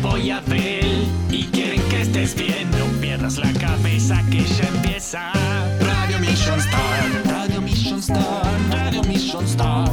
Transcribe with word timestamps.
Yeah. 0.00 0.40
vienen 0.46 1.08
Jopo 1.08 1.30
y 1.30 1.44
quieren 1.46 1.82
que 1.88 2.02
estés 2.02 2.34
bien. 2.34 2.70
No 2.72 2.86
pierdas 3.00 3.38
la 3.38 3.52
cabeza 3.54 4.22
que 4.30 4.44
ya 4.44 4.68
empieza. 4.68 5.32
Radio 5.80 6.18
Mission 6.20 6.58
Star, 6.60 7.24
Radio 7.26 7.60
Mission 7.60 7.98
Star, 7.98 8.44
Radio 8.70 9.02
Mission 9.02 9.44
Star. 9.44 9.88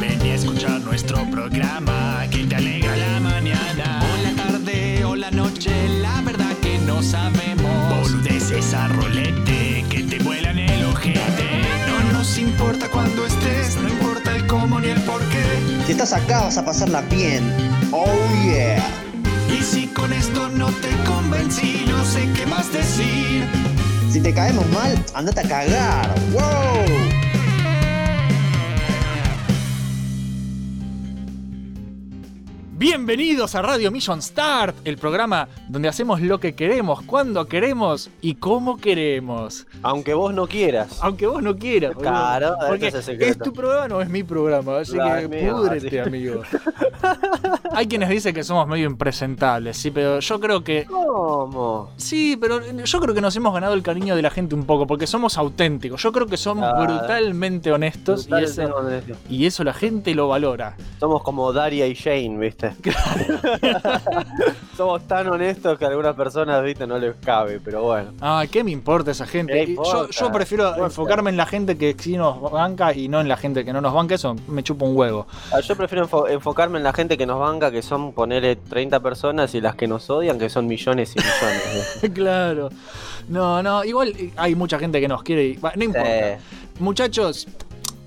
Ven 0.00 0.18
y 0.24 0.30
escucha 0.30 0.78
nuestro 0.78 1.24
programa 1.30 2.26
que 2.30 2.44
te 2.44 2.56
alegra 2.56 2.96
la 2.96 3.20
mañana. 3.20 4.02
O 4.02 4.22
la 4.22 4.42
tarde 4.42 5.04
o 5.04 5.16
la 5.16 5.30
noche, 5.30 5.70
la 6.00 6.20
verdad 6.22 6.54
que 6.62 6.78
no 6.78 7.02
sabemos. 7.02 8.00
Boludeces 8.00 8.72
a 8.74 8.88
rolete 8.88 9.84
que 9.90 10.02
te 10.04 10.18
vuelan 10.20 10.58
el 10.58 10.84
ojete. 10.86 11.20
No 11.86 12.18
nos 12.18 12.38
importa 12.38 12.88
cuando 12.88 13.26
estés, 13.26 13.76
no 13.76 13.88
importa 13.88 14.34
el 14.34 14.46
cómo 14.46 14.80
ni 14.80 14.88
el 14.88 15.00
por 15.02 15.20
qué. 15.28 15.44
Si 15.86 15.92
estás 15.92 16.12
acá 16.12 16.44
vas 16.44 16.58
a 16.58 16.64
pasarla 16.64 17.02
bien. 17.02 17.44
Oh 17.92 18.06
yeah. 18.44 19.09
Si 19.62 19.86
con 19.88 20.12
esto 20.12 20.48
no 20.48 20.66
te 20.66 20.90
convencí, 21.06 21.84
no 21.86 22.04
sé 22.04 22.28
qué 22.34 22.46
más 22.46 22.72
decir. 22.72 23.46
Si 24.10 24.20
te 24.20 24.32
caemos 24.34 24.66
mal, 24.70 25.04
andate 25.14 25.40
a 25.40 25.48
cagar. 25.48 26.14
Wow. 26.32 27.19
Bienvenidos 32.80 33.54
a 33.56 33.60
Radio 33.60 33.90
Mission 33.90 34.22
Start, 34.22 34.74
el 34.86 34.96
programa 34.96 35.48
donde 35.68 35.86
hacemos 35.86 36.22
lo 36.22 36.40
que 36.40 36.54
queremos, 36.54 37.02
cuando 37.02 37.44
queremos 37.44 38.08
y 38.22 38.36
cómo 38.36 38.78
queremos. 38.78 39.66
Aunque 39.82 40.14
vos 40.14 40.32
no 40.32 40.46
quieras. 40.46 40.98
Aunque 41.02 41.26
vos 41.26 41.42
no 41.42 41.54
quieras. 41.58 41.94
Claro, 41.94 42.56
porque 42.66 42.86
es 42.86 43.06
es 43.06 43.38
tu 43.38 43.52
programa, 43.52 43.86
no 43.86 44.00
es 44.00 44.08
mi 44.08 44.22
programa, 44.22 44.78
así 44.78 44.94
Claro, 44.94 45.28
que 45.28 45.42
mío, 45.42 45.56
púdrete, 45.58 46.00
amigo. 46.06 46.40
Hay 47.72 47.86
quienes 47.86 48.08
dicen 48.08 48.34
que 48.34 48.42
somos 48.42 48.66
medio 48.66 48.86
impresentables, 48.86 49.76
sí, 49.76 49.90
pero 49.90 50.20
yo 50.20 50.40
creo 50.40 50.64
que 50.64 50.86
¿Cómo? 50.86 51.90
Sí, 51.98 52.38
pero 52.40 52.62
yo 52.64 53.00
creo 53.00 53.14
que 53.14 53.20
nos 53.20 53.36
hemos 53.36 53.52
ganado 53.52 53.74
el 53.74 53.82
cariño 53.82 54.16
de 54.16 54.22
la 54.22 54.30
gente 54.30 54.54
un 54.54 54.64
poco, 54.64 54.86
porque 54.86 55.06
somos 55.06 55.36
auténticos. 55.36 56.02
Yo 56.02 56.12
creo 56.12 56.26
que 56.26 56.38
somos 56.38 56.72
brutalmente 56.82 57.72
honestos 57.72 58.26
y, 58.26 58.32
honesto. 58.32 59.16
y 59.28 59.44
eso 59.44 59.64
la 59.64 59.74
gente 59.74 60.14
lo 60.14 60.28
valora. 60.28 60.78
Somos 60.98 61.22
como 61.22 61.52
Daria 61.52 61.86
y 61.86 61.92
Shane, 61.92 62.38
¿viste? 62.38 62.69
Somos 64.76 65.06
tan 65.06 65.28
honestos 65.28 65.78
que 65.78 65.84
a 65.84 65.88
algunas 65.88 66.14
personas, 66.14 66.62
¿viste? 66.62 66.86
No 66.86 66.98
les 66.98 67.14
cabe, 67.16 67.60
pero 67.62 67.82
bueno. 67.82 68.12
Ah, 68.20 68.44
¿qué 68.50 68.64
me 68.64 68.70
importa 68.70 69.10
esa 69.10 69.26
gente? 69.26 69.52
¿Qué 69.52 69.72
Y 69.72 69.76
Yo, 69.76 70.32
prefiero 70.32 70.64
importa. 70.68 70.84
enfocarme 70.86 71.30
en 71.30 71.36
la 71.36 71.46
gente 71.46 71.76
que 71.76 71.94
sí 71.98 72.16
nos 72.16 72.40
banca 72.50 72.94
y 72.94 73.08
no 73.08 73.20
en 73.20 73.28
la 73.28 73.36
gente 73.36 73.64
que 73.64 73.72
no 73.72 73.80
nos 73.80 73.92
banca. 73.92 74.14
Eso 74.14 74.34
me 74.48 74.62
chupa 74.62 74.84
un 74.84 74.96
huevo. 74.96 75.26
Ah, 75.52 75.60
Yo 75.60 75.76
prefiero 75.76 76.06
enfo- 76.08 76.28
enfocarme 76.30 76.78
en 76.78 76.84
la 76.84 76.92
gente 76.92 77.18
que 77.18 77.26
nos 77.26 77.38
banca, 77.38 77.70
que 77.70 77.82
son 77.82 78.12
ponerle 78.12 78.56
30 78.56 79.00
personas, 79.00 79.54
y 79.54 79.60
las 79.60 79.74
que 79.74 79.86
nos 79.86 80.08
odian, 80.10 80.38
que 80.38 80.48
son 80.48 80.66
millones 80.66 81.14
y 81.14 81.18
millones. 81.18 81.92
¿viste? 82.02 82.12
claro. 82.14 82.70
No, 83.28 83.62
no, 83.62 83.84
igual 83.84 84.14
hay 84.36 84.54
mucha 84.54 84.78
gente 84.78 85.00
que 85.00 85.08
nos 85.08 85.22
quiere 85.22 85.44
y... 85.48 85.58
No 85.76 85.84
importa. 85.84 86.38
Sí. 86.38 86.56
Muchachos, 86.80 87.46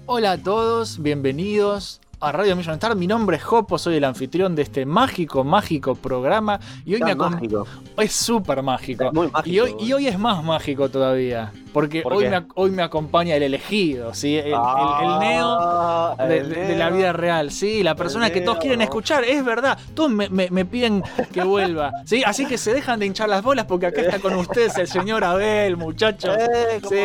hola 0.05 0.33
a 0.33 0.37
todos, 0.37 1.01
bienvenidos 1.01 2.01
a 2.23 2.31
Radio 2.31 2.55
Million 2.55 2.75
Star. 2.75 2.95
Mi 2.95 3.05
nombre 3.05 3.35
es 3.35 3.43
Jopo, 3.43 3.77
soy 3.77 3.97
el 3.97 4.03
anfitrión 4.05 4.55
de 4.55 4.61
este 4.61 4.85
mágico, 4.85 5.43
mágico 5.43 5.93
programa. 5.95 6.59
Y 6.85 6.95
hoy 6.95 7.01
me 7.01 7.15
mágico. 7.15 7.67
Es 7.97 8.13
súper 8.13 8.63
mágico. 8.63 9.11
Mágico, 9.11 9.41
y, 9.45 9.59
hoy, 9.59 9.75
y 9.79 9.93
hoy 9.93 10.07
es 10.07 10.17
más 10.17 10.43
mágico 10.43 10.87
todavía. 10.89 11.51
Porque 11.73 12.01
¿Por 12.03 12.13
hoy, 12.13 12.29
me, 12.29 12.45
hoy 12.55 12.71
me 12.71 12.83
acompaña 12.83 13.35
el 13.35 13.43
elegido, 13.43 14.13
¿sí? 14.13 14.37
El, 14.37 14.47
el- 14.47 14.53
el 14.53 15.19
neo. 15.19 15.57
Ah, 15.59 16.15
De, 16.27 16.37
el 16.37 16.49
de- 16.49 16.67
de 16.67 16.75
la 16.75 16.89
vida 16.91 17.11
real, 17.13 17.49
sí, 17.51 17.81
la 17.83 17.95
persona 17.95 18.29
que 18.29 18.41
todos 18.41 18.59
quieren 18.59 18.81
escuchar, 18.81 19.23
es 19.23 19.43
verdad, 19.43 19.77
todos 19.95 20.11
me, 20.11 20.29
me- 20.29 20.49
me 20.51 20.65
piden 20.65 21.03
que 21.33 21.43
vuelva, 21.43 21.91
sí, 22.05 22.23
así 22.25 22.45
que 22.45 22.57
se 22.57 22.73
dejan 22.73 22.99
de 22.99 23.07
hinchar 23.07 23.27
las 23.29 23.41
bolas 23.43 23.65
porque 23.65 23.87
acá 23.87 24.01
está 24.01 24.19
con 24.19 24.35
ustedes 24.35 24.77
el 24.77 24.87
señor 24.87 25.23
Abel, 25.23 25.75
muchachos. 25.77 26.35
Eh, 26.37 26.79
¿cómo 26.81 26.89
Sí. 26.93 27.01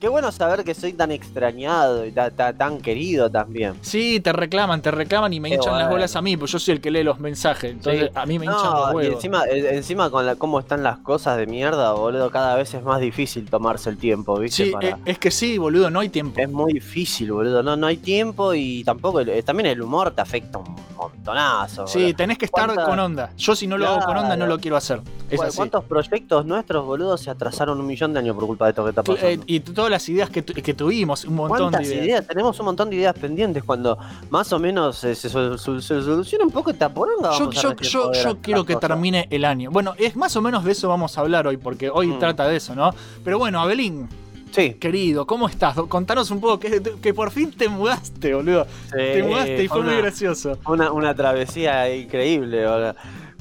Qué 0.00 0.08
bueno 0.08 0.30
saber 0.32 0.62
que 0.64 0.74
soy 0.74 0.92
tan 0.92 1.10
extrañado 1.10 2.04
y 2.06 2.12
ta- 2.12 2.30
ta- 2.30 2.52
tan 2.52 2.78
querido 2.80 3.30
también. 3.30 3.74
Sí, 3.80 4.20
te 4.20 4.32
reclaman, 4.32 4.80
te 4.82 4.90
reclaman 4.90 5.32
y 5.32 5.40
me 5.40 5.48
Qué 5.48 5.56
hinchan 5.56 5.76
las 5.78 5.90
bolas 5.90 6.14
a 6.16 6.22
mí, 6.22 6.36
pues 6.36 6.52
yo 6.52 6.58
soy 6.58 6.74
el 6.74 6.80
que 6.80 6.90
lee 6.90 7.02
los 7.02 7.18
mensajes, 7.18 7.72
entonces 7.72 8.04
Sí. 8.04 8.10
a 8.14 8.26
mí 8.26 8.38
me 8.38 8.46
hinchan 8.46 8.70
los 8.72 8.92
y 8.92 8.94
huevos. 8.94 9.14
encima, 9.16 9.44
eh, 9.46 9.74
encima 9.76 10.10
con 10.10 10.24
la, 10.26 10.36
cómo 10.36 10.60
están 10.60 10.82
las 10.82 10.98
cosas 10.98 11.36
de 11.36 11.46
mierda, 11.46 11.92
boludo, 11.92 12.30
cada 12.30 12.54
vez 12.54 12.72
es 12.74 12.82
más 12.82 13.00
difícil 13.00 13.47
tomarse 13.48 13.90
el 13.90 13.96
tiempo, 13.98 14.38
¿viste? 14.38 14.66
Sí, 14.66 14.70
Para- 14.70 14.88
eh, 14.90 14.96
es 15.04 15.18
que 15.18 15.30
sí, 15.30 15.58
boludo, 15.58 15.90
no 15.90 16.00
hay 16.00 16.08
tiempo. 16.08 16.40
Es 16.40 16.48
muy 16.50 16.72
difícil, 16.72 17.32
boludo. 17.32 17.62
No, 17.62 17.76
no 17.76 17.86
hay 17.86 17.96
tiempo 17.96 18.54
y 18.54 18.84
tampoco. 18.84 19.20
el- 19.20 19.28
eh, 19.30 19.42
también 19.42 19.66
el 19.66 19.80
humor 19.82 20.10
te 20.12 20.20
afecta 20.20 20.58
un 20.58 20.76
montonazo. 20.96 21.86
Sí, 21.86 21.98
boludo. 22.00 22.16
tenés 22.16 22.38
que 22.38 22.44
estar 22.46 22.66
¿Cuántas- 22.66 22.86
con 22.88 22.98
onda. 22.98 23.30
Yo 23.36 23.54
si 23.56 23.66
no 23.66 23.78
lo 23.78 23.86
hago 23.88 24.04
con 24.04 24.16
onda 24.16 24.36
no 24.36 24.46
lo 24.46 24.58
quiero 24.58 24.76
hacer. 24.76 25.00
Es 25.30 25.38
¿Cu- 25.38 25.44
así. 25.46 25.56
¿Cuántos 25.56 25.84
proyectos 25.84 26.46
nuestros, 26.46 26.84
boludo, 26.86 27.16
se 27.18 27.30
atrasaron 27.30 27.78
un 27.80 27.86
millón 27.86 28.12
de 28.14 28.20
años 28.20 28.34
por 28.34 28.46
culpa 28.46 28.64
de 28.66 28.70
esto 28.70 28.82
que 28.84 28.90
está 28.90 29.02
Cl- 29.02 29.14
pasando? 29.14 29.42
eh, 29.42 29.44
y 29.46 29.60
todas 29.60 29.90
las 29.90 30.08
ideas 30.08 30.30
que, 30.30 30.42
tu- 30.42 30.54
que 30.54 30.74
tuvimos, 30.74 31.24
un 31.24 31.34
montón 31.34 31.56
de 31.58 31.62
¿Cuántas 31.64 31.86
ideas. 31.86 32.04
ideas? 32.06 32.26
Tenemos 32.26 32.58
un 32.60 32.66
montón 32.66 32.88
de 32.90 32.96
ideas 32.96 33.14
pendientes 33.18 33.62
cuando 33.64 33.98
más 34.30 34.50
o 34.52 34.58
menos 34.58 35.02
eh, 35.04 35.14
se, 35.14 35.28
se 35.28 35.58
soluciona 35.58 36.44
un 36.44 36.50
poco 36.50 36.70
esta 36.70 36.88
poronga. 36.92 37.30
Yo, 37.38 37.50
yo, 37.50 37.74
yo, 38.12 38.38
quiero 38.40 38.64
que 38.64 38.74
cosas. 38.74 38.88
termine 38.88 39.26
el 39.30 39.44
año. 39.44 39.70
Bueno, 39.70 39.94
es 39.98 40.16
más 40.16 40.34
o 40.36 40.40
menos 40.42 40.64
de 40.64 40.72
eso 40.72 40.88
vamos 40.88 41.16
a 41.18 41.20
hablar 41.20 41.46
hoy, 41.46 41.56
porque 41.58 41.90
hoy 41.90 42.06
Mm. 42.08 42.18
trata 42.18 42.48
de 42.48 42.56
eso, 42.56 42.74
¿no? 42.74 42.94
Pero 43.24 43.37
bueno, 43.38 43.60
Abelín, 43.60 44.08
Sí. 44.50 44.74
querido, 44.74 45.26
¿cómo 45.26 45.46
estás? 45.48 45.76
Contanos 45.88 46.30
un 46.30 46.40
poco, 46.40 46.58
que, 46.58 46.82
que 47.02 47.14
por 47.14 47.30
fin 47.30 47.52
te 47.52 47.68
mudaste, 47.68 48.34
boludo. 48.34 48.66
te 48.90 49.22
mudaste 49.22 49.64
y 49.64 49.68
fue 49.68 49.82
muy 49.82 49.96
gracioso. 49.96 50.58
Una, 50.66 50.90
una 50.90 51.14
travesía 51.14 51.94
increíble, 51.94 52.66
boludo. 52.66 52.94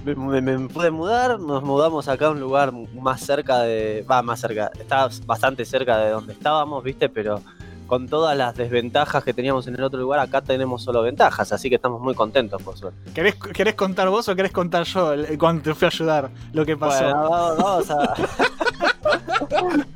Me, 0.06 0.16
me- 0.42 0.58
me 0.58 0.70
pude 0.70 0.92
mudar, 0.92 1.40
nos 1.40 1.64
mudamos 1.64 2.08
acá 2.08 2.28
a 2.28 2.30
un 2.30 2.40
lugar 2.40 2.72
más 2.94 3.22
cerca 3.22 3.60
de. 3.60 4.06
Va, 4.10 4.22
más 4.22 4.40
cerca. 4.40 4.72
Está 4.80 5.10
bastante 5.26 5.66
cerca 5.66 5.98
de 5.98 6.12
donde 6.12 6.32
estábamos, 6.34 6.82
¿viste? 6.84 7.10
Pero 7.10 7.42
con 7.88 8.08
todas 8.08 8.38
las 8.38 8.56
desventajas 8.56 9.24
que 9.24 9.34
teníamos 9.34 9.66
en 9.68 9.76
el 9.76 9.84
otro 9.84 10.00
lugar, 10.00 10.20
acá 10.20 10.42
tenemos 10.42 10.84
solo 10.84 11.02
ventajas, 11.02 11.52
así 11.54 11.68
que 11.70 11.76
estamos 11.76 12.02
muy 12.02 12.14
contentos, 12.16 12.62
por 12.62 12.78
suerte. 12.78 13.12
¿Querés, 13.14 13.36
querés 13.36 13.76
contar 13.76 14.10
vos 14.10 14.28
o 14.30 14.36
querés 14.36 14.52
contar 14.52 14.84
yo 14.86 15.14
el- 15.14 15.38
cuando 15.38 15.64
te 15.64 15.74
fui 15.74 15.86
a 15.86 15.90
ayudar 15.90 16.30
lo 16.54 16.66
que 16.66 16.76
pasó? 16.78 17.04
Bueno, 17.06 17.30
vamos 17.58 17.90
a. 17.92 18.14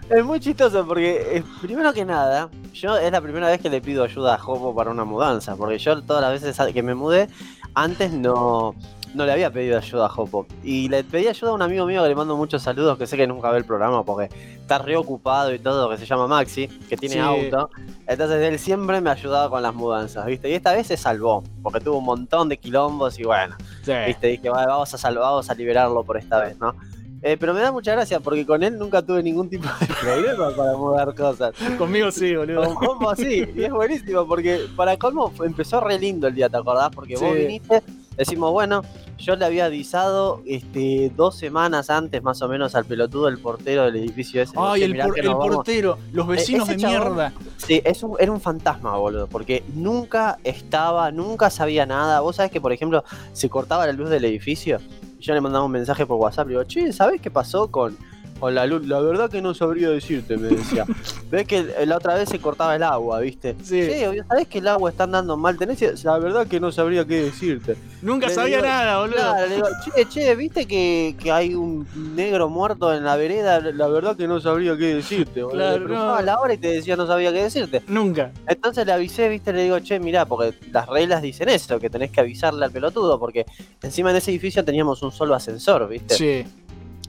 es 0.10 0.26
muy 0.26 0.40
chistoso 0.40 0.86
porque, 0.86 1.38
eh, 1.38 1.44
primero 1.62 1.94
que 1.94 2.06
nada, 2.06 2.50
yo 2.74 2.98
es 2.98 3.12
la 3.12 3.22
primera 3.22 3.48
vez 3.48 3.62
que 3.62 3.70
le 3.70 3.82
pido 3.82 4.04
ayuda 4.04 4.36
a 4.36 4.38
Jopo 4.38 4.74
para 4.76 4.92
una 4.92 5.04
mudanza, 5.06 5.56
porque 5.56 5.78
yo 5.78 6.02
todas 6.02 6.22
las 6.22 6.42
veces 6.42 6.74
que 6.74 6.84
me 6.84 6.96
mudé, 6.96 7.28
antes 7.74 8.12
no, 8.12 8.76
no 9.14 9.26
le 9.26 9.32
había 9.32 9.52
pedido 9.52 9.78
ayuda 9.78 10.06
a 10.06 10.10
Jopo. 10.10 10.46
Y 10.64 10.90
le 10.90 11.04
pedí 11.04 11.28
ayuda 11.28 11.52
a 11.52 11.54
un 11.54 11.62
amigo 11.62 11.86
mío 11.86 12.02
que 12.04 12.10
le 12.10 12.16
mando 12.16 12.36
muchos 12.38 12.62
saludos, 12.62 12.98
que 12.98 13.08
sé 13.08 13.18
que 13.18 13.28
nunca 13.28 13.50
ve 13.52 13.58
el 13.60 13.66
programa 13.66 14.04
porque 14.04 14.30
está 14.56 14.78
reocupado 14.78 15.54
y 15.54 15.60
todo, 15.60 15.90
que 15.90 15.98
se 15.98 16.06
llama 16.06 16.28
Maxi, 16.28 16.68
que 16.68 16.96
tiene 16.98 17.16
Sí. 17.16 17.20
auto. 17.20 17.70
Entonces 18.08 18.42
él 18.42 18.58
siempre 18.60 19.00
me 19.02 19.10
ayudaba 19.10 19.50
con 19.50 19.62
las 19.62 19.74
mudanzas, 19.74 20.26
¿viste? 20.26 20.50
Y 20.50 20.54
esta 20.54 20.74
vez 20.74 20.88
se 20.88 20.98
salvó, 20.98 21.44
porque 21.62 21.80
tuvo 21.82 21.98
un 21.98 22.06
montón 22.06 22.48
de 22.50 22.58
quilombos 22.58 23.20
y 23.20 23.24
bueno. 23.24 23.56
Sí. 23.84 23.92
Viste, 24.08 24.28
dije, 24.28 24.50
"Vale, 24.50 24.68
vamos 24.68 24.94
a 24.94 24.98
salvar, 24.98 25.24
vamos 25.24 25.50
a 25.50 25.54
liberarlo 25.56 26.04
por 26.04 26.18
esta 26.18 26.40
vez, 26.40 26.58
¿no? 26.60 26.74
Eh, 27.24 27.38
pero 27.40 27.54
me 27.54 27.60
da 27.62 27.72
mucha 27.72 27.92
gracia 27.92 28.20
porque 28.20 28.46
con 28.48 28.64
él 28.64 28.80
nunca 28.80 29.02
tuve 29.04 29.22
ningún 29.22 29.48
tipo 29.48 29.68
de 29.80 29.86
problema 30.02 30.56
para 30.56 30.76
mudar 30.76 31.14
cosas. 31.14 31.54
Conmigo 31.78 32.10
sí, 32.12 32.36
boludo. 32.36 32.64
Con 32.66 32.76
Colmo 32.76 33.16
sí, 33.16 33.46
y 33.56 33.64
es 33.64 33.72
buenísimo 33.72 34.28
porque 34.28 34.62
para 34.76 34.98
Colmo 34.98 35.32
empezó 35.44 35.80
re 35.82 36.00
lindo 36.00 36.28
el 36.28 36.34
día, 36.34 36.50
¿te 36.50 36.58
acordás? 36.58 36.90
Porque 36.90 37.16
vos 37.18 37.36
viniste, 37.36 37.84
decimos, 38.18 38.52
bueno, 38.52 38.82
yo 39.20 39.36
le 39.36 39.46
había 39.46 39.66
avisado 39.66 40.42
este, 40.48 41.12
dos 41.16 41.38
semanas 41.38 41.92
antes 41.92 42.24
más 42.24 42.42
o 42.42 42.48
menos 42.48 42.74
al 42.74 42.86
pelotudo 42.86 43.28
del 43.28 43.38
portero 43.38 43.84
del 43.84 43.98
edificio 43.98 44.42
ese. 44.42 44.54
Ay, 44.58 44.80
"Che, 44.80 44.86
el, 44.86 44.92
mirá 44.94 45.06
por- 45.06 45.14
que 45.14 45.20
el 45.22 45.26
nos 45.28 45.38
vamos". 45.38 45.56
portero, 45.58 45.98
los 46.14 46.26
vecinos 46.28 46.68
ese 46.70 46.78
de 46.78 46.82
chabón- 46.84 47.14
mierda. 47.14 47.34
Sí, 47.58 47.82
es 47.86 48.02
un- 48.02 48.16
era 48.20 48.32
un 48.32 48.42
fantasma, 48.42 48.98
boludo, 48.98 49.28
porque 49.28 49.64
nunca 49.76 50.40
estaba, 50.44 51.12
nunca 51.12 51.52
sabía 51.52 51.86
nada. 51.86 52.20
Vos 52.22 52.38
sabés 52.38 52.52
que, 52.52 52.60
por 52.60 52.72
ejemplo, 52.72 53.04
se 53.32 53.48
cortaba 53.48 53.86
la 53.86 53.94
luz 53.94 54.10
del 54.10 54.26
edificio. 54.26 54.80
Yo 55.22 55.36
le 55.36 55.42
mandaba 55.42 55.64
un 55.64 55.72
mensaje 55.72 56.06
por 56.06 56.18
WhatsApp, 56.20 56.48
le 56.48 56.54
digo, 56.54 56.64
che, 56.66 56.92
¿sabés 56.92 57.22
qué 57.22 57.30
pasó 57.30 57.70
con 57.70 57.96
con 58.42 58.56
la 58.56 58.66
luz. 58.66 58.86
La 58.88 59.00
verdad 59.00 59.30
que 59.30 59.42
no 59.42 59.54
sabría 59.54 59.90
decirte, 59.90 60.36
me 60.36 60.50
decía. 60.50 60.86
Ves 61.32 61.48
que 61.48 61.64
la 61.86 61.96
otra 61.96 62.16
vez 62.16 62.28
se 62.28 62.40
cortaba 62.40 62.76
el 62.76 62.84
agua, 62.84 63.20
¿viste? 63.22 63.56
Sí. 63.64 63.80
Che, 63.80 64.24
¿sabés 64.28 64.48
que 64.48 64.58
el 64.58 64.68
agua 64.68 64.90
está 64.90 65.06
andando 65.06 65.38
mal? 65.38 65.58
Tenés... 65.58 66.04
La 66.04 66.18
verdad 66.18 66.48
que 66.48 66.60
no 66.60 66.72
sabría 66.72 67.06
qué 67.06 67.22
decirte. 67.24 67.78
Nunca 68.02 68.28
Le 68.28 68.34
sabía 68.34 68.58
digo, 68.58 68.68
nada, 68.68 69.00
boludo. 69.00 69.16
Claro, 69.16 69.48
le 69.48 69.56
digo, 69.56 69.68
che, 69.96 70.10
che, 70.10 70.36
¿viste 70.36 70.66
que, 70.66 71.16
que 71.18 71.32
hay 71.32 71.54
un 71.54 71.88
negro 72.16 72.50
muerto 72.50 72.94
en 72.94 73.04
la 73.06 73.16
vereda? 73.16 73.60
La 73.62 73.88
verdad 73.88 74.18
que 74.18 74.28
no 74.28 74.42
sabría 74.42 74.76
qué 74.76 74.96
decirte. 74.96 75.44
boludo. 75.44 75.58
Claro, 75.58 75.88
Le 75.88 75.96
no. 75.96 76.22
la 76.22 76.42
hora 76.42 76.54
y 76.54 76.58
te 76.58 76.68
decía 76.70 76.96
no 76.98 77.06
sabía 77.08 77.32
qué 77.32 77.44
decirte. 77.44 77.84
Nunca. 77.88 78.32
Entonces 78.48 78.86
le 78.86 78.92
avisé, 78.92 79.30
viste, 79.30 79.54
le 79.54 79.64
digo, 79.64 79.80
che, 79.80 80.00
mirá, 80.00 80.26
porque 80.26 80.56
las 80.72 80.88
reglas 80.90 81.22
dicen 81.22 81.48
eso, 81.48 81.80
que 81.80 81.90
tenés 81.92 82.10
que 82.12 82.20
avisarle 82.22 82.66
al 82.66 82.72
pelotudo, 82.72 83.20
porque 83.20 83.46
encima 83.84 84.10
en 84.10 84.16
ese 84.18 84.32
edificio 84.32 84.66
teníamos 84.66 85.04
un 85.04 85.12
solo 85.12 85.36
ascensor, 85.36 85.88
viste. 85.88 86.16
Sí. 86.16 86.46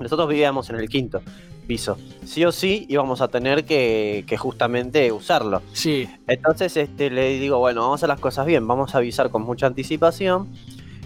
Nosotros 0.03 0.29
vivíamos 0.29 0.69
en 0.71 0.77
el 0.77 0.89
quinto 0.89 1.23
piso. 1.67 1.97
Sí 2.25 2.45
o 2.45 2.53
sí 2.53 2.87
íbamos 2.89 3.21
a 3.21 3.29
tener 3.29 3.65
que, 3.65 4.25
que 4.27 4.37
justamente 4.37 5.13
usarlo. 5.13 5.63
Sí. 5.73 6.09
Entonces 6.27 6.77
este, 6.77 7.11
le 7.11 7.39
digo, 7.39 7.59
bueno, 7.59 7.83
vamos 7.83 7.95
a 7.95 7.99
hacer 8.01 8.09
las 8.09 8.21
cosas 8.21 8.47
bien, 8.47 8.67
vamos 8.67 8.95
a 8.95 8.99
avisar 8.99 9.31
con 9.31 9.43
mucha 9.43 9.67
anticipación. 9.67 10.49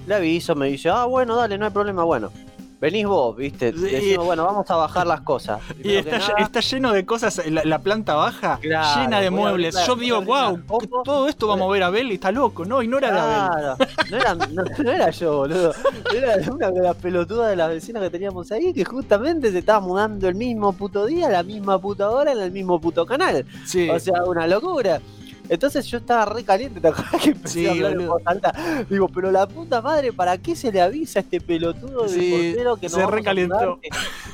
Le 0.06 0.14
aviso, 0.14 0.54
me 0.54 0.68
dice, 0.68 0.88
ah, 0.88 1.04
bueno, 1.04 1.36
dale, 1.36 1.58
no 1.58 1.66
hay 1.66 1.72
problema, 1.72 2.04
bueno. 2.04 2.30
Venís 2.78 3.06
vos, 3.06 3.34
viste. 3.34 3.72
Decimos, 3.72 4.26
bueno, 4.26 4.44
vamos 4.44 4.70
a 4.70 4.76
bajar 4.76 5.06
las 5.06 5.22
cosas. 5.22 5.60
Y 5.78 5.82
Primero 5.82 6.00
está, 6.00 6.18
nada, 6.18 6.34
está 6.40 6.60
lleno 6.60 6.92
de 6.92 7.06
cosas, 7.06 7.40
la, 7.50 7.64
la 7.64 7.78
planta 7.78 8.14
baja, 8.14 8.58
Claro, 8.60 9.00
llena 9.00 9.20
de 9.20 9.30
muebles. 9.30 9.74
la- 9.74 9.86
Yo 9.86 9.96
digo, 9.96 10.20
la 10.20 10.50
wow, 10.50 10.82
todo 11.02 11.26
esto 11.28 11.48
va 11.48 11.54
a 11.54 11.56
mover 11.56 11.82
a 11.82 11.86
Abel 11.86 12.10
y 12.12 12.14
está 12.16 12.30
loco. 12.32 12.66
No, 12.66 12.82
y 12.82 12.88
no 12.88 12.98
era. 12.98 13.08
Claro, 13.08 13.76
no 14.10 14.16
era, 14.18 14.34
no, 14.34 14.46
no 14.84 14.90
era 14.92 15.10
yo, 15.10 15.36
boludo. 15.38 15.72
Era 16.14 16.52
una 16.52 16.70
de 16.70 16.80
las 16.82 16.96
pelotudas 16.96 17.48
de 17.48 17.56
las 17.56 17.70
vecinas 17.70 18.02
que 18.02 18.10
teníamos 18.10 18.52
ahí 18.52 18.74
que 18.74 18.84
justamente 18.84 19.50
se 19.50 19.58
estaba 19.60 19.80
mudando 19.80 20.28
el 20.28 20.34
mismo 20.34 20.74
puto 20.74 21.06
día, 21.06 21.30
la 21.30 21.42
misma 21.42 21.78
puta 21.80 22.10
hora, 22.10 22.32
en 22.32 22.40
el 22.40 22.50
mismo 22.52 22.78
puto 22.78 23.06
canal. 23.06 23.46
Sí. 23.64 23.88
O 23.88 23.98
sea, 23.98 24.22
una 24.24 24.46
locura. 24.46 25.00
Entonces 25.48 25.86
yo 25.86 25.98
estaba 25.98 26.24
re 26.26 26.44
caliente, 26.44 26.80
¿te 26.80 26.88
acuerdas 26.88 27.22
que 27.22 27.30
empecé 27.30 27.60
Sí, 27.60 27.66
a 27.66 27.70
hablar 27.72 27.92
en 27.92 28.06
voz 28.06 28.22
alta? 28.24 28.52
Digo, 28.90 29.08
pero 29.08 29.30
la 29.30 29.46
puta 29.46 29.80
madre, 29.80 30.12
¿para 30.12 30.38
qué 30.38 30.56
se 30.56 30.72
le 30.72 30.80
avisa 30.80 31.20
a 31.20 31.22
este 31.22 31.40
pelotudo 31.40 32.02
de 32.04 32.08
Sí, 32.08 32.30
portero 32.30 32.76
que 32.76 32.88
no 32.88 32.94
se 32.96 33.06
recalentó. 33.06 33.78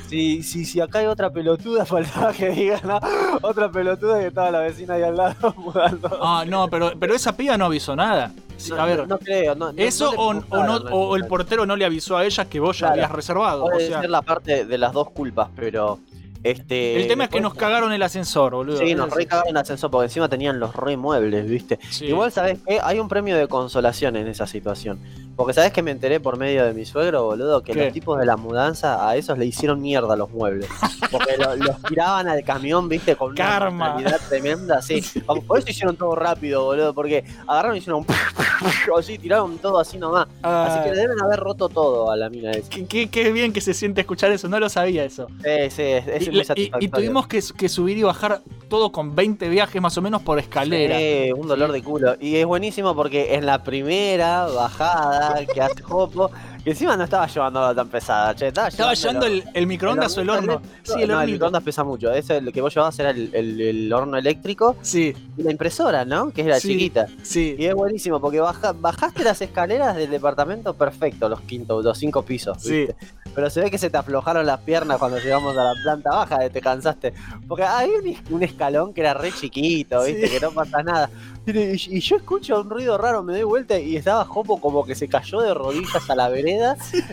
Si, 0.09 0.43
si, 0.43 0.65
si 0.65 0.79
acá 0.81 0.99
hay 0.99 1.07
otra 1.07 1.29
pelotuda, 1.31 1.85
faltaba 1.87 2.33
que 2.33 2.49
digan, 2.49 2.81
¿no? 2.83 2.99
Otra 3.41 3.71
pelotuda 3.71 4.19
que 4.19 4.27
estaba 4.27 4.51
la 4.51 4.59
vecina 4.59 4.95
ahí 4.95 5.03
al 5.03 5.17
lado 5.17 5.53
mudando. 5.57 6.19
Ah, 6.21 6.43
no, 6.47 6.67
pero, 6.69 6.93
pero 6.99 7.13
esa 7.15 7.35
piba 7.35 7.57
no 7.57 7.65
avisó 7.65 7.95
nada. 7.95 8.31
Sí, 8.57 8.69
No, 8.71 8.81
a 8.81 8.85
ver, 8.85 8.99
no, 8.99 9.05
no 9.07 9.17
creo. 9.19 9.55
no- 9.55 9.69
eso 9.75 10.11
o, 10.15 10.31
o, 10.31 11.15
el 11.15 11.25
portero 11.25 11.65
no 11.65 11.75
le 11.75 11.85
avisó 11.85 12.17
a 12.17 12.23
ella 12.25 12.45
que 12.45 12.59
vos 12.59 12.77
ya 12.77 12.87
Claro. 12.87 12.93
habías 12.93 13.11
reservado. 13.11 13.63
Puede 13.65 13.85
o 13.85 13.89
sea, 13.89 14.01
ser 14.01 14.09
la 14.09 14.21
parte 14.21 14.65
de 14.65 14.77
las 14.77 14.93
dos 14.93 15.09
culpas, 15.09 15.49
pero 15.55 15.99
este. 16.43 17.01
el 17.01 17.07
tema 17.07 17.25
es 17.25 17.29
que 17.29 17.41
nos 17.41 17.53
cagaron 17.53 17.91
el 17.91 18.01
ascensor, 18.01 18.53
boludo. 18.53 18.77
Sí, 18.77 18.95
nos 18.95 19.09
re 19.11 19.25
cagaron 19.25 19.49
el 19.49 19.57
ascensor 19.57 19.91
porque 19.91 20.05
encima 20.05 20.29
tenían 20.29 20.59
los 20.59 20.75
re 20.75 20.97
muebles, 20.97 21.49
¿viste? 21.49 21.79
Sí. 21.89 22.05
Igual, 22.05 22.31
¿sabes 22.31 22.59
qué? 22.67 22.79
Hay 22.83 22.99
un 22.99 23.07
premio 23.07 23.37
de 23.37 23.47
consolación 23.47 24.15
en 24.15 24.27
esa 24.27 24.47
situación. 24.47 24.99
Porque, 25.35 25.53
¿sabes 25.53 25.71
que 25.73 25.81
me 25.81 25.91
enteré 25.91 26.19
por 26.19 26.37
medio 26.37 26.63
de 26.65 26.73
mi 26.73 26.85
suegro, 26.85 27.23
boludo? 27.25 27.61
Que 27.63 27.73
¿Qué? 27.73 27.85
los 27.85 27.93
tipos 27.93 28.19
de 28.19 28.25
la 28.25 28.37
mudanza 28.37 29.07
a 29.09 29.15
esos 29.15 29.37
le 29.37 29.45
hicieron 29.45 29.81
mierda 29.81 30.15
los 30.15 30.29
muebles. 30.29 30.69
Porque 31.11 31.37
lo- 31.37 31.55
los 31.55 31.81
tiraban 31.83 32.27
al 32.27 32.43
camión, 32.43 32.87
¿viste? 32.87 33.15
Con 33.15 33.31
una 33.31 33.35
Karma. 33.37 33.93
calidad 33.95 34.19
tremenda, 34.29 34.81
sí. 34.81 35.01
Por 35.47 35.59
eso 35.59 35.69
hicieron 35.69 35.95
todo 35.95 36.15
rápido, 36.15 36.63
boludo. 36.65 36.93
Porque 36.93 37.23
agarraron 37.47 37.75
y 37.75 37.79
hicieron. 37.79 38.05
así, 38.97 39.17
tiraron 39.17 39.57
todo 39.57 39.79
así 39.79 39.97
nomás. 39.97 40.27
Ah, 40.41 40.67
Así 40.69 40.83
que 40.89 40.95
le 40.95 41.01
deben 41.01 41.19
haber 41.21 41.39
roto 41.39 41.67
todo 41.69 42.11
a 42.11 42.15
la 42.15 42.29
mina 42.29 42.51
esa. 42.51 42.69
qué, 42.69 42.85
qué- 42.85 43.09
qué 43.09 43.31
bien 43.31 43.51
que 43.53 43.61
se 43.61 43.73
siente 43.73 44.01
escuchar 44.01 44.31
eso, 44.31 44.47
no 44.47 44.59
lo 44.59 44.69
sabía 44.69 45.03
eso. 45.03 45.27
Sí, 45.43 45.69
sí, 45.69 45.81
es, 45.81 46.07
es 46.07 46.27
y, 46.27 46.31
muy 46.31 46.41
y- 46.55 46.71
y 46.85 46.87
tuvimos 46.89 47.27
que, 47.27 47.41
que 47.57 47.69
subir 47.69 47.97
y 47.97 48.03
bajar 48.03 48.41
todo 48.69 48.91
con 48.91 49.15
20 49.15 49.49
viajes 49.49 49.81
más 49.81 49.97
o 49.97 50.01
menos 50.01 50.21
por 50.21 50.39
escalera. 50.39 50.97
Sí, 50.97 51.31
un 51.35 51.47
dolor 51.47 51.71
de 51.71 51.83
culo. 51.83 52.15
Y 52.19 52.37
es 52.37 52.45
buenísimo 52.45 52.95
porque 52.95 53.35
en 53.35 53.45
la 53.45 53.63
primera 53.63 54.45
bajada 54.47 55.22
que 55.53 55.61
hace 55.61 55.81
Jopo, 55.81 56.31
que 56.63 56.69
encima 56.71 56.95
no 56.97 57.03
estaba 57.03 57.27
llevando 57.27 57.75
tan 57.75 57.87
pesada, 57.89 58.33
che, 58.35 58.47
estaba, 58.47 58.67
Estaba 58.69 58.93
llevando 58.93 59.25
el, 59.25 59.43
el 59.53 59.67
microondas 59.67 60.17
o 60.17 60.21
el 60.21 60.29
horno. 60.29 60.61
Sí, 60.83 61.01
el 61.01 61.09
no, 61.09 61.21
el 61.21 61.31
microondas 61.31 61.63
pesa 61.63 61.83
mucho. 61.83 62.11
Ese 62.11 62.37
el 62.37 62.51
que 62.53 62.61
vos 62.61 62.73
llevabas 62.73 62.97
era 62.99 63.09
el, 63.11 63.29
el- 63.33 63.59
el 63.61 63.93
horno 63.93 64.17
eléctrico 64.17 64.75
Sí, 64.81 65.13
y 65.37 65.43
la 65.43 65.51
impresora, 65.51 66.05
¿no? 66.05 66.31
Que 66.31 66.41
era 66.43 66.59
Sí. 66.59 66.69
chiquita. 66.69 67.07
sí. 67.21 67.55
Y 67.59 67.65
es 67.65 67.73
buenísimo 67.75 68.19
porque 68.21 68.39
baja- 68.39 68.73
bajaste 68.73 69.23
las 69.23 69.41
escaleras 69.41 69.95
del 69.95 70.09
departamento 70.09 70.73
perfecto, 70.73 71.27
los 71.29 71.41
quintos, 71.41 71.83
los 71.83 71.97
cinco 71.97 72.23
pisos. 72.23 72.57
Sí. 72.61 72.85
¿viste? 72.87 72.95
Pero 73.35 73.49
se 73.49 73.61
ve 73.61 73.71
que 73.71 73.77
se 73.79 73.89
te 73.89 73.97
aflojaron 73.97 74.45
las 74.45 74.59
piernas 74.59 74.99
cuando 74.99 75.17
llegamos 75.17 75.57
a 75.57 75.63
la 75.63 75.73
planta 75.81 76.11
baja, 76.11 76.37
de 76.37 76.49
te 76.51 76.61
cansaste. 76.61 77.13
Porque 77.47 77.63
había 77.63 77.97
un, 77.97 78.35
un 78.35 78.43
escalón 78.43 78.93
que 78.93 79.01
era 79.01 79.13
re 79.15 79.31
chiquito, 79.31 80.03
¿viste? 80.03 80.27
Sí. 80.27 80.33
Que 80.33 80.39
no 80.39 80.51
pasa 80.51 80.83
nada. 80.83 81.09
Y, 81.45 81.97
y 81.97 81.99
yo 81.99 82.15
escucho 82.15 82.61
un 82.61 82.69
ruido 82.69 82.97
raro, 82.97 83.21
me 83.23 83.33
doy 83.33 83.43
vuelta 83.43 83.77
y 83.77 83.97
estaba 83.97 84.23
Jopo 84.23 84.61
como 84.61 84.85
que 84.85 84.95
se 84.95 85.07
cayó 85.09 85.41
de 85.41 85.53
rodillas 85.53 86.09
a 86.09 86.15
la 86.15 86.29
vereda 86.29 86.52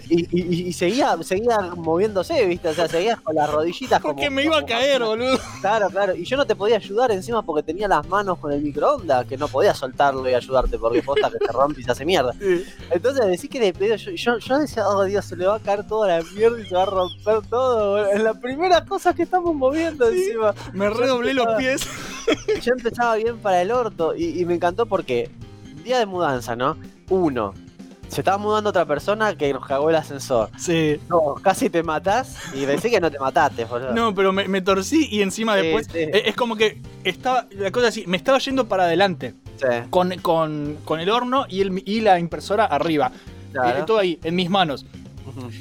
y, 0.08 0.20
y- 0.30 0.68
y 0.68 0.72
seguía, 0.72 1.16
seguía 1.22 1.58
moviéndose, 1.76 2.44
¿viste? 2.46 2.68
O 2.68 2.74
sea, 2.74 2.88
seguía 2.88 3.16
con 3.16 3.34
las 3.34 3.50
rodillitas 3.50 4.00
como. 4.00 4.14
Porque 4.14 4.30
me 4.30 4.44
iba 4.44 4.56
a 4.56 4.60
como- 4.60 4.68
caer, 4.72 5.02
boludo. 5.02 5.38
Claro, 5.60 5.88
claro. 5.90 6.14
Y 6.14 6.24
yo 6.24 6.36
no 6.36 6.46
te 6.46 6.54
podía 6.56 6.76
ayudar 6.76 7.10
encima 7.12 7.42
porque 7.42 7.62
tenía 7.62 7.88
las 7.88 8.06
manos 8.08 8.38
con 8.38 8.52
el 8.52 8.62
microondas, 8.62 9.26
que 9.26 9.36
no 9.36 9.48
podía 9.48 9.74
soltarlo 9.74 10.28
y 10.28 10.34
ayudarte 10.34 10.78
porque 10.78 11.02
posta 11.02 11.30
que 11.30 11.38
se 11.44 11.52
rompe 11.52 11.80
y 11.80 11.84
se 11.84 11.90
hace 11.92 12.04
mierda. 12.04 12.32
Entonces 12.90 13.26
decís 13.26 13.50
que 13.50 13.60
de 13.60 13.72
pedo, 13.72 13.96
yo, 13.96 14.10
yo, 14.12 14.38
yo 14.38 14.58
decía, 14.58 14.88
oh 14.88 15.04
Dios, 15.04 15.24
se 15.24 15.36
le 15.36 15.46
va 15.46 15.56
a 15.56 15.60
caer 15.60 15.86
toda 15.86 16.08
la 16.18 16.22
mierda 16.34 16.60
y 16.60 16.66
se 16.66 16.74
va 16.74 16.82
a 16.82 16.86
romper 16.86 17.40
todo. 17.48 17.90
boludo. 17.92 18.10
Es 18.12 18.22
la 18.22 18.34
primera 18.34 18.84
cosa 18.84 19.14
que 19.14 19.22
estamos 19.22 19.54
moviendo 19.54 20.10
Sí. 20.10 20.18
encima. 20.18 20.54
Me 20.72 20.88
redoblé 20.90 21.34
los 21.34 21.46
pies. 21.56 21.82
Yo 22.62 22.72
empezaba 22.76 23.16
bien 23.16 23.38
para 23.38 23.60
el 23.62 23.70
orto 23.70 24.14
y, 24.14 24.40
y 24.40 24.44
me 24.44 24.54
encantó 24.54 24.86
porque 24.86 25.30
día 25.84 25.98
de 25.98 26.06
mudanza, 26.06 26.54
¿no? 26.56 26.76
Uno. 27.08 27.54
Se 28.10 28.20
estaba 28.22 28.38
mudando 28.38 28.70
otra 28.70 28.84
persona 28.84 29.36
que 29.36 29.52
nos 29.52 29.64
cagó 29.66 29.88
el 29.88 29.96
ascensor. 29.96 30.50
Sí. 30.58 31.00
Dos, 31.08 31.40
casi 31.40 31.70
te 31.70 31.82
matás 31.82 32.36
y 32.52 32.64
decís 32.66 32.90
que 32.90 33.00
no 33.00 33.10
te 33.10 33.18
mataste, 33.18 33.64
boludo. 33.64 33.92
No, 33.92 34.14
pero 34.14 34.32
me, 34.32 34.48
me 34.48 34.60
torcí 34.60 35.08
y 35.10 35.22
encima 35.22 35.56
Sí, 35.56 35.62
después. 35.62 35.86
sí. 35.86 35.98
eh, 35.98 36.22
Es 36.26 36.34
como 36.36 36.56
que 36.56 36.80
estaba. 37.04 37.46
La 37.52 37.70
cosa 37.70 37.86
así, 37.88 38.04
me 38.06 38.16
estaba 38.16 38.38
yendo 38.38 38.66
para 38.68 38.84
adelante. 38.84 39.34
Sí, 39.56 39.66
Con, 39.90 40.10
con, 40.18 40.78
con 40.84 41.00
el 41.00 41.08
horno 41.10 41.46
y, 41.48 41.60
el, 41.60 41.82
y 41.86 42.00
la 42.00 42.18
impresora 42.18 42.64
arriba. 42.64 43.12
claro. 43.52 43.78
Eh, 43.80 43.82
todo 43.86 43.98
ahí, 43.98 44.18
en 44.24 44.34
mis 44.34 44.50
manos. 44.50 44.84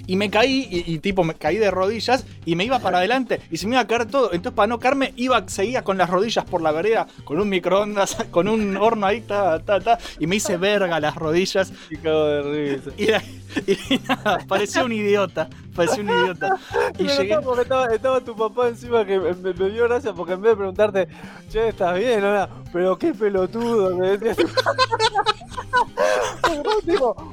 Y 0.08 0.16
me 0.16 0.30
caí, 0.30 0.68
y, 0.70 0.94
y 0.94 1.00
tipo, 1.00 1.24
me 1.24 1.34
caí 1.36 1.58
de 1.58 1.72
rodillas 1.72 2.26
y 2.46 2.56
me 2.56 2.66
iba 2.66 2.80
para 2.80 3.00
adelante 3.00 3.42
y 3.52 3.58
se 3.58 3.68
me 3.68 3.74
iba 3.76 3.82
a 3.82 3.88
caer 3.88 4.06
todo. 4.06 4.32
Entonces, 4.34 4.56
para 4.56 4.68
no 4.68 4.80
caerme, 4.80 5.14
iba, 5.16 5.48
seguía 5.48 5.84
con 5.84 5.98
las 5.98 6.10
rodillas 6.10 6.46
por 6.46 6.62
la 6.62 6.72
vereda, 6.72 7.08
con 7.24 7.40
un 7.40 7.50
microondas, 7.50 8.16
con 8.32 8.48
un 8.48 8.78
horno 8.78 9.06
ahí, 9.06 9.22
ta, 9.22 9.60
ta, 9.60 9.80
ta. 9.80 9.98
Y 10.20 10.28
me 10.28 10.36
hice 10.38 10.58
verga 10.58 11.00
las 11.00 11.16
rodillas. 11.16 11.72
Y 11.90 11.98
cago 11.98 12.26
de 12.26 12.42
risa. 12.78 12.92
Y, 12.98 13.04
era- 13.08 13.24
y 13.66 13.98
nada, 14.08 14.40
parecía 14.48 14.84
un 14.84 14.92
idiota. 14.92 15.50
Parecía 15.76 16.04
un 16.04 16.10
idiota. 16.10 16.58
Y 16.98 17.08
llegué. 17.08 17.40
porque 17.42 17.62
estaba, 17.64 17.86
estaba 17.88 18.22
tu 18.22 18.36
papá 18.36 18.68
encima 18.68 19.06
que 19.06 19.18
me, 19.20 19.34
me- 19.34 19.54
me 19.54 19.70
dio 19.70 19.86
gracia 19.86 20.14
porque 20.14 20.34
en 20.34 20.42
vez 20.42 20.52
de 20.52 20.58
preguntarte, 20.58 21.08
che, 21.50 21.70
¿estás 21.70 21.98
bien? 21.98 22.24
o 22.24 22.48
pero 22.72 22.98
qué 22.98 23.14
pelotudo, 23.14 23.96
me 23.96 24.18
decía. 24.18 24.46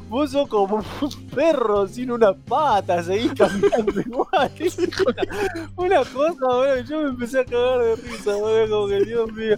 Vos 0.08 0.30
sos 0.30 0.48
como 0.48 0.76
un 1.00 1.26
perro 1.34 1.86
sin 1.86 2.10
una 2.10 2.25
pata, 2.34 3.02
seguís 3.02 3.32
caminando 3.34 4.00
igual. 4.00 4.50
Una, 5.76 6.00
una 6.00 6.04
cosa, 6.04 6.34
boludo, 6.40 6.78
yo 6.80 7.00
me 7.02 7.08
empecé 7.08 7.40
a 7.40 7.44
cagar 7.44 7.78
de 7.80 7.96
risa, 7.96 8.34
boludo, 8.36 8.68
como 8.68 8.88
que 8.88 9.04
Dios 9.04 9.32
mío. 9.32 9.56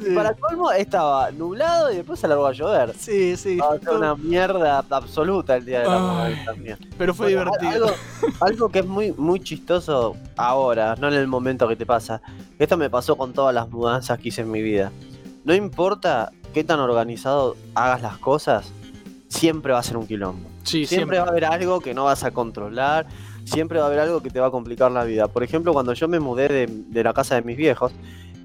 Y 0.00 0.14
para 0.14 0.32
colmo 0.32 0.70
estaba 0.70 1.32
nublado 1.32 1.90
y 1.92 1.96
después 1.96 2.20
se 2.20 2.28
largó 2.28 2.46
a 2.46 2.52
llover. 2.52 2.94
Sí, 2.96 3.36
sí. 3.36 3.58
Ah, 3.60 3.74
fue 3.82 3.96
una 3.96 4.14
mierda 4.14 4.84
absoluta 4.90 5.56
el 5.56 5.64
día 5.64 5.80
de 5.80 5.86
la 5.86 6.24
Ay. 6.24 6.36
también. 6.44 6.78
Pero 6.96 7.12
fue 7.14 7.34
Bueno, 7.34 7.50
divertido. 7.60 7.86
Algo, 7.88 7.96
algo 8.40 8.68
que 8.68 8.78
es 8.78 8.86
muy, 8.86 9.12
muy 9.12 9.40
chistoso 9.40 10.14
ahora, 10.36 10.94
no 11.00 11.08
en 11.08 11.14
el 11.14 11.26
momento 11.26 11.66
que 11.66 11.74
te 11.74 11.84
pasa. 11.84 12.22
Esto 12.60 12.76
me 12.76 12.88
pasó 12.88 13.16
con 13.16 13.32
todas 13.32 13.52
las 13.52 13.68
mudanzas 13.70 14.20
que 14.20 14.28
hice 14.28 14.42
en 14.42 14.52
mi 14.52 14.62
vida. 14.62 14.92
No 15.44 15.52
importa 15.52 16.30
qué 16.54 16.62
tan 16.62 16.78
organizado 16.78 17.56
hagas 17.74 18.00
las 18.00 18.18
cosas, 18.18 18.72
siempre 19.28 19.72
va 19.72 19.78
a 19.78 19.82
ser 19.82 19.96
un 19.96 20.06
quilombo. 20.06 20.48
Sí, 20.64 20.86
siempre, 20.86 21.18
va 21.18 21.26
a 21.26 21.28
haber 21.28 21.44
algo 21.44 21.80
que 21.80 21.94
no 21.94 22.04
vas 22.04 22.24
a 22.24 22.30
controlar, 22.30 23.06
siempre 23.44 23.78
va 23.78 23.84
a 23.84 23.88
haber 23.88 24.00
algo 24.00 24.20
que 24.22 24.30
te 24.30 24.40
va 24.40 24.48
a 24.48 24.50
complicar 24.50 24.90
la 24.90 25.04
vida. 25.04 25.28
Por 25.28 25.42
ejemplo, 25.42 25.72
cuando 25.72 25.92
yo 25.92 26.08
me 26.08 26.20
mudé 26.20 26.48
de, 26.48 26.66
de 26.66 27.04
la 27.04 27.12
casa 27.12 27.36
de 27.36 27.42
mis 27.42 27.56
viejos, 27.56 27.92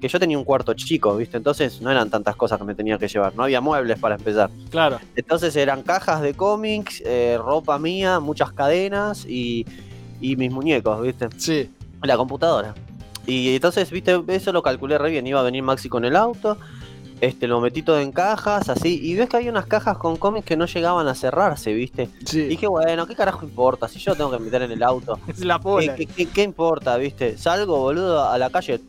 que 0.00 0.08
yo 0.08 0.20
tenía 0.20 0.36
un 0.36 0.44
cuarto 0.44 0.74
chico, 0.74 1.16
¿viste? 1.16 1.38
Entonces 1.38 1.80
no 1.80 1.90
eran 1.90 2.10
tantas 2.10 2.36
cosas 2.36 2.58
que 2.58 2.64
me 2.64 2.74
tenía 2.74 2.98
que 2.98 3.08
llevar, 3.08 3.34
no 3.34 3.44
había 3.44 3.62
muebles 3.62 3.98
para 3.98 4.16
empezar. 4.16 4.50
Claro. 4.70 4.98
Entonces 5.16 5.56
eran 5.56 5.82
cajas 5.82 6.20
de 6.20 6.34
cómics, 6.34 7.02
eh, 7.06 7.38
ropa 7.42 7.78
mía, 7.78 8.20
muchas 8.20 8.52
cadenas 8.52 9.24
y, 9.26 9.64
y 10.20 10.36
mis 10.36 10.52
muñecos, 10.52 11.00
¿viste? 11.00 11.28
Sí. 11.38 11.70
La 12.02 12.18
computadora. 12.18 12.74
Y 13.26 13.54
entonces, 13.54 13.90
¿viste? 13.90 14.22
Eso 14.28 14.52
lo 14.52 14.62
calculé 14.62 14.98
re 14.98 15.10
bien. 15.10 15.26
Iba 15.26 15.40
a 15.40 15.42
venir 15.42 15.62
Maxi 15.62 15.88
con 15.88 16.04
el 16.04 16.16
auto. 16.16 16.58
Este, 17.20 17.46
lo 17.46 17.60
metí 17.60 17.82
todo 17.82 17.98
en 18.00 18.12
cajas, 18.12 18.68
así, 18.68 19.00
y 19.02 19.14
ves 19.14 19.28
que 19.28 19.36
hay 19.38 19.48
unas 19.48 19.66
cajas 19.66 19.96
con 19.98 20.16
cómics 20.16 20.44
que 20.46 20.56
no 20.56 20.66
llegaban 20.66 21.06
a 21.08 21.14
cerrarse, 21.14 21.72
¿viste? 21.72 22.08
Sí. 22.26 22.40
Y 22.40 22.46
dije, 22.48 22.66
bueno, 22.66 23.06
¿qué 23.06 23.14
carajo 23.14 23.44
importa? 23.46 23.88
Si 23.88 23.98
yo 23.98 24.14
tengo 24.14 24.30
que 24.30 24.38
meter 24.38 24.62
en 24.62 24.72
el 24.72 24.82
auto. 24.82 25.18
Es 25.28 25.40
la 25.44 25.56
¿Qué, 25.56 25.62
pola. 25.62 25.94
qué- 25.96 26.06
qué- 26.06 26.26
qué 26.26 26.42
importa, 26.42 26.96
viste? 26.96 27.38
Salgo, 27.38 27.78
boludo, 27.78 28.28
a 28.28 28.36
la 28.38 28.50
calle. 28.50 28.80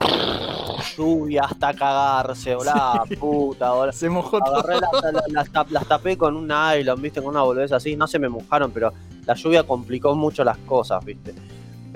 Lluvia 0.97 1.43
hasta 1.43 1.73
cagarse, 1.73 2.55
hola, 2.55 3.03
puta, 3.19 3.73
hola. 3.73 3.91
Se 3.91 4.09
mojó 4.09 4.39
todo. 4.39 4.63
Las, 4.67 5.13
las- 5.13 5.27
las 5.31 5.51
tap- 5.51 5.69
las 5.69 5.85
tapé 5.87 6.17
con 6.17 6.35
un 6.35 6.47
nylon, 6.47 7.01
viste, 7.01 7.21
con 7.21 7.31
una 7.31 7.41
boludez 7.43 7.71
así. 7.71 7.95
No 7.95 8.07
se 8.07 8.19
me 8.19 8.29
mojaron, 8.29 8.71
pero 8.71 8.93
la 9.25 9.33
lluvia 9.33 9.63
complicó 9.63 10.15
mucho 10.15 10.43
las 10.43 10.57
cosas, 10.59 11.03
viste. 11.03 11.33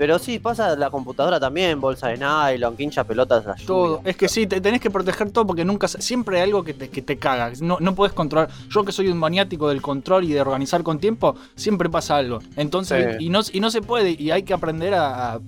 Pero 0.00 0.18
sí, 0.18 0.38
pasa 0.38 0.74
la 0.76 0.88
computadora 0.88 1.38
también, 1.38 1.78
bolsa 1.78 2.08
de 2.08 2.16
nylon, 2.16 2.74
quincha 2.74 3.04
pelotas 3.04 3.44
la 3.44 3.52
lluvia. 3.52 3.66
Todo. 3.66 4.00
Es 4.02 4.16
que 4.16 4.30
sí, 4.30 4.46
te 4.46 4.58
tenés 4.58 4.80
que 4.80 4.88
proteger 4.90 5.30
todo 5.30 5.46
porque 5.46 5.62
nunca. 5.62 5.88
Siempre 5.88 6.38
hay 6.38 6.44
algo 6.44 6.64
que 6.64 6.72
te, 6.72 6.88
que 6.88 7.02
te 7.02 7.18
caga. 7.18 7.52
No, 7.60 7.76
no 7.80 7.94
puedes 7.94 8.14
controlar. 8.14 8.48
Yo 8.70 8.82
que 8.82 8.92
soy 8.92 9.08
un 9.08 9.18
maniático 9.18 9.68
del 9.68 9.82
control 9.82 10.24
y 10.24 10.32
de 10.32 10.40
organizar 10.40 10.82
con 10.82 11.00
tiempo, 11.00 11.34
siempre 11.54 11.90
pasa 11.90 12.16
algo. 12.16 12.38
Entonces, 12.56 13.18
Sí. 13.18 13.26
y, 13.26 13.28
no, 13.28 13.40
y 13.52 13.60
no 13.60 13.70
se 13.70 13.82
puede. 13.82 14.12
Y 14.12 14.30
hay 14.30 14.42
que 14.42 14.54
aprender 14.54 14.94
a. 14.94 15.34
a- 15.34 15.40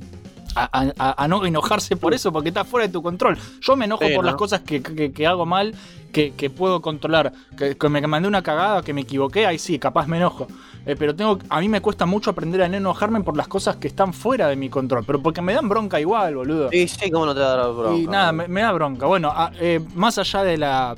a- 0.55 0.93
a- 0.99 1.25
a 1.25 1.29
no 1.29 1.45
enojarse 1.45 1.97
por 1.97 2.15
eso, 2.15 2.33
porque 2.33 2.49
está 2.49 2.65
fuera 2.65 2.87
de 2.87 2.93
tu 2.93 3.03
control. 3.03 3.39
Yo 3.61 3.77
me 3.77 3.85
enojo 3.87 4.05
Sí, 4.07 4.15
por 4.15 4.25
¿no? 4.25 4.31
las 4.31 4.37
cosas 4.39 4.61
que, 4.61 4.83
que- 4.83 5.13
que 5.13 5.27
hago 5.27 5.47
mal, 5.47 5.75
que, 6.13 6.33
que 6.33 6.51
puedo 6.51 6.81
controlar. 6.83 7.33
Que, 7.57 7.77
que 7.77 7.89
me 7.89 8.07
mandé 8.07 8.29
una 8.29 8.43
cagada, 8.43 8.83
que 8.83 8.93
me 8.93 9.03
equivoqué, 9.03 9.47
ahí 9.47 9.59
sí, 9.59 9.79
capaz 9.79 10.07
me 10.07 10.17
enojo. 10.19 10.47
Eh, 10.85 10.97
pero 10.99 11.15
tengo, 11.15 11.39
a 11.49 11.61
mí 11.61 11.69
me 11.69 11.81
cuesta 11.81 12.07
mucho 12.07 12.31
aprender 12.31 12.61
a 12.63 12.69
no 12.69 12.77
enojarme 12.77 13.21
por 13.21 13.37
las 13.37 13.47
cosas 13.49 13.77
que 13.77 13.87
están 13.89 14.13
fuera 14.13 14.49
de 14.49 14.57
mi 14.57 14.69
control. 14.69 15.05
Pero 15.07 15.23
porque 15.23 15.41
me 15.41 15.55
dan 15.55 15.69
bronca 15.69 16.01
igual, 16.01 16.35
boludo. 16.35 16.71
Sí, 16.71 16.89
sí, 16.89 17.11
cómo 17.11 17.25
no 17.27 17.35
te 17.35 17.41
va 17.41 17.53
a 17.53 17.57
dar 17.57 17.73
bronca. 17.73 17.99
Y 18.03 18.07
nada, 18.07 18.33
me, 18.33 18.49
me 18.49 18.61
da 18.63 18.73
bronca. 18.73 19.07
Bueno, 19.07 19.29
a- 19.31 19.53
eh, 19.61 19.81
más 19.95 20.19
allá 20.19 20.43
de 20.43 20.59
la, 20.59 20.95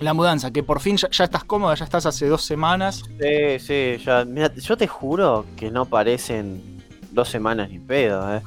la 0.00 0.14
mudanza, 0.14 0.50
que 0.52 0.62
por 0.62 0.78
fin 0.80 0.96
ya, 0.96 1.10
ya 1.10 1.24
estás 1.24 1.42
cómoda, 1.44 1.74
ya 1.74 1.84
estás 1.84 2.06
hace 2.06 2.26
dos 2.28 2.42
semanas. 2.44 3.02
Sí, 3.20 3.58
sí, 3.58 3.96
ya. 4.04 4.24
Mira, 4.24 4.54
yo 4.54 4.76
te 4.76 4.86
juro 4.86 5.44
que 5.56 5.70
no 5.72 5.86
parecen 5.86 6.62
dos 7.10 7.28
semanas 7.28 7.68
ni 7.70 7.78
pedo, 7.80 8.32
eh. 8.36 8.42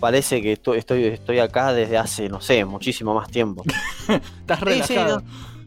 Parece 0.00 0.40
que 0.42 0.52
estoy, 0.52 0.78
estoy, 0.78 1.04
estoy 1.06 1.38
acá 1.40 1.72
desde 1.72 1.98
hace, 1.98 2.28
no 2.28 2.40
sé, 2.40 2.64
muchísimo 2.64 3.14
más 3.14 3.28
tiempo. 3.30 3.64
Estás 4.08 4.60
Sí, 4.60 4.82
sí, 4.84 4.94
relajado. 4.94 5.22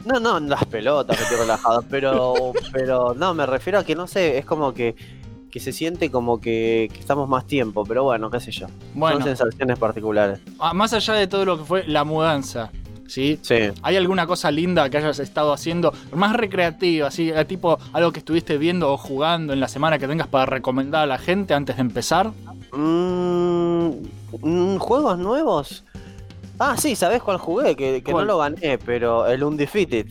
no, 0.05 0.19
no, 0.19 0.39
no, 0.39 0.47
las 0.47 0.65
pelotas 0.65 1.19
estoy 1.19 1.37
relajado, 1.37 1.83
pero, 1.89 2.53
pero 2.71 3.13
no, 3.13 3.33
me 3.33 3.45
refiero 3.45 3.79
a 3.79 3.83
que 3.83 3.95
no 3.95 4.07
sé, 4.07 4.37
es 4.37 4.45
como 4.45 4.73
que, 4.73 4.95
que 5.51 5.59
se 5.59 5.73
siente 5.73 6.09
como 6.09 6.39
que, 6.39 6.89
que 6.93 6.99
estamos 6.99 7.27
más 7.27 7.45
tiempo, 7.45 7.83
pero 7.83 8.03
bueno, 8.05 8.29
qué 8.31 8.39
sé 8.39 8.51
yo. 8.51 8.67
Bueno, 8.93 9.17
Son 9.17 9.25
sensaciones 9.35 9.77
particulares. 9.77 10.39
ah, 10.59 10.73
más 10.73 10.93
allá 10.93 11.13
de 11.15 11.27
todo 11.27 11.43
lo 11.43 11.57
que 11.57 11.65
fue 11.65 11.83
la 11.87 12.03
mudanza, 12.05 12.71
¿sí? 13.07 13.37
Sí. 13.41 13.55
¿Hay 13.83 13.97
alguna 13.97 14.25
cosa 14.25 14.49
linda 14.49 14.89
que 14.89 14.95
hayas 14.97 15.19
estado 15.19 15.51
haciendo 15.51 15.93
más 16.13 16.33
recreativa, 16.33 17.07
así, 17.09 17.33
tipo 17.47 17.77
algo 17.91 18.13
que 18.13 18.19
estuviste 18.19 18.57
viendo 18.57 18.93
o 18.93 18.97
jugando 18.97 19.51
en 19.51 19.59
la 19.59 19.67
semana 19.67 19.99
que 19.99 20.07
tengas 20.07 20.27
para 20.27 20.45
recomendar 20.45 21.03
a 21.03 21.05
la 21.05 21.17
gente 21.17 21.53
antes 21.53 21.75
de 21.75 21.81
empezar? 21.81 22.31
Mm, 22.71 23.89
¿Juegos 24.39 25.17
nuevos? 25.17 25.83
Ah, 26.59 26.75
sí, 26.77 26.95
¿sabés 26.95 27.21
cuál 27.23 27.37
jugué? 27.37 27.75
Que, 27.75 28.03
que 28.03 28.11
no 28.13 28.23
lo 28.23 28.37
gané, 28.37 28.77
pero 28.77 29.25
el 29.27 29.43
Undefeated. 29.43 30.07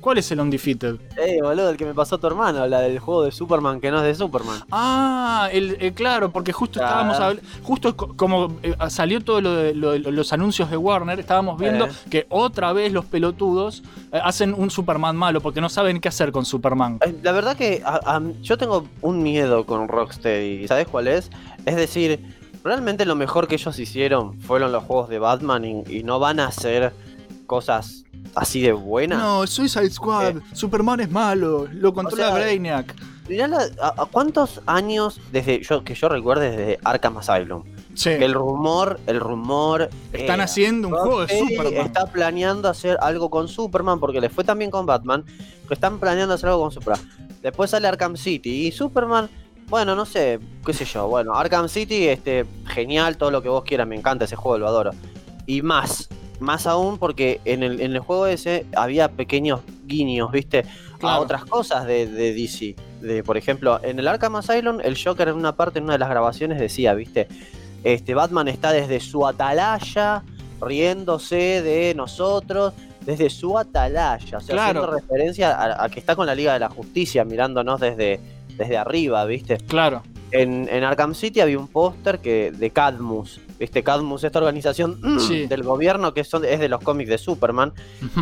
¿Cuál 0.00 0.18
es 0.18 0.30
el 0.32 0.40
Undefeated? 0.40 0.96
Eh, 1.16 1.38
boludo, 1.40 1.70
el 1.70 1.76
que 1.76 1.84
me 1.84 1.94
pasó 1.94 2.18
tu 2.18 2.26
hermano, 2.26 2.66
la 2.66 2.80
del 2.80 2.98
juego 2.98 3.22
de 3.22 3.30
Superman 3.30 3.80
que 3.80 3.92
no 3.92 3.98
es 3.98 4.02
de 4.04 4.14
Superman. 4.16 4.60
Ah, 4.72 5.48
el, 5.52 5.76
eh, 5.80 5.92
claro, 5.92 6.32
porque 6.32 6.52
justo 6.52 6.80
Claro. 6.80 7.12
estábamos 7.12 7.20
habl- 7.20 7.40
justo 7.62 7.96
co- 7.96 8.16
como 8.16 8.56
eh, 8.64 8.74
salió 8.90 9.20
todo 9.20 9.40
lo 9.40 9.54
de, 9.54 9.74
lo 9.74 9.92
de 9.92 10.00
los 10.00 10.32
anuncios 10.32 10.70
de 10.70 10.76
Warner, 10.76 11.20
estábamos 11.20 11.56
viendo 11.56 11.86
Eh. 11.86 11.90
que 12.10 12.26
otra 12.30 12.72
vez 12.72 12.92
los 12.92 13.04
pelotudos 13.04 13.84
eh, 14.12 14.18
hacen 14.24 14.54
un 14.58 14.70
Superman 14.72 15.16
malo 15.16 15.40
porque 15.40 15.60
no 15.60 15.68
saben 15.68 16.00
qué 16.00 16.08
hacer 16.08 16.32
con 16.32 16.44
Superman. 16.44 16.98
La 17.22 17.30
verdad 17.30 17.56
que 17.56 17.80
a- 17.84 18.00
a- 18.16 18.22
yo 18.40 18.58
tengo 18.58 18.86
un 19.02 19.22
miedo 19.22 19.64
con 19.66 19.86
Rocksteady. 19.86 20.66
¿Sabes 20.66 20.88
cuál 20.88 21.06
es? 21.06 21.30
Es 21.64 21.76
decir, 21.76 22.18
realmente 22.64 23.04
lo 23.04 23.14
mejor 23.16 23.48
que 23.48 23.54
ellos 23.56 23.78
hicieron 23.78 24.40
fueron 24.40 24.72
los 24.72 24.84
juegos 24.84 25.08
de 25.08 25.18
Batman 25.18 25.64
y, 25.64 25.82
y 25.88 26.02
no 26.02 26.18
van 26.18 26.40
a 26.40 26.46
hacer 26.46 26.92
cosas 27.46 28.04
así 28.34 28.60
de 28.62 28.72
buenas. 28.72 29.18
No, 29.18 29.46
Suicide 29.46 29.90
Squad, 29.90 30.36
Superman 30.52 31.00
es 31.00 31.10
malo, 31.10 31.68
lo 31.72 31.92
controla 31.92 32.26
sea, 32.28 32.34
Brainiac. 32.34 32.94
Mirá 33.28 33.46
la- 33.46 33.68
a, 33.80 34.02
a 34.02 34.06
cuántos 34.06 34.60
años 34.66 35.20
desde 35.30 35.62
yo 35.62 35.84
que 35.84 35.94
yo 35.94 36.08
recuerde 36.08 36.50
desde 36.50 36.78
Arkham 36.84 37.18
Asylum? 37.18 37.62
Sí, 37.94 38.08
El 38.08 38.32
rumor, 38.32 38.98
el 39.06 39.20
rumor. 39.20 39.90
están 40.12 40.36
era, 40.36 40.44
haciendo 40.44 40.88
un 40.88 40.94
juego 40.94 41.26
de 41.26 41.38
Superman. 41.38 41.86
Está 41.86 42.06
planeando 42.06 42.68
hacer 42.68 42.96
algo 43.02 43.28
con 43.28 43.48
Superman 43.48 44.00
porque 44.00 44.20
le 44.20 44.30
fue 44.30 44.44
también 44.44 44.70
con 44.70 44.86
Batman. 44.86 45.24
Que 45.68 45.74
están 45.74 45.98
planeando 45.98 46.34
hacer 46.34 46.48
algo 46.48 46.62
con 46.62 46.72
Superman. 46.72 47.06
Después 47.42 47.70
sale 47.70 47.86
Arkham 47.88 48.16
City 48.16 48.66
y 48.66 48.72
Superman. 48.72 49.28
Bueno, 49.72 49.94
no 49.94 50.04
sé, 50.04 50.38
qué 50.66 50.74
sé 50.74 50.84
yo. 50.84 51.08
Bueno, 51.08 51.32
Arkham 51.34 51.66
City, 51.66 52.06
este, 52.06 52.44
genial, 52.66 53.16
todo 53.16 53.30
lo 53.30 53.42
que 53.42 53.48
vos 53.48 53.64
quieras, 53.64 53.86
me 53.88 53.96
encanta 53.96 54.26
ese 54.26 54.36
juego, 54.36 54.58
lo 54.58 54.68
adoro. 54.68 54.90
Y 55.46 55.62
más, 55.62 56.10
más 56.40 56.66
aún 56.66 56.98
porque 56.98 57.40
en 57.46 57.62
el, 57.62 57.80
en 57.80 57.92
el 57.92 58.00
juego 58.00 58.26
ese 58.26 58.66
había 58.76 59.08
pequeños 59.08 59.60
guiños, 59.86 60.30
¿viste? 60.30 60.66
A 61.00 61.18
otras 61.18 61.46
cosas 61.46 61.86
de, 61.86 62.06
de 62.06 62.34
DC. 62.34 62.76
De, 63.00 63.24
por 63.24 63.38
ejemplo, 63.38 63.80
en 63.82 63.98
el 63.98 64.06
Arkham 64.08 64.36
Asylum, 64.36 64.78
el 64.84 65.02
Joker 65.02 65.28
en 65.28 65.36
una 65.36 65.56
parte, 65.56 65.78
en 65.78 65.84
una 65.84 65.94
de 65.94 66.00
las 66.00 66.10
grabaciones, 66.10 66.60
decía, 66.60 66.92
¿viste? 66.92 67.26
Este, 67.82 68.12
Batman 68.12 68.48
está 68.48 68.72
desde 68.72 69.00
su 69.00 69.26
atalaya, 69.26 70.22
riéndose 70.60 71.62
de 71.62 71.94
nosotros, 71.94 72.74
desde 73.06 73.30
su 73.30 73.56
atalaya, 73.56 74.36
o 74.36 74.40
sea, 74.42 74.54
Claro. 74.54 74.80
haciendo 74.80 75.00
referencia 75.00 75.50
a, 75.56 75.82
a 75.84 75.88
que 75.88 75.98
está 75.98 76.14
con 76.14 76.26
la 76.26 76.34
Liga 76.34 76.52
de 76.52 76.58
la 76.58 76.68
Justicia, 76.68 77.24
mirándonos 77.24 77.80
desde, 77.80 78.20
desde 78.62 78.76
arriba, 78.78 79.24
¿viste? 79.24 79.58
Claro, 79.58 80.02
En, 80.34 80.66
en 80.70 80.82
Arkham 80.82 81.14
City 81.14 81.40
había 81.40 81.58
un 81.58 81.68
póster 81.68 82.18
que 82.20 82.52
de 82.52 82.70
Cadmus, 82.70 83.38
¿viste? 83.60 83.82
Cadmus, 83.82 84.24
esta 84.24 84.38
organización 84.38 84.98
Sí. 85.20 85.46
del 85.46 85.62
gobierno 85.62 86.14
que 86.14 86.24
son, 86.24 86.44
es 86.44 86.58
de 86.58 86.68
los 86.70 86.80
cómics 86.82 87.10
de 87.10 87.18
Superman, 87.18 87.72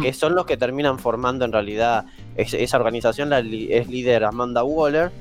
que 0.03 0.13
son 0.13 0.35
los 0.35 0.45
que 0.45 0.57
terminan 0.57 0.99
formando 0.99 1.45
en 1.45 1.53
realidad 1.53 2.07
es- 2.37 2.53
esa 2.55 2.77
organización, 2.79 3.31
la 3.31 3.41
li- 3.41 3.69
es 3.73 3.89
líder 3.89 4.25
Amanda 4.25 4.65
Waller, 4.65 5.13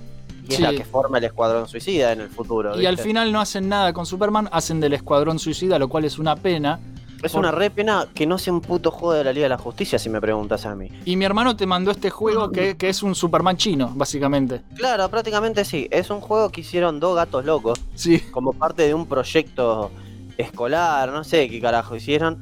y 0.49 0.53
es 0.55 0.59
la 0.61 0.71
que 0.71 0.83
forma 0.83 1.19
el 1.19 1.25
Escuadrón 1.25 1.67
Suicida 1.67 2.11
en 2.11 2.21
el 2.21 2.29
futuro. 2.29 2.79
y 2.81 2.87
al 2.87 2.97
final 2.97 3.31
no 3.31 3.39
hacen 3.39 3.69
nada 3.69 3.93
con 3.93 4.07
Superman, 4.07 4.49
hacen 4.51 4.79
del 4.79 4.93
Escuadrón 4.93 5.37
Suicida, 5.37 5.77
lo 5.77 5.89
cual 5.89 6.05
es 6.05 6.17
una 6.17 6.35
pena. 6.37 6.79
Es 7.21 7.31
por- 7.33 7.39
una 7.39 7.51
re 7.51 7.69
pena 7.69 8.07
que 8.13 8.25
no 8.25 8.37
sea 8.37 8.53
un 8.53 8.61
puto 8.61 8.91
juego 8.91 9.13
de 9.13 9.23
la 9.23 9.33
Liga 9.33 9.45
de 9.45 9.49
la 9.49 9.57
Justicia, 9.57 9.99
si 9.99 10.09
me 10.09 10.21
preguntas 10.21 10.65
a 10.65 10.75
mí. 10.75 10.89
Y 11.05 11.15
mi 11.17 11.25
hermano 11.25 11.55
te 11.55 11.65
mandó 11.65 11.91
este 11.91 12.09
juego 12.09 12.49
que, 12.51 12.77
que 12.77 12.89
es 12.89 13.03
un 13.03 13.13
Superman 13.15 13.57
chino, 13.57 13.91
básicamente. 13.95 14.61
Claro, 14.75 15.09
prácticamente 15.09 15.65
sí. 15.65 15.87
Es 15.91 16.09
un 16.09 16.21
juego 16.21 16.49
que 16.49 16.61
hicieron 16.61 16.99
dos 16.99 17.15
gatos 17.15 17.43
locos 17.45 17.79
Sí. 17.95 18.19
como 18.31 18.53
parte 18.53 18.83
de 18.83 18.93
un 18.93 19.05
proyecto 19.05 19.91
escolar, 20.37 21.11
no 21.11 21.23
sé 21.23 21.49
qué 21.49 21.59
carajo 21.59 21.95
hicieron. 21.95 22.41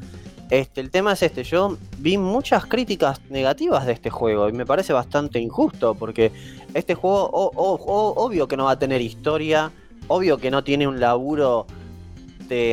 Este, 0.49 0.79
el 0.79 0.91
tema 0.91 1.11
es 1.13 1.23
este, 1.23 1.43
yo 1.43 1.77
vi 1.97 2.17
muchas 2.17 2.65
críticas 2.65 3.19
negativas 3.29 3.85
de 3.85 3.91
este 3.93 4.09
juego 4.09 4.47
y 4.47 4.53
me 4.53 4.65
parece 4.65 4.93
bastante 4.93 5.39
injusto 5.39 5.93
porque 5.95 6.31
este 6.73 6.95
juego 6.95 7.25
o- 7.25 7.51
o- 7.53 7.73
o- 7.75 8.25
obvio 8.25 8.47
que 8.47 8.55
no 8.55 8.65
va 8.65 8.71
a 8.71 8.79
tener 8.79 9.01
historia, 9.01 9.71
obvio 10.07 10.37
que 10.37 10.49
no 10.49 10.63
tiene 10.63 10.87
un 10.87 11.01
laburo 11.01 11.67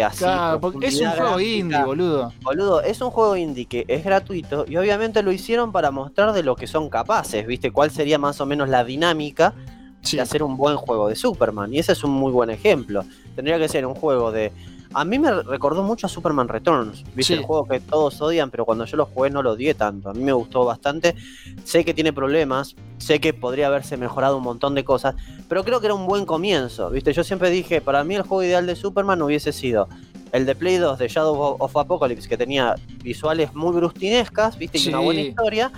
así. 0.02 0.18
Claro, 0.18 0.60
porque 0.60 0.86
es 0.86 1.00
un 1.00 1.10
juego 1.10 1.36
gráfica. 1.36 1.42
indie, 1.58 1.84
boludo. 1.84 2.32
Boludo, 2.42 2.80
es 2.82 3.00
un 3.00 3.10
juego 3.10 3.36
indie 3.36 3.66
que 3.66 3.84
es 3.88 4.04
gratuito 4.04 4.64
y 4.68 4.76
obviamente 4.76 5.22
lo 5.22 5.32
hicieron 5.32 5.72
para 5.72 5.90
mostrar 5.90 6.32
de 6.32 6.42
lo 6.42 6.56
que 6.56 6.66
son 6.66 6.88
capaces, 6.90 7.46
¿viste? 7.46 7.70
¿Cuál 7.70 7.90
sería 7.90 8.18
más 8.18 8.40
o 8.40 8.46
menos 8.46 8.68
la 8.68 8.84
dinámica 8.84 9.54
Sí. 10.02 10.16
de 10.16 10.22
hacer 10.22 10.42
un 10.42 10.56
buen 10.56 10.76
juego 10.76 11.08
de 11.08 11.16
Superman? 11.16 11.72
Y 11.72 11.78
ese 11.78 11.92
es 11.92 12.04
un 12.04 12.10
muy 12.10 12.30
buen 12.30 12.50
ejemplo. 12.50 13.04
Tendría 13.34 13.58
que 13.58 13.68
ser 13.68 13.86
un 13.86 13.94
juego 13.94 14.30
de... 14.32 14.52
A 14.96 15.04
mí 15.04 15.18
me 15.18 15.42
recordó 15.42 15.82
mucho 15.82 16.06
a 16.06 16.08
Superman 16.08 16.46
Returns, 16.48 17.02
¿viste? 17.14 17.22
Sí. 17.24 17.32
El 17.34 17.42
juego 17.42 17.64
que 17.66 17.80
todos 17.80 18.20
odian, 18.22 18.50
pero 18.50 18.64
cuando 18.64 18.84
yo 18.84 18.96
lo 18.96 19.06
jugué 19.06 19.28
no 19.28 19.42
lo 19.42 19.52
odié 19.52 19.74
tanto. 19.74 20.08
A 20.10 20.14
mí 20.14 20.22
me 20.22 20.32
gustó 20.32 20.64
bastante. 20.64 21.16
Sé 21.64 21.84
que 21.84 21.92
tiene 21.94 22.12
problemas, 22.12 22.76
sé 22.98 23.20
que 23.20 23.34
podría 23.34 23.66
haberse 23.66 23.96
mejorado 23.96 24.36
un 24.38 24.44
montón 24.44 24.74
de 24.76 24.84
cosas, 24.84 25.16
pero 25.48 25.64
creo 25.64 25.80
que 25.80 25.86
era 25.86 25.94
un 25.94 26.06
buen 26.06 26.24
comienzo, 26.26 26.90
¿viste? 26.90 27.12
Yo 27.12 27.24
siempre 27.24 27.50
dije, 27.50 27.80
para 27.80 28.04
mí 28.04 28.14
el 28.14 28.22
juego 28.22 28.44
ideal 28.44 28.66
de 28.66 28.76
Superman 28.76 29.20
hubiese 29.22 29.52
sido 29.52 29.88
el 30.32 30.46
de 30.46 30.54
Play 30.54 30.76
2 30.76 30.98
de 30.98 31.08
Shadow 31.08 31.56
of- 31.58 31.76
Apocalypse, 31.76 32.28
que 32.28 32.36
tenía 32.36 32.74
visuales 33.02 33.54
muy 33.54 33.72
brustinescas, 33.74 34.56
¿viste? 34.58 34.78
Y 34.78 34.88
una 34.88 34.98
buena 35.00 35.20
historia, 35.20 35.72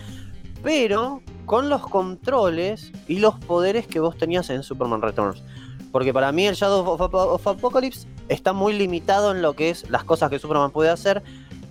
pero 0.63 1.23
con 1.45 1.69
los 1.69 1.83
controles 1.87 2.93
y 3.09 3.19
los 3.21 3.35
poderes 3.37 3.87
que 3.87 4.01
vos 4.01 4.17
tenías 4.17 4.51
en 4.51 4.63
Superman 4.63 5.01
Returns. 5.03 5.43
Porque 5.93 6.13
para 6.13 6.33
mí 6.33 6.47
el 6.47 6.55
Shadow 6.55 6.87
of 6.89 7.47
Apocalypse 7.47 8.07
está 8.29 8.53
muy 8.53 8.73
limitado 8.73 9.33
en 9.33 9.43
lo 9.43 9.55
que 9.55 9.71
es 9.71 9.89
las 9.91 10.05
cosas 10.05 10.31
que 10.31 10.39
Superman 10.39 10.71
puede 10.71 10.91
hacer, 10.91 11.23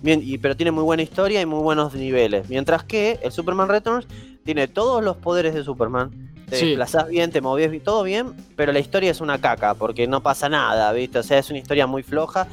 bien- 0.02 0.20
y- 0.24 0.38
pero 0.38 0.56
tiene 0.56 0.70
muy 0.70 0.84
buena 0.84 1.02
historia 1.02 1.40
y 1.40 1.46
muy 1.46 1.62
buenos 1.62 1.94
niveles. 1.94 2.48
Mientras 2.48 2.84
que 2.84 3.18
el 3.22 3.32
Superman 3.32 3.68
Returns 3.68 4.06
tiene 4.44 4.68
todos 4.68 5.02
los 5.02 5.16
poderes 5.16 5.54
de 5.54 5.64
Superman. 5.64 6.10
Te 6.48 6.56
Sí. 6.60 6.66
desplazás 6.66 7.08
bien, 7.08 7.32
te 7.32 7.40
movías 7.40 7.70
bien, 7.72 7.82
todo 7.82 8.04
bien, 8.04 8.32
pero 8.54 8.72
la 8.72 8.78
historia 8.78 9.10
es 9.10 9.20
una 9.20 9.38
caca, 9.40 9.74
porque 9.74 10.06
no 10.06 10.22
pasa 10.22 10.48
nada, 10.48 10.92
¿viste? 10.92 11.18
O 11.18 11.22
sea, 11.24 11.38
es 11.38 11.50
una 11.50 11.58
historia 11.58 11.88
muy 11.88 12.04
floja 12.04 12.46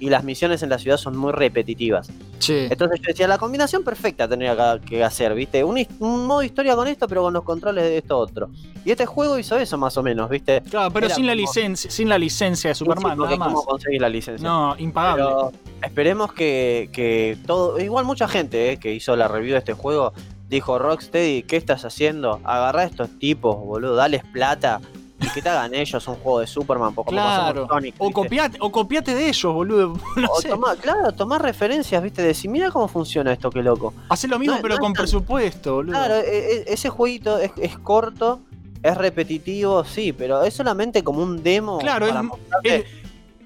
y 0.00 0.08
las 0.10 0.24
misiones 0.24 0.62
en 0.62 0.70
la 0.70 0.78
ciudad 0.78 0.96
son 0.96 1.16
muy 1.16 1.30
repetitivas. 1.32 2.08
Sí. 2.38 2.66
Entonces 2.70 2.98
yo 3.00 3.06
decía, 3.08 3.28
la 3.28 3.38
combinación 3.38 3.84
perfecta 3.84 4.26
tendría 4.26 4.80
que- 4.84 5.04
hacer, 5.04 5.34
¿viste? 5.34 5.62
Un, 5.62 5.86
un 6.00 6.26
modo 6.26 6.42
historia 6.42 6.74
con 6.74 6.88
esto, 6.88 7.06
pero 7.06 7.22
con 7.22 7.32
los 7.34 7.44
controles 7.44 7.84
de 7.84 7.98
esto 7.98 8.16
otro. 8.18 8.48
Y 8.84 8.90
este 8.90 9.04
juego 9.06 9.38
hizo 9.38 9.56
eso 9.58 9.76
más 9.78 9.96
o 9.98 10.02
menos, 10.02 10.28
¿viste? 10.30 10.62
Claro, 10.62 10.90
pero 10.90 11.06
Era 11.06 11.14
sin 11.14 11.26
la 11.26 11.32
como- 11.34 11.42
licencia, 11.46 11.90
sin 11.90 12.08
la 12.08 12.18
licencia 12.18 12.70
de 12.70 12.74
Superman, 12.74 13.16
Sí, 13.16 13.22
nada 13.24 13.36
más. 13.36 13.48
¿Cómo 13.48 13.62
conseguir 13.64 14.00
la 14.00 14.08
licencia? 14.08 14.46
No, 14.48 14.74
impagable. 14.78 15.22
Pero 15.24 15.52
esperemos 15.82 16.32
que, 16.32 16.88
que 16.92 17.36
todo. 17.46 17.78
Igual 17.78 18.04
mucha 18.06 18.26
gente 18.26 18.72
eh, 18.72 18.76
que 18.78 18.92
hizo 18.94 19.14
la 19.16 19.28
review 19.28 19.52
de 19.52 19.58
este 19.58 19.74
juego 19.74 20.12
dijo: 20.48 20.78
Rocksteady, 20.78 21.42
¿qué 21.44 21.56
estás 21.56 21.84
haciendo? 21.84 22.40
Agarrá 22.44 22.82
a 22.82 22.84
estos 22.84 23.10
tipos, 23.18 23.56
boludo, 23.56 23.94
dales 23.96 24.22
plata 24.32 24.80
y 25.20 25.28
que 25.30 25.42
te 25.42 25.48
hagan 25.48 25.74
ellos 25.74 26.06
un 26.08 26.14
juego 26.16 26.40
de 26.40 26.46
Superman. 26.46 26.94
Pasó 26.94 27.08
Claro. 27.10 27.66
Sonic, 27.68 27.94
O 27.98 28.10
copiate, 28.10 28.56
o 28.60 28.72
copiate 28.72 29.14
de 29.14 29.28
ellos, 29.28 29.52
boludo. 29.52 29.94
No 30.16 30.28
O 30.30 30.40
sé. 30.40 30.48
tomá- 30.48 30.76
claro, 30.76 31.12
tomar 31.12 31.42
referencias, 31.42 32.02
¿viste? 32.02 32.22
Decir, 32.22 32.50
mira 32.50 32.70
cómo 32.70 32.88
funciona 32.88 33.32
esto, 33.32 33.50
qué 33.50 33.62
loco. 33.62 33.92
Hacé 34.08 34.28
lo 34.28 34.38
mismo, 34.38 34.56
No, 34.56 34.62
pero 34.62 34.74
no 34.76 34.80
con 34.80 34.92
presupuesto, 34.92 35.74
boludo. 35.74 35.92
Claro, 35.92 36.14
e- 36.16 36.56
e- 36.56 36.64
ese 36.72 36.88
jueguito 36.88 37.38
es, 37.38 37.50
es 37.58 37.78
corto, 37.78 38.40
es 38.82 38.96
repetitivo, 38.96 39.84
sí, 39.84 40.12
pero 40.12 40.42
es 40.42 40.54
solamente 40.54 41.04
como 41.04 41.22
un 41.22 41.42
demo. 41.42 41.78
Claro, 41.78 42.08
para 42.08 42.22
es- 42.64 42.84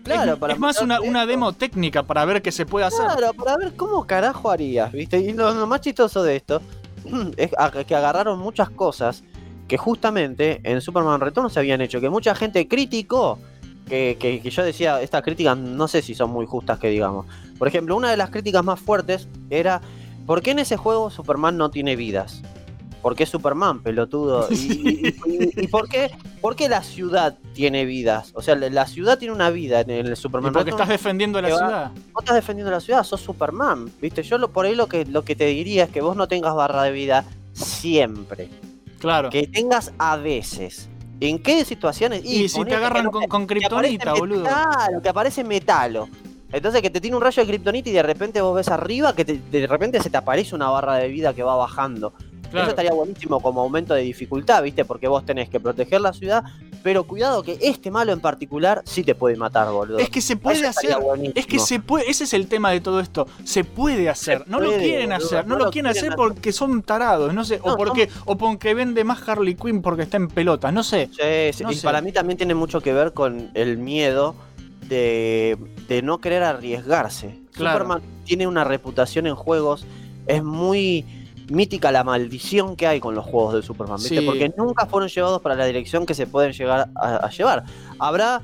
claro, 0.04 0.32
es- 0.34 0.38
para 0.38 0.52
es 0.52 0.58
más 0.60 0.80
una, 0.80 1.26
demo 1.26 1.52
técnica 1.54 2.02
para 2.04 2.24
ver 2.24 2.40
qué 2.40 2.52
se 2.52 2.66
puede 2.66 2.86
hacer. 2.86 3.04
Claro, 3.04 3.34
para 3.34 3.56
ver 3.56 3.74
cómo 3.74 4.06
carajo 4.06 4.50
harías, 4.50 4.92
¿viste? 4.92 5.18
Y 5.18 5.32
lo, 5.32 5.52
lo 5.52 5.66
más 5.66 5.80
chistoso 5.80 6.22
de 6.22 6.36
esto 6.36 6.62
es 7.36 7.50
que 7.86 7.94
agarraron 7.96 8.38
muchas 8.38 8.70
cosas 8.70 9.24
que 9.68 9.76
justamente 9.78 10.60
en 10.64 10.80
Superman 10.80 11.20
Return 11.20 11.48
se 11.50 11.58
habían 11.60 11.80
hecho, 11.80 12.00
que 12.00 12.10
mucha 12.10 12.34
gente 12.34 12.68
criticó, 12.68 13.38
que, 13.88 14.16
que- 14.18 14.40
que 14.40 14.50
yo 14.50 14.62
decía, 14.62 15.00
estas 15.02 15.22
críticas 15.22 15.56
no 15.58 15.88
sé 15.88 16.02
si 16.02 16.14
son 16.14 16.30
muy 16.30 16.46
justas 16.46 16.78
que 16.78 16.88
digamos. 16.88 17.26
Por 17.58 17.68
ejemplo, 17.68 17.96
una 17.96 18.10
de 18.10 18.16
las 18.16 18.30
críticas 18.30 18.64
más 18.64 18.80
fuertes 18.80 19.28
era, 19.50 19.80
¿por 20.26 20.42
qué 20.42 20.50
en 20.52 20.58
ese 20.60 20.76
juego 20.76 21.10
Superman 21.10 21.56
no 21.56 21.70
tiene 21.70 21.96
vidas? 21.96 22.42
¿Por 23.02 23.14
qué 23.16 23.26
Superman, 23.26 23.82
pelotudo? 23.82 24.48
¿Y, 24.50 24.54
y- 24.54 25.14
y- 25.26 25.64
y 25.64 25.68
por, 25.68 25.88
qué, 25.88 26.10
por 26.40 26.56
qué 26.56 26.70
la 26.70 26.82
ciudad 26.82 27.36
tiene 27.52 27.84
vidas? 27.84 28.32
O 28.34 28.40
sea, 28.40 28.54
la- 28.56 28.86
ciudad 28.86 29.18
tiene 29.18 29.34
una 29.34 29.50
vida 29.50 29.82
en 29.82 29.90
el 29.90 30.12
Y 30.12 30.16
Superman 30.16 30.52
porque 30.54 30.70
Return 30.70 30.80
estás 30.82 30.88
defendiendo 30.88 31.40
la 31.42 31.48
va- 31.50 31.56
ciudad. 31.58 31.90
vos 32.14 32.22
estás 32.22 32.36
defendiendo 32.36 32.70
la 32.70 32.80
ciudad, 32.80 33.02
sos 33.04 33.20
Superman, 33.20 33.90
¿viste? 34.00 34.22
Yo 34.22 34.38
lo, 34.38 34.48
por 34.50 34.64
ahí 34.64 34.74
lo 34.74 34.86
que, 34.88 35.04
lo 35.04 35.22
que 35.24 35.36
te 35.36 35.44
diría 35.46 35.84
es 35.84 35.90
que 35.90 36.00
vos 36.00 36.16
no 36.16 36.28
tengas 36.28 36.54
barra 36.54 36.82
de 36.82 36.92
vida 36.92 37.24
siempre, 37.52 38.48
Claro. 39.04 39.28
que 39.30 39.46
tengas 39.46 39.92
a 39.98 40.16
veces. 40.16 40.88
¿En 41.20 41.38
qué 41.42 41.64
situaciones? 41.64 42.24
Y 42.24 42.48
si 42.48 42.64
te 42.64 42.74
agarran 42.74 43.10
con, 43.10 43.26
con 43.26 43.46
kriptonita, 43.46 44.14
boludo. 44.14 44.42
Claro, 44.44 45.00
que 45.02 45.08
aparece 45.10 45.44
metalo. 45.44 46.08
Entonces 46.52 46.80
que 46.82 46.88
te 46.90 47.00
tiene 47.00 47.16
un 47.16 47.22
rayo 47.22 47.42
de 47.42 47.48
kriptonita 47.48 47.90
y 47.90 47.92
de 47.92 48.02
repente 48.02 48.40
vos 48.40 48.54
ves 48.56 48.68
arriba 48.68 49.14
que 49.14 49.24
te- 49.24 49.38
de 49.50 49.66
repente 49.66 50.00
se 50.00 50.08
te 50.08 50.16
aparece 50.16 50.54
una 50.54 50.68
barra 50.70 50.94
de 50.96 51.08
vida 51.08 51.34
que 51.34 51.42
va 51.42 51.54
bajando. 51.56 52.14
Claro. 52.54 52.68
Eso 52.68 52.70
estaría 52.70 52.92
buenísimo 52.92 53.40
como 53.40 53.62
aumento 53.62 53.94
de 53.94 54.02
dificultad, 54.02 54.62
¿viste? 54.62 54.84
Porque 54.84 55.08
vos 55.08 55.26
tenés 55.26 55.48
que 55.48 55.58
proteger 55.58 56.00
la 56.00 56.12
ciudad, 56.12 56.44
pero 56.84 57.02
cuidado 57.02 57.42
que 57.42 57.58
este 57.60 57.90
malo 57.90 58.12
en 58.12 58.20
particular 58.20 58.80
sí 58.84 59.02
te 59.02 59.16
puede 59.16 59.34
matar, 59.34 59.72
boludo. 59.72 59.98
Es 59.98 60.08
que 60.08 60.20
se 60.20 60.36
puede 60.36 60.60
Eso 60.60 60.68
hacer. 60.68 60.96
Es 61.34 61.46
que 61.46 61.58
se 61.58 61.80
puede, 61.80 62.08
ese 62.08 62.22
es 62.22 62.32
el 62.32 62.46
tema 62.46 62.70
de 62.70 62.80
todo 62.80 63.00
esto. 63.00 63.26
Se 63.42 63.64
puede 63.64 64.08
hacer. 64.08 64.44
no 64.46 64.60
lo 64.60 64.70
quieren 64.70 65.10
boludo, 65.10 65.26
hacer. 65.26 65.46
No, 65.48 65.56
lo 65.56 65.70
quieren 65.72 65.90
hacer 65.90 66.14
porque 66.14 66.52
son 66.52 66.82
tarados. 66.82 67.34
No 67.34 67.44
sé. 67.44 67.58
o 67.62 67.70
No, 67.70 67.76
porque, 67.76 68.08
o 68.24 68.36
porque 68.38 68.72
vende 68.74 69.02
más 69.02 69.28
Harley 69.28 69.56
Quinn 69.56 69.82
porque 69.82 70.02
está 70.02 70.16
en 70.16 70.28
pelotas. 70.28 70.72
No 70.72 70.84
sé. 70.84 71.08
Sí, 71.10 71.58
sí, 71.58 71.64
y 71.68 71.74
sé. 71.74 71.84
para 71.84 72.00
mí 72.02 72.12
también 72.12 72.36
tiene 72.36 72.54
mucho 72.54 72.80
que 72.80 72.92
ver 72.92 73.12
con 73.12 73.50
el 73.54 73.78
miedo 73.78 74.36
de, 74.88 75.58
de 75.88 76.02
no 76.02 76.18
querer 76.18 76.44
arriesgarse. 76.44 77.40
Claro. 77.52 77.78
Superman 77.78 78.02
tiene 78.24 78.46
una 78.46 78.62
reputación 78.62 79.26
en 79.26 79.34
juegos, 79.34 79.84
es 80.28 80.44
muy 80.44 81.23
mítica 81.48 81.92
la 81.92 82.04
maldición 82.04 82.76
que 82.76 82.86
hay 82.86 83.00
con 83.00 83.14
los 83.14 83.24
juegos 83.24 83.54
de 83.54 83.62
Superman, 83.62 83.96
¿viste? 83.98 84.20
Sí. 84.20 84.26
Porque 84.26 84.52
nunca 84.56 84.86
fueron 84.86 85.08
llevados 85.08 85.40
para 85.42 85.54
la 85.54 85.64
dirección 85.66 86.06
que 86.06 86.14
se 86.14 86.26
pueden 86.26 86.52
llegar 86.52 86.88
a, 86.94 87.16
a 87.16 87.30
llevar. 87.30 87.64
Habrá 87.98 88.42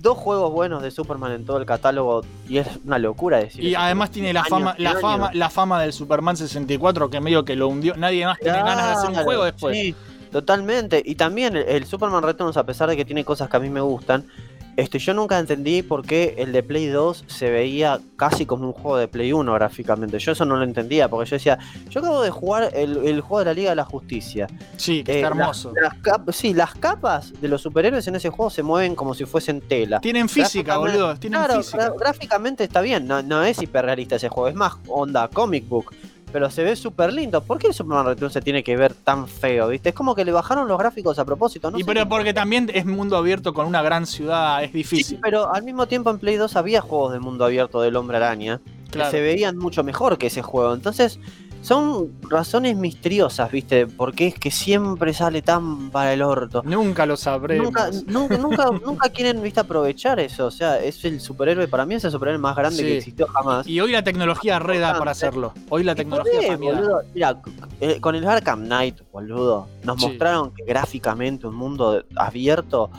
dos 0.00 0.16
juegos 0.16 0.52
buenos 0.52 0.82
de 0.82 0.90
Superman 0.90 1.32
en 1.32 1.44
todo 1.44 1.58
el 1.58 1.66
catálogo 1.66 2.22
y 2.48 2.58
es 2.58 2.68
una 2.84 2.98
locura 2.98 3.38
decir 3.38 3.64
Y 3.64 3.72
eso, 3.72 3.80
además 3.80 4.10
tiene 4.10 4.32
la 4.32 4.44
fama, 4.44 4.74
la 4.78 4.90
años. 4.90 5.02
fama, 5.02 5.30
la 5.34 5.50
fama 5.50 5.82
del 5.82 5.92
Superman 5.92 6.36
64 6.36 7.10
que 7.10 7.20
medio 7.20 7.44
que 7.44 7.56
lo 7.56 7.68
hundió. 7.68 7.96
Nadie 7.96 8.24
más 8.26 8.38
tiene 8.38 8.58
ganas 8.58 8.86
de 8.86 8.92
hacer 8.92 9.10
un 9.10 9.24
juego 9.24 9.44
después. 9.44 9.76
Sí, 9.76 9.94
totalmente. 10.30 11.02
Y 11.04 11.16
también 11.16 11.56
el, 11.56 11.68
el 11.68 11.84
Superman 11.84 12.22
Returns, 12.22 12.56
a 12.56 12.64
pesar 12.64 12.88
de 12.88 12.96
que 12.96 13.04
tiene 13.04 13.24
cosas 13.24 13.48
que 13.48 13.56
a 13.56 13.60
mí 13.60 13.70
me 13.70 13.80
gustan, 13.80 14.26
este, 14.78 14.98
yo 15.00 15.12
nunca 15.12 15.38
entendí 15.38 15.82
por 15.82 16.06
qué 16.06 16.36
el 16.38 16.52
de 16.52 16.62
Play 16.62 16.86
2 16.86 17.24
se 17.26 17.50
veía 17.50 17.98
casi 18.16 18.46
como 18.46 18.66
un 18.68 18.72
juego 18.72 18.96
de 18.96 19.08
Play 19.08 19.32
1 19.32 19.52
gráficamente. 19.52 20.18
Yo 20.20 20.32
eso 20.32 20.44
no 20.44 20.56
lo 20.56 20.62
entendía, 20.62 21.08
porque 21.08 21.28
yo 21.28 21.34
decía, 21.36 21.58
yo 21.90 22.00
acabo 22.00 22.22
de 22.22 22.30
jugar 22.30 22.70
el, 22.74 22.96
el 23.06 23.20
juego 23.20 23.40
de 23.40 23.44
la 23.46 23.54
Liga 23.54 23.70
de 23.70 23.76
la 23.76 23.84
Justicia. 23.84 24.46
Sí, 24.76 25.02
que 25.02 25.12
Eh, 25.12 25.16
está 25.16 25.26
hermoso. 25.28 25.72
Las, 25.80 26.36
sí, 26.36 26.54
las 26.54 26.74
capas 26.76 27.32
de 27.40 27.48
los 27.48 27.60
superhéroes 27.60 28.06
en 28.06 28.14
ese 28.16 28.30
juego 28.30 28.50
se 28.50 28.62
mueven 28.62 28.94
como 28.94 29.14
si 29.14 29.24
fuesen 29.24 29.60
tela. 29.60 30.00
Tienen 30.00 30.28
física, 30.28 30.78
boludo. 30.78 31.16
Tienen 31.16 31.40
Claro, 31.42 31.60
física. 31.62 31.92
gráficamente 31.98 32.62
está 32.64 32.80
bien, 32.80 33.06
no, 33.06 33.20
no 33.22 33.42
es 33.42 33.60
hiperrealista 33.60 34.14
ese 34.16 34.28
juego, 34.28 34.48
es 34.48 34.54
más 34.54 34.74
onda 34.86 35.26
comic 35.28 35.68
book, 35.68 35.92
pero 36.32 36.50
se 36.50 36.62
ve 36.64 36.76
súper 36.76 37.12
lindo. 37.12 37.42
¿Por 37.42 37.58
qué 37.58 37.68
el 37.68 37.74
Superman 37.74 38.06
Return 38.06 38.30
se 38.30 38.40
tiene 38.40 38.62
que 38.62 38.76
ver 38.76 38.92
tan 38.94 39.26
feo, 39.28 39.68
viste? 39.68 39.90
Es 39.90 39.94
como 39.94 40.14
que 40.14 40.24
le 40.24 40.32
bajaron 40.32 40.68
los 40.68 40.78
gráficos 40.78 41.18
a 41.18 41.24
propósito, 41.24 41.70
¿no? 41.70 41.78
y 41.78 41.82
sé 41.82 41.86
pero 41.86 42.08
porque 42.08 42.34
también 42.34 42.70
es 42.74 42.86
mundo 42.86 43.16
abierto 43.16 43.54
con 43.54 43.66
una 43.66 43.82
gran 43.82 44.06
ciudad, 44.06 44.62
es 44.62 44.70
Sí, 44.70 44.76
difícil. 44.78 45.20
pero 45.22 45.52
al 45.52 45.62
mismo 45.62 45.86
tiempo 45.86 46.10
en 46.10 46.18
Play 46.18 46.36
2 46.36 46.56
había 46.56 46.80
juegos 46.80 47.12
de 47.12 47.20
mundo 47.20 47.44
abierto 47.44 47.80
del 47.80 47.96
Hombre 47.96 48.16
Araña 48.18 48.60
Claro. 48.90 49.10
que 49.10 49.16
se 49.18 49.22
veían 49.22 49.56
mucho 49.58 49.84
mejor 49.84 50.16
que 50.16 50.28
ese 50.28 50.40
juego. 50.42 50.72
Entonces, 50.72 51.18
son 51.62 52.12
razones 52.30 52.76
misteriosas, 52.76 53.50
¿viste? 53.50 53.86
Porque 53.86 54.28
es 54.28 54.34
que 54.34 54.50
siempre 54.50 55.12
sale 55.12 55.42
tan 55.42 55.90
para 55.90 56.12
el 56.12 56.22
orto. 56.22 56.62
Nunca 56.64 57.04
lo 57.04 57.16
sabremos. 57.16 57.66
Nunca, 57.66 57.90
nunca, 58.06 58.36
nunca, 58.38 58.66
nunca 58.84 59.08
quieren 59.10 59.42
¿viste, 59.42 59.60
aprovechar 59.60 60.20
eso. 60.20 60.46
O 60.46 60.50
sea, 60.50 60.78
es 60.80 61.04
el 61.04 61.20
superhéroe, 61.20 61.68
para 61.68 61.84
mí 61.84 61.94
es 61.96 62.04
el 62.04 62.10
superhéroe 62.10 62.38
más 62.38 62.56
grande 62.56 62.78
Sí. 62.78 62.82
que 62.84 62.96
existió 62.98 63.26
jamás. 63.26 63.66
Y 63.66 63.80
hoy 63.80 63.92
la 63.92 64.02
tecnología 64.04 64.58
reda 64.58 64.96
para 64.98 65.10
hacerlo. 65.10 65.52
Hoy 65.68 65.82
la 65.84 65.92
¿Y 65.92 65.94
por 65.96 66.22
tecnología 66.24 66.40
qué, 66.40 66.56
boludo? 66.56 67.02
Mira, 67.14 67.40
eh, 67.80 68.00
con 68.00 68.14
el 68.14 68.26
Arkham 68.26 68.64
Knight, 68.64 69.00
boludo, 69.12 69.66
nos 69.84 70.00
Sí. 70.00 70.06
mostraron 70.06 70.52
que 70.54 70.64
gráficamente 70.64 71.46
un 71.46 71.54
mundo 71.56 72.04
abierto 72.16 72.90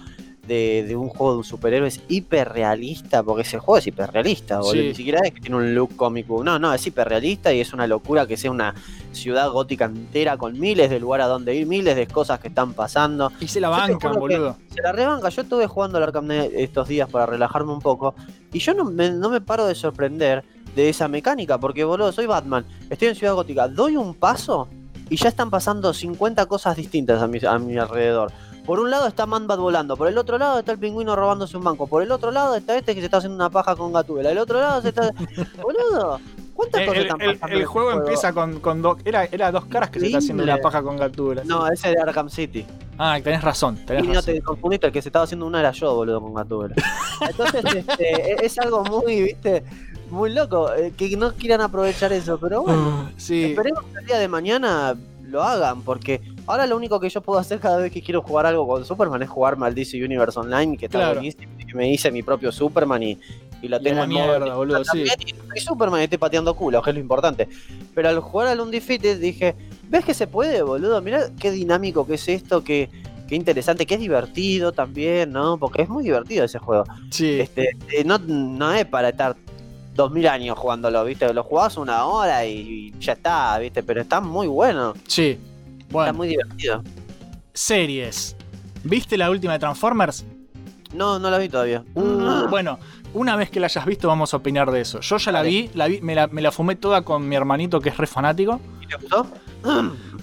de, 0.50 0.84
de 0.88 0.96
un 0.96 1.10
juego 1.10 1.34
de 1.34 1.38
un 1.38 1.44
superhéroe 1.44 1.88
es 1.88 2.02
hiperrealista, 2.08 3.22
porque 3.22 3.44
ese 3.44 3.60
juego 3.60 3.78
es 3.78 3.86
hiperrealista, 3.86 4.58
boludo. 4.58 4.74
Sí. 4.74 4.88
Ni 4.90 4.96
siquiera 4.96 5.22
es 5.24 5.32
que 5.32 5.42
tiene 5.42 5.58
un 5.58 5.76
look 5.76 5.96
comic 5.96 6.26
book. 6.26 6.44
No, 6.44 6.58
no, 6.58 6.74
es 6.74 6.86
hiperrealista 6.88 7.54
y 7.54 7.62
es 7.62 7.72
una 7.72 7.86
locura 7.86 8.26
que 8.26 8.36
sea 8.36 8.50
una 8.50 8.74
ciudad 9.12 9.52
gótica 9.52 9.86
entera 9.86 10.38
con 10.38 10.60
miles 10.60 10.90
de 10.90 11.00
lugares 11.00 11.26
a 11.26 11.30
donde 11.30 11.54
ir, 11.54 11.68
miles 11.68 11.96
de 11.96 12.08
cosas 12.08 12.40
que 12.40 12.48
están 12.48 12.74
pasando. 12.74 13.32
Y 13.40 13.48
se 13.48 13.62
la 13.62 13.70
bancan, 13.70 14.20
boludo. 14.20 14.58
Se 14.74 14.82
la 14.82 14.92
rebanca. 14.92 15.30
Yo 15.30 15.44
estuve 15.44 15.68
jugando 15.68 16.00
al 16.00 16.04
Arkham 16.06 16.32
estos 16.32 16.88
días 16.88 17.08
para 17.08 17.28
relajarme 17.28 17.72
un 17.72 17.80
poco. 17.80 18.16
Y 18.52 18.58
yo 18.58 18.74
no 18.74 18.86
me, 18.86 19.12
no 19.12 19.30
me 19.30 19.42
paro 19.42 19.68
de 19.68 19.76
sorprender 19.76 20.44
de 20.76 20.90
esa 20.90 21.08
mecánica. 21.08 21.60
Porque, 21.60 21.84
boludo, 21.84 22.12
soy 22.12 22.26
Batman. 22.26 22.66
Estoy 22.90 23.10
en 23.10 23.16
Ciudad 23.16 23.36
Gótica. 23.36 23.68
Doy 23.68 23.98
un 23.98 24.16
paso 24.16 24.68
y 25.12 25.16
ya 25.16 25.30
están 25.30 25.52
pasando 25.52 25.94
50 25.94 26.48
cosas 26.48 26.76
distintas 26.76 27.22
a 27.22 27.28
mi, 27.28 27.40
a 27.46 27.60
mi 27.60 27.78
alrededor. 27.78 28.32
Por 28.66 28.80
un 28.80 28.92
lado 28.92 29.08
está 29.08 29.26
Man-Bat 29.26 29.60
volando, 29.60 29.98
por 29.98 30.08
el 30.08 30.18
otro 30.18 30.38
lado 30.38 30.60
está 30.60 30.72
el 30.74 30.80
pingüino 30.80 31.16
robándose 31.16 31.58
un 31.58 31.64
banco, 31.64 31.88
por 31.88 32.04
el 32.04 32.12
otro 32.12 32.30
lado 32.32 32.56
está 32.56 32.78
este 32.78 32.94
que 32.94 33.02
se 33.02 33.06
está 33.06 33.18
haciendo 33.18 33.36
una 33.36 33.50
paja 33.50 33.76
con 33.76 33.92
Gatúbela, 33.92 34.32
el 34.32 34.38
otro 34.38 34.60
lado 34.60 34.82
se 34.82 34.90
está... 34.90 35.12
Boludo, 35.62 36.20
¿cuántas 36.54 36.82
El, 36.82 36.88
cosas 36.88 37.00
el- 37.00 37.06
están 37.08 37.22
el- 37.22 37.38
pasando? 37.38 37.58
el 37.60 37.66
juego 37.66 37.90
este 37.90 38.00
empieza 38.02 38.34
con, 38.34 38.60
con 38.60 38.82
dos. 38.84 38.98
Era, 39.06 39.26
era 39.26 39.52
dos 39.52 39.66
caras 39.66 39.90
que 39.90 40.00
se 40.00 40.06
está 40.08 40.20
haciendo 40.20 40.44
una 40.44 40.58
paja 40.58 40.84
con 40.84 40.98
Gatúbela. 40.98 41.44
No, 41.46 41.68
ese 41.68 41.90
de 41.90 42.00
Arkham 42.00 42.30
City. 42.30 42.66
Ah, 43.00 43.18
tenés 43.24 43.42
razón, 43.42 43.78
tenés 43.86 44.04
Y 44.04 44.08
no 44.08 44.14
razón. 44.16 44.34
te 44.36 44.42
confundiste, 44.42 44.88
el 44.88 44.94
que 44.94 45.02
se 45.02 45.10
estaba 45.10 45.24
haciendo 45.24 45.46
una 45.48 45.62
era 45.62 45.72
yo, 45.72 45.96
boludo, 45.96 46.22
con 46.22 46.34
Gatúbela. 46.36 46.76
Entonces, 47.28 47.64
este, 47.76 48.46
es 48.46 48.60
algo 48.60 48.84
muy, 48.84 49.22
viste, 49.24 49.64
muy 50.12 50.32
loco, 50.34 50.72
eh, 50.74 50.94
que 50.96 51.16
no 51.18 51.34
quieran 51.34 51.62
aprovechar 51.62 52.12
eso, 52.14 52.38
pero 52.40 52.62
bueno, 52.64 53.10
sí. 53.18 53.46
esperemos 53.46 53.84
que 53.86 54.00
el 54.00 54.06
día 54.06 54.18
de 54.20 54.28
mañana 54.28 54.96
lo 55.30 55.44
hagan, 55.44 55.82
porque 55.84 56.22
ahora 56.48 56.66
lo 56.68 56.76
único 56.76 57.00
que 57.00 57.10
yo 57.10 57.22
puedo 57.22 57.40
hacer 57.40 57.60
cada 57.60 57.78
vez 57.78 57.92
que 57.92 58.02
quiero 58.02 58.22
jugar 58.22 58.46
algo 58.46 58.68
con 58.68 58.84
Superman 58.86 59.22
es 59.24 59.30
jugar 59.30 59.58
al 59.62 59.74
DC 59.76 60.04
Universe 60.04 60.40
Online, 60.40 60.78
que 60.78 60.86
está 60.86 60.98
Claro. 61.00 61.14
buenísimo, 61.16 61.52
y 61.60 61.66
que 61.66 61.74
me 61.76 61.92
hice 61.92 62.12
mi 62.12 62.24
propio 62.24 62.52
Superman 62.52 63.02
y, 63.04 63.18
y 63.62 63.68
lo 63.68 63.78
Y 63.78 63.80
a 63.80 63.84
tengo 63.84 63.98
la 63.98 64.04
en 64.04 64.10
modo 64.12 64.26
mierda, 64.40 64.56
boludo, 64.56 64.84
sí. 64.86 65.06
y 65.56 65.60
Superman 65.60 66.02
y 66.02 66.04
estoy 66.06 66.18
pateando 66.18 66.54
culo, 66.56 66.82
que 66.82 66.90
es 66.90 66.96
lo 66.96 67.00
importante. 67.02 67.48
Pero 67.94 68.10
al 68.10 68.20
jugar 68.20 68.48
al 68.48 68.60
Undefeated 68.60 69.20
dije, 69.20 69.56
¿ves 69.90 70.06
que 70.06 70.14
se 70.14 70.28
puede, 70.28 70.62
boludo? 70.62 71.02
Mirá 71.02 71.30
qué 71.40 71.52
dinámico 71.52 72.06
que 72.08 72.16
es 72.16 72.28
esto, 72.30 72.64
qué, 72.64 72.90
qué 73.28 73.36
interesante, 73.36 73.86
qué 73.86 73.98
divertido 73.98 74.72
también, 74.72 75.32
¿no? 75.32 75.58
Porque 75.58 75.82
es 75.84 75.90
muy 75.90 76.04
divertido 76.04 76.46
ese 76.46 76.58
juego. 76.60 76.86
Sí. 77.12 77.40
Este, 77.42 77.76
eh, 77.92 78.04
no, 78.06 78.18
no 78.18 78.74
es 78.74 78.86
para 78.86 79.10
estar 79.10 79.36
dos 80.00 80.12
mil 80.12 80.28
años 80.28 80.58
jugándolo, 80.58 81.04
¿viste? 81.04 81.32
Lo 81.34 81.44
jugás 81.44 81.76
una 81.78 82.06
hora 82.06 82.46
y, 82.46 82.94
y 82.96 83.00
ya 83.00 83.14
está, 83.14 83.58
¿viste? 83.60 83.84
Pero 83.84 84.02
está 84.02 84.22
muy 84.22 84.48
bueno, 84.48 84.94
Sí. 85.08 85.38
está 85.80 85.86
Bueno, 85.92 86.14
muy 86.14 86.28
divertido. 86.30 86.82
series. 87.54 88.36
¿Viste 88.84 89.18
la 89.18 89.30
última 89.30 89.54
de 89.54 89.60
Transformers? 89.60 90.26
No, 90.94 91.20
no 91.20 91.30
la 91.30 91.38
vi 91.38 91.50
todavía. 91.50 91.84
Uh, 91.94 92.48
bueno, 92.50 92.80
una 93.14 93.36
vez 93.36 93.50
que 93.52 93.60
la 93.60 93.66
hayas 93.68 93.86
visto, 93.86 94.08
vamos 94.08 94.34
a 94.34 94.38
opinar 94.38 94.72
de 94.72 94.82
eso. 94.82 95.02
Yo 95.02 95.18
ya 95.18 95.32
la 95.32 95.42
vi, 95.42 95.70
la 95.74 95.88
vi 95.88 96.00
me, 96.02 96.16
la, 96.16 96.28
me 96.28 96.42
la 96.42 96.52
fumé 96.52 96.76
toda 96.78 97.02
con 97.04 97.28
mi 97.28 97.36
hermanito 97.36 97.80
que 97.82 97.90
es 97.90 97.98
re 97.98 98.08
fanático. 98.08 98.60
¿Y 98.82 98.88
te 98.88 98.96
gustó? 98.96 99.28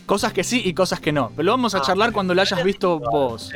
Cosas 0.06 0.32
que 0.32 0.42
sí 0.42 0.62
y 0.64 0.72
cosas 0.72 0.98
que 1.00 1.12
no. 1.12 1.30
Pero 1.36 1.44
lo 1.44 1.52
vamos 1.52 1.74
a 1.74 1.78
Ah, 1.78 1.82
charlar 1.82 2.12
cuando 2.12 2.34
la 2.34 2.42
hayas 2.42 2.64
visto 2.64 2.98
vos. 2.98 3.52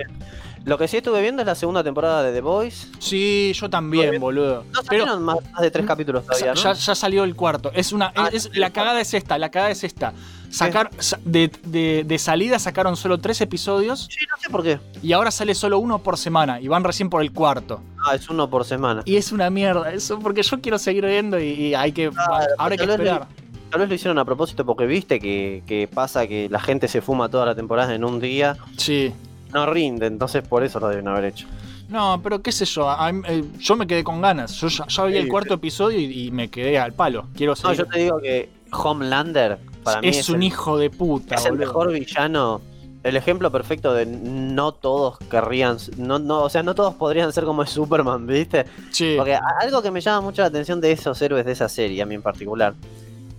Lo 0.65 0.77
que 0.77 0.87
sí 0.89 0.99
estuve 0.99 1.23
viendo 1.23 1.41
es 1.43 1.47
la 1.47 1.55
segunda 1.55 1.83
temporada 1.83 2.23
de 2.23 2.33
The 2.33 2.41
Voice. 2.43 2.87
Sí, 2.99 3.53
yo 3.55 3.71
también, 3.71 4.21
boludo. 4.21 4.65
No 4.65 4.83
Pero 4.89 5.05
salieron 5.05 5.23
más, 5.23 5.37
más 5.53 5.63
de 5.63 5.71
tres 5.71 5.87
capítulos 5.87 6.25
todavía, 6.27 6.53
¿no? 6.55 6.61
ya, 6.63 6.73
ya 6.75 6.95
salió 6.95 7.25
el 7.25 7.35
cuarto. 7.35 7.71
Es 7.75 7.93
una, 7.93 8.13
Ah, 8.15 8.29
es- 8.33 8.51
la 8.55 8.71
cagada 8.71 9.01
es 9.01 9.15
esta, 9.15 9.39
la 9.39 9.51
cagada 9.51 9.71
es 9.71 9.83
esta. 9.85 10.13
Sacar, 10.51 10.91
sa- 10.99 11.19
de, 11.25 11.51
de- 11.65 12.05
de 12.05 12.19
salida 12.19 12.59
sacaron 12.59 12.97
solo 12.97 13.19
tres 13.19 13.41
episodios 13.41 14.09
Sí, 14.11 14.27
no 14.29 14.37
sé 14.37 14.51
por 14.51 14.63
qué. 14.65 14.81
y 15.01 15.13
ahora 15.13 15.31
sale 15.31 15.55
solo 15.55 15.79
uno 15.79 16.01
por 16.01 16.19
semana 16.19 16.61
y 16.61 16.67
van 16.69 16.83
recién 16.85 17.09
por 17.09 17.23
el 17.23 17.33
cuarto. 17.33 17.81
Ah, 18.05 18.15
es 18.17 18.29
uno 18.29 18.51
por 18.51 18.65
semana. 18.65 19.03
Y 19.07 19.17
es 19.17 19.31
una 19.33 19.49
mierda 19.49 19.93
eso, 19.93 20.19
porque 20.19 20.43
yo 20.43 20.61
quiero 20.61 20.79
seguir 20.79 21.07
viendo 21.07 21.39
y, 21.41 21.45
y 21.53 21.75
hay 21.75 21.93
que, 21.93 22.11
ahora 22.59 22.73
hay 22.73 22.77
que 22.77 22.85
esperar. 22.85 23.29
Tal 23.71 23.81
vez 23.81 23.89
lo 23.89 23.95
hicieron 23.95 24.19
a 24.19 24.25
propósito 24.25 24.67
porque 24.67 24.85
viste 24.87 25.21
que, 25.21 25.63
que 25.67 25.87
pasa 25.89 26.27
que 26.27 26.49
la 26.51 26.59
gente 26.59 26.89
se 26.89 27.01
fuma 27.01 27.29
toda 27.29 27.47
la 27.47 27.55
temporada 27.55 27.95
en 27.95 28.05
un 28.05 28.19
día. 28.19 28.57
Sí. 28.77 29.13
No 29.53 29.67
rinde, 29.67 30.07
entonces 30.07 30.47
por 30.47 30.63
eso 30.65 30.79
lo 30.81 30.89
deben 30.89 31.09
haber 31.09 31.25
hecho. 31.27 31.47
No, 31.89 32.21
pero 32.23 32.41
qué 32.41 32.53
sé 32.53 32.65
yo, 32.67 32.89
a- 32.89 33.11
eh, 33.11 33.45
yo 33.59 33.75
me 33.77 33.87
quedé 33.87 34.05
con 34.05 34.21
ganas. 34.21 34.53
Yo 34.61 34.69
ya, 34.69 34.87
ya 34.87 35.05
vi 35.05 35.17
el 35.17 35.29
cuarto 35.29 35.55
episodio 35.55 35.99
y, 35.99 36.27
y 36.27 36.31
me 36.31 36.49
quedé 36.49 36.79
al 36.79 36.93
palo. 36.93 37.27
Quiero 37.37 37.53
No, 37.53 37.57
seguir. 37.57 37.79
yo 37.79 37.87
te 37.87 37.99
digo 37.99 38.21
que 38.21 38.49
Homelander 38.73 39.59
para 39.83 40.01
mí 40.01 40.09
es, 40.09 40.19
es, 40.19 40.29
un 40.29 40.37
el, 40.37 40.45
hijo 40.45 40.79
de 40.79 40.91
puta, 40.91 41.35
es 41.35 41.45
el 41.47 41.55
mejor 41.55 41.93
villano. 41.93 42.61
El 43.03 43.17
ejemplo 43.17 43.51
perfecto 43.51 43.95
de 43.95 44.05
no 44.05 44.73
todos 44.73 45.17
querrían, 45.31 45.79
no, 45.97 46.19
no, 46.19 46.43
o 46.43 46.51
sea, 46.51 46.63
no 46.63 46.75
todos 46.75 46.95
podrían 46.95 47.33
ser 47.33 47.45
como 47.45 47.65
Superman, 47.67 48.27
¿viste? 48.27 48.67
Sí. 48.91 49.15
Porque 49.17 49.35
algo 49.61 49.81
que 49.83 49.91
me 49.91 50.01
llama 50.03 50.21
mucho 50.21 50.43
la 50.43 50.49
atención 50.49 50.81
de 50.83 50.93
esos 50.93 51.21
héroes 51.23 51.47
de 51.47 51.53
esa 51.53 51.69
serie, 51.69 52.03
a 52.03 52.07
mí 52.07 52.15
en 52.15 52.23
particular, 52.23 52.75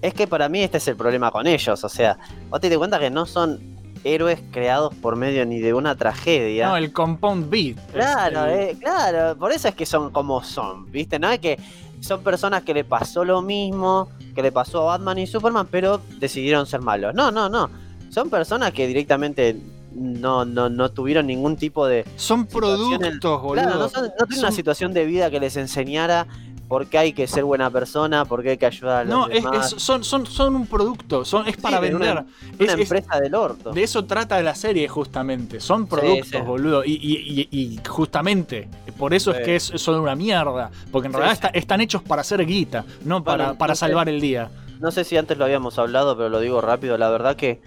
es 0.02 0.14
que 0.16 0.26
para 0.26 0.50
mí 0.50 0.62
este 0.64 0.80
es 0.80 0.88
el 0.88 0.96
problema 0.96 1.30
con 1.32 1.46
ellos. 1.46 1.84
O 1.84 1.90
sea, 1.90 2.18
vos 2.50 2.60
te 2.60 2.70
das 2.70 2.78
cuenta 2.80 3.00
que 3.00 3.12
no 3.12 3.26
son 3.28 3.60
héroes 4.04 4.40
creados 4.52 4.94
por 4.96 5.16
medio 5.16 5.46
ni 5.46 5.60
de 5.60 5.74
una 5.74 5.96
tragedia. 5.96 6.68
No, 6.70 6.78
el 6.78 6.92
compound 6.92 7.50
beat. 7.50 7.78
Claro, 7.92 8.46
Es 8.46 8.54
el- 8.54 8.76
eh, 8.76 8.78
claro, 8.80 9.38
por 9.38 9.52
eso 9.52 9.68
es 9.68 9.76
que 9.76 9.86
son 9.86 10.12
como 10.12 10.44
son, 10.44 10.92
¿viste? 10.92 11.20
No 11.20 11.30
es 11.30 11.40
que 11.40 11.60
son 12.00 12.22
personas 12.24 12.64
que 12.64 12.74
le 12.74 12.84
pasó 12.84 13.24
lo 13.24 13.42
mismo 13.42 14.10
que 14.34 14.42
le 14.42 14.52
pasó 14.52 14.82
a 14.90 14.98
Batman 14.98 15.18
y 15.20 15.28
Superman, 15.28 15.68
pero 15.70 16.02
decidieron 16.20 16.66
ser 16.66 16.82
malos. 16.82 17.14
No, 17.14 17.32
no, 17.32 17.50
no. 17.50 17.70
Son 18.10 18.30
personas 18.30 18.72
que 18.72 18.88
directamente 18.88 19.58
no, 19.94 20.46
no, 20.46 20.70
no 20.70 20.90
tuvieron 20.90 21.28
ningún 21.28 21.58
tipo 21.58 21.86
de. 21.86 22.06
Son 22.16 22.46
productos, 22.48 23.42
boludo. 23.42 23.64
Claro, 23.64 23.80
no, 23.80 23.90
son- 23.90 24.06
no 24.20 24.26
tienen 24.26 24.40
una 24.46 24.52
situación 24.52 24.94
de 24.94 25.06
vida 25.06 25.30
que 25.30 25.40
les 25.42 25.58
enseñara 25.58 26.28
por 26.72 26.88
qué 26.88 26.98
hay 27.00 27.12
que 27.12 27.28
ser 27.28 27.44
buena 27.44 27.70
persona, 27.70 28.24
por 28.24 28.42
qué 28.42 28.52
hay 28.52 28.58
que 28.58 28.66
ayudar 28.66 29.02
a 29.02 29.04
los 29.04 29.10
No, 29.14 29.28
es, 29.28 29.44
demás. 29.44 29.74
es- 29.74 29.84
son, 29.84 30.06
son, 30.06 30.26
son 30.26 30.56
un 30.56 30.66
producto, 30.68 31.26
son, 31.26 31.46
es 31.46 31.58
para 31.58 31.82
de 31.82 31.90
vender. 31.90 32.12
una- 32.14 32.26
Es- 32.58 32.60
una 32.62 32.74
es- 32.82 32.90
empresa 32.92 33.20
del 33.20 33.36
orto. 33.36 33.72
de 33.74 33.84
eso 33.84 34.06
trata 34.06 34.42
la 34.42 34.56
serie, 34.56 34.88
justamente. 34.88 35.60
Son 35.60 35.86
productos, 35.86 36.30
sí. 36.30 36.38
boludo. 36.38 36.86
Y, 36.86 36.94
y- 36.94 37.50
y- 37.52 37.74
y 37.76 37.80
justamente, 37.86 38.70
por 38.98 39.14
eso 39.14 39.32
es 39.32 39.44
que 39.44 39.58
es, 39.58 39.64
son 39.76 40.00
una 40.00 40.16
mierda. 40.16 40.72
Porque 40.94 41.08
en 41.08 41.14
realidad 41.14 41.34
está- 41.34 41.50
están 41.50 41.82
hechos 41.82 42.04
para 42.04 42.22
hacer 42.22 42.46
guita, 42.46 42.86
no 43.04 43.22
para, 43.22 43.44
Bueno, 43.48 43.58
para 43.60 43.76
salvar 43.76 44.08
el 44.08 44.22
día. 44.22 44.50
No 44.80 44.92
sé 44.92 45.04
si 45.04 45.18
antes 45.18 45.38
lo 45.38 45.44
habíamos 45.44 45.78
hablado, 45.78 46.16
pero 46.16 46.30
lo 46.30 46.40
digo 46.40 46.62
rápido. 46.62 46.98
La 46.98 47.10
verdad 47.10 47.36
que 47.36 47.60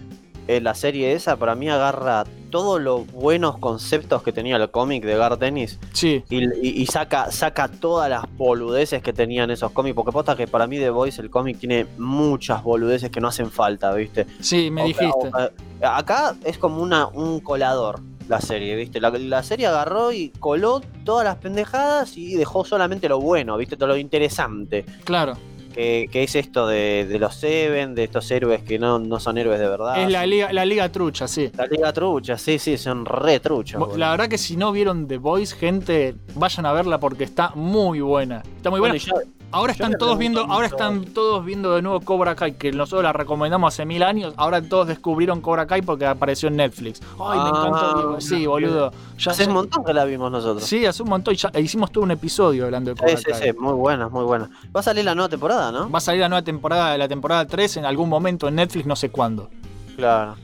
eh, 0.47 0.61
la 0.61 0.73
serie 0.73 1.13
esa 1.13 1.37
para 1.37 1.53
mí 1.53 1.69
agarra 1.69 2.23
todos 2.55 2.81
los 2.81 3.05
buenos 3.11 3.57
conceptos 3.57 4.23
que 4.23 4.31
tenía 4.31 4.55
el 4.55 4.71
cómic 4.71 5.03
de 5.03 5.17
Gar 5.17 5.37
Dennis 5.37 5.77
Sí. 5.91 6.23
y, 6.29 6.37
y- 6.65 6.81
y 6.81 6.85
saca, 6.85 7.29
saca 7.29 7.67
todas 7.67 8.09
las 8.09 8.23
boludeces 8.37 9.03
que 9.03 9.11
tenían 9.11 9.51
esos 9.51 9.71
cómics. 9.73 9.93
Porque 9.93 10.13
posta 10.13 10.37
que 10.37 10.47
para 10.47 10.65
mí 10.65 10.77
The 10.77 10.89
Voice, 10.89 11.21
el 11.21 11.29
cómic, 11.29 11.59
tiene 11.59 11.85
muchas 11.97 12.63
boludeces 12.63 13.09
que 13.11 13.19
no 13.19 13.27
hacen 13.27 13.51
falta, 13.51 13.91
¿viste? 13.93 14.25
Sí, 14.39 14.71
me 14.71 14.83
O 14.83 14.85
dijiste. 14.85 15.05
o- 15.05 15.85
acá 15.85 16.37
es 16.45 16.57
como 16.57 16.81
una, 16.81 17.07
un 17.07 17.41
colador 17.41 17.99
la 18.29 18.39
serie, 18.39 18.73
¿viste? 18.77 19.01
La, 19.01 19.09
la 19.09 19.43
serie 19.43 19.67
agarró 19.67 20.13
y 20.13 20.29
coló 20.39 20.81
todas 21.03 21.25
las 21.25 21.35
pendejadas 21.35 22.15
y 22.15 22.35
dejó 22.35 22.63
solamente 22.63 23.09
lo 23.09 23.19
bueno, 23.19 23.57
¿viste? 23.57 23.75
Todo 23.75 23.89
lo 23.89 23.97
interesante. 23.97 24.85
Claro. 25.03 25.33
Que, 25.75 26.07
que 26.09 26.23
es 26.23 26.35
esto 26.35 26.67
de, 26.67 27.05
de 27.05 27.19
los 27.19 27.35
Seven, 27.35 27.95
de 27.95 28.05
estos 28.05 28.31
héroes 28.31 28.63
que 28.63 28.79
no, 28.79 28.97
no 28.97 29.19
son 29.19 29.37
héroes 29.37 29.59
de 29.59 29.67
verdad. 29.67 30.01
es 30.01 30.09
la 30.09 30.25
liga, 30.25 30.53
la 30.53 30.63
liga 30.63 30.89
trucha, 30.89 31.27
sí. 31.27 31.51
la 31.57 31.67
liga 31.67 31.91
trucha, 31.91 32.37
sí, 32.37 32.59
sí, 32.59 32.77
son 32.77 33.05
re 33.05 33.41
truchos. 33.41 33.77
Boludo. 33.79 33.97
La 33.97 34.11
verdad 34.11 34.29
que 34.29 34.37
si 34.37 34.55
no 34.55 34.71
vieron 34.71 35.05
The 35.09 35.17
Voice, 35.17 35.53
gente, 35.53 36.15
vayan 36.35 36.65
a 36.65 36.71
verla 36.71 36.97
porque 37.01 37.25
está 37.25 37.51
muy 37.55 37.99
buena. 37.99 38.41
Está 38.55 38.69
muy 38.69 38.79
buena. 38.79 38.93
Bueno, 38.95 39.03
y 39.21 39.25
yo- 39.27 39.31
Ahora 39.55 39.71
están 39.71 39.93
todos 39.97 40.17
viendo, 40.17 40.41
ahora 40.41 40.67
están 40.67 41.05
todos 41.05 41.45
viendo 41.45 41.75
de 41.75 41.81
nuevo 41.81 42.01
Cobra 42.01 42.35
Kai, 42.35 42.55
que 42.55 42.73
nosotros 42.73 43.03
la 43.03 43.13
recomendamos 43.13 43.73
hace 43.73 43.85
mil 43.85 44.03
años. 44.03 44.33
Ahora 44.35 44.61
todos 44.61 44.85
descubrieron 44.87 45.39
Cobra 45.39 45.65
Kai 45.65 45.81
porque 45.81 46.05
apareció 46.05 46.49
en 46.49 46.57
Netflix. 46.57 46.99
Ay, 47.17 47.39
me 47.39 47.45
Ah, 47.45 47.63
encantó. 47.67 48.19
Sí, 48.19 48.45
boludo. 48.45 48.91
Ya, 49.17 49.31
hace 49.31 49.45
un 49.47 49.53
montón 49.53 49.85
que 49.85 49.93
la 49.93 50.03
vimos 50.03 50.29
nosotros. 50.29 50.65
Sí, 50.65 50.79
Sí, 50.79 50.85
hace 50.85 51.03
un 51.03 51.09
montón. 51.09 51.33
y 51.33 51.37
ya 51.37 51.49
hicimos 51.57 51.89
todo 51.89 52.03
un 52.03 52.11
episodio 52.11 52.65
hablando 52.65 52.89
de 52.93 52.97
Cobra 52.97 53.15
sí, 53.15 53.23
Kai. 53.23 53.41
sí, 53.53 53.57
muy 53.57 53.71
buena, 53.73 54.09
muy 54.09 54.25
buena. 54.25 54.49
Va 54.75 54.81
a 54.81 54.83
salir 54.83 55.05
la 55.05 55.15
nueva 55.15 55.29
temporada, 55.29 55.71
¿no? 55.71 55.89
Va 55.89 55.99
a 55.99 56.01
salir 56.01 56.19
la 56.19 56.27
nueva 56.27 56.41
temporada, 56.43 56.97
la 56.97 57.07
temporada 57.07 57.47
3 57.47 57.77
en 57.77 57.85
algún 57.85 58.09
momento 58.09 58.49
en 58.49 58.55
Netflix, 58.55 58.85
no 58.85 58.97
sé 58.97 59.09
cuándo. 59.09 59.49
Claro. 59.95 60.35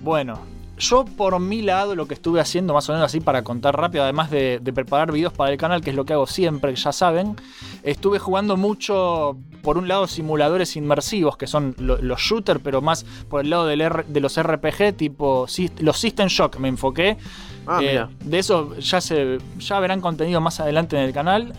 Bueno, 0.00 0.38
yo 0.80 1.04
por 1.04 1.38
mi 1.38 1.62
lado 1.62 1.94
lo 1.94 2.08
que 2.08 2.14
estuve 2.14 2.40
haciendo, 2.40 2.74
más 2.74 2.88
o 2.88 2.92
menos 2.92 3.06
así 3.06 3.20
para 3.20 3.44
contar 3.44 3.76
rápido, 3.76 4.02
además 4.02 4.30
de, 4.30 4.58
de 4.60 4.72
preparar 4.72 5.12
videos 5.12 5.32
para 5.32 5.52
el 5.52 5.56
canal, 5.58 5.80
que 5.82 5.90
es 5.90 5.96
lo 5.96 6.04
que 6.04 6.14
hago 6.14 6.26
siempre, 6.26 6.74
ya 6.74 6.90
saben, 6.92 7.36
estuve 7.84 8.18
jugando 8.18 8.56
mucho, 8.56 9.36
por 9.62 9.78
un 9.78 9.86
lado, 9.88 10.06
simuladores 10.08 10.76
inmersivos, 10.76 11.36
que 11.36 11.46
son 11.46 11.74
lo- 11.78 11.98
los 12.02 12.20
shooters, 12.20 12.60
pero 12.64 12.80
más 12.82 13.04
por 13.28 13.42
el 13.42 13.50
lado 13.50 13.66
del 13.66 13.80
R- 13.82 14.04
de 14.08 14.20
los 14.20 14.36
RPG, 14.42 14.94
tipo 14.96 15.46
los 15.80 15.98
System 15.98 16.28
Shock, 16.28 16.56
me 16.58 16.68
enfoqué. 16.68 17.16
Ah, 17.66 17.78
Eh, 17.82 17.88
mira. 17.90 18.10
de 18.24 18.38
eso 18.38 18.74
ya, 18.78 19.00
se, 19.00 19.38
ya 19.58 19.78
verán 19.80 20.00
contenido 20.00 20.40
más 20.40 20.58
adelante 20.60 20.96
en 20.96 21.02
el 21.02 21.12
canal. 21.12 21.52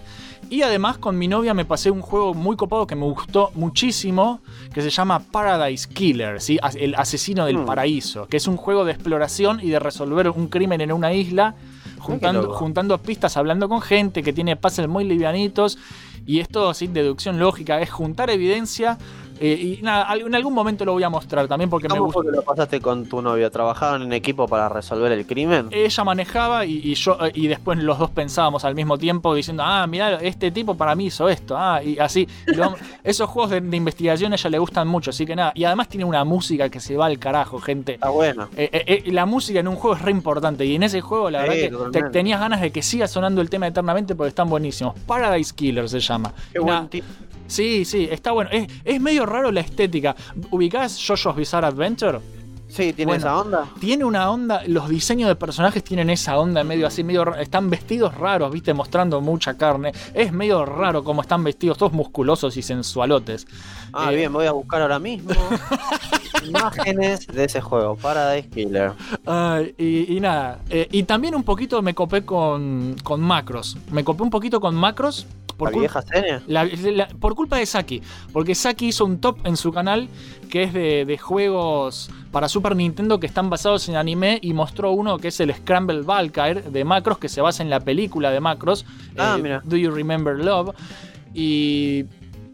Y 0.51 0.63
además 0.63 0.97
con 0.97 1.17
mi 1.17 1.29
novia 1.29 1.53
me 1.53 1.63
pasé 1.63 1.89
un 1.91 2.01
juego 2.01 2.33
muy 2.33 2.57
copado 2.57 2.85
que 2.85 2.93
me 2.93 3.05
gustó 3.05 3.51
muchísimo, 3.55 4.41
que 4.73 4.81
se 4.81 4.89
llama 4.89 5.19
Paradise 5.31 5.87
Killer, 5.87 6.41
¿sí? 6.41 6.59
El 6.75 6.93
asesino 6.95 7.45
del 7.45 7.59
Mm. 7.59 7.65
paraíso, 7.65 8.27
que 8.27 8.35
es 8.35 8.47
un 8.49 8.57
juego 8.57 8.83
de 8.83 8.91
exploración 8.91 9.61
y 9.63 9.69
de 9.69 9.79
resolver 9.79 10.27
un 10.29 10.49
crimen 10.49 10.81
en 10.81 10.91
una 10.91 11.13
isla, 11.13 11.55
juntando, 11.99 12.51
juntando 12.51 12.97
pistas, 12.97 13.37
hablando 13.37 13.69
con 13.69 13.79
gente 13.79 14.23
que 14.23 14.33
tiene 14.33 14.57
puzzles 14.57 14.89
muy 14.89 15.05
livianitos. 15.05 15.77
Y 16.25 16.41
esto 16.41 16.73
sin 16.73 16.91
deducción 16.93 17.39
lógica, 17.39 17.79
es 17.79 17.89
juntar 17.89 18.29
evidencia. 18.29 18.97
Eh, 19.41 19.77
y 19.79 19.81
nada, 19.81 20.13
en 20.15 20.35
algún 20.35 20.53
momento 20.53 20.85
lo 20.85 20.93
voy 20.93 21.03
a 21.03 21.09
mostrar 21.09 21.47
también 21.47 21.69
porque 21.69 21.87
me 21.87 21.95
¿Cómo 21.95 22.05
gusta. 22.05 22.21
fue 22.21 22.29
que 22.31 22.35
lo 22.37 22.41
pasaste 22.43 22.79
con 22.79 23.05
tu 23.07 23.21
novia? 23.21 23.49
¿Trabajaban 23.49 24.03
en 24.03 24.13
equipo 24.13 24.47
para 24.47 24.69
resolver 24.69 25.11
el 25.11 25.25
crimen? 25.25 25.67
ella 25.71 26.03
manejaba 26.03 26.65
y, 26.65 26.77
y 26.83 26.93
yo 26.95 27.17
eh, 27.25 27.31
y 27.33 27.47
después 27.47 27.77
los 27.79 27.97
dos 27.99 28.09
pensábamos 28.11 28.63
al 28.63 28.75
mismo 28.75 28.97
tiempo 28.97 29.33
diciendo 29.33 29.63
ah 29.65 29.85
mira 29.87 30.15
este 30.21 30.51
tipo 30.51 30.75
para 30.75 30.93
mí 30.95 31.05
hizo 31.05 31.27
esto 31.27 31.57
ah 31.57 31.81
y 31.83 31.97
así 31.99 32.27
lo- 32.47 32.75
esos 33.03 33.29
juegos 33.29 33.51
de, 33.51 33.61
de 33.61 33.77
investigación 33.77 34.31
a 34.31 34.35
ella 34.35 34.49
le 34.49 34.59
gustan 34.59 34.87
mucho 34.87 35.09
así 35.09 35.25
que 35.25 35.35
nada 35.35 35.51
y 35.55 35.63
además 35.63 35.87
tiene 35.89 36.05
una 36.05 36.23
música 36.23 36.69
que 36.69 36.79
se 36.79 36.95
va 36.95 37.07
al 37.07 37.17
carajo 37.19 37.59
gente 37.59 37.93
Está 37.95 38.09
bueno. 38.09 38.47
Eh, 38.55 39.03
la 39.07 39.25
música 39.25 39.59
en 39.59 39.67
un 39.67 39.75
juego 39.75 39.95
es 39.95 40.01
re 40.03 40.11
importante 40.11 40.65
y 40.65 40.75
en 40.75 40.83
ese 40.83 41.01
juego 41.01 41.29
la 41.29 41.43
Sí, 41.43 41.49
verdad 41.69 41.91
que 41.91 42.01
te- 42.03 42.09
tenías 42.09 42.39
ganas 42.39 42.61
de 42.61 42.71
que 42.71 42.81
siga 42.81 43.07
sonando 43.07 43.41
el 43.41 43.49
tema 43.49 43.65
eternamente 43.67 44.15
porque 44.15 44.29
están 44.29 44.49
buenísimos 44.49 44.93
Paradise 45.07 45.53
Killer 45.55 45.89
se 45.89 45.99
llama 45.99 46.31
Qué 46.53 46.59
buen. 46.59 46.89
Sí 47.51 47.85
sí 47.85 48.07
está 48.09 48.31
bueno. 48.31 48.49
Es, 48.51 48.67
es 48.83 48.99
medio 48.99 49.25
raro 49.25 49.51
la 49.51 49.61
estética. 49.61 50.15
Ubicás 50.49 50.97
JoJo's 50.97 51.35
Bizarre 51.35 51.67
Adventure 51.67 52.19
Sí, 52.71 52.93
tiene 52.93 53.11
Bueno. 53.11 53.19
esa 53.25 53.37
onda. 53.37 53.69
tiene 53.79 54.05
una 54.05 54.31
onda, 54.31 54.61
los 54.65 54.87
diseños 54.87 55.27
de 55.27 55.35
personajes 55.35 55.83
tienen 55.83 56.09
esa 56.09 56.39
onda 56.39 56.63
medio 56.63 56.87
así, 56.87 57.03
medio 57.03 57.35
están 57.35 57.69
vestidos 57.69 58.15
raros, 58.15 58.51
viste, 58.51 58.73
mostrando 58.73 59.19
mucha 59.19 59.57
carne. 59.57 59.91
Es 60.13 60.31
medio 60.31 60.65
raro 60.65 61.03
como 61.03 61.21
están 61.21 61.43
vestidos, 61.43 61.77
todos 61.77 61.91
musculosos 61.91 62.55
y 62.55 62.61
sensualotes. 62.61 63.45
Ah, 63.93 64.11
Eh, 64.11 64.15
bien, 64.15 64.31
voy 64.31 64.45
a 64.45 64.53
buscar 64.53 64.81
ahora 64.81 64.99
mismo 64.99 65.31
imágenes 66.47 67.27
de 67.27 67.43
ese 67.43 67.61
juego, 67.61 67.95
Paradise 67.97 68.49
Killer. 68.49 68.93
Y, 69.77 70.15
y 70.15 70.19
nada, 70.19 70.59
eh, 70.69 70.87
y 70.91 71.03
también 71.03 71.35
un 71.35 71.43
poquito 71.43 71.81
me 71.81 71.93
copé 71.93 72.23
con, 72.25 72.95
con 73.03 73.21
macros. 73.21 73.77
Me 73.91 74.03
copé 74.03 74.23
un 74.23 74.29
poquito 74.29 74.59
con 74.61 74.75
macros. 74.75 75.25
Por, 75.57 75.71
la- 76.47 77.07
por 77.19 77.35
culpa 77.35 77.57
de 77.57 77.67
Saki, 77.67 78.01
porque 78.33 78.55
Saki 78.55 78.87
hizo 78.87 79.05
un 79.05 79.19
top 79.21 79.45
en 79.45 79.55
su 79.57 79.71
canal 79.71 80.09
que 80.49 80.63
es 80.63 80.73
de, 80.73 81.05
de 81.05 81.17
juegos 81.19 82.09
para 82.31 82.47
Super 82.47 82.75
Nintendo 82.75 83.19
que 83.19 83.27
están 83.27 83.49
basados 83.49 83.87
en 83.89 83.95
anime 83.95 84.39
y 84.41 84.53
mostró 84.53 84.91
uno 84.91 85.17
que 85.17 85.27
es 85.29 85.39
el 85.39 85.53
Scramble 85.53 86.01
Valkyrie 86.01 86.61
de 86.61 86.83
Macros 86.85 87.17
que 87.17 87.29
se 87.29 87.41
basa 87.41 87.61
en 87.61 87.69
la 87.69 87.79
película 87.81 88.31
de 88.31 88.39
Macros, 88.39 88.85
Ah, 89.17 89.37
eh. 89.43 89.59
Do 89.63 89.75
You 89.77 89.91
Remember 89.91 90.37
Love? 90.37 90.73
Y 91.33 92.05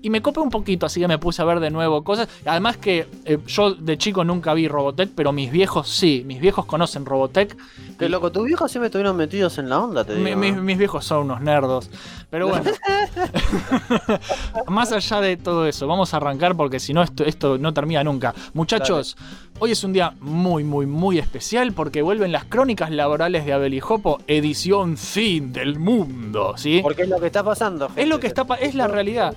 y 0.02 0.10
me 0.10 0.22
copé 0.22 0.40
un 0.40 0.50
poquito, 0.50 0.86
así 0.86 1.00
que 1.00 1.08
me 1.08 1.18
puse 1.18 1.42
a 1.42 1.46
ver 1.46 1.60
de 1.60 1.70
nuevo 1.70 2.04
cosas. 2.04 2.28
Además 2.46 2.78
que 2.78 3.08
eh, 3.26 3.38
yo 3.48 3.74
de 3.74 3.98
chico 3.98 4.24
nunca 4.24 4.54
vi 4.54 4.68
Robotech, 4.68 5.10
pero 5.16 5.32
mis 5.32 5.52
viejos 5.52 5.90
sí, 5.90 6.24
mis 6.26 6.40
viejos 6.40 6.66
conocen 6.66 7.06
Robotech. 7.06 7.58
Qué 7.98 8.08
loco, 8.10 8.32
tus 8.32 8.46
viejos 8.46 8.70
siempre 8.72 8.88
estuvieron 8.88 9.18
metidos 9.18 9.58
en 9.58 9.70
la 9.70 9.80
onda, 9.80 10.04
te 10.06 10.16
digo. 10.16 10.38
mi- 10.38 10.52
mis 10.52 10.78
viejos 10.78 11.04
son 11.06 11.24
unos 11.26 11.42
nerdos. 11.42 11.90
Pero 12.30 12.50
bueno. 12.50 12.70
Más 14.68 14.92
allá 14.92 15.22
de 15.22 15.38
todo 15.38 15.66
eso, 15.68 15.88
vamos 15.88 16.14
a 16.14 16.18
arrancar 16.18 16.56
porque 16.56 16.80
si 16.80 16.94
no, 16.94 17.02
esto, 17.02 17.24
esto 17.26 17.58
no 17.58 17.74
termina 17.74 18.04
nunca. 18.04 18.34
Muchachos, 18.54 19.18
hoy 19.60 19.72
es 19.72 19.84
un 19.84 19.94
día 19.94 20.14
muy, 20.20 20.64
muy, 20.64 20.86
muy 20.86 21.20
especial 21.20 21.74
porque 21.74 22.02
vuelven 22.02 22.32
las 22.32 22.46
crónicas 22.46 22.92
laborales 22.92 23.46
de 23.46 23.54
Abel 23.54 23.74
y 23.74 23.80
Jopo, 23.80 24.20
edición 24.28 24.98
fin 24.98 25.54
del 25.54 25.80
mundo, 25.80 26.54
¿sí? 26.58 26.80
Porque 26.84 27.04
es 27.04 27.10
lo 27.10 27.20
que 27.20 27.28
está 27.28 27.44
pasando. 27.44 27.90
Es 27.96 28.08
lo 28.08 28.20
que 28.20 28.28
está, 28.28 28.46
es 28.62 28.76
la 28.76 28.88
realidad. 28.88 29.36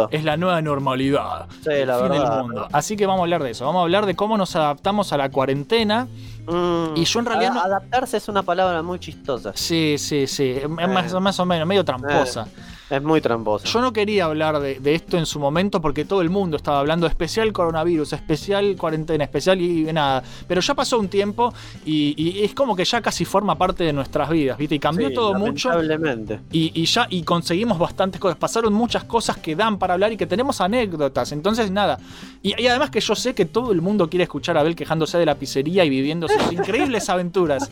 El 0.00 0.02
mundo. 0.04 0.08
Es 0.18 0.24
la 0.24 0.36
nueva 0.36 0.62
normalidad. 0.62 1.46
Sí, 1.62 1.70
el 1.70 1.88
la 1.88 1.98
fin 1.98 2.08
verdad. 2.08 2.30
del 2.36 2.42
mundo. 2.44 2.68
Así 2.72 2.96
que 2.96 3.06
vamos 3.06 3.20
a 3.20 3.22
hablar 3.24 3.42
de 3.42 3.50
eso. 3.50 3.64
Vamos 3.66 3.80
a 3.80 3.82
hablar 3.82 4.06
de 4.06 4.14
cómo 4.14 4.36
nos 4.38 4.54
adaptamos 4.56 5.12
a 5.12 5.16
la 5.16 5.30
cuarentena. 5.30 6.06
Mm, 6.46 6.96
Y 6.96 7.04
yo 7.04 7.20
en 7.20 7.26
realidad 7.26 7.52
a- 7.52 7.54
no- 7.54 7.60
Adaptarse 7.62 8.16
es 8.16 8.28
una 8.28 8.42
palabra 8.42 8.82
muy 8.82 8.98
chistosa. 8.98 9.52
Sí, 9.54 9.96
sí, 9.98 10.26
sí. 10.26 10.56
Más, 10.68 11.12
más 11.20 11.38
o 11.40 11.46
menos, 11.46 11.66
medio 11.68 11.84
tramposa. 11.84 12.46
Es 12.92 13.02
muy 13.02 13.22
tramposa. 13.22 13.66
Yo 13.66 13.80
no 13.80 13.90
quería 13.90 14.26
hablar 14.26 14.60
de, 14.60 14.78
de 14.78 14.94
esto 14.94 15.16
en 15.16 15.24
su 15.24 15.40
momento 15.40 15.80
porque 15.80 16.04
todo 16.04 16.20
el 16.20 16.28
mundo 16.28 16.58
estaba 16.58 16.78
hablando 16.78 17.06
especial 17.06 17.50
coronavirus, 17.50 18.12
especial 18.12 18.76
cuarentena, 18.76 19.24
especial 19.24 19.62
y 19.62 19.90
nada. 19.94 20.22
Pero 20.46 20.60
ya 20.60 20.74
pasó 20.74 20.98
un 20.98 21.08
tiempo 21.08 21.54
y, 21.86 22.14
y 22.22 22.44
es 22.44 22.54
como 22.54 22.76
que 22.76 22.84
ya 22.84 23.00
casi 23.00 23.24
forma 23.24 23.56
parte 23.56 23.82
de 23.84 23.94
nuestras 23.94 24.28
vidas, 24.28 24.58
¿viste? 24.58 24.74
Y 24.74 24.78
cambió 24.78 25.08
Sí, 25.08 25.14
todo 25.14 25.32
mucho 25.32 25.70
y, 26.50 26.70
y 26.74 26.84
ya 26.84 27.06
y 27.08 27.22
conseguimos 27.22 27.78
bastantes 27.78 28.20
cosas. 28.20 28.36
Pasaron 28.36 28.74
muchas 28.74 29.04
cosas 29.04 29.38
que 29.38 29.56
dan 29.56 29.78
para 29.78 29.94
hablar 29.94 30.12
y 30.12 30.18
que 30.18 30.26
tenemos 30.26 30.60
anécdotas. 30.60 31.32
Entonces, 31.32 31.70
nada. 31.70 31.98
Y, 32.42 32.60
y 32.60 32.66
además 32.66 32.90
que 32.90 33.00
yo 33.00 33.14
sé 33.14 33.34
que 33.34 33.46
todo 33.46 33.72
el 33.72 33.80
mundo 33.80 34.10
quiere 34.10 34.24
escuchar 34.24 34.58
a 34.58 34.60
Abel 34.60 34.76
quejándose 34.76 35.16
de 35.16 35.24
la 35.24 35.36
pizzería 35.36 35.82
y 35.86 35.88
viviendo 35.88 36.28
sus 36.28 36.52
increíbles 36.52 37.08
aventuras 37.08 37.70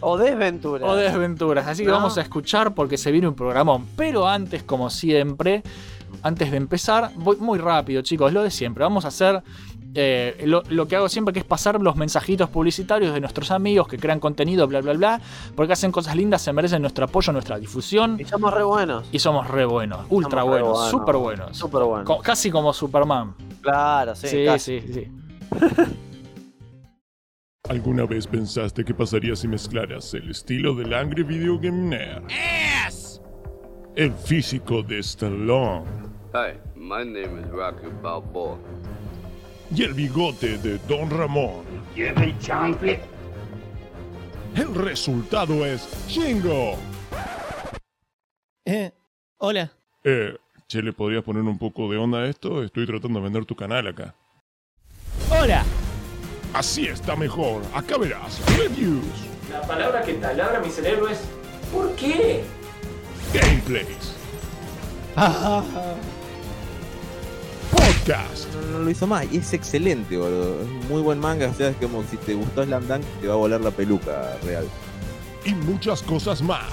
O 0.00 0.16
desventura. 0.18 0.86
o 0.86 0.94
desventuras. 0.96 1.66
Así 1.66 1.82
que 1.82 1.88
No. 1.88 1.94
vamos 1.96 2.18
a 2.18 2.22
escuchar 2.22 2.74
porque 2.74 2.96
se 2.96 3.10
viene 3.12 3.28
un 3.28 3.34
programón. 3.34 3.86
Pero 3.96 4.26
antes, 4.28 4.62
como 4.62 4.90
siempre, 4.90 5.62
antes 6.22 6.50
de 6.50 6.56
empezar, 6.56 7.10
voy 7.16 7.36
muy 7.38 7.58
rápido, 7.58 8.02
chicos, 8.02 8.32
lo 8.32 8.42
de 8.42 8.50
siempre. 8.50 8.82
Vamos 8.84 9.04
a 9.04 9.08
hacer 9.08 9.42
eh, 9.94 10.42
lo, 10.44 10.62
lo 10.68 10.86
que 10.86 10.96
hago 10.96 11.08
siempre, 11.08 11.32
que 11.32 11.40
es 11.40 11.44
pasar 11.46 11.80
los 11.80 11.96
mensajitos 11.96 12.48
publicitarios 12.50 13.12
de 13.14 13.20
nuestros 13.20 13.50
amigos 13.50 13.88
que 13.88 13.96
crean 13.98 14.20
contenido, 14.20 14.66
bla, 14.68 14.80
bla, 14.80 14.92
bla, 14.92 15.20
porque 15.56 15.72
hacen 15.72 15.90
cosas 15.90 16.14
lindas, 16.14 16.42
se 16.42 16.52
merecen 16.52 16.82
nuestro 16.82 17.06
apoyo, 17.06 17.32
nuestra 17.32 17.58
difusión. 17.58 18.16
Y 18.20 18.24
somos 18.24 18.52
re 18.52 18.62
buenos. 18.62 19.08
Y 19.12 19.18
somos 19.18 19.48
re 19.48 19.64
buenos, 19.64 20.00
ultra 20.10 20.42
re 20.42 20.48
buenos, 20.48 20.90
súper 20.90 21.16
buenos. 21.16 21.56
Súper 21.56 21.82
buenos. 21.84 22.22
Casi 22.22 22.50
como 22.50 22.72
Superman. 22.72 23.34
Claro, 23.62 24.14
sí. 24.14 24.28
Sí, 24.28 24.44
casi. 24.44 24.80
sí, 24.82 24.92
sí. 24.92 25.08
¿Alguna 27.68 28.06
vez 28.06 28.26
pensaste 28.26 28.84
qué 28.84 28.94
pasaría 28.94 29.36
si 29.36 29.46
mezclaras 29.46 30.14
el 30.14 30.30
estilo 30.30 30.74
del 30.74 30.94
Angry 30.94 31.22
Video 31.22 31.58
Game 31.58 31.96
Nerd? 31.96 32.24
El 33.94 34.12
físico 34.12 34.82
de 34.82 35.00
Stallone 35.00 35.84
Hi, 36.32 36.56
my 36.76 37.04
name 37.04 37.40
is 37.40 37.48
Rocky 37.50 37.88
Balboa. 38.02 38.58
y 39.74 39.82
el 39.82 39.92
bigote 39.92 40.56
de 40.58 40.78
Don 40.88 41.10
Ramón. 41.10 41.62
El 44.54 44.74
resultado 44.74 45.66
es 45.66 45.86
Shingo. 46.08 46.76
Eh, 48.64 48.90
hola. 49.38 49.70
Eh, 50.04 50.34
che, 50.68 50.80
¿le 50.82 50.92
podrías 50.94 51.22
poner 51.22 51.42
un 51.42 51.58
poco 51.58 51.90
de 51.90 51.98
onda 51.98 52.20
a 52.20 52.26
esto? 52.28 52.62
Estoy 52.62 52.86
tratando 52.86 53.18
de 53.18 53.24
vender 53.24 53.44
tu 53.44 53.54
canal 53.54 53.86
acá. 53.88 54.14
Hola. 55.30 55.64
Así 56.54 56.86
está 56.88 57.14
mejor. 57.16 57.62
Acá 57.74 57.96
verás. 57.98 58.40
Reviews, 58.56 59.04
La 59.50 59.62
palabra 59.62 60.02
que 60.02 60.14
talabra 60.14 60.60
mi 60.60 60.70
cerebro 60.70 61.08
es 61.08 61.18
¿Por 61.72 61.94
qué? 61.96 62.42
gameplays, 63.34 64.14
podcast. 67.70 68.46
no, 68.54 68.78
no 68.78 68.84
lo 68.84 68.90
hizo 68.90 69.06
más 69.06 69.26
y 69.30 69.36
es 69.36 69.52
excelente, 69.52 70.16
boludo. 70.16 70.62
Es 70.62 70.66
un 70.68 70.88
muy 70.88 71.02
buen 71.02 71.18
manga, 71.18 71.48
o 71.48 71.54
sea, 71.54 71.68
es 71.68 71.76
como 71.76 72.02
si 72.10 72.16
te 72.16 72.32
gustó 72.34 72.64
Slam 72.64 72.86
Dunk, 72.88 73.04
te 73.20 73.26
va 73.28 73.34
a 73.34 73.36
volar 73.36 73.60
la 73.60 73.70
peluca 73.70 74.38
real. 74.44 74.66
y 75.44 75.52
muchas 75.54 76.02
cosas 76.02 76.40
más. 76.40 76.64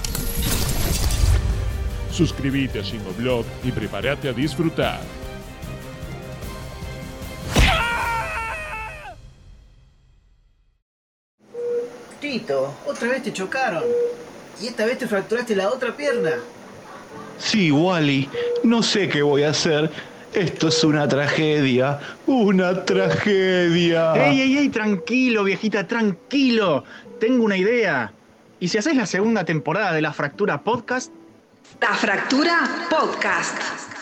Suscríbete 2.10 2.78
a 2.78 2.82
Shingoblog 2.82 3.44
y 3.62 3.70
prepárate 3.72 4.30
a 4.30 4.32
disfrutar. 4.32 5.00
Tito, 12.26 12.74
otra 12.84 13.06
vez 13.06 13.22
te 13.22 13.32
chocaron. 13.32 13.84
Y 14.60 14.66
esta 14.66 14.84
vez 14.84 14.98
te 14.98 15.06
fracturaste 15.06 15.54
la 15.54 15.68
otra 15.68 15.96
pierna. 15.96 16.32
Sí, 17.38 17.70
Wally, 17.70 18.28
no 18.64 18.82
sé 18.82 19.08
qué 19.08 19.22
voy 19.22 19.44
a 19.44 19.50
hacer. 19.50 19.92
Esto 20.32 20.66
es 20.66 20.82
una 20.82 21.06
tragedia, 21.06 22.00
una 22.26 22.84
tragedia. 22.84 24.14
¡Ey, 24.14 24.40
ey, 24.40 24.58
ey! 24.58 24.68
Tranquilo, 24.70 25.44
viejita, 25.44 25.86
tranquilo. 25.86 26.82
Tengo 27.20 27.44
una 27.44 27.56
idea. 27.56 28.12
¿Y 28.58 28.66
si 28.68 28.78
haces 28.78 28.96
la 28.96 29.06
segunda 29.06 29.44
temporada 29.44 29.92
de 29.92 30.02
La 30.02 30.12
Fractura 30.12 30.62
Podcast? 30.62 31.12
La 31.80 31.94
Fractura 31.94 32.88
Podcast. 32.90 33.95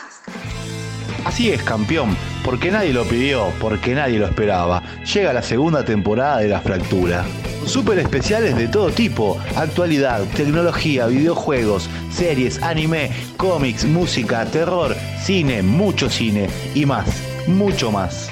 Así 1.25 1.51
es, 1.51 1.63
campeón, 1.63 2.17
porque 2.45 2.71
nadie 2.71 2.93
lo 2.93 3.05
pidió, 3.05 3.47
porque 3.59 3.95
nadie 3.95 4.19
lo 4.19 4.27
esperaba. 4.27 4.83
Llega 5.13 5.33
la 5.33 5.43
segunda 5.43 5.85
temporada 5.85 6.39
de 6.39 6.49
La 6.49 6.61
Fractura. 6.61 7.25
Super 7.67 7.99
especiales 7.99 8.55
de 8.57 8.69
todo 8.69 8.91
tipo, 8.91 9.41
actualidad, 9.57 10.23
tecnología, 10.37 11.07
videojuegos, 11.07 11.89
series, 12.11 12.63
anime, 12.63 13.11
cómics, 13.39 13.87
música, 13.87 14.45
terror, 14.45 14.95
cine, 15.23 15.63
mucho 15.63 16.11
cine 16.11 16.49
y 16.75 16.85
más, 16.85 17.07
mucho 17.47 17.91
más. 17.91 18.31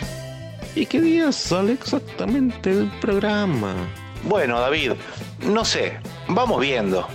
¿Y 0.74 0.84
qué 0.84 1.00
día 1.00 1.32
sale 1.32 1.72
exactamente 1.72 2.70
el 2.70 2.90
programa? 3.00 3.74
Bueno, 4.28 4.60
David, 4.60 4.92
no 5.46 5.64
sé, 5.64 5.94
vamos 6.28 6.60
viendo. 6.60 7.08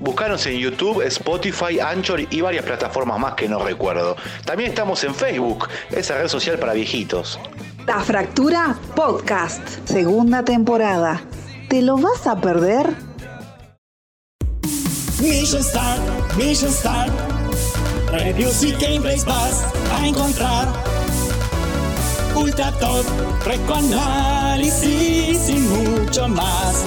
Buscanos 0.00 0.46
en 0.46 0.56
YouTube, 0.56 1.02
Spotify, 1.02 1.78
Anchor 1.78 2.20
y 2.30 2.40
varias 2.40 2.64
plataformas 2.64 3.20
más 3.20 3.34
que 3.34 3.48
no 3.48 3.58
recuerdo. 3.58 4.16
También 4.46 4.70
estamos 4.70 5.04
en 5.04 5.14
Facebook, 5.14 5.68
esa 5.90 6.16
red 6.16 6.28
social 6.28 6.58
para 6.58 6.72
viejitos. 6.72 7.38
La 7.86 8.00
Fractura 8.00 8.78
Podcast. 8.96 9.60
Segunda 9.84 10.42
temporada. 10.42 11.20
¿Te 11.68 11.82
lo 11.82 11.98
vas 11.98 12.26
a 12.26 12.40
perder? 12.40 12.88
Mission 15.20 15.62
Start, 15.62 16.00
Mission 16.36 16.72
Start. 16.72 17.12
Reviews 18.10 18.64
y 18.64 18.72
gameplays 18.72 19.24
vas 19.26 19.66
a 19.92 20.06
encontrar. 20.06 20.68
Ultra 22.34 22.72
top, 22.78 23.04
recoanálisis 23.44 25.48
y 25.48 25.58
mucho 25.58 26.26
más. 26.26 26.86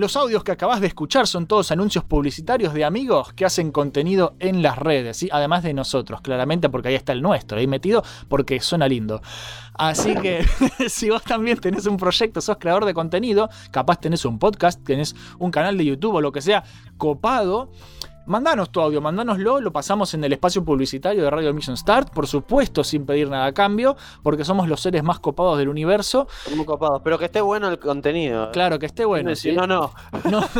Los 0.00 0.16
audios 0.16 0.42
que 0.44 0.52
acabas 0.52 0.80
de 0.80 0.86
escuchar 0.86 1.26
son 1.26 1.46
todos 1.46 1.72
anuncios 1.72 2.04
publicitarios 2.04 2.72
de 2.72 2.86
amigos 2.86 3.34
que 3.34 3.44
hacen 3.44 3.70
contenido 3.70 4.34
en 4.38 4.62
las 4.62 4.78
redes, 4.78 5.18
¿sí? 5.18 5.28
además 5.30 5.62
de 5.62 5.74
nosotros, 5.74 6.22
claramente 6.22 6.70
porque 6.70 6.88
ahí 6.88 6.94
está 6.94 7.12
el 7.12 7.20
nuestro, 7.20 7.58
ahí 7.58 7.66
metido 7.66 8.02
porque 8.26 8.60
suena 8.60 8.88
lindo. 8.88 9.20
Así 9.74 10.14
que 10.14 10.46
si 10.88 11.10
vos 11.10 11.22
también 11.22 11.58
tenés 11.58 11.84
un 11.84 11.98
proyecto, 11.98 12.40
sos 12.40 12.56
creador 12.58 12.86
de 12.86 12.94
contenido, 12.94 13.50
capaz 13.72 14.00
tenés 14.00 14.24
un 14.24 14.38
podcast, 14.38 14.82
tenés 14.82 15.14
un 15.38 15.50
canal 15.50 15.76
de 15.76 15.84
YouTube 15.84 16.14
o 16.14 16.22
lo 16.22 16.32
que 16.32 16.40
sea, 16.40 16.64
copado, 16.96 17.70
mandanos 18.30 18.70
tu 18.70 18.80
audio, 18.80 19.00
mandánoslo, 19.00 19.60
lo 19.60 19.72
pasamos 19.72 20.14
en 20.14 20.24
el 20.24 20.32
espacio 20.32 20.64
publicitario 20.64 21.22
de 21.22 21.30
Radio 21.30 21.52
Mission 21.52 21.76
Start, 21.76 22.10
por 22.14 22.26
supuesto, 22.26 22.84
sin 22.84 23.04
pedir 23.04 23.28
nada 23.28 23.46
a 23.46 23.52
cambio, 23.52 23.96
porque 24.22 24.44
somos 24.44 24.68
los 24.68 24.80
seres 24.80 25.02
más 25.02 25.20
copados 25.20 25.58
del 25.58 25.68
universo. 25.68 26.28
Muy 26.54 26.64
copados, 26.64 27.02
pero 27.04 27.18
que 27.18 27.26
esté 27.26 27.40
bueno 27.40 27.68
el 27.68 27.78
contenido. 27.78 28.44
¿eh? 28.44 28.48
Claro, 28.52 28.78
que 28.78 28.86
esté 28.86 29.04
bueno. 29.04 29.34
Si 29.34 29.50
¿sí? 29.50 29.56
no, 29.56 29.66
no. 29.66 29.92
No. 30.30 30.40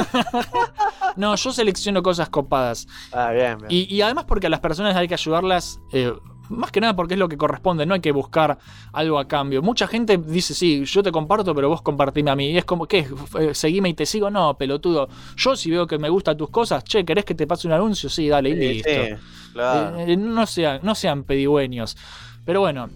No, 1.16 1.34
yo 1.34 1.52
selecciono 1.52 2.04
cosas 2.04 2.28
copadas. 2.28 2.86
Ah, 3.12 3.32
bien, 3.32 3.58
bien. 3.58 3.66
Y, 3.68 3.92
y 3.92 4.00
además 4.00 4.24
porque 4.26 4.46
a 4.46 4.50
las 4.50 4.60
personas 4.60 4.94
hay 4.96 5.08
que 5.08 5.14
ayudarlas. 5.14 5.80
eh, 5.92 6.12
más 6.50 6.70
que 6.70 6.80
nada 6.80 6.94
porque 6.94 7.14
es 7.14 7.20
lo 7.20 7.28
que 7.28 7.36
corresponde, 7.36 7.86
no 7.86 7.94
hay 7.94 8.00
que 8.00 8.12
buscar 8.12 8.58
algo 8.92 9.18
a 9.18 9.26
cambio. 9.26 9.62
Mucha 9.62 9.86
gente 9.86 10.18
dice, 10.18 10.52
sí, 10.54 10.84
yo 10.84 11.02
te 11.02 11.10
comparto, 11.10 11.54
pero 11.54 11.68
vos 11.68 11.82
compartime 11.82 12.30
a 12.30 12.36
mí. 12.36 12.50
Y 12.50 12.58
es 12.58 12.64
como, 12.64 12.86
¿qué? 12.86 13.06
Eh, 13.38 13.54
¿Seguime 13.54 13.88
y 13.88 13.94
te 13.94 14.04
sigo? 14.06 14.30
No, 14.30 14.54
pelotudo. 14.58 15.08
Yo 15.36 15.56
si 15.56 15.70
veo 15.70 15.86
que 15.86 15.98
me 15.98 16.08
gustan 16.08 16.36
tus 16.36 16.50
cosas, 16.50 16.84
che, 16.84 17.04
¿querés 17.04 17.24
que 17.24 17.34
te 17.34 17.46
pase 17.46 17.66
un 17.66 17.72
anuncio? 17.72 18.08
Sí, 18.10 18.28
dale, 18.28 18.50
y 18.50 18.52
Sí, 18.54 18.58
listo. 18.74 18.90
sí, 18.90 19.50
claro. 19.52 19.98
Eh, 20.00 20.16
no, 20.16 20.46
sean, 20.46 20.80
no 20.82 20.94
sean 20.94 21.24
pedigüeños. 21.24 21.96
Pero 22.44 22.60
bueno. 22.60 22.90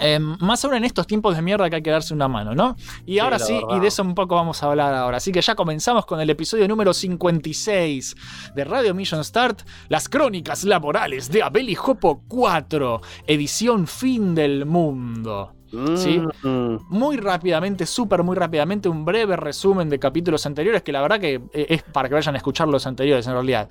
Eh, 0.00 0.18
más 0.18 0.64
ahora 0.64 0.78
en 0.78 0.84
estos 0.84 1.06
tiempos 1.06 1.36
de 1.36 1.42
mierda 1.42 1.68
que 1.68 1.76
hay 1.76 1.82
que 1.82 1.90
darse 1.90 2.14
una 2.14 2.26
mano, 2.28 2.54
¿no? 2.54 2.76
Y 3.06 3.18
ahora 3.18 3.38
sí, 3.38 3.52
verdad. 3.54 3.76
y 3.76 3.80
de 3.80 3.88
eso 3.88 4.02
un 4.02 4.14
poco 4.14 4.34
vamos 4.34 4.62
a 4.62 4.66
hablar 4.66 4.94
ahora. 4.94 5.18
Así 5.18 5.30
que 5.30 5.42
ya 5.42 5.54
comenzamos 5.54 6.06
con 6.06 6.20
el 6.20 6.30
episodio 6.30 6.66
número 6.66 6.94
56 6.94 8.16
de 8.54 8.64
Radio 8.64 8.94
Mission 8.94 9.22
Start, 9.24 9.62
las 9.88 10.08
crónicas 10.08 10.64
laborales 10.64 11.30
de 11.30 11.42
Abel 11.42 11.68
y 11.68 11.74
Jopo 11.74 12.24
4, 12.28 13.00
edición 13.26 13.86
fin 13.86 14.34
del 14.34 14.66
mundo. 14.66 15.54
¿Sí? 15.96 16.20
Mm, 16.42 16.78
Muy 16.88 17.16
rápidamente, 17.16 17.86
súper 17.86 18.24
muy 18.24 18.34
rápidamente, 18.36 18.88
un 18.88 19.04
breve 19.04 19.36
resumen 19.36 19.88
de 19.88 19.98
capítulos 20.00 20.44
anteriores, 20.46 20.82
que 20.82 20.90
la 20.92 21.00
verdad 21.00 21.20
que 21.20 21.34
eh, 21.52 21.66
es 21.68 21.82
para 21.84 22.08
que 22.08 22.14
vayan 22.14 22.34
a 22.34 22.38
escuchar 22.38 22.66
los 22.66 22.86
anteriores 22.86 23.26
en 23.26 23.34
realidad. 23.34 23.68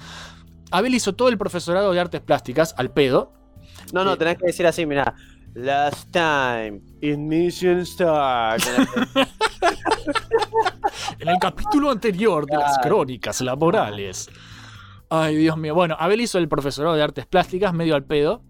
Abel 0.71 0.93
hizo 0.95 1.13
todo 1.13 1.29
el 1.29 1.37
profesorado 1.37 1.91
de 1.91 1.99
artes 1.99 2.21
plásticas 2.21 2.73
al 2.77 2.91
pedo. 2.91 3.33
No, 3.91 4.05
no, 4.05 4.17
tenés 4.17 4.37
que 4.37 4.45
decir 4.45 4.65
así, 4.67 4.85
mira. 4.85 5.13
Last 5.55 6.11
time 6.11 6.81
in 7.01 7.27
Mission 7.27 7.85
Start. 7.85 8.61
En 11.19 11.27
el 11.27 11.37
capítulo 11.37 11.91
anterior 11.91 12.45
de 12.45 12.57
las 12.57 12.77
crónicas 12.79 13.41
laborales. 13.41 14.29
Ay, 15.09 15.35
Dios 15.35 15.57
mío. 15.57 15.75
Bueno, 15.75 15.97
Abel 15.99 16.21
hizo 16.21 16.37
el 16.37 16.47
profesorado 16.47 16.95
de 16.95 17.03
artes 17.03 17.25
plásticas 17.25 17.73
medio 17.73 17.95
al 17.95 18.05
pedo. 18.05 18.41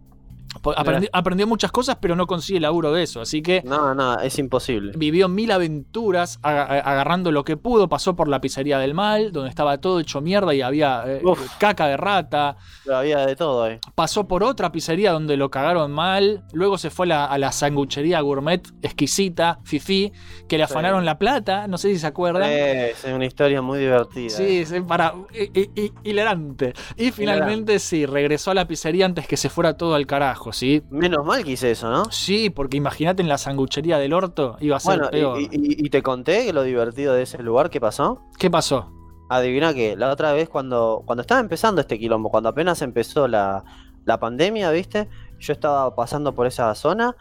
Aprendió, 0.75 1.09
aprendió 1.13 1.47
muchas 1.47 1.71
cosas, 1.71 1.97
pero 2.01 2.15
no 2.15 2.27
consigue 2.27 2.59
laburo 2.59 2.91
de 2.91 3.03
eso. 3.03 3.21
Así 3.21 3.41
que 3.41 3.61
No, 3.65 3.93
no, 3.95 4.19
es 4.19 4.37
imposible. 4.39 4.93
vivió 4.95 5.27
mil 5.29 5.51
aventuras 5.51 6.39
agarrando 6.43 7.31
lo 7.31 7.43
que 7.43 7.57
pudo. 7.57 7.89
Pasó 7.89 8.15
por 8.15 8.27
la 8.27 8.41
pizzería 8.41 8.79
del 8.79 8.93
mal, 8.93 9.31
donde 9.31 9.49
estaba 9.49 9.77
todo 9.79 9.99
hecho 9.99 10.21
mierda 10.21 10.53
y 10.53 10.61
había 10.61 11.03
eh, 11.05 11.21
caca 11.59 11.87
de 11.87 11.97
rata. 11.97 12.57
Había 12.91 13.25
de 13.25 13.35
todo 13.35 13.63
ahí. 13.63 13.79
Pasó 13.95 14.27
por 14.27 14.43
otra 14.43 14.71
pizzería 14.71 15.11
donde 15.11 15.37
lo 15.37 15.49
cagaron 15.49 15.91
mal. 15.91 16.43
Luego 16.53 16.77
se 16.77 16.89
fue 16.89 17.05
a 17.05 17.09
la, 17.09 17.25
a 17.25 17.37
la 17.37 17.51
sanguchería 17.51 18.21
gourmet 18.21 18.67
exquisita, 18.81 19.59
Fifi, 19.63 20.11
que 20.47 20.57
le 20.57 20.65
Sí. 20.65 20.71
afanaron 20.71 21.05
la 21.05 21.17
plata. 21.17 21.67
No 21.67 21.77
sé 21.77 21.89
si 21.89 21.99
se 21.99 22.07
acuerdan. 22.07 22.49
Es 22.51 23.03
una 23.05 23.25
historia 23.25 23.61
muy 23.61 23.79
divertida. 23.79 24.29
Sí, 24.29 24.65
sí, 24.65 24.81
para. 24.81 25.13
hi- 25.33 25.51
hi- 25.53 25.69
hi- 25.75 25.93
hilarante. 26.03 26.73
Y 26.97 27.11
finalmente 27.11 27.79
sí, 27.79 28.05
regresó 28.05 28.51
a 28.51 28.53
la 28.53 28.67
pizzería 28.67 29.05
antes 29.05 29.27
que 29.27 29.37
se 29.37 29.49
fuera 29.49 29.75
todo 29.77 29.95
al 29.95 30.05
carajo, 30.05 30.48
¿sí? 30.53 30.83
Menos 30.89 31.25
mal 31.25 31.43
que 31.43 31.51
hice 31.51 31.71
eso, 31.71 31.89
¿no? 31.89 32.05
Sí, 32.11 32.49
porque 32.49 32.77
imagínate 32.77 33.21
en 33.21 33.29
la 33.29 33.37
sanguchería 33.37 33.97
del 33.97 34.13
orto, 34.13 34.57
iba 34.59 34.77
a 34.77 34.79
ser 34.79 34.97
Bueno, 34.97 35.09
peor. 35.11 35.39
y, 35.41 35.45
y- 35.51 35.85
y 35.85 35.89
te 35.89 36.01
conté 36.03 36.51
lo 36.53 36.63
divertido 36.63 37.13
de 37.13 37.23
ese 37.23 37.41
lugar 37.43 37.69
que 37.69 37.79
pasó. 37.81 38.21
¿Qué 38.37 38.49
pasó? 38.49 38.91
Adivina 39.29 39.73
que 39.73 39.95
la 39.95 40.09
otra 40.11 40.33
vez 40.33 40.49
cuando, 40.49 41.03
cuando 41.05 41.21
estaba 41.21 41.39
empezando 41.39 41.81
este 41.81 41.99
quilombo, 41.99 42.29
cuando 42.31 42.49
apenas 42.49 42.81
empezó 42.81 43.27
la, 43.27 43.63
la 44.05 44.19
pandemia, 44.19 44.71
¿viste? 44.71 45.07
Yo 45.39 45.53
estaba 45.53 45.95
pasando 45.95 46.33
por 46.33 46.47
esa 46.47 46.73
zona 46.75 47.15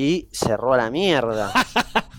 y 0.00 0.28
cerró 0.32 0.72
a 0.72 0.78
la 0.78 0.90
mierda. 0.90 1.52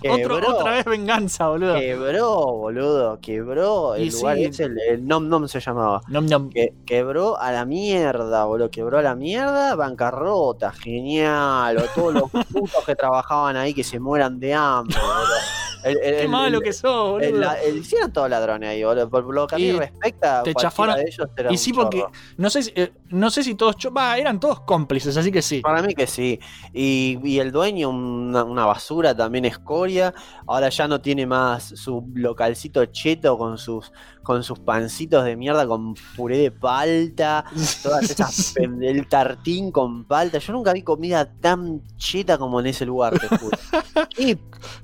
Otro- 0.03 0.39
Quebró. 0.39 0.55
otra 0.57 0.71
vez 0.71 0.85
venganza, 0.85 1.47
boludo. 1.49 1.75
Quebró, 1.75 2.35
boludo, 2.53 3.19
quebró. 3.21 3.93
El 3.93 4.05
Y 4.07 4.09
lugar 4.09 4.35
sí. 4.37 4.43
ese, 4.45 4.63
el, 4.63 4.79
el 4.89 5.07
Nom 5.07 5.27
Nom 5.29 5.47
se 5.47 5.59
llamaba. 5.59 6.01
Nom 6.07 6.25
Nom. 6.25 6.49
Que, 6.49 6.73
quebró 6.87 7.39
a 7.39 7.51
la 7.51 7.65
mierda, 7.65 8.45
boludo. 8.45 8.71
Quebró 8.71 8.97
a 8.97 9.03
la 9.03 9.13
mierda, 9.13 9.75
bancarrota, 9.75 10.71
genial. 10.71 11.77
O 11.77 11.83
todos 11.93 12.13
los 12.15 12.31
putos 12.51 12.83
que 12.83 12.95
trabajaban 12.95 13.55
ahí 13.57 13.75
que 13.75 13.83
se 13.83 13.99
mueran 13.99 14.39
de 14.39 14.55
hambre, 14.55 14.97
boludo. 14.99 15.35
El- 15.83 15.97
el- 15.97 16.01
Qué 16.01 16.21
el- 16.23 16.29
malo 16.29 16.61
que 16.61 16.73
sos, 16.73 17.11
boludo. 17.11 17.39
la- 17.39 17.63
hicieron 17.67 18.11
todos 18.13 18.29
ladrones 18.29 18.69
ahí, 18.69 18.83
boludo. 18.83 19.09
Por 19.09 19.33
lo 19.33 19.47
que 19.47 19.55
a 19.55 19.57
mí 19.57 19.71
respecta, 19.71 20.43
te 20.43 20.53
chafaron. 20.53 20.95
de 20.97 21.03
ellos 21.03 21.27
era 21.35 21.51
Y 21.51 21.57
sí, 21.57 21.73
porque 21.73 21.99
chorro. 21.99 22.11
no 22.37 22.49
sé, 22.49 22.63
si, 22.63 22.71
eh, 22.75 22.91
no 23.09 23.29
sé 23.31 23.43
si 23.43 23.55
todos. 23.55 23.75
Va, 23.95 24.17
eran 24.17 24.39
todos 24.39 24.61
cómplices, 24.61 25.15
así 25.17 25.31
que 25.31 25.41
sí. 25.41 25.61
Para 25.61 25.81
mí 25.81 25.93
que 25.95 26.07
sí. 26.07 26.39
Y, 26.73 27.19
y 27.23 27.39
el 27.39 27.51
dueño, 27.51 27.89
una, 27.89 28.43
una 28.43 28.65
basura, 28.65 29.15
también 29.15 29.45
escoria. 29.45 30.13
Ahora 30.47 30.69
ya 30.69 30.87
no 30.87 31.01
tiene 31.01 31.25
más 31.25 31.63
su 31.63 32.05
localcito 32.13 32.85
cheto 32.87 33.37
con 33.37 33.57
sus, 33.57 33.91
con 34.23 34.43
sus 34.43 34.59
pancitos 34.59 35.25
de 35.25 35.35
mierda 35.35 35.65
con 35.67 35.95
puré 36.15 36.37
de 36.37 36.51
palta. 36.51 37.43
Todas 37.81 38.09
esas 38.09 38.55
el 38.57 39.07
tartín 39.07 39.71
con 39.71 40.03
palta. 40.05 40.37
Yo 40.37 40.53
nunca 40.53 40.73
vi 40.73 40.83
comida 40.83 41.25
tan 41.25 41.81
cheta 41.97 42.37
como 42.37 42.59
en 42.59 42.67
ese 42.67 42.85
lugar, 42.85 43.17
te 43.19 43.27
juro. 43.37 43.57
Qué 44.15 44.37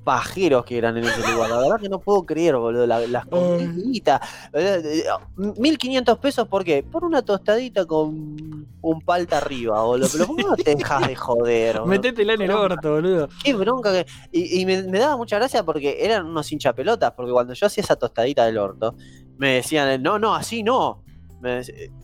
pajeros 0.04 0.66
que 0.66 0.78
eran 0.78 0.98
en 0.98 1.06
ese 1.06 1.32
lugar. 1.32 1.50
La 1.50 1.58
verdad 1.60 1.80
que 1.80 1.90
no 1.90 2.00
puedo 2.00 2.26
creer, 2.26 2.56
boludo. 2.58 2.88
la- 2.88 3.06
las 3.08 3.26
comiditas. 3.28 4.22
Eh, 4.54 5.04
1500 5.36 6.18
pesos, 6.18 6.48
¿por 6.48 6.64
qué? 6.64 6.84
Por 6.84 7.04
una 7.04 7.22
tostadita 7.22 7.86
con 7.86 8.68
un 8.82 9.02
palta 9.02 9.38
arriba, 9.38 9.84
boludo. 9.84 10.08
Pero 10.12 10.28
¿cómo 10.28 10.48
no 10.50 10.56
te 10.56 10.76
dejas 10.76 11.08
de 11.08 11.16
joder, 11.16 11.76
boludo? 11.80 11.90
Metétela 11.90 12.34
en 12.34 12.42
el 12.42 12.52
orto, 12.52 12.92
boludo. 12.94 13.30
Qué 13.44 13.54
bronca 13.54 13.92
que. 13.92 14.06
Y, 14.32 14.62
y 14.62 14.66
me, 14.66 14.82
me 14.84 15.00
daba 15.00 15.16
mucha 15.18 15.38
gracia 15.38 15.64
porque 15.64 15.98
eran 16.04 16.26
unos 16.26 16.52
hinchapelotas. 16.52 17.12
Porque 17.12 17.32
cuando 17.32 17.54
yo 17.54 17.68
hacía 17.68 17.84
esa 17.84 17.96
tostadita 17.96 18.46
del 18.46 18.58
orto, 18.58 18.96
me 19.38 19.54
decían, 19.56 20.02
no, 20.02 20.20
no, 20.20 20.36
así 20.36 20.64
no. 20.64 21.04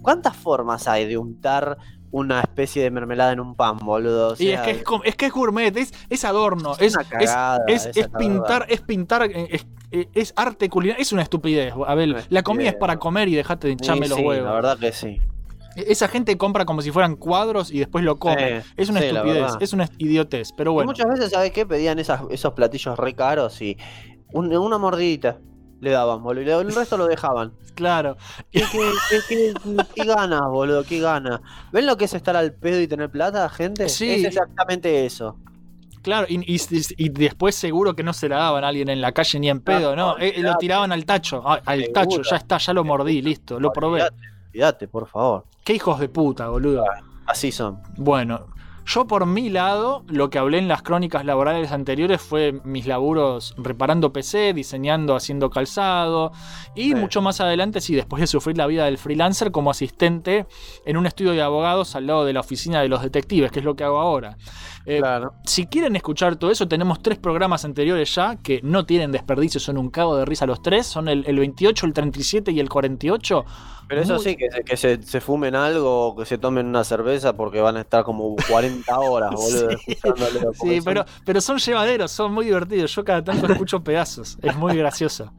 ¿Cuántas 0.02 0.36
formas 0.36 0.88
hay 0.88 1.06
de 1.06 1.18
untar 1.18 1.78
una 2.12 2.42
especie 2.42 2.84
de 2.84 2.92
mermelada 2.92 3.32
en 3.32 3.40
un 3.40 3.56
pan, 3.56 3.78
boludo? 3.78 4.34
O 4.34 4.36
Y 4.38 4.50
es 4.50 4.62
que 4.62 4.72
es, 4.72 4.84
es 5.04 5.16
que 5.16 5.26
es 5.26 5.32
gourmet, 5.34 5.76
es, 5.76 5.92
es 6.10 6.24
adorno, 6.24 6.74
Es 6.74 6.82
es, 6.82 6.96
una 6.96 7.04
cagada 7.06 7.60
es, 7.68 7.90
pintar, 8.18 8.66
es 8.70 8.82
pintar, 8.82 9.24
eh, 9.24 9.48
es, 9.50 9.66
eh, 9.92 10.08
es 10.14 10.34
arte 10.36 10.70
culinario, 10.70 11.02
es 11.02 11.12
una 11.12 11.24
estupidez, 11.24 11.74
Abel. 11.88 12.18
La 12.30 12.44
comida 12.44 12.70
es 12.70 12.76
para 12.76 12.98
comer 13.00 13.28
y 13.30 13.36
dejate 13.36 13.68
de 13.68 13.74
sí, 13.74 13.78
hincharme 13.80 14.08
los 14.08 14.20
sí, 14.20 14.24
huevos. 14.26 14.46
La 14.46 14.54
verdad 14.54 14.78
que 14.78 14.92
sí. 14.92 15.20
Esa 15.76 16.08
gente 16.08 16.38
compra 16.38 16.66
como 16.66 16.84
si 16.84 16.92
fueran 16.92 17.16
cuadros 17.16 17.72
y 17.72 17.80
después 17.80 18.06
lo 18.06 18.18
come. 18.20 18.62
Sí, 18.62 18.68
es 18.78 18.90
una 18.90 19.00
sí, 19.00 19.08
estupidez, 19.08 19.52
es 19.60 19.74
una 19.74 19.90
idiotez, 19.98 20.52
pero 20.56 20.70
Y 20.70 20.74
bueno. 20.76 20.92
muchas 20.92 21.08
veces, 21.08 21.32
¿sabes 21.32 21.52
qué? 21.52 21.66
Pedían 21.66 21.98
esas, 21.98 22.22
esos 22.30 22.54
platillos 22.54 22.96
re 23.00 23.16
caros 23.16 23.60
y 23.60 23.76
un- 24.34 24.56
una 24.56 24.78
mordidita 24.78 25.40
le 25.84 25.92
daban, 25.92 26.24
boludo. 26.24 26.44
Y 26.62 26.66
el 26.66 26.74
resto 26.74 26.98
lo 26.98 27.06
dejaban. 27.08 27.52
Claro. 27.76 28.18
¿Qué, 28.52 28.64
qué, 28.72 28.92
qué, 29.10 29.20
qué- 29.64 29.76
qué 29.96 30.04
ganas, 30.06 30.42
boludo? 30.50 30.84
¿Qué 30.84 31.00
ganas? 31.00 31.42
¿Ven 31.72 31.86
lo 31.86 31.98
que 31.98 32.06
es 32.06 32.14
estar 32.14 32.36
al 32.36 32.54
pedo 32.54 32.80
y 32.82 32.88
tener 32.88 33.10
plata, 33.10 33.48
gente? 33.50 33.90
Sí. 33.90 34.10
Es 34.10 34.26
exactamente 34.26 35.06
eso. 35.06 35.38
Claro, 36.02 36.28
y, 36.30 36.36
y- 36.54 36.62
y 36.98 37.10
después 37.10 37.56
seguro 37.56 37.96
que 37.96 38.04
no 38.04 38.12
se 38.14 38.28
la 38.28 38.38
daban 38.38 38.64
a 38.64 38.68
alguien 38.68 38.90
en 38.90 39.00
la 39.00 39.12
calle 39.14 39.40
ni 39.40 39.50
en 39.50 39.62
pedo, 39.62 39.96
¿no? 39.96 40.18
Eh, 40.18 40.34
lo 40.38 40.56
tiraban 40.58 40.92
al 40.92 41.06
tacho, 41.06 41.42
ah, 41.46 41.62
al 41.66 41.80
Seguro. 41.82 41.94
tacho, 42.02 42.22
ya 42.24 42.36
está, 42.36 42.58
ya 42.58 42.74
lo 42.74 42.84
mordí, 42.84 43.22
listo, 43.22 43.58
lo 43.60 43.72
probé. 43.72 44.04
Cuídate, 44.52 44.88
por 44.90 45.08
favor. 45.08 45.46
Qué 45.64 45.74
hijos 45.74 46.00
de 46.00 46.10
puta, 46.10 46.50
boludo. 46.50 46.84
Así 47.26 47.54
son. 47.54 47.80
Bueno, 47.96 48.48
yo 48.86 49.08
por 49.08 49.26
mi 49.26 49.50
lado, 49.50 50.04
lo 50.08 50.30
que 50.30 50.38
hablé 50.38 50.58
en 50.58 50.68
las 50.68 50.82
crónicas 50.82 51.26
laborales 51.26 51.72
anteriores 51.72 52.22
fue 52.22 52.60
mis 52.64 52.86
laburos 52.86 53.56
reparando 53.58 54.12
PC, 54.12 54.54
diseñando, 54.54 55.16
haciendo 55.16 55.50
calzado. 55.50 56.32
Y 56.76 56.94
mucho 56.96 57.22
más 57.22 57.40
adelante, 57.40 57.82
sí, 57.82 57.96
después 57.96 58.22
de 58.22 58.28
sufrir 58.28 58.58
la 58.58 58.68
vida 58.68 58.86
del 58.86 58.98
freelancer 58.98 59.52
como 59.52 59.72
asistente 59.72 60.46
en 60.86 60.98
un 60.98 61.06
estudio 61.06 61.32
de 61.32 61.42
abogados 61.42 61.96
al 61.96 62.08
lado 62.08 62.26
de 62.26 62.34
la 62.34 62.42
oficina 62.42 62.82
de 62.82 62.90
los 62.90 63.02
detectives, 63.02 63.52
que 63.52 63.60
es 63.60 63.66
lo 63.66 63.76
que 63.76 63.84
hago 63.84 64.00
ahora. 64.00 64.38
Eh, 64.86 65.02
Si 65.46 65.66
quieren 65.68 65.96
escuchar 65.96 66.36
todo 66.36 66.52
eso, 66.52 66.68
tenemos 66.68 67.02
tres 67.02 67.18
programas 67.18 67.64
anteriores 67.64 68.14
ya 68.14 68.36
que 68.36 68.60
no 68.64 68.86
tienen 68.86 69.12
desperdicio, 69.12 69.60
son 69.60 69.78
un 69.78 69.90
cago 69.90 70.18
de 70.18 70.26
risa 70.26 70.46
los 70.46 70.62
tres. 70.62 70.88
Son 70.88 71.08
el, 71.08 71.24
el 71.26 71.40
28, 71.40 71.86
el 71.86 71.94
37 71.94 72.52
y 72.52 72.60
el 72.60 72.70
48. 72.70 73.46
Pero 73.88 74.02
eso 74.02 74.16
Muy- 74.16 74.24
sí, 74.24 74.36
que, 74.36 74.50
se, 74.50 74.64
que 74.64 74.78
se, 74.78 75.04
se 75.04 75.22
fumen 75.22 75.56
algo 75.56 76.08
o 76.08 76.16
que 76.16 76.26
se 76.26 76.38
tomen 76.38 76.66
una 76.68 76.84
cerveza 76.84 77.34
porque 77.36 77.62
van 77.62 77.78
a 77.78 77.82
estar 77.82 78.04
como 78.04 78.36
40 78.50 79.00
horas, 79.00 79.32
boludo, 79.32 79.70
Sí. 79.78 79.96
Sí, 79.96 80.76
son- 80.76 80.84
pero, 80.86 81.06
pero 81.26 81.42
son 81.42 81.58
llevaderos, 81.58 82.12
son 82.12 82.34
muy 82.34 82.46
divertidos. 82.46 82.94
Yo 82.96 83.04
cada 83.04 83.24
tanto 83.24 83.52
escucho 83.52 83.84
pedazos. 83.84 84.38
Es 84.42 84.56
muy 84.56 84.76
gracioso. 84.78 85.32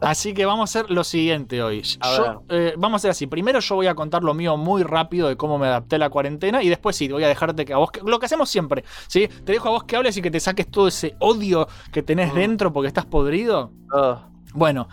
Así 0.00 0.34
que 0.34 0.44
vamos 0.44 0.74
a 0.74 0.80
hacer 0.80 0.90
lo 0.90 1.04
siguiente 1.04 1.62
hoy. 1.62 1.82
Yo, 1.82 2.42
eh, 2.48 2.74
vamos 2.76 2.94
a 2.94 3.00
hacer 3.00 3.10
así. 3.12 3.26
Primero 3.26 3.60
yo 3.60 3.74
voy 3.76 3.86
a 3.86 3.94
contar 3.94 4.22
lo 4.22 4.34
mío 4.34 4.56
muy 4.56 4.82
rápido 4.82 5.28
de 5.28 5.36
cómo 5.36 5.58
me 5.58 5.66
adapté 5.66 5.96
a 5.96 5.98
la 5.98 6.10
cuarentena. 6.10 6.62
Y 6.62 6.68
después 6.68 6.96
sí, 6.96 7.08
voy 7.08 7.24
a 7.24 7.28
dejarte 7.28 7.64
que 7.64 7.72
a 7.72 7.78
vos. 7.78 7.90
que- 7.90 8.00
lo 8.04 8.18
que 8.18 8.26
hacemos 8.26 8.50
siempre. 8.50 8.84
¿sí? 9.08 9.28
Te 9.44 9.52
dejo 9.52 9.68
a 9.68 9.72
vos 9.72 9.84
que 9.84 9.96
hables 9.96 10.16
y 10.16 10.22
que 10.22 10.30
te 10.30 10.40
saques 10.40 10.70
todo 10.70 10.88
ese 10.88 11.14
odio 11.20 11.66
que 11.92 12.02
tenés 12.02 12.34
dentro 12.34 12.72
porque 12.72 12.88
estás 12.88 13.06
podrido. 13.06 13.72
Ah. 13.94 14.26
Bueno. 14.54 14.88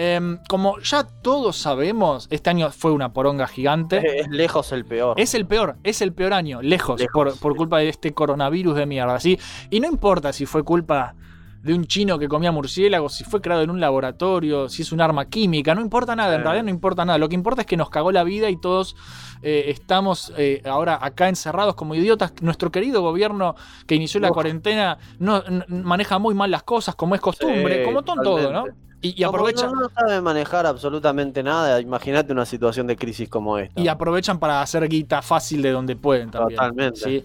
Em, 0.00 0.38
como 0.48 0.78
ya 0.78 1.02
todos 1.02 1.56
sabemos, 1.56 2.28
este 2.30 2.50
año 2.50 2.70
fue 2.70 2.92
una 2.92 3.12
poronga 3.12 3.48
gigante. 3.48 3.96
Es 4.20 4.28
lejos 4.28 4.70
el 4.70 4.84
peor. 4.84 5.18
Es 5.18 5.34
el 5.34 5.44
peor, 5.44 5.76
es 5.82 6.00
el 6.02 6.12
peor 6.12 6.34
año, 6.34 6.62
lejos, 6.62 7.00
Lejos, 7.00 7.12
por, 7.12 7.36
por 7.40 7.56
culpa 7.56 7.78
de 7.78 7.88
este 7.88 8.14
coronavirus 8.14 8.76
de 8.76 8.86
mierda, 8.86 9.18
¿sí? 9.18 9.36
Y 9.70 9.80
no 9.80 9.88
importa 9.88 10.32
si 10.32 10.46
fue 10.46 10.62
culpa 10.62 11.16
de 11.64 11.74
un 11.74 11.84
chino 11.86 12.16
que 12.16 12.28
comía 12.28 12.52
murciélagos, 12.52 13.14
si 13.14 13.24
fue 13.24 13.40
creado 13.40 13.62
en 13.64 13.70
un 13.70 13.80
laboratorio, 13.80 14.68
si 14.68 14.82
es 14.82 14.92
un 14.92 15.00
arma 15.00 15.24
química, 15.24 15.74
no 15.74 15.80
importa 15.80 16.14
nada, 16.14 16.36
en 16.36 16.42
Eh. 16.42 16.44
realidad 16.44 16.62
no 16.62 16.70
importa 16.70 17.04
nada. 17.04 17.18
Lo 17.18 17.28
que 17.28 17.34
importa 17.34 17.62
es 17.62 17.66
que 17.66 17.76
nos 17.76 17.90
cagó 17.90 18.12
la 18.12 18.22
vida 18.22 18.48
y 18.50 18.56
todos 18.60 18.94
eh, 19.42 19.64
estamos 19.66 20.32
eh, 20.36 20.62
ahora 20.64 20.96
acá 21.02 21.28
encerrados 21.28 21.74
como 21.74 21.96
idiotas. 21.96 22.32
Nuestro 22.40 22.70
querido 22.70 23.02
gobierno 23.02 23.56
que 23.88 23.96
inició 23.96 24.20
la 24.20 24.28
Uf. 24.28 24.34
cuarentena 24.34 24.98
no, 25.18 25.42
maneja 25.68 26.20
muy 26.20 26.36
mal 26.36 26.52
las 26.52 26.62
cosas, 26.62 26.94
como 26.94 27.16
es 27.16 27.20
costumbre, 27.20 27.78
Sí, 27.80 27.84
como 27.84 28.02
todo, 28.04 28.52
¿no? 28.52 28.64
Y, 29.00 29.20
y 29.20 29.24
aprovechan. 29.24 29.72
No, 29.72 29.80
no 29.82 29.90
sabe 29.90 30.20
manejar 30.20 30.66
absolutamente 30.66 31.42
nada. 31.42 31.80
Imagínate 31.80 32.32
una 32.32 32.46
situación 32.46 32.86
de 32.86 32.96
crisis 32.96 33.28
como 33.28 33.58
esta. 33.58 33.80
Y 33.80 33.88
aprovechan 33.88 34.38
para 34.38 34.60
hacer 34.60 34.88
guita 34.88 35.22
fácil 35.22 35.62
de 35.62 35.70
donde 35.70 35.96
pueden 35.96 36.30
también. 36.30 36.56
Totalmente. 36.56 37.00
¿sí? 37.00 37.24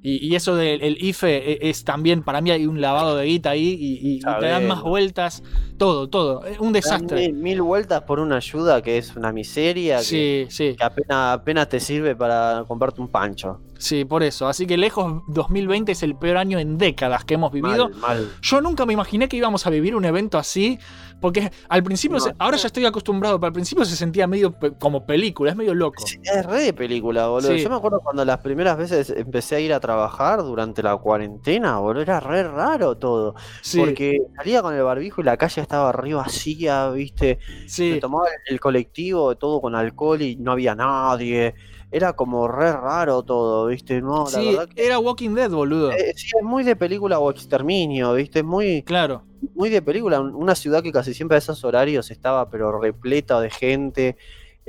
Y, 0.00 0.28
y 0.28 0.36
eso 0.36 0.54
del 0.54 0.80
el 0.80 0.96
IFE 1.02 1.52
e- 1.52 1.70
es, 1.70 1.82
también, 1.84 2.22
para 2.22 2.40
mí 2.40 2.52
hay 2.52 2.66
un 2.66 2.80
lavado 2.80 3.16
de 3.16 3.26
guita 3.26 3.50
ahí 3.50 3.76
y, 3.78 4.20
te 4.20 4.46
dan 4.46 4.68
más 4.68 4.82
vueltas. 4.82 5.42
Todo, 5.76 6.08
todo. 6.08 6.44
Es 6.44 6.60
un 6.60 6.72
desastre. 6.72 7.32
Mil, 7.32 7.34
mil 7.34 7.62
vueltas 7.62 8.02
por 8.02 8.20
una 8.20 8.36
ayuda 8.36 8.80
que 8.80 8.98
es 8.98 9.16
una 9.16 9.32
miseria. 9.32 9.98
Sí, 10.00 10.16
que, 10.16 10.46
sí. 10.50 10.76
que 10.76 10.84
apenas, 10.84 11.38
apenas 11.38 11.68
te 11.68 11.80
sirve 11.80 12.14
para 12.14 12.64
comprarte 12.68 13.00
un 13.00 13.08
pancho. 13.08 13.60
Sí, 13.78 14.04
por 14.04 14.22
eso. 14.24 14.48
Así 14.48 14.66
que 14.66 14.76
lejos 14.76 15.22
2020 15.28 15.92
es 15.92 16.02
el 16.02 16.16
peor 16.16 16.36
año 16.36 16.58
en 16.58 16.78
décadas 16.78 17.24
que 17.24 17.34
hemos 17.34 17.52
vivido. 17.52 17.88
Mal, 17.90 17.98
mal. 18.00 18.30
Yo 18.42 18.60
nunca 18.60 18.84
me 18.84 18.92
imaginé 18.92 19.28
que 19.28 19.36
íbamos 19.36 19.66
a 19.66 19.70
vivir 19.70 19.94
un 19.94 20.04
evento 20.04 20.36
así, 20.36 20.78
porque 21.20 21.50
al 21.68 21.82
principio, 21.84 22.18
No. 22.18 22.24
se- 22.24 22.34
ahora 22.38 22.56
ya 22.56 22.66
estoy 22.66 22.84
acostumbrado, 22.86 23.38
pero 23.38 23.46
al 23.48 23.52
principio 23.52 23.84
se 23.84 23.94
sentía 23.96 24.26
medio 24.26 24.52
pe- 24.52 24.72
como 24.78 25.06
película, 25.06 25.50
es 25.52 25.56
medio 25.56 25.74
loco. 25.74 26.04
Es 26.04 26.44
re 26.46 26.62
de 26.62 26.72
película, 26.72 27.28
boludo. 27.28 27.52
Sí. 27.52 27.58
Yo 27.62 27.70
me 27.70 27.76
acuerdo 27.76 28.00
cuando 28.00 28.24
las 28.24 28.38
primeras 28.38 28.76
veces 28.76 29.10
empecé 29.16 29.56
a 29.56 29.60
ir 29.60 29.72
a 29.72 29.80
trabajar 29.80 30.42
durante 30.42 30.82
la 30.82 30.96
cuarentena, 30.96 31.78
boludo. 31.78 32.02
Era 32.02 32.18
re 32.20 32.42
raro 32.42 32.96
todo. 32.96 33.34
Sí. 33.62 33.78
Porque 33.78 34.22
salía 34.36 34.60
con 34.60 34.74
el 34.74 34.82
barbijo 34.82 35.20
y 35.20 35.24
la 35.24 35.36
calle 35.36 35.62
estaba 35.62 35.92
re 35.92 36.14
vacía, 36.14 36.90
¿viste? 36.90 37.38
Sí. 37.68 37.92
Me 37.92 38.00
tomaba 38.00 38.26
el, 38.26 38.54
el 38.54 38.60
colectivo, 38.60 39.36
todo 39.36 39.60
con 39.60 39.74
alcohol 39.76 40.20
y 40.22 40.34
no 40.36 40.52
había 40.52 40.74
nadie. 40.74 41.54
Era 41.90 42.12
como 42.12 42.48
re 42.48 42.70
raro 42.72 43.22
todo, 43.22 43.66
¿viste? 43.66 44.02
No, 44.02 44.24
la 44.24 44.30
Sí, 44.30 44.46
verdad 44.48 44.68
que. 44.68 44.86
era 44.86 44.98
Walking 44.98 45.30
Dead, 45.34 45.50
boludo. 45.50 45.90
eh, 45.92 46.12
sí, 46.16 46.28
es 46.38 46.44
muy 46.44 46.62
de 46.62 46.76
película 46.76 47.18
o 47.18 47.30
exterminio, 47.30 48.12
¿viste? 48.12 48.40
Es 48.40 48.44
muy, 48.44 48.82
Claro. 48.82 49.22
muy 49.54 49.70
de 49.70 49.80
película. 49.80 50.20
Una 50.20 50.54
ciudad 50.54 50.82
que 50.82 50.92
casi 50.92 51.14
siempre 51.14 51.36
a 51.36 51.38
esos 51.38 51.64
horarios 51.64 52.10
estaba, 52.10 52.50
pero 52.50 52.78
repleta 52.78 53.40
de 53.40 53.50
gente. 53.50 54.16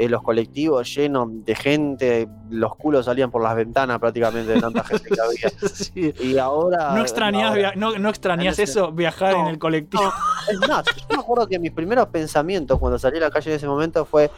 eh, 0.01 0.07
los 0.07 0.21
colectivos 0.23 0.95
llenos 0.95 1.27
de 1.43 1.55
gente, 1.55 2.29
los 2.49 2.73
culos 2.77 3.03
salían 3.03 3.29
por 3.31 3.43
las 3.43 3.53
ventanas 3.53 3.99
prácticamente 3.99 4.53
de 4.53 4.61
tanta 4.61 4.81
gente 4.85 5.09
que 5.09 5.19
había. 5.19 5.49
Sí. 5.73 6.13
Y 6.21 6.37
ahora. 6.37 6.95
No 6.95 7.01
extrañas, 7.01 7.49
ahora- 7.49 7.73
no, 7.75 7.99
no 7.99 8.07
extrañas 8.07 8.53
ese- 8.57 8.63
eso, 8.71 8.93
viajar 8.93 9.35
en 9.35 9.47
el 9.47 9.59
colectivo. 9.59 10.01
no, 10.03 10.11
es 10.53 10.69
más, 10.69 10.85
yo 10.95 11.05
me 11.17 11.21
acuerdo 11.21 11.47
que 11.49 11.59
mis 11.59 11.71
primeros 11.73 12.07
pensamientos 12.07 12.79
cuando 12.79 12.97
salí 12.97 13.17
a 13.17 13.19
la 13.19 13.29
calle 13.29 13.49
en 13.51 13.57
ese 13.57 13.67
momento 13.67 14.05
fue. 14.05 14.31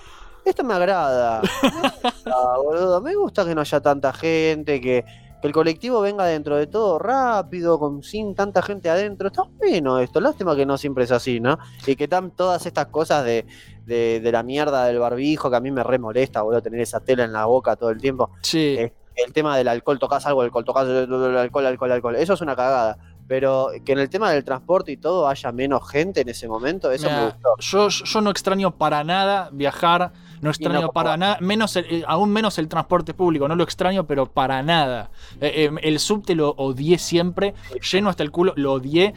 Esto 0.45 0.63
me 0.63 0.73
agrada. 0.73 1.41
Me 1.41 1.69
gusta, 2.03 2.57
boludo. 2.57 3.01
Me 3.01 3.15
gusta 3.15 3.45
que 3.45 3.55
no 3.55 3.61
haya 3.61 3.79
tanta 3.79 4.11
gente, 4.13 4.81
que, 4.81 5.05
que 5.41 5.47
el 5.47 5.53
colectivo 5.53 6.01
venga 6.01 6.25
dentro 6.25 6.57
de 6.57 6.67
todo 6.67 6.99
rápido, 6.99 7.79
con 7.79 8.03
sin 8.03 8.35
tanta 8.35 8.61
gente 8.61 8.89
adentro. 8.89 9.27
Está 9.27 9.43
bueno 9.57 9.99
esto. 9.99 10.19
Lástima 10.19 10.55
que 10.55 10.65
no 10.65 10.77
siempre 10.77 11.03
es 11.03 11.11
así, 11.11 11.39
¿no? 11.39 11.57
Y 11.85 11.95
que 11.95 12.05
están 12.05 12.31
todas 12.31 12.65
estas 12.65 12.87
cosas 12.87 13.23
de, 13.23 13.45
de, 13.85 14.19
de 14.19 14.31
la 14.31 14.43
mierda 14.43 14.85
del 14.85 14.99
barbijo, 14.99 15.49
que 15.49 15.55
a 15.55 15.61
mí 15.61 15.71
me 15.71 15.83
re 15.83 15.99
molesta, 15.99 16.41
boludo, 16.41 16.61
tener 16.61 16.81
esa 16.81 16.99
tela 16.99 17.23
en 17.23 17.33
la 17.33 17.45
boca 17.45 17.75
todo 17.75 17.89
el 17.89 17.99
tiempo. 17.99 18.31
Sí. 18.41 18.75
Eh, 18.79 18.93
el 19.15 19.33
tema 19.33 19.57
del 19.57 19.67
alcohol, 19.67 19.99
tocas 19.99 20.25
algo, 20.25 20.41
alcohol, 20.41 20.65
tocas 20.65 20.87
alcohol, 20.87 21.65
alcohol, 21.65 21.91
alcohol. 21.91 22.15
Eso 22.15 22.33
es 22.33 22.41
una 22.41 22.55
cagada. 22.55 22.97
Pero 23.31 23.69
que 23.85 23.93
en 23.93 23.99
el 23.99 24.09
tema 24.09 24.29
del 24.29 24.43
transporte 24.43 24.91
y 24.91 24.97
todo 24.97 25.25
haya 25.25 25.53
menos 25.53 25.89
gente 25.89 26.19
en 26.19 26.27
ese 26.27 26.49
momento, 26.49 26.91
eso 26.91 27.09
me 27.09 27.25
gustó. 27.27 27.55
yo, 27.59 27.87
yo 27.87 28.19
no 28.19 28.29
extraño 28.29 28.71
para 28.71 29.05
nada 29.05 29.47
viajar, 29.53 30.11
no 30.41 30.49
extraño 30.49 30.89
para 30.91 31.15
nada, 31.15 31.37
menos 31.39 31.77
el- 31.77 31.85
eh, 31.89 32.03
aún 32.05 32.29
menos 32.33 32.57
el 32.57 32.67
transporte 32.67 33.13
público, 33.13 33.47
no 33.47 33.55
lo 33.55 33.63
extraño, 33.63 34.05
pero 34.05 34.25
para 34.25 34.61
nada. 34.63 35.11
Eh, 35.39 35.69
eh, 35.73 35.79
el 35.81 35.99
subte 35.99 36.35
lo 36.35 36.49
odié 36.57 36.97
siempre, 36.97 37.53
lleno 37.89 38.09
hasta 38.09 38.23
el 38.23 38.31
culo, 38.31 38.51
lo 38.57 38.73
odié. 38.73 39.13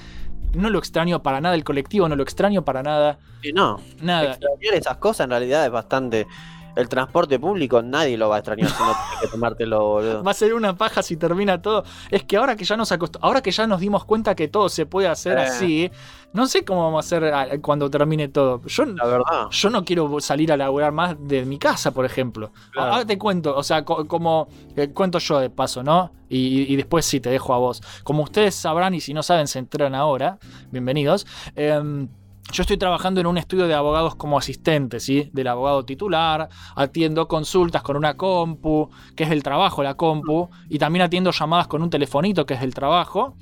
No 0.55 0.71
lo 0.71 0.79
extraño 0.79 1.21
para 1.21 1.41
nada, 1.41 1.57
el 1.57 1.65
colectivo 1.65 2.09
no 2.09 2.15
lo 2.15 2.23
extraño 2.23 2.65
para 2.65 2.85
nada. 2.85 3.19
Y 3.43 3.53
no, 3.53 3.81
Nada. 4.01 4.31
extrañar 4.35 4.75
esas 4.75 4.99
cosas 4.99 5.25
en 5.25 5.31
realidad 5.31 5.67
es 5.67 5.73
bastante. 5.73 6.29
El 6.77 6.89
transporte 6.89 7.39
público 7.39 7.83
nadie 7.83 8.17
lo 8.19 8.29
va 8.29 8.37
a 8.37 8.39
extrañar 8.41 8.69
si 8.69 8.83
no 8.83 8.93
tienes 8.93 9.21
que 9.21 9.29
tomártelo, 9.29 9.81
boludo. 9.89 10.23
Va 10.25 10.31
a 10.31 10.35
ser 10.35 10.55
una 10.55 10.77
paja 10.77 11.03
si 11.03 11.17
termina 11.17 11.63
todo. 11.63 11.85
Es 12.11 12.25
que 12.25 12.37
ahora 12.37 12.57
que 12.57 12.65
ya 12.65 12.77
nos 12.77 12.91
acost- 12.93 13.19
ahora 13.21 13.43
que 13.43 13.51
ya 13.53 13.67
nos 13.67 13.81
dimos 13.81 14.05
cuenta 14.05 14.35
que 14.35 14.49
todo 14.49 14.69
se 14.69 14.85
puede 14.87 15.07
hacer 15.09 15.39
Eh. 15.39 15.43
así, 15.43 15.91
no 16.33 16.47
sé 16.47 16.65
cómo 16.65 16.83
vamos 16.85 17.05
a 17.05 17.07
hacer 17.17 17.61
cuando 17.61 17.89
termine 17.89 18.29
todo. 18.29 18.61
Yo, 18.67 18.85
La 18.87 19.05
verdad. 19.07 19.47
yo 19.51 19.71
no 19.71 19.85
quiero 19.85 20.19
salir 20.21 20.51
a 20.53 20.57
laburar 20.57 20.91
más 20.93 21.17
de 21.21 21.45
mi 21.45 21.59
casa, 21.59 21.93
por 21.93 22.05
ejemplo. 22.05 22.51
Claro. 22.73 22.93
Ahora 22.93 23.05
te 23.07 23.17
cuento, 23.19 23.57
o 23.57 23.63
sea, 23.63 23.85
co- 23.85 24.07
como 24.07 24.49
eh, 24.77 24.91
cuento 24.91 25.19
yo 25.21 25.39
de 25.39 25.51
paso, 25.51 25.83
¿no? 25.85 26.13
Y, 26.29 26.73
y 26.73 26.75
después 26.77 27.05
sí 27.07 27.21
te 27.21 27.31
dejo 27.31 27.55
a 27.55 27.59
vos. 27.59 27.81
Como 28.03 28.25
ustedes 28.25 28.55
sabrán 28.57 28.95
y 28.95 29.01
si 29.01 29.15
no 29.15 29.23
saben 29.23 29.47
se 29.47 29.61
enteran 29.61 29.95
ahora, 29.95 30.39
bienvenidos. 30.73 31.25
em, 31.55 32.09
yo 32.55 32.63
estoy 32.63 32.77
trabajando 32.77 33.21
en 33.21 33.27
un 33.27 33.37
estudio 33.37 33.67
de 33.67 33.75
abogados 33.75 34.15
como 34.15 34.39
asistente, 34.39 35.01
¿sí? 35.01 35.29
Del 35.33 35.49
abogado 35.49 35.85
titular, 35.85 36.49
atiendo 36.77 37.27
consultas 37.27 37.83
con 37.83 37.97
una 37.97 38.17
compu, 38.17 38.91
que 39.17 39.25
es 39.25 39.31
del 39.31 39.43
trabajo 39.43 39.83
la 39.83 39.95
compu, 39.95 40.49
y 40.69 40.79
también 40.79 41.03
atiendo 41.03 41.33
llamadas 41.33 41.67
con 41.67 41.83
un 41.83 41.91
telefonito, 41.91 42.47
que 42.47 42.55
es 42.55 42.61
del 42.61 42.73
trabajo, 42.73 43.37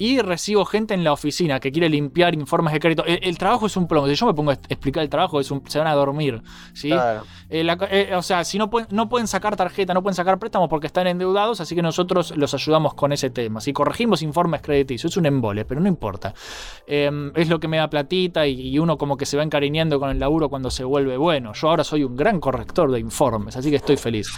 y 0.00 0.18
recibo 0.20 0.64
gente 0.64 0.94
en 0.94 1.04
la 1.04 1.12
oficina 1.12 1.60
que 1.60 1.70
quiere 1.70 1.90
limpiar 1.90 2.32
informes 2.32 2.72
de 2.72 2.80
crédito. 2.80 3.04
El, 3.04 3.18
el 3.22 3.36
trabajo 3.36 3.66
es 3.66 3.76
un 3.76 3.86
plomo, 3.86 4.08
si 4.08 4.14
yo 4.14 4.24
me 4.24 4.32
pongo 4.32 4.50
a 4.50 4.54
explicar 4.54 5.02
el 5.02 5.10
trabajo, 5.10 5.38
es 5.40 5.50
un- 5.50 5.62
se 5.68 5.78
van 5.78 5.88
a 5.88 5.94
dormir, 5.94 6.42
¿sí? 6.72 6.88
Claro. 6.88 7.24
Eh, 7.50 7.62
la- 7.62 7.76
eh, 7.90 8.14
o 8.16 8.22
sea, 8.22 8.42
si 8.44 8.56
no 8.56 8.70
pueden, 8.70 8.88
no 8.92 9.10
pueden 9.10 9.26
sacar 9.28 9.56
tarjeta, 9.56 9.92
no 9.92 10.02
pueden 10.02 10.14
sacar 10.14 10.38
préstamos 10.38 10.70
porque 10.70 10.86
están 10.86 11.06
endeudados, 11.06 11.60
así 11.60 11.74
que 11.74 11.82
nosotros 11.82 12.34
los 12.34 12.54
ayudamos 12.54 12.94
con 12.94 13.12
ese 13.12 13.28
tema. 13.28 13.60
Si 13.60 13.74
corregimos 13.74 14.22
informes 14.22 14.62
crediticios, 14.62 15.12
es 15.12 15.16
un 15.18 15.26
embole, 15.26 15.66
pero 15.66 15.82
no 15.82 15.88
importa. 15.88 16.32
Eh, 16.86 17.30
es 17.34 17.50
lo 17.50 17.60
que 17.60 17.68
me 17.68 17.76
da 17.76 17.90
platita 17.90 18.46
y, 18.46 18.58
y 18.70 18.78
uno 18.78 18.96
como 18.96 19.18
que 19.18 19.26
se 19.26 19.36
va 19.36 19.42
encariñando 19.42 20.00
con 20.00 20.08
el 20.08 20.18
laburo 20.18 20.48
cuando 20.48 20.70
se 20.70 20.82
vuelve 20.82 21.18
bueno. 21.18 21.52
Yo 21.52 21.68
ahora 21.68 21.84
soy 21.84 22.04
un 22.04 22.16
gran 22.16 22.40
corrector 22.40 22.90
de 22.90 23.00
informes, 23.00 23.54
así 23.54 23.68
que 23.68 23.76
estoy 23.76 23.98
feliz. 23.98 24.28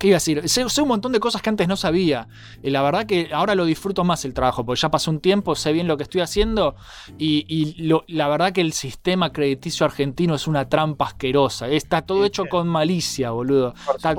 ¿Qué 0.00 0.06
iba 0.08 0.14
a 0.16 0.16
decir? 0.16 0.48
Sé, 0.48 0.66
sé 0.68 0.82
un 0.82 0.88
montón 0.88 1.12
de 1.12 1.20
cosas 1.20 1.42
que 1.42 1.50
antes 1.50 1.68
no 1.68 1.76
sabía. 1.76 2.26
Y 2.62 2.70
la 2.70 2.80
verdad 2.82 3.04
que 3.06 3.28
ahora 3.32 3.54
lo 3.54 3.66
disfruto 3.66 4.02
más 4.02 4.24
el 4.24 4.32
trabajo, 4.34 4.64
porque 4.64 4.80
ya 4.80 4.90
pasó 4.90 5.10
un 5.10 5.20
tiempo, 5.20 5.54
sé 5.54 5.72
bien 5.72 5.86
lo 5.86 5.96
que 5.98 6.04
estoy 6.04 6.22
haciendo. 6.22 6.74
Y, 7.18 7.44
y 7.48 7.82
lo- 7.82 8.04
la 8.08 8.26
verdad 8.26 8.52
que 8.52 8.62
el 8.62 8.72
sistema 8.72 9.30
crediticio 9.30 9.84
argentino 9.84 10.34
es 10.34 10.46
una 10.48 10.68
trampa 10.70 11.04
asquerosa. 11.04 11.68
Está 11.68 12.02
todo 12.02 12.24
hecho 12.24 12.46
con 12.46 12.66
malicia, 12.66 13.30
boludo. 13.30 13.74
Está- 13.96 14.14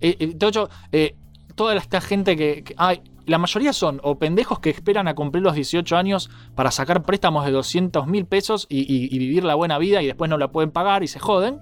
eh, 0.00 0.16
eh, 0.18 0.34
todo 0.38 0.48
hecho, 0.50 0.70
eh, 0.90 1.14
toda 1.54 1.76
esta 1.76 2.00
gente 2.00 2.34
que. 2.36 2.64
que- 2.64 2.74
ay, 2.78 3.02
la 3.26 3.38
mayoría 3.38 3.72
son 3.72 4.00
o 4.04 4.18
pendejos 4.18 4.60
que 4.60 4.70
esperan 4.70 5.08
a 5.08 5.14
cumplir 5.16 5.42
los 5.42 5.54
18 5.54 5.96
años 5.96 6.30
para 6.54 6.70
sacar 6.70 7.02
préstamos 7.02 7.44
de 7.44 7.50
200 7.50 8.06
mil 8.06 8.24
pesos 8.24 8.66
y, 8.70 8.78
y- 8.82 9.08
y 9.14 9.18
vivir 9.18 9.42
la 9.44 9.54
buena 9.56 9.78
vida 9.78 10.00
y 10.00 10.06
después 10.06 10.30
no 10.30 10.38
la 10.38 10.48
pueden 10.52 10.70
pagar 10.70 11.02
y 11.02 11.08
se 11.08 11.18
joden. 11.18 11.58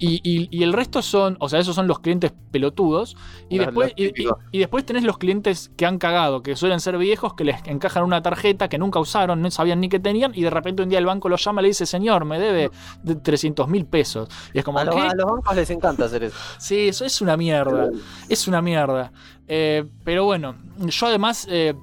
Y, 0.00 0.20
y- 0.24 0.48
y 0.50 0.62
el 0.62 0.72
resto 0.72 1.02
son, 1.02 1.36
o 1.40 1.48
sea, 1.48 1.60
esos 1.60 1.74
son 1.76 1.86
los 1.86 2.00
clientes 2.00 2.32
pelotudos. 2.50 3.16
Y 3.50 3.58
Los- 3.58 3.66
después, 3.66 3.92
los 3.96 4.38
y, 4.50 4.58
después 4.58 4.84
tenés 4.86 5.04
los 5.04 5.18
clientes 5.18 5.70
que 5.76 5.84
han 5.86 5.98
cagado, 5.98 6.42
que 6.42 6.56
suelen 6.56 6.80
ser 6.80 6.96
viejos, 6.98 7.34
que 7.34 7.44
les 7.44 7.56
encajan 7.66 8.02
una 8.04 8.22
tarjeta 8.22 8.68
que 8.68 8.78
nunca 8.78 8.98
usaron, 8.98 9.42
no 9.42 9.50
sabían 9.50 9.78
ni 9.80 9.88
que 9.90 10.00
tenían, 10.00 10.32
y 10.34 10.42
de 10.42 10.50
repente 10.50 10.82
un 10.82 10.88
día 10.88 10.98
el 10.98 11.06
banco 11.06 11.28
los 11.28 11.44
llama 11.44 11.60
y 11.60 11.64
le 11.64 11.68
dice, 11.68 11.84
señor, 11.86 12.24
me 12.24 12.38
debe 12.40 12.70
de 13.02 13.14
300 13.14 13.68
mil 13.68 13.84
pesos. 13.84 14.28
Y 14.54 14.58
es 14.58 14.64
como, 14.64 14.78
A 14.78 14.84
los, 14.84 14.94
¿qué? 14.94 15.00
a 15.02 15.14
los 15.14 15.26
bancos 15.30 15.54
les 15.54 15.68
encanta 15.70 16.06
hacer 16.06 16.24
eso. 16.24 16.36
Sí, 16.58 16.88
eso 16.88 17.04
es 17.04 17.20
una 17.20 17.36
mierda. 17.36 17.90
Es 18.28 18.48
una 18.48 18.62
mierda. 18.62 19.12
Eh, 19.46 19.84
pero 20.02 20.24
bueno, 20.24 20.56
yo 20.78 21.06
además 21.06 21.46
eh, 21.50 21.74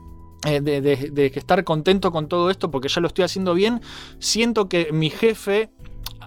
eh, 0.46 0.62
de, 0.62 0.82
de- 0.82 1.12
de 1.12 1.32
que 1.32 1.38
estar 1.40 1.64
contento 1.64 2.12
con 2.12 2.28
todo 2.28 2.50
esto, 2.50 2.72
porque 2.72 2.88
ya 2.90 3.00
lo 3.02 3.08
estoy 3.08 3.26
haciendo 3.26 3.54
bien, 3.54 3.82
siento 4.20 4.70
que 4.70 4.92
mi 4.92 5.10
jefe 5.10 5.70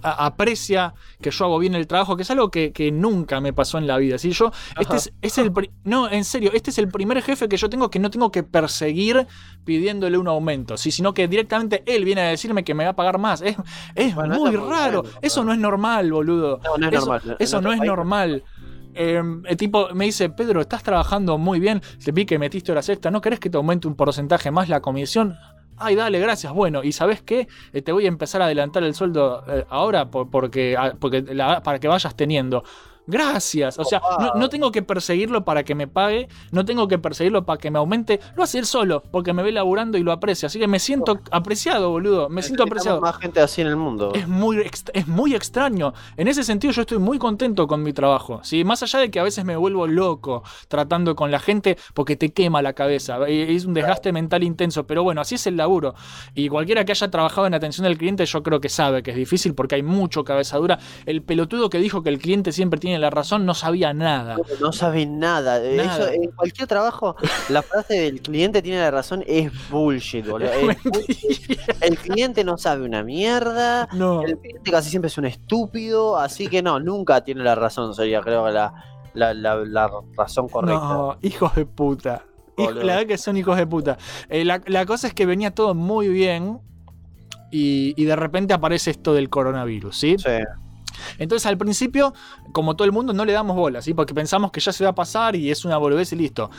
aprecia 0.03 0.95
que 1.21 1.31
yo 1.31 1.45
hago 1.45 1.59
bien 1.59 1.75
el 1.75 1.87
trabajo, 1.87 2.17
que 2.17 2.23
es 2.23 2.31
algo 2.31 2.51
que, 2.51 2.73
que 2.73 2.91
nunca 2.93 3.41
me 3.41 3.53
pasó 3.53 3.79
en 3.79 3.87
la 3.87 3.97
vida. 3.99 4.19
¿sí? 4.19 4.31
Yo, 4.33 4.53
este 4.79 4.97
es, 4.97 5.13
es 5.23 5.39
el 5.39 5.53
no, 5.85 6.11
en 6.11 6.25
serio, 6.25 6.51
este 6.55 6.71
es 6.71 6.79
el 6.79 6.89
primer 6.89 7.23
jefe 7.23 7.49
que 7.49 7.57
yo 7.57 7.69
tengo 7.69 7.91
que 7.91 7.99
no 7.99 8.11
tengo 8.11 8.31
que 8.31 8.43
perseguir 8.43 9.27
pidiéndole 9.65 10.19
un 10.19 10.29
aumento, 10.29 10.77
¿sí? 10.77 10.91
sino 10.91 11.15
que 11.15 11.29
directamente 11.29 11.83
él 11.87 12.05
viene 12.05 12.23
a 12.23 12.29
decirme 12.29 12.65
que 12.65 12.75
me 12.75 12.85
va 12.85 12.91
a 12.91 12.97
pagar 12.97 13.19
más. 13.19 13.43
Es, 13.43 13.57
es 13.95 14.15
Bueno, 14.15 14.37
muy 14.39 14.55
raro. 14.57 15.05
eso 15.23 15.45
no 15.45 15.53
es 15.53 15.59
normal, 15.59 16.13
boludo. 16.13 16.61
No, 16.63 16.77
no 16.77 16.89
es 16.89 16.95
eso, 16.95 17.07
normal. 17.07 17.37
Eso 17.39 17.61
no 17.61 17.73
es 17.73 17.81
normal. 17.81 18.45
Eh, 18.95 19.23
el 19.45 19.57
tipo 19.57 19.89
me 19.95 20.07
dice, 20.07 20.31
Pedro, 20.31 20.61
estás 20.61 20.83
trabajando 20.83 21.39
muy 21.39 21.61
bien. 21.61 21.81
Te 22.05 22.13
vi 22.13 22.27
que 22.27 22.39
metiste 22.39 22.73
horas 22.73 22.89
extra. 22.89 23.11
¿No 23.11 23.21
querés 23.21 23.39
que 23.39 23.49
te 23.51 23.57
aumente 23.57 23.87
un 23.87 23.95
porcentaje 23.95 24.51
más 24.51 24.69
la 24.69 24.81
comisión? 24.81 25.37
Ay, 25.83 25.95
dale, 25.97 26.19
gracias. 26.21 26.53
Bueno, 26.53 26.85
¿y 26.85 26.93
sabes 26.93 27.23
qué? 27.23 27.49
Eh, 27.73 27.81
te 27.81 27.93
voy 27.93 28.05
a 28.05 28.09
empezar 28.09 28.43
a 28.43 28.45
adelantar 28.45 28.83
el 28.85 28.95
sueldo 28.95 29.43
eh, 29.49 29.65
ahora 29.71 30.11
por- 30.11 30.29
porque, 30.29 30.77
ah, 30.79 30.93
porque 31.01 31.23
la- 31.23 31.63
para 31.63 31.79
que 31.79 31.89
vayas 31.89 32.15
teniendo. 32.15 32.65
Gracias. 33.07 33.79
O 33.79 33.85
sea, 33.85 34.01
no, 34.19 34.35
no 34.35 34.49
tengo 34.49 34.71
que 34.71 34.83
perseguirlo 34.83 35.45
para 35.45 35.65
que 35.65 35.75
me 35.75 35.89
pague, 35.89 36.29
no 36.53 36.65
tengo 36.65 36.89
que 36.89 36.99
perseguirlo 36.99 37.45
para 37.45 37.59
que 37.59 37.71
me 37.71 37.79
aumente. 37.79 38.21
Lo 38.37 38.43
hace 38.43 38.59
él 38.59 38.67
solo, 38.67 39.03
porque 39.11 39.33
me 39.33 39.43
ve 39.43 39.53
laburando 39.53 39.99
y 39.99 40.03
lo 40.03 40.13
aprecia. 40.13 40.47
Así 40.47 40.59
que 40.59 40.69
me 40.69 40.79
siento 40.79 41.21
apreciado, 41.31 41.91
boludo. 41.91 42.29
Me 42.29 42.43
siento 42.43 42.63
apreciado. 42.63 43.01
más 43.01 43.17
gente 43.19 43.41
así 43.41 43.61
en 43.61 43.67
el 43.67 43.77
mundo. 43.77 44.13
Es 44.15 44.29
muy, 44.29 44.63
es 44.93 45.09
muy 45.09 45.35
extraño. 45.35 45.93
En 46.17 46.29
ese 46.29 46.45
sentido, 46.45 46.73
yo 46.73 46.83
estoy 46.83 46.99
muy 46.99 47.19
contento 47.19 47.67
con 47.67 47.83
mi 47.83 47.93
trabajo. 47.93 48.41
¿sí? 48.43 48.65
Más 48.65 48.83
allá 48.83 49.01
de 49.01 49.11
que 49.11 49.19
a 49.19 49.23
veces 49.23 49.45
me 49.45 49.57
vuelvo 49.57 49.87
loco 49.87 50.43
tratando 50.69 51.17
con 51.17 51.31
la 51.31 51.41
gente 51.41 51.77
porque 51.95 52.17
te 52.17 52.33
quema 52.33 52.63
la 52.63 52.75
cabeza. 52.75 53.19
Es 53.27 53.65
un 53.65 53.75
desgaste 53.75 54.13
mental 54.13 54.43
intenso. 54.43 54.87
Pero 54.87 55.03
bueno, 55.03 55.21
así 55.21 55.35
es 55.35 55.47
el 55.47 55.57
laburo. 55.57 55.95
Y 56.35 56.49
cualquiera 56.49 56.85
que 56.85 56.93
haya 56.93 57.11
trabajado 57.11 57.47
en 57.47 57.55
atención 57.55 57.87
al 57.87 57.99
cliente, 57.99 58.25
yo 58.25 58.43
creo 58.43 58.61
que 58.61 58.69
sabe 58.69 59.03
que 59.03 59.11
es 59.11 59.17
difícil 59.17 59.55
porque 59.55 59.75
hay 59.75 59.83
mucho 59.83 60.25
cabeza 60.25 60.59
dura. 60.59 60.79
El 61.07 61.23
pelotudo 61.23 61.71
que 61.71 61.79
dijo 61.79 62.03
que 62.03 62.11
el 62.11 62.19
cliente 62.19 62.53
siempre 62.53 62.79
tiene 62.79 63.00
la 63.01 63.11
razón 63.11 63.45
no 63.47 63.55
sabía 63.55 63.93
nada. 63.93 64.37
No 64.61 64.73
sabe 64.73 65.07
nada. 65.07 65.59
Nada. 65.59 65.95
Eso, 65.97 66.09
en 66.13 66.31
cualquier 66.31 66.69
trabajo, 66.69 67.17
la 67.49 67.63
frase 67.63 67.95
del 68.01 68.21
cliente 68.23 68.63
tiene 68.63 68.79
la 68.79 68.91
razón 68.91 69.25
es 69.27 69.51
bullshit, 69.71 70.27
boludo. 70.29 70.51
El 71.81 71.99
cliente 71.99 72.45
no 72.45 72.59
sabe 72.59 72.85
una 72.85 73.03
mierda. 73.03 73.89
No. 73.93 74.23
El 74.23 74.39
cliente 74.39 74.71
casi 74.71 74.91
siempre 74.91 75.09
es 75.09 75.19
un 75.19 75.25
estúpido. 75.25 76.17
Así 76.19 76.47
que 76.49 76.63
no, 76.63 76.79
nunca 76.79 77.23
tiene 77.25 77.43
la 77.43 77.55
razón, 77.55 77.95
sería 77.95 78.21
creo 78.21 78.45
que 78.45 78.53
la, 78.53 78.73
la, 79.15 79.35
la, 79.35 79.57
la 79.57 79.91
razón 80.17 80.49
correcta. 80.49 80.79
No, 80.81 81.19
hijos 81.23 81.55
de 81.57 81.67
puta. 81.67 82.23
Hijo- 82.57 82.71
la 82.73 82.85
verdad 82.97 83.07
que 83.07 83.19
son 83.19 83.37
hijos 83.37 83.57
de 83.57 83.67
puta. 83.67 83.97
Eh, 84.29 84.45
la, 84.45 84.61
la 84.67 84.85
cosa 84.87 85.07
es 85.07 85.15
que 85.15 85.25
venía 85.27 85.51
todo 85.55 85.75
muy 85.75 86.09
bien 86.09 86.61
y, 87.51 87.95
y 88.01 88.05
de 88.05 88.15
repente 88.17 88.55
aparece 88.55 88.91
esto 88.91 89.15
del 89.15 89.29
coronavirus, 89.31 89.97
¿sí? 89.99 90.17
Entonces 91.19 91.47
al 91.47 91.59
principio, 91.59 92.15
como 92.53 92.77
todo 92.77 92.87
el 92.87 92.93
mundo, 92.93 93.13
no 93.13 93.25
le 93.25 93.33
damos 93.33 93.57
bola, 93.57 93.83
¿sí? 93.83 93.95
Porque 93.95 94.15
pensamos 94.15 94.51
que 94.51 94.61
ya 94.61 94.73
se 94.73 94.85
va 94.85 94.91
a 94.91 94.95
pasar 94.95 95.37
y 95.37 95.51
es 95.51 95.65
una 95.65 95.77
boludez 95.77 96.13
y 96.13 96.17
listo. 96.17 96.51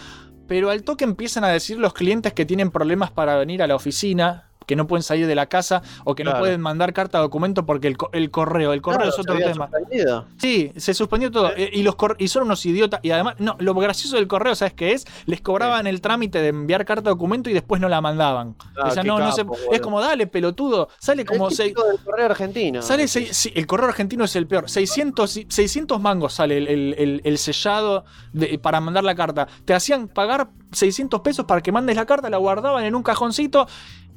Pero 0.47 0.69
al 0.69 0.83
toque 0.83 1.03
empiezan 1.03 1.43
a 1.43 1.49
decir 1.49 1.77
los 1.77 1.93
clientes 1.93 2.33
que 2.33 2.45
tienen 2.45 2.71
problemas 2.71 3.11
para 3.11 3.37
venir 3.37 3.63
a 3.63 3.67
la 3.67 3.75
oficina, 3.75 4.50
que 4.65 4.75
no 4.75 4.87
pueden 4.87 5.03
salir 5.03 5.27
de 5.27 5.35
la 5.35 5.47
casa 5.47 5.81
o 6.05 6.15
que 6.15 6.23
no 6.23 6.37
pueden 6.37 6.61
mandar 6.61 6.93
carta 6.93 7.17
de 7.17 7.23
documento 7.23 7.65
porque 7.65 7.87
el, 7.87 7.97
el 8.13 8.31
correo, 8.31 8.73
el 8.73 8.81
correo 8.81 8.99
Claro, 8.99 9.13
es 9.13 9.19
otro 9.19 9.37
tema. 9.37 9.67
suspendido. 9.69 10.25
Sí, 10.37 10.71
se 10.77 10.93
suspendió 10.93 11.31
todo. 11.31 11.51
Eh, 11.57 11.69
Y, 11.73 11.83
los 11.83 11.95
y 12.19 12.27
son 12.27 12.43
unos 12.43 12.65
idiotas. 12.65 12.99
Y 13.03 13.11
además, 13.11 13.35
no, 13.39 13.55
lo 13.59 13.73
gracioso 13.73 14.15
del 14.17 14.27
correo, 14.27 14.53
¿sabes 14.55 14.73
qué 14.73 14.93
es? 14.93 15.05
Les 15.25 15.41
cobraban 15.41 15.87
el 15.87 15.99
trámite 16.01 16.41
de 16.41 16.49
enviar 16.49 16.85
carta 16.85 17.03
de 17.03 17.09
documento 17.09 17.49
y 17.49 17.53
después 17.53 17.81
no 17.81 17.89
la 17.89 18.01
mandaban. 18.01 18.55
Ah, 18.77 18.87
o 18.89 18.91
sea, 18.91 19.03
no, 19.03 19.19
no 19.19 19.31
se- 19.31 19.45
es 19.71 19.81
como, 19.81 19.99
dale, 19.99 20.27
pelotudo. 20.27 20.89
Sale 20.99 21.25
como 21.25 21.49
el 21.49 21.55
seis. 21.55 21.73
del 21.73 21.99
correo 22.03 22.25
argentino. 22.27 22.81
Sale 22.81 23.07
seis- 23.07 23.35
sí, 23.35 23.51
el 23.55 23.65
correo 23.67 23.87
argentino 23.89 24.23
es 24.25 24.35
el 24.35 24.47
peor. 24.47 24.69
600, 24.69 25.37
y- 25.37 25.47
600 25.49 25.99
mangos 25.99 26.33
sale 26.33 26.57
el, 26.57 26.67
el- 26.67 26.95
el- 26.97 27.21
el 27.23 27.37
sellado 27.37 28.05
de- 28.31 28.59
para 28.59 28.79
mandar 28.79 29.03
la 29.03 29.15
carta. 29.15 29.47
Te 29.65 29.73
hacían 29.73 30.07
pagar 30.07 30.49
600 30.71 31.21
pesos 31.21 31.45
para 31.45 31.61
que 31.61 31.71
mandes 31.71 31.95
la 31.95 32.05
carta, 32.05 32.29
la 32.29 32.37
guardaban 32.37 32.85
en 32.85 32.95
un 32.95 33.03
cajoncito. 33.03 33.67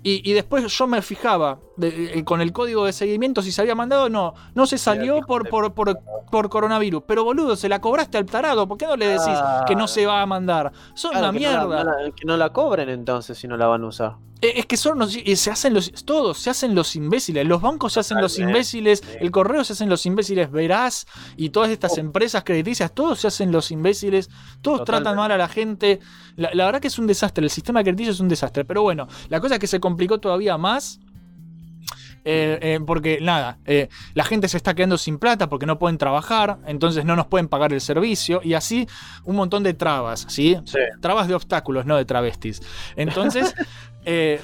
Y, 0.06 0.20
y 0.30 0.34
después 0.34 0.64
yo 0.70 0.86
me 0.86 1.00
fijaba 1.02 1.58
de- 1.78 2.18
eh, 2.18 2.24
con 2.24 2.40
el 2.42 2.52
código 2.52 2.84
de 2.84 2.92
seguimiento 2.92 3.40
si 3.42 3.50
se 3.50 3.62
había 3.62 3.74
mandado 3.74 4.04
o 4.04 4.08
no. 4.10 4.34
No 4.54 4.66
se 4.66 4.76
salió 4.78 5.22
por, 5.22 5.48
por, 5.48 5.72
por, 5.72 5.98
por 6.30 6.48
coronavirus. 6.50 7.02
Pero 7.06 7.24
boludo, 7.24 7.56
se 7.56 7.68
la 7.70 7.80
cobraste 7.80 8.18
al 8.18 8.26
tarado. 8.26 8.68
¿Por 8.68 8.76
qué 8.78 8.86
no 8.86 8.96
le 8.96 9.06
decís 9.08 9.34
que 9.66 9.74
no 9.74 9.88
se 9.88 10.04
va 10.06 10.20
a 10.20 10.26
mandar? 10.26 10.70
Son 10.94 11.10
Claro, 11.12 11.30
una 11.30 11.38
que 11.38 11.44
no 11.46 11.52
la- 11.52 11.58
mierda. 11.66 11.84
no 11.84 11.90
la- 12.04 12.10
que 12.12 12.24
no 12.26 12.36
la 12.36 12.50
cobren 12.52 12.88
entonces 12.90 13.38
si 13.38 13.48
no 13.48 13.56
la 13.56 13.66
van 13.66 13.82
a 13.82 13.86
usar. 13.86 14.16
Eh, 14.40 14.54
Es 14.60 14.66
que 14.66 14.76
son 14.76 14.98
los- 14.98 15.16
eh, 15.16 15.36
se 15.36 15.50
hacen 15.50 15.72
los, 15.72 15.90
todos 16.04 16.38
se 16.38 16.50
hacen 16.50 16.74
los 16.74 16.96
imbéciles. 16.96 17.46
Los 17.46 17.62
bancos 17.62 17.94
se 17.94 18.00
hacen 18.00 18.20
los 18.20 18.38
imbéciles, 18.38 19.02
el 19.20 19.30
correo 19.30 19.64
se 19.64 19.72
hacen 19.72 19.88
los 19.88 20.04
imbéciles, 20.04 20.50
verás, 20.50 21.06
y 21.36 21.48
todas 21.50 21.70
Oh. 21.70 21.72
estas 21.72 21.96
empresas 21.98 22.44
crediticias, 22.44 22.92
todos 22.92 23.20
se 23.20 23.28
hacen 23.28 23.52
los 23.52 23.70
imbéciles, 23.70 24.28
todos 24.60 24.80
Totalmente. 24.80 24.84
tratan 24.86 25.16
mal 25.16 25.30
a 25.32 25.38
la 25.38 25.48
gente. 25.48 26.00
La, 26.36 26.50
la 26.52 26.66
verdad 26.66 26.80
que 26.80 26.88
es 26.88 26.98
un 26.98 27.06
desastre, 27.06 27.44
el 27.44 27.50
sistema 27.50 27.82
crediticio 27.82 28.12
es 28.12 28.20
un 28.20 28.28
desastre. 28.28 28.64
Pero 28.64 28.82
bueno, 28.82 29.08
la 29.28 29.40
cosa 29.40 29.54
es 29.54 29.60
que 29.60 29.66
se 29.66 29.80
complicó 29.80 30.18
todavía 30.20 30.58
más. 30.58 31.00
eh, 32.26 32.58
eh, 32.62 32.80
porque 32.86 33.18
nada, 33.20 33.58
eh, 33.66 33.90
la 34.14 34.24
gente 34.24 34.48
se 34.48 34.56
está 34.56 34.72
quedando 34.74 34.96
sin 34.96 35.18
plata 35.18 35.50
porque 35.50 35.66
no 35.66 35.78
pueden 35.78 35.98
trabajar, 35.98 36.58
entonces 36.66 37.04
no 37.04 37.16
nos 37.16 37.26
pueden 37.26 37.48
pagar 37.48 37.74
el 37.74 37.82
servicio 37.82 38.40
y 38.42 38.54
así 38.54 38.88
un 39.24 39.36
montón 39.36 39.62
de 39.62 39.74
trabas, 39.74 40.24
¿sí? 40.30 40.56
Trabas 41.02 41.28
de 41.28 41.34
obstáculos, 41.34 41.84
no 41.84 41.96
de 41.98 42.06
travestis. 42.06 42.62
Entonces, 42.96 43.54
eh, 44.04 44.40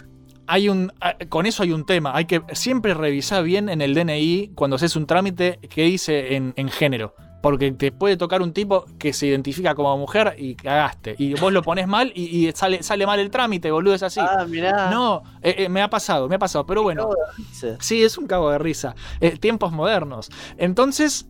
hay 0.47 0.69
un, 0.69 0.93
ah, 1.01 1.15
con 1.29 1.47
eso 1.47 1.63
hay 1.63 1.73
un 1.73 1.87
tema. 1.87 2.13
Hay 2.15 2.25
que 2.25 2.43
siempre 2.53 2.93
revisar 2.95 3.45
bien 3.45 3.69
en 3.69 3.81
el 3.81 3.95
DNI 3.95 4.53
cuando 4.55 4.77
haces 4.77 4.97
un 4.97 5.07
trámite 5.07 5.59
que 5.71 5.85
dice 5.85 6.35
en, 6.35 6.53
en 6.57 6.69
género. 6.69 7.15
Porque 7.41 7.71
te 7.73 7.91
puede 7.91 8.17
tocar 8.17 8.43
un 8.43 8.53
tipo 8.53 8.85
que 8.99 9.13
se 9.13 9.27
identifica 9.27 9.75
como 9.75 9.97
mujer 9.97 10.35
y 10.37 10.57
cagaste. 10.57 11.15
Y 11.19 11.35
vos 11.35 11.53
lo 11.53 11.63
pones 11.63 11.87
mal 11.87 12.13
y, 12.15 12.49
y 12.49 12.53
sale, 12.53 12.83
sale 12.83 13.07
mal 13.07 13.19
el 13.19 13.31
trámite, 13.31 13.71
boludo, 13.71 13.95
es 13.95 14.03
así. 14.03 14.21
Ah, 14.21 14.45
mirá. 14.47 14.91
No, 14.91 15.23
eh, 15.41 15.55
eh, 15.59 15.69
me 15.69 15.81
ha 15.81 15.89
pasado, 15.89 16.29
me 16.29 16.35
ha 16.35 16.39
pasado. 16.39 16.67
Pero 16.67 16.83
bueno, 16.83 17.09
sí, 17.79 18.03
es 18.03 18.19
un 18.19 18.27
cabo 18.27 18.51
de 18.51 18.59
risa. 18.59 18.95
Eh, 19.21 19.39
tiempos 19.39 19.73
modernos. 19.73 20.31
Entonces, 20.59 21.29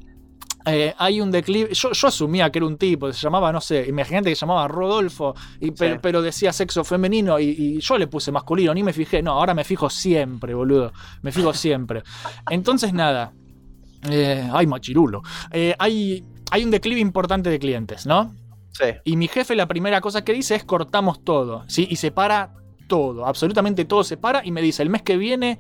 eh, 0.67 0.95
hay 0.99 1.21
un 1.21 1.31
declive. 1.31 1.73
Yo, 1.75 1.93
yo 1.93 2.09
asumía 2.09 2.51
que 2.51 2.59
era 2.59 2.67
un 2.67 2.77
tipo, 2.77 3.13
se 3.13 3.21
llamaba, 3.21 3.53
no 3.53 3.61
sé, 3.61 3.87
imagínate 3.89 4.31
que 4.31 4.37
se 4.37 4.41
llamaba 4.41 4.69
Rodolfo, 4.69 5.35
y, 5.61 5.71
pero, 5.71 5.95
Sí. 5.95 6.01
pero 6.03 6.23
decía 6.23 6.53
sexo 6.53 6.85
femenino 6.85 7.39
y, 7.39 7.45
y 7.59 7.81
yo 7.81 7.97
le 7.99 8.07
puse 8.07 8.31
masculino, 8.33 8.75
ni 8.75 8.83
me 8.83 8.93
fijé. 8.93 9.23
No, 9.23 9.33
ahora 9.33 9.55
me 9.55 9.65
fijo 9.65 9.89
siempre, 9.91 10.55
boludo. 10.55 10.93
Me 11.23 11.33
fijo 11.33 11.53
siempre. 11.55 12.03
Entonces, 12.51 12.93
nada. 12.93 13.33
Eh, 14.11 14.49
ay, 14.53 14.67
machirulo. 14.67 15.23
Eh, 15.51 15.75
hay, 15.79 16.25
hay 16.51 16.65
un 16.65 16.71
declive 16.71 17.01
importante 17.01 17.51
de 17.51 17.59
clientes, 17.59 18.07
¿no? 18.07 18.35
Sí. 18.73 18.85
Y 19.05 19.17
mi 19.17 19.29
jefe 19.29 19.55
la 19.55 19.67
primera 19.67 20.01
cosa 20.01 20.25
que 20.25 20.33
dice 20.33 20.55
es 20.55 20.65
cortamos 20.65 21.23
todo, 21.25 21.65
¿sí? 21.69 21.87
Y 21.91 21.97
se 21.97 22.11
para 22.13 22.55
todo, 22.87 23.27
absolutamente 23.27 23.85
todo 23.85 24.03
se 24.05 24.17
para 24.17 24.45
y 24.45 24.51
me 24.53 24.63
dice, 24.63 24.83
el 24.83 24.91
mes 24.91 25.03
que 25.03 25.17
viene, 25.17 25.59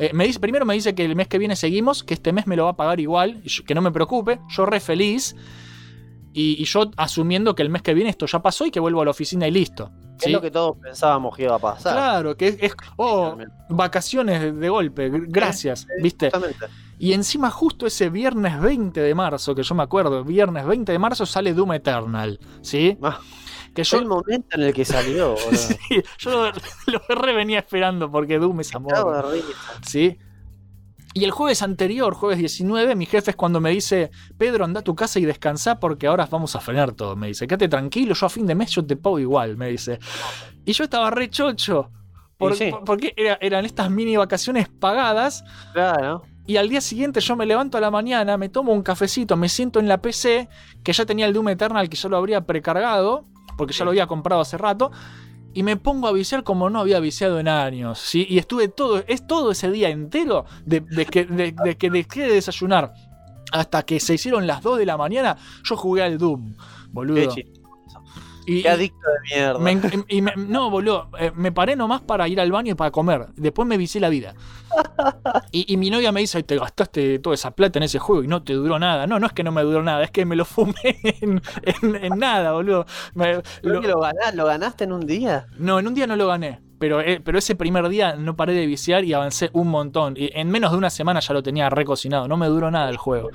eh, 0.00 0.10
me 0.12 0.24
dice, 0.26 0.40
primero 0.40 0.64
me 0.64 0.74
dice 0.74 0.94
que 0.94 1.04
el 1.04 1.14
mes 1.16 1.28
que 1.28 1.38
viene 1.38 1.56
seguimos, 1.56 2.02
que 2.04 2.14
este 2.14 2.32
mes 2.32 2.46
me 2.46 2.56
lo 2.56 2.64
va 2.64 2.70
a 2.70 2.76
pagar 2.76 2.98
igual, 3.00 3.42
que 3.66 3.74
no 3.74 3.80
me 3.82 3.90
preocupe, 3.92 4.40
yo 4.48 4.66
re 4.66 4.80
feliz, 4.80 5.36
y, 6.32 6.60
y 6.62 6.64
yo 6.64 6.90
asumiendo 6.96 7.54
que 7.54 7.62
el 7.62 7.70
mes 7.70 7.82
que 7.82 7.92
viene 7.94 8.10
esto 8.10 8.26
ya 8.26 8.40
pasó 8.40 8.64
y 8.64 8.70
que 8.70 8.78
vuelvo 8.80 9.02
a 9.02 9.04
la 9.04 9.10
oficina 9.10 9.48
y 9.48 9.50
listo. 9.50 9.90
Es 10.20 10.30
lo 10.30 10.40
que 10.40 10.50
todos 10.50 10.76
pensábamos 10.76 11.34
que 11.34 11.44
iba 11.44 11.54
a 11.54 11.58
pasar. 11.58 11.94
Claro, 11.94 12.36
que 12.36 12.48
es, 12.48 12.56
es- 12.60 12.76
oh, 12.96 13.36
vacaciones 13.70 14.54
de- 14.58 14.68
golpe, 14.68 15.10
gr- 15.10 15.24
gracias, 15.28 15.86
¿viste? 16.02 16.30
Justamente. 16.30 16.66
Y 16.98 17.14
encima 17.14 17.50
justo 17.50 17.86
ese 17.86 18.10
viernes 18.10 18.60
20 18.60 19.00
de 19.00 19.14
marzo, 19.14 19.54
que 19.54 19.62
yo 19.62 19.74
me 19.74 19.82
acuerdo, 19.82 20.22
viernes 20.22 20.66
20 20.66 20.92
de 20.92 20.98
marzo 20.98 21.24
sale 21.24 21.54
Doom 21.54 21.72
Eternal, 21.72 22.38
¿sí? 22.60 22.98
Que 23.74 23.84
yo, 23.84 23.98
El 23.98 24.06
momento 24.06 24.56
en 24.56 24.62
el 24.62 24.74
que 24.74 24.84
salió. 24.84 25.36
Sí, 25.52 25.76
yo 26.18 26.30
lo, 26.30 26.52
lo 27.08 27.14
re 27.20 27.32
venía 27.34 27.58
esperando 27.60 28.10
porque 28.10 28.38
Doom 28.38 28.60
es 28.60 28.74
amor. 28.74 29.32
¿Sí? 29.86 30.18
Y 31.12 31.24
el 31.24 31.32
jueves 31.32 31.62
anterior, 31.62 32.14
jueves 32.14 32.38
19, 32.38 32.94
mi 32.94 33.04
jefe 33.04 33.30
es 33.32 33.36
cuando 33.36 33.60
me 33.60 33.70
dice, 33.70 34.10
Pedro, 34.38 34.64
anda 34.64 34.78
a 34.80 34.84
tu 34.84 34.94
casa 34.94 35.18
y 35.18 35.24
descansa 35.24 35.80
porque 35.80 36.06
ahora 36.06 36.26
vamos 36.30 36.54
a 36.54 36.60
frenar 36.60 36.92
todo. 36.92 37.16
Me 37.16 37.26
dice, 37.28 37.48
quédate 37.48 37.68
tranquilo, 37.68 38.14
yo 38.14 38.26
a 38.26 38.28
fin 38.28 38.46
de 38.46 38.54
mes 38.54 38.70
yo 38.70 38.86
te 38.86 38.96
pago 38.96 39.18
igual, 39.18 39.56
me 39.56 39.68
dice. 39.68 39.98
Y 40.64 40.72
yo 40.72 40.84
estaba 40.84 41.10
re 41.10 41.28
chocho. 41.28 41.90
por- 42.38 42.52
Y 42.52 42.56
sí. 42.56 42.70
por- 42.70 42.84
porque 42.84 43.12
era- 43.16 43.38
eran 43.40 43.64
estas 43.66 43.90
mini 43.90 44.16
vacaciones 44.16 44.68
pagadas. 44.68 45.44
Claro. 45.74 46.22
Y 46.46 46.56
al 46.56 46.68
día 46.68 46.80
siguiente 46.80 47.20
yo 47.20 47.36
me 47.36 47.44
levanto 47.44 47.76
a 47.76 47.80
la 47.82 47.90
mañana, 47.90 48.36
me 48.38 48.48
tomo 48.48 48.72
un 48.72 48.82
cafecito, 48.82 49.36
me 49.36 49.48
siento 49.48 49.78
en 49.78 49.88
la 49.88 50.00
PC, 50.00 50.48
que 50.82 50.92
ya 50.92 51.04
tenía 51.04 51.26
el 51.26 51.32
Doom 51.34 51.48
Eternal 51.50 51.88
que 51.90 51.96
yo 51.96 52.08
lo 52.08 52.16
habría 52.16 52.40
precargado, 52.46 53.26
porque 53.60 53.74
ya 53.74 53.84
lo 53.84 53.90
había 53.90 54.06
comprado 54.06 54.40
hace 54.40 54.56
rato, 54.56 54.90
y 55.52 55.62
me 55.64 55.76
pongo 55.76 56.08
a 56.08 56.12
viciar 56.12 56.44
como 56.44 56.70
no 56.70 56.80
había 56.80 56.98
viciado 56.98 57.38
en 57.38 57.46
años, 57.46 57.98
¿sí? 57.98 58.26
Y 58.26 58.38
estuve 58.38 58.68
todo, 58.68 59.04
es 59.06 59.26
todo 59.26 59.50
ese 59.50 59.70
día 59.70 59.90
entero 59.90 60.46
de, 60.64 60.80
de 60.80 61.04
que, 61.04 61.26
de, 61.26 61.52
de 61.52 61.76
que 61.76 61.90
dejé 61.90 62.22
de 62.22 62.34
desayunar 62.36 62.94
hasta 63.52 63.82
que 63.82 64.00
se 64.00 64.14
hicieron 64.14 64.46
las 64.46 64.62
2 64.62 64.78
de 64.78 64.86
la 64.86 64.96
mañana, 64.96 65.36
yo 65.62 65.76
jugué 65.76 66.02
al 66.04 66.16
Doom, 66.16 66.56
boludo. 66.88 67.34
Y, 68.52 68.62
Qué 68.62 68.68
adicto 68.68 68.98
de 69.08 69.36
mierda. 69.36 69.58
me 69.60 69.70
en- 69.72 70.04
y 70.08 70.22
me- 70.22 70.32
no, 70.36 70.70
boludo, 70.70 71.08
eh, 71.18 71.30
me 71.34 71.52
paré 71.52 71.76
nomás 71.76 72.00
para 72.00 72.26
ir 72.28 72.40
al 72.40 72.50
baño 72.50 72.72
y 72.72 72.74
para 72.74 72.90
comer. 72.90 73.26
Después 73.36 73.68
me 73.68 73.76
vicié 73.76 74.00
la 74.00 74.08
vida. 74.08 74.34
Y, 75.52 75.72
y 75.72 75.76
mi 75.76 75.90
novia 75.90 76.12
me 76.12 76.20
dice, 76.20 76.38
"Ay, 76.38 76.44
te 76.44 76.56
gastaste 76.56 77.18
toda 77.18 77.34
esa 77.34 77.50
plata 77.52 77.78
en 77.78 77.82
ese 77.84 77.98
juego 77.98 78.22
y 78.22 78.28
no 78.28 78.42
te 78.42 78.52
duró 78.52 78.78
nada. 78.78 79.06
No, 79.06 79.18
no 79.18 79.26
es 79.26 79.32
que 79.32 79.42
no 79.42 79.50
me 79.52 79.62
duró 79.62 79.82
nada, 79.82 80.02
es 80.04 80.10
que 80.10 80.24
me 80.24 80.36
lo 80.36 80.44
fumé 80.44 80.74
en, 81.20 81.42
en- 81.62 81.96
en 82.04 82.18
nada, 82.18 82.52
boludo. 82.52 82.86
Me- 83.14 83.40
Creo 83.60 83.74
lo- 83.74 83.80
que 83.80 83.88
lo, 83.88 84.00
ganás- 84.00 84.34
lo 84.34 84.46
ganaste 84.46 84.84
en 84.84 84.92
un 84.92 85.06
día. 85.06 85.46
no, 85.58 85.78
en 85.80 85.86
un 85.88 85.94
día 85.94 86.06
no 86.06 86.16
lo 86.16 86.26
gané. 86.28 86.60
Pero, 86.80 87.00
eh, 87.00 87.20
pero 87.22 87.38
ese 87.38 87.54
primer 87.54 87.88
día 87.88 88.16
no 88.16 88.34
paré 88.34 88.54
de 88.54 88.66
viciar 88.66 89.04
y 89.04 89.12
avancé 89.12 89.50
un 89.52 89.68
montón. 89.68 90.14
Y 90.16 90.30
en 90.34 90.50
menos 90.50 90.72
de 90.72 90.78
una 90.78 90.90
semana 90.90 91.20
ya 91.20 91.32
lo 91.34 91.42
tenía 91.42 91.70
recocinado. 91.70 92.26
No 92.26 92.36
me 92.36 92.46
duró 92.48 92.70
nada 92.70 92.88
el 92.90 92.96
juego. 92.96 93.28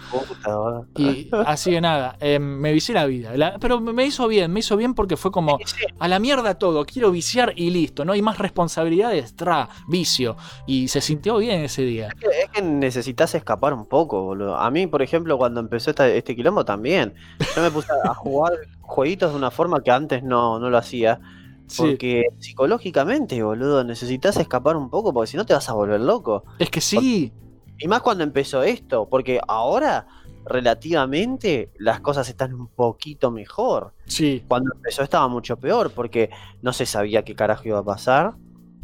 Y 0.98 1.30
así 1.46 1.72
de 1.72 1.82
nada, 1.82 2.18
eh, 2.20 2.40
me 2.40 2.74
vicié 2.74 2.94
la 2.96 3.06
vida. 3.06 3.38
La- 3.38 3.58
pero 3.60 3.80
me 3.80 4.06
hizo 4.06 4.28
bien, 4.28 4.52
me 4.52 4.60
hizo 4.62 4.76
bien 4.78 4.94
porque 4.94 5.16
fue 5.16 5.32
como 5.32 5.60
a 6.00 6.08
la 6.08 6.20
mierda 6.20 6.56
todo. 6.56 6.86
Quiero 6.86 7.12
viciar 7.12 7.54
y 7.56 7.70
listo. 7.70 8.04
No 8.04 8.14
hay 8.14 8.22
más 8.22 8.38
responsabilidades, 8.38 9.36
tra, 9.36 9.70
vicio. 9.88 10.36
Y 10.66 10.88
se 10.88 11.02
sintió 11.02 11.38
bien 11.38 11.62
ese 11.62 11.84
día. 11.84 12.08
Es 12.08 12.16
que- 12.16 12.26
Es 12.46 12.50
que 12.50 12.62
necesitas 12.62 13.34
escapar 13.36 13.74
un 13.74 13.86
poco, 13.86 14.24
boludo. 14.24 14.58
A 14.58 14.70
mí, 14.72 14.88
por 14.88 15.02
ejemplo, 15.02 15.38
cuando 15.38 15.60
empezó 15.60 15.92
esta- 15.92 16.08
este 16.08 16.36
quilombo 16.36 16.66
también, 16.66 17.14
yo 17.56 17.62
me 17.62 17.72
puse 17.72 17.92
a 18.04 18.14
jugar 18.16 18.54
jueguitos 18.82 19.32
de 19.32 19.38
una 19.38 19.52
forma 19.52 19.82
que 19.82 19.92
antes 19.92 20.24
no, 20.24 20.60
no 20.60 20.70
lo 20.70 20.78
hacía. 20.78 21.20
Sí. 21.68 21.82
Porque 21.82 22.26
psicológicamente, 22.40 23.42
boludo, 23.42 23.84
necesitas 23.84 24.38
escapar 24.38 24.76
un 24.76 24.90
poco 24.90 25.14
porque 25.14 25.32
si 25.32 25.38
no 25.38 25.46
te 25.46 25.54
vas 25.54 25.70
a 25.70 25.74
volver 25.74 26.02
loco. 26.02 26.44
Es 26.60 26.70
que 26.70 26.82
sí. 26.82 27.34
Y 27.78 27.88
más 27.88 28.02
cuando 28.02 28.24
empezó 28.24 28.64
esto, 28.64 29.08
porque 29.10 29.40
ahora 29.48 30.08
relativamente 30.46 31.72
las 31.78 32.00
cosas 32.00 32.30
están 32.30 32.54
un 32.54 32.68
poquito 32.68 33.32
mejor. 33.32 33.94
Sí. 34.06 34.44
Cuando 34.48 34.74
empezó 34.76 35.04
estaba 35.04 35.28
mucho 35.28 35.58
peor 35.58 35.92
porque 35.92 36.30
no 36.62 36.72
se 36.72 36.86
sabía 36.86 37.24
qué 37.24 37.36
carajo 37.36 37.64
iba 37.68 37.80
a 37.80 37.84
pasar, 37.84 38.36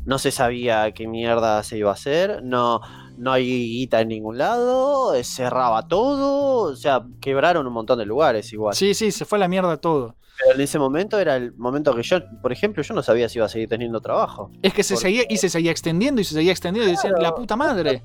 no 0.06 0.18
se 0.18 0.32
sabía 0.32 0.92
qué 0.94 1.08
mierda 1.08 1.62
se 1.64 1.78
iba 1.78 1.92
a 1.92 1.94
hacer, 1.94 2.42
no, 2.44 2.82
no 3.18 3.32
hay 3.32 3.45
guita 3.45 4.01
en 4.01 4.09
ningún 4.09 4.38
lado, 4.38 5.14
eh, 5.14 5.24
cerraba 5.24 5.88
todo, 5.88 6.72
o 6.72 6.76
sea, 6.76 7.03
quebraron 7.20 7.66
un 7.68 7.74
montón 7.74 7.99
de 7.99 8.05
lugares 8.05 8.51
igual. 8.53 8.76
Sí, 8.76 8.93
sí, 8.93 9.12
se 9.12 9.26
fue 9.26 9.38
a 9.38 9.39
la 9.41 9.47
mierda 9.47 9.78
todo. 9.78 10.16
Pero 10.43 10.55
en 10.55 10.62
ese 10.62 10.80
momento 10.80 11.20
era 11.20 11.36
el 11.36 11.53
momento 11.55 11.93
que 11.95 12.01
yo, 12.01 12.18
por 12.41 12.51
ejemplo, 12.51 12.82
yo 12.82 12.95
no 12.95 13.03
sabía 13.03 13.30
si 13.30 13.38
iba 13.38 13.45
a 13.45 13.49
seguir 13.49 13.70
teniendo 13.70 14.01
trabajo. 14.01 14.49
Es 14.64 14.74
que 14.74 14.82
se 14.82 14.95
Porque- 14.95 15.07
seguía 15.09 15.24
y 15.30 15.38
se 15.38 15.49
seguía 15.49 15.70
extendiendo 15.72 16.20
y 16.20 16.24
se 16.24 16.34
seguía 16.34 16.51
extendiendo 16.51 16.89
y 16.89 16.95
decían, 16.95 17.14
la 17.20 17.36
puta 17.36 17.55
madre. 17.55 18.01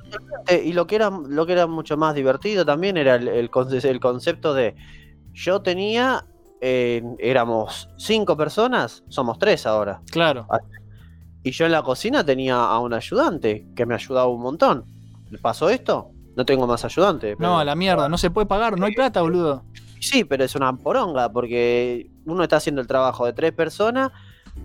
Y 0.64 0.72
lo 0.74 0.86
que 0.86 0.96
era 0.96 1.08
lo 1.10 1.46
que 1.46 1.52
era 1.52 1.66
mucho 1.66 1.96
más 1.96 2.14
divertido 2.14 2.66
también 2.66 2.98
era 2.98 3.14
el, 3.14 3.28
el 3.28 3.50
conce- 3.50 3.84
el 3.88 4.00
concepto 4.00 4.52
de 4.52 4.74
yo 5.32 5.62
tenía 5.62 6.26
eh, 6.60 7.02
éramos 7.18 7.88
cinco 7.96 8.36
personas 8.36 9.02
somos 9.08 9.38
tres 9.38 9.66
ahora 9.66 10.00
Claro. 10.10 10.46
y 11.42 11.50
yo 11.50 11.66
en 11.66 11.72
la 11.72 11.82
cocina 11.82 12.24
tenía 12.24 12.56
a 12.64 12.78
un 12.80 12.94
ayudante 12.94 13.66
que 13.76 13.84
me 13.86 13.94
ayudaba 13.94 14.26
un 14.28 14.40
montón 14.40 14.84
¿Le 14.86 14.95
pasó 15.42 15.68
esto? 15.70 16.10
no 16.36 16.44
tengo 16.44 16.66
más 16.66 16.84
ayudante 16.84 17.34
No, 17.38 17.58
a 17.58 17.64
la 17.64 17.74
mierda, 17.74 18.08
no 18.10 18.18
se 18.18 18.30
puede 18.30 18.46
pagar, 18.46 18.78
no 18.78 18.84
hay 18.86 18.92
plata, 18.94 19.22
boludo. 19.22 19.64
sí 20.00 20.24
pero 20.24 20.44
es 20.44 20.54
una 20.54 20.76
poronga 20.76 21.30
porque 21.32 22.10
uno 22.26 22.42
está 22.42 22.56
haciendo 22.56 22.80
el 22.82 22.86
trabajo 22.86 23.24
de 23.24 23.32
tres 23.32 23.52
personas 23.52 24.10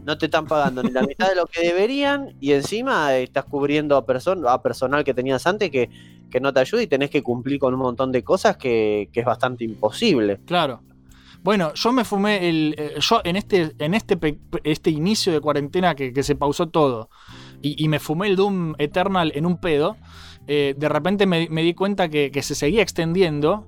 no 0.05 0.17
te 0.17 0.25
están 0.25 0.45
pagando 0.47 0.83
ni 0.83 0.91
la 0.91 1.01
mitad 1.03 1.29
de 1.29 1.35
lo 1.35 1.45
que 1.45 1.61
deberían 1.61 2.35
y 2.39 2.51
encima 2.53 3.15
estás 3.15 3.45
cubriendo 3.45 3.95
a, 3.97 4.05
person- 4.05 4.45
a 4.49 4.61
personal 4.61 5.03
que 5.03 5.13
tenías 5.13 5.45
antes 5.47 5.69
que, 5.69 5.89
que 6.29 6.39
no 6.39 6.53
te 6.53 6.61
ayuda 6.61 6.81
y 6.83 6.87
tenés 6.87 7.09
que 7.09 7.21
cumplir 7.23 7.59
con 7.59 7.73
un 7.73 7.81
montón 7.81 8.11
de 8.11 8.23
cosas 8.23 8.55
que, 8.57 9.09
que 9.11 9.19
es 9.19 9.25
bastante 9.25 9.65
imposible. 9.65 10.39
Claro. 10.45 10.81
Bueno, 11.43 11.73
yo 11.73 11.91
me 11.91 12.05
fumé 12.05 12.47
el. 12.47 12.75
eh, 12.77 12.95
yo 12.99 13.19
en 13.25 13.35
este, 13.35 13.73
en 13.79 13.93
este, 13.93 14.17
este 14.63 14.91
inicio 14.91 15.33
de 15.33 15.41
cuarentena 15.41 15.93
que, 15.95 16.13
que 16.13 16.23
se 16.23 16.35
pausó 16.35 16.69
todo 16.69 17.09
y, 17.61 17.83
y 17.83 17.87
me 17.89 17.99
fumé 17.99 18.27
el 18.27 18.35
Doom 18.37 18.75
Eternal 18.77 19.31
en 19.35 19.45
un 19.45 19.57
pedo, 19.59 19.97
eh, 20.47 20.73
de 20.77 20.89
repente 20.89 21.25
me, 21.25 21.47
di 21.47 21.73
cuenta 21.73 22.09
que 22.09 22.41
se 22.41 22.55
seguía 22.55 22.81
extendiendo. 22.81 23.67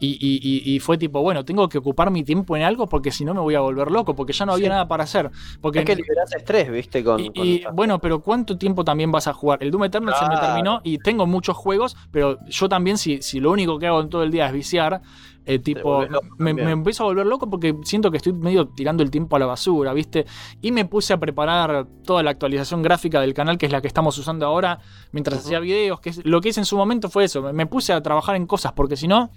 Y, 0.00 0.18
y- 0.20 0.40
y- 0.42 0.74
y 0.74 0.80
fue 0.80 0.98
tipo, 0.98 1.22
bueno, 1.22 1.44
tengo 1.44 1.68
que 1.68 1.78
ocupar 1.78 2.10
mi 2.10 2.24
tiempo 2.24 2.56
en 2.56 2.62
algo 2.62 2.88
porque 2.88 3.10
si 3.12 3.24
no 3.24 3.32
me 3.32 3.40
voy 3.40 3.54
a 3.54 3.60
volver 3.60 3.90
loco, 3.90 4.14
porque 4.16 4.32
ya 4.32 4.44
no 4.44 4.52
había 4.52 4.66
Sí. 4.66 4.70
nada 4.70 4.88
para 4.88 5.04
hacer. 5.04 5.30
Porque 5.60 5.78
es 5.78 5.84
que 5.84 5.94
liberás 5.96 6.34
estrés, 6.34 6.70
¿viste? 6.70 7.02
Con, 7.04 7.20
y, 7.20 7.30
con 7.30 7.46
y, 7.46 7.54
estas 7.56 7.74
bueno, 7.74 8.00
pero 8.00 8.20
¿cuánto 8.20 8.58
tiempo 8.58 8.84
también 8.84 9.12
vas 9.12 9.28
a 9.28 9.32
jugar? 9.32 9.62
El 9.62 9.70
Doom 9.70 9.84
Eternal 9.84 10.14
se 10.18 10.28
me 10.28 10.36
terminó 10.36 10.80
y 10.82 10.98
tengo 10.98 11.26
muchos 11.26 11.56
juegos, 11.56 11.96
pero 12.10 12.38
yo 12.48 12.68
también, 12.68 12.98
si, 12.98 13.22
si 13.22 13.38
lo 13.40 13.52
único 13.52 13.78
que 13.78 13.86
hago 13.86 14.00
en 14.00 14.08
todo 14.08 14.24
el 14.24 14.30
día 14.32 14.46
es 14.48 14.52
viciar, 14.52 15.00
eh, 15.46 15.58
tipo, 15.60 16.04
me, 16.38 16.50
empiezo 16.50 17.04
a 17.04 17.06
volver 17.06 17.26
loco 17.26 17.48
porque 17.48 17.76
siento 17.84 18.10
que 18.10 18.16
estoy 18.16 18.32
medio 18.32 18.66
tirando 18.68 19.02
el 19.02 19.10
tiempo 19.10 19.36
a 19.36 19.38
la 19.38 19.46
basura, 19.46 19.92
¿viste? 19.92 20.26
Y 20.60 20.72
me 20.72 20.86
puse 20.86 21.12
a 21.12 21.18
preparar 21.20 21.86
toda 22.04 22.22
la 22.22 22.30
actualización 22.30 22.82
gráfica 22.82 23.20
del 23.20 23.32
canal, 23.34 23.58
que 23.58 23.66
es 23.66 23.72
la 23.72 23.80
que 23.80 23.86
estamos 23.88 24.18
usando 24.18 24.44
ahora, 24.46 24.80
mientras 25.12 25.38
hacía 25.40 25.60
videos, 25.60 26.00
que 26.00 26.10
es- 26.10 26.24
lo 26.26 26.40
que 26.40 26.48
hice 26.48 26.60
en 26.60 26.66
su 26.66 26.76
momento 26.76 27.08
fue 27.10 27.24
eso, 27.24 27.42
me, 27.42 27.52
me 27.52 27.66
puse 27.66 27.92
a 27.92 28.02
trabajar 28.02 28.34
en 28.36 28.46
cosas, 28.46 28.72
porque 28.72 28.96
si 28.96 29.06
no, 29.06 29.30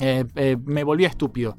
eh, 0.00 0.24
eh, 0.36 0.56
me 0.64 0.84
volvía 0.84 1.08
estúpido. 1.08 1.56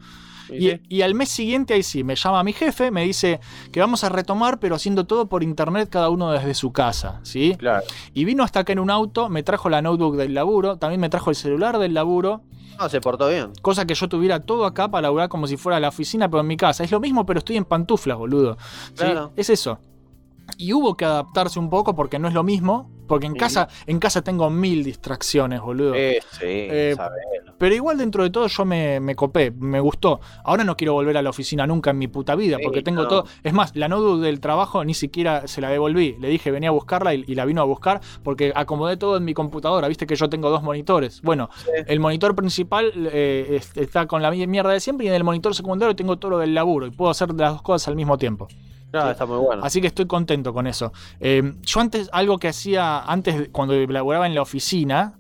Y 0.52 0.70
Y, 0.70 0.82
y 0.90 1.02
al 1.04 1.14
mes 1.14 1.30
siguiente, 1.30 1.76
ahí 1.76 1.84
sí, 1.84 2.04
me 2.04 2.16
llama 2.16 2.44
mi 2.44 2.54
jefe, 2.54 2.90
me 2.90 3.04
dice 3.04 3.40
que 3.72 3.80
vamos 3.80 4.04
a 4.04 4.10
retomar, 4.10 4.60
pero 4.60 4.74
haciendo 4.76 5.06
todo 5.06 5.28
por 5.30 5.44
internet, 5.44 5.90
cada 5.92 6.10
uno 6.10 6.32
desde 6.32 6.56
su 6.56 6.72
casa, 6.74 7.20
¿sí? 7.22 7.56
Claro. 7.60 7.84
Y 8.16 8.26
vino 8.26 8.44
hasta 8.44 8.62
acá 8.62 8.74
en 8.74 8.80
un 8.80 8.90
auto, 8.90 9.30
me 9.30 9.44
trajo 9.44 9.70
la 9.70 9.82
notebook 9.84 10.16
del 10.16 10.34
laburo, 10.34 10.78
también 10.78 11.02
me 11.02 11.10
trajo 11.10 11.30
el 11.30 11.36
celular 11.36 11.78
del 11.78 11.94
laburo, 11.94 12.42
No, 12.80 12.90
se 12.90 13.00
portó 13.00 13.30
bien. 13.30 13.52
cosa 13.62 13.86
que 13.86 13.94
yo 13.94 14.10
tuviera 14.10 14.40
todo 14.40 14.66
acá 14.66 14.90
para 14.90 15.04
laburar 15.04 15.30
como 15.30 15.46
si 15.46 15.56
fuera 15.56 15.80
la 15.80 15.90
oficina, 15.90 16.28
pero 16.30 16.42
en 16.42 16.48
mi 16.48 16.58
casa. 16.58 16.84
Es 16.84 16.90
lo 16.90 17.00
mismo, 17.00 17.28
pero 17.28 17.38
estoy 17.40 17.56
en 17.58 17.66
pantuflas, 17.66 18.18
boludo. 18.18 18.58
¿sí? 18.88 18.94
Claro. 18.96 19.32
Es 19.36 19.52
eso. 19.52 19.78
Y 20.58 20.74
hubo 20.74 20.98
que 20.98 21.06
adaptarse 21.06 21.60
un 21.60 21.70
poco 21.70 21.94
porque 21.96 22.18
no 22.18 22.28
es 22.28 22.34
lo 22.34 22.44
mismo, 22.44 22.90
porque 23.08 23.28
en 23.28 23.34
Sí. 23.34 23.40
casa 23.40 23.68
en 23.86 24.00
casa 24.00 24.24
tengo 24.24 24.50
mil 24.50 24.84
distracciones, 24.84 25.62
boludo. 25.62 25.94
Eh, 25.94 26.22
sí, 26.32 26.46
Eh. 26.46 26.96
Pero 27.60 27.76
igual 27.76 27.98
dentro 28.00 28.24
de 28.24 28.32
todo 28.32 28.48
yo 28.48 28.66
me, 28.66 29.00
me 29.00 29.16
copé, 29.16 29.52
me 29.52 29.80
gustó. 29.80 30.20
Ahora 30.44 30.64
no 30.64 30.76
quiero 30.76 30.94
volver 30.94 31.16
a 31.18 31.22
la 31.22 31.30
oficina 31.30 31.68
nunca 31.68 31.92
en 31.92 32.00
mi 32.00 32.08
puta 32.08 32.34
vida, 32.36 32.58
Sí, 32.58 32.64
porque 32.64 32.82
tengo 32.82 33.04
no. 33.04 33.08
todo. 33.08 33.26
Es 33.44 33.54
más, 33.54 33.76
la 33.76 33.88
notebook 33.88 34.22
del 34.22 34.40
trabajo 34.40 34.84
ni 34.86 34.94
siquiera 34.94 35.48
se 35.48 35.62
la 35.62 35.70
devolví. 35.70 36.16
Le 36.20 36.30
dije, 36.30 36.50
venía 36.50 36.70
a 36.70 36.72
buscarla 36.72 37.14
y, 37.14 37.24
y 37.28 37.36
la 37.36 37.46
vino 37.46 37.62
a 37.62 37.66
buscar 37.66 38.02
porque 38.24 38.52
acomodé 38.56 38.98
todo 38.98 39.18
en 39.18 39.26
mi 39.26 39.34
computadora. 39.34 39.88
Viste 39.88 40.08
que 40.08 40.16
yo 40.16 40.30
tengo 40.30 40.50
dos 40.50 40.64
monitores. 40.64 41.22
Bueno, 41.22 41.50
el 41.86 42.00
monitor 42.00 42.34
principal 42.36 42.92
eh, 43.12 43.58
es- 43.58 43.76
está 43.78 44.08
con 44.08 44.22
la 44.22 44.32
mi- 44.32 44.48
mierda 44.48 44.72
de 44.72 44.80
siempre 44.80 45.06
y 45.06 45.10
en 45.10 45.16
el 45.16 45.24
monitor 45.26 45.54
secundario 45.54 45.96
tengo 45.96 46.18
todo 46.18 46.32
lo 46.32 46.38
del 46.40 46.56
laburo 46.56 46.88
y 46.88 46.92
puedo 46.92 47.12
hacer 47.12 47.30
las 47.34 47.52
dos 47.52 47.62
cosas 47.62 47.90
al 47.90 47.96
mismo 47.98 48.18
tiempo. 48.18 48.48
No, 48.94 49.12
está 49.12 49.26
muy 49.28 49.38
bueno. 49.38 49.64
Así 49.64 49.82
que 49.82 49.88
estoy 49.88 50.08
contento 50.08 50.52
con 50.52 50.66
eso. 50.66 50.92
Eh, 51.20 51.54
yo 51.62 51.80
antes, 51.80 52.10
algo 52.12 52.40
que 52.40 52.48
hacía 52.48 53.02
antes, 53.04 53.50
cuando 53.52 53.76
laboraba 53.76 54.26
en 54.26 54.34
la 54.34 54.42
oficina, 54.42 55.19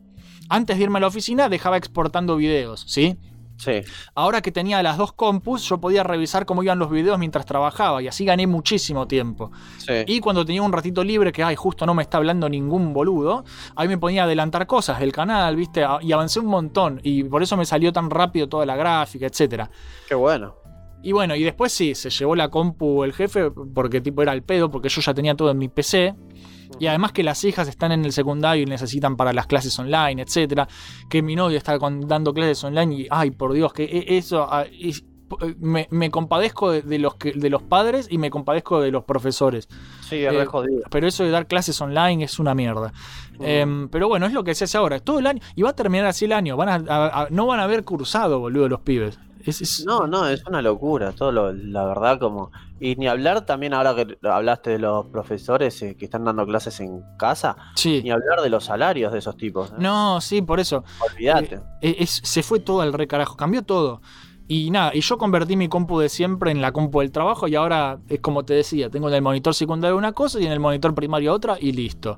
antes 0.50 0.78
de 0.78 0.84
irme 0.84 0.98
a 0.98 1.02
la 1.02 1.08
oficina, 1.08 1.50
dejaba 1.50 1.78
exportando 1.78 2.36
videos, 2.36 2.84
¿sí? 2.88 3.18
Sí. 3.60 3.82
Ahora 4.16 4.42
que 4.42 4.54
tenía 4.54 4.82
las 4.82 4.98
dos 4.98 5.12
compus, 5.12 5.68
yo 5.68 5.80
podía 5.80 6.02
revisar 6.04 6.46
cómo 6.46 6.64
iban 6.64 6.80
los 6.80 6.90
videos 6.90 7.20
mientras 7.20 7.46
trabajaba 7.46 8.02
y 8.02 8.08
así 8.08 8.24
gané 8.24 8.48
muchísimo 8.48 9.06
tiempo. 9.06 9.52
Sí. 9.78 9.94
Y 10.08 10.22
cuando 10.22 10.46
tenía 10.46 10.62
un 10.62 10.72
ratito 10.72 11.04
libre, 11.04 11.34
que 11.34 11.44
ay, 11.44 11.58
justo 11.58 11.86
no 11.86 11.94
me 11.94 12.02
está 12.02 12.18
hablando 12.18 12.48
ningún 12.48 12.94
boludo, 12.94 13.44
ahí 13.76 13.90
me 13.90 13.98
ponía 13.98 14.22
a 14.22 14.26
adelantar 14.26 14.66
cosas 14.66 15.00
del 15.00 15.12
canal, 15.12 15.58
¿viste? 15.58 15.86
Y 16.02 16.12
avancé 16.14 16.40
un 16.40 16.46
montón. 16.46 17.02
Y 17.04 17.24
por 17.26 17.44
eso 17.44 17.58
me 17.58 17.66
salió 17.66 17.92
tan 17.92 18.10
rápido 18.10 18.48
toda 18.48 18.66
la 18.66 18.78
gráfica, 18.78 19.26
etcétera. 19.26 19.70
Qué 20.08 20.16
bueno. 20.16 20.56
Y 21.02 21.14
bueno, 21.14 21.36
y 21.36 21.44
después 21.44 21.72
sí, 21.72 21.96
se 21.96 22.10
llevó 22.10 22.36
la 22.36 22.50
compu 22.50 23.04
el 23.04 23.14
jefe, 23.14 23.52
porque 23.52 24.02
tipo 24.02 24.22
era 24.22 24.34
el 24.34 24.44
pedo, 24.44 24.70
porque 24.70 24.90
yo 24.90 25.02
ya 25.02 25.14
tenía 25.14 25.36
todo 25.36 25.52
en 25.52 25.58
mi 25.58 25.70
PC. 25.70 26.14
Y 26.80 26.88
además 26.88 27.12
que 27.12 27.24
las 27.24 27.44
hijas 27.44 27.68
están 27.68 27.92
en 27.92 28.06
el 28.06 28.12
secundario 28.12 28.64
y 28.64 28.66
necesitan 28.66 29.16
para 29.18 29.34
las 29.34 29.48
clases 29.48 29.78
online, 29.80 30.22
etcétera. 30.22 30.68
Que 31.10 31.22
mi 31.22 31.36
novio 31.36 31.58
está 31.58 31.80
con- 31.80 32.08
dando 32.08 32.34
clases 32.34 32.64
online 32.64 32.96
y, 32.96 33.08
ay, 33.10 33.32
por 33.32 33.54
Dios, 33.54 33.74
que 33.74 33.84
e- 33.86 34.18
eso... 34.18 34.48
ah, 34.52 34.66
es- 34.72 35.04
me, 35.60 35.88
me 35.92 36.10
compadezco 36.10 36.72
de, 36.72 36.98
los 36.98 37.14
que, 37.16 37.34
de 37.34 37.52
los 37.52 37.62
padres 37.62 38.08
y 38.10 38.18
me 38.18 38.32
compadezco 38.32 38.82
de 38.82 38.90
los 38.90 39.04
profesores. 39.04 39.68
Sí, 40.02 40.16
es 40.24 40.34
re 40.34 40.42
Eh, 40.42 40.46
jodido. 40.46 40.82
Pero 40.90 41.08
eso 41.08 41.24
de 41.24 41.30
dar 41.30 41.46
clases 41.46 41.80
online 41.82 42.24
es 42.24 42.40
una 42.40 42.56
mierda. 42.56 42.92
Em, 43.40 43.90
pero 43.90 44.08
bueno, 44.08 44.26
es 44.26 44.34
lo 44.34 44.44
que 44.44 44.56
se 44.56 44.64
hace 44.64 44.78
ahora. 44.80 45.00
Todo 45.00 45.20
el 45.20 45.28
año. 45.28 45.40
Y 45.56 45.62
va 45.62 45.70
a 45.70 45.76
terminar 45.76 46.08
así 46.08 46.26
el 46.26 46.34
año. 46.34 46.58
Van 46.58 46.70
a, 46.70 46.94
a- 46.94 47.22
a- 47.24 47.28
no 47.30 47.46
van 47.46 47.60
a 47.60 47.66
haber 47.66 47.84
cursado, 47.84 48.40
boludo, 48.40 48.68
los 48.70 48.82
pibes. 48.82 49.20
Es, 49.50 49.62
es- 49.62 49.86
No, 49.86 50.08
no, 50.08 50.28
es 50.28 50.46
una 50.48 50.62
locura, 50.62 51.12
todo 51.12 51.32
lo, 51.32 51.52
la 51.54 51.86
verdad 51.86 52.20
como... 52.20 52.52
Y 52.82 52.96
ni 52.96 53.08
hablar 53.08 53.46
también 53.46 53.74
ahora 53.74 53.94
que 53.94 54.18
hablaste 54.26 54.70
de 54.70 54.80
los 54.80 55.06
profesores 55.08 55.82
eh, 55.82 55.96
que 55.98 56.06
están 56.06 56.24
dando 56.24 56.46
clases 56.46 56.80
en 56.80 57.02
casa, 57.18 57.58
Sí. 57.76 58.00
ni 58.04 58.12
hablar 58.12 58.42
de 58.42 58.50
los 58.50 58.64
salarios 58.66 59.12
de 59.12 59.20
esos 59.20 59.36
tipos. 59.36 59.72
¿eh? 59.72 59.76
No, 59.80 60.22
sí, 60.22 60.42
por 60.42 60.60
eso. 60.62 60.84
Olvídate. 61.14 61.60
Eh, 61.82 61.98
es- 62.00 62.22
se 62.24 62.42
fue 62.42 62.60
todo 62.62 62.80
al 62.82 62.94
recarajo, 62.94 63.36
cambió 63.36 63.64
todo. 63.64 64.02
Y 64.48 64.72
nada, 64.72 64.92
y 64.96 65.02
yo 65.02 65.18
convertí 65.18 65.56
mi 65.58 65.68
compu 65.68 66.00
de 66.00 66.10
siempre 66.10 66.50
en 66.52 66.62
la 66.62 66.72
compu 66.72 67.02
del 67.02 67.12
trabajo 67.12 67.48
y 67.48 67.56
ahora 67.56 68.00
es 68.08 68.20
como 68.20 68.46
te 68.46 68.56
decía, 68.56 68.90
tengo 68.90 69.08
en 69.10 69.14
el 69.16 69.22
monitor 69.22 69.54
secundario 69.54 69.96
una 69.96 70.14
cosa 70.14 70.40
y 70.40 70.46
en 70.48 70.52
el 70.52 70.60
monitor 70.60 70.96
primario 70.96 71.34
otra 71.34 71.58
y 71.60 71.72
listo. 71.74 72.18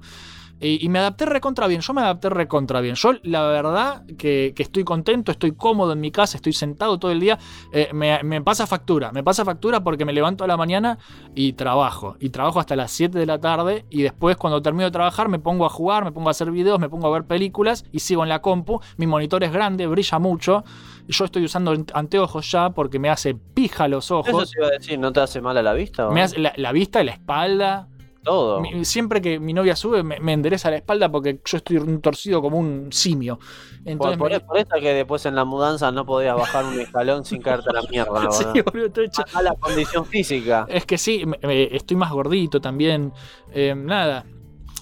Y, 0.61 0.85
y 0.85 0.89
me 0.89 0.99
adapté 0.99 1.25
recontra 1.25 1.67
bien, 1.67 1.81
yo 1.81 1.93
me 1.93 2.01
adapté 2.01 2.29
recontra 2.29 2.81
bien. 2.81 2.95
Yo 2.95 3.13
la 3.23 3.43
verdad 3.43 4.05
que, 4.17 4.53
que 4.55 4.63
estoy 4.63 4.83
contento, 4.83 5.31
estoy 5.31 5.53
cómodo 5.53 5.93
en 5.93 5.99
mi 5.99 6.11
casa, 6.11 6.37
estoy 6.37 6.53
sentado 6.53 6.99
todo 6.99 7.11
el 7.11 7.19
día. 7.19 7.39
Eh, 7.73 7.89
me, 7.93 8.21
me 8.23 8.41
pasa 8.41 8.67
factura, 8.67 9.11
me 9.11 9.23
pasa 9.23 9.43
factura 9.43 9.83
porque 9.83 10.05
me 10.05 10.13
levanto 10.13 10.43
a 10.43 10.47
la 10.47 10.57
mañana 10.57 10.97
y 11.35 11.53
trabajo. 11.53 12.15
Y 12.19 12.29
trabajo 12.29 12.59
hasta 12.59 12.75
las 12.75 12.91
7 12.91 13.17
de 13.17 13.25
la 13.25 13.39
tarde 13.39 13.85
y 13.89 14.03
después 14.03 14.37
cuando 14.37 14.61
termino 14.61 14.85
de 14.85 14.91
trabajar 14.91 15.29
me 15.29 15.39
pongo 15.39 15.65
a 15.65 15.69
jugar, 15.69 16.03
me 16.05 16.11
pongo 16.11 16.27
a 16.29 16.31
hacer 16.31 16.51
videos, 16.51 16.79
me 16.79 16.89
pongo 16.89 17.07
a 17.07 17.11
ver 17.11 17.25
películas 17.25 17.83
y 17.91 17.99
sigo 17.99 18.23
en 18.23 18.29
la 18.29 18.41
compu. 18.41 18.79
Mi 18.97 19.07
monitor 19.07 19.43
es 19.43 19.51
grande, 19.51 19.87
brilla 19.87 20.19
mucho. 20.19 20.63
Yo 21.07 21.25
estoy 21.25 21.43
usando 21.43 21.75
anteojos 21.93 22.49
ya 22.51 22.69
porque 22.69 22.99
me 22.99 23.09
hace 23.09 23.33
pija 23.33 23.87
los 23.87 24.05
Eso 24.05 24.19
ojos. 24.19 24.49
se 24.49 24.59
iba 24.59 24.67
a 24.67 24.71
decir, 24.71 24.99
¿no 24.99 25.11
te 25.11 25.19
hace 25.19 25.41
mal 25.41 25.57
a 25.57 25.61
la 25.61 25.73
vista? 25.73 26.07
o? 26.07 26.11
Me 26.11 26.21
hace 26.21 26.39
la, 26.39 26.53
la 26.55 26.71
vista 26.71 27.01
y 27.01 27.05
la 27.05 27.11
espalda. 27.11 27.87
Todo. 28.23 28.61
Mi- 28.61 28.85
siempre 28.85 29.21
que 29.21 29.39
mi 29.39 29.53
novia 29.53 29.75
sube 29.75 30.03
me, 30.03 30.19
me 30.19 30.33
endereza 30.33 30.69
la 30.69 30.77
espalda 30.77 31.11
porque 31.11 31.39
yo 31.45 31.57
estoy 31.57 31.79
torcido 31.99 32.41
como 32.41 32.57
un 32.57 32.89
simio. 32.91 33.39
Entonces 33.85 34.17
por, 34.17 34.31
me- 34.31 34.39
por 34.39 34.57
eso 34.57 34.69
que 34.79 34.93
después 34.93 35.25
en 35.25 35.35
la 35.35 35.45
mudanza 35.45 35.91
no 35.91 36.05
podías 36.05 36.35
bajar 36.35 36.65
un 36.65 36.79
escalón 36.79 37.25
sin 37.25 37.41
caerte 37.41 37.69
a 37.69 37.73
la 37.73 37.81
mierda. 37.89 38.29
Sí, 38.31 38.45
boludo, 38.61 39.01
hecho- 39.01 39.23
A 39.33 39.41
la 39.41 39.53
condición 39.55 40.05
física. 40.05 40.65
Es 40.69 40.85
que 40.85 40.97
sí, 40.97 41.25
me- 41.25 41.39
me- 41.47 41.75
estoy 41.75 41.97
más 41.97 42.11
gordito 42.11 42.61
también. 42.61 43.11
Eh, 43.53 43.73
nada. 43.75 44.25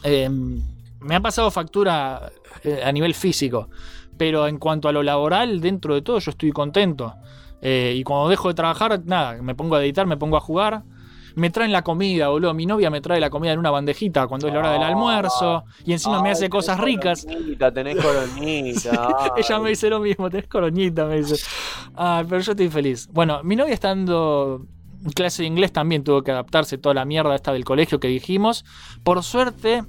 Eh, 0.03 0.29
me 0.99 1.15
ha 1.15 1.19
pasado 1.21 1.49
factura 1.51 2.31
eh, 2.63 2.81
a 2.83 2.91
nivel 2.91 3.13
físico. 3.13 3.69
Pero 4.17 4.47
en 4.47 4.57
cuanto 4.57 4.89
a 4.89 4.91
lo 4.91 5.01
laboral, 5.01 5.61
dentro 5.61 5.93
de 5.95 6.01
todo, 6.01 6.19
yo 6.19 6.31
estoy 6.31 6.51
contento. 6.51 7.13
Eh, 7.61 7.93
y 7.95 8.03
cuando 8.03 8.27
dejo 8.29 8.49
de 8.49 8.53
trabajar, 8.53 9.01
nada, 9.05 9.41
me 9.41 9.55
pongo 9.55 9.75
a 9.75 9.81
editar, 9.83 10.05
me 10.07 10.17
pongo 10.17 10.35
a 10.35 10.41
jugar. 10.41 10.83
Me 11.39 11.49
traen 11.49 11.71
la 11.71 11.81
comida, 11.83 12.27
boludo. 12.27 12.53
Mi 12.53 12.65
novia 12.65 12.89
me 12.89 13.01
trae 13.01 13.19
la 13.19 13.29
comida 13.29 13.53
en 13.53 13.59
una 13.59 13.71
bandejita 13.71 14.27
cuando 14.27 14.47
es 14.47 14.53
la 14.53 14.59
hora 14.59 14.71
del 14.73 14.83
almuerzo. 14.83 15.63
Y 15.85 15.93
encima 15.93 16.21
me 16.21 16.31
hace 16.31 16.49
cosas 16.49 16.79
ricas. 16.79 17.25
Coronita, 17.25 17.73
tenés 17.73 17.95
coronita. 17.95 19.33
Ella 19.37 19.59
me 19.59 19.69
dice 19.69 19.89
lo 19.89 19.99
mismo, 19.99 20.29
tenés 20.29 20.47
coroñita, 20.47 21.05
me 21.05 21.17
dice. 21.21 21.35
Ay, 21.95 22.25
pero 22.27 22.41
yo 22.41 22.51
estoy 22.51 22.69
feliz. 22.69 23.07
Bueno, 23.11 23.41
mi 23.43 23.55
novia 23.55 23.73
está 23.73 23.89
dando 23.89 24.65
clase 25.15 25.43
de 25.43 25.47
inglés 25.47 25.71
también, 25.71 26.03
tuvo 26.03 26.23
que 26.23 26.31
adaptarse 26.31 26.77
toda 26.77 26.93
la 26.93 27.05
mierda 27.05 27.35
esta 27.35 27.53
del 27.53 27.63
colegio 27.63 27.99
que 27.99 28.07
dijimos. 28.07 28.65
Por 29.03 29.23
suerte, 29.23 29.83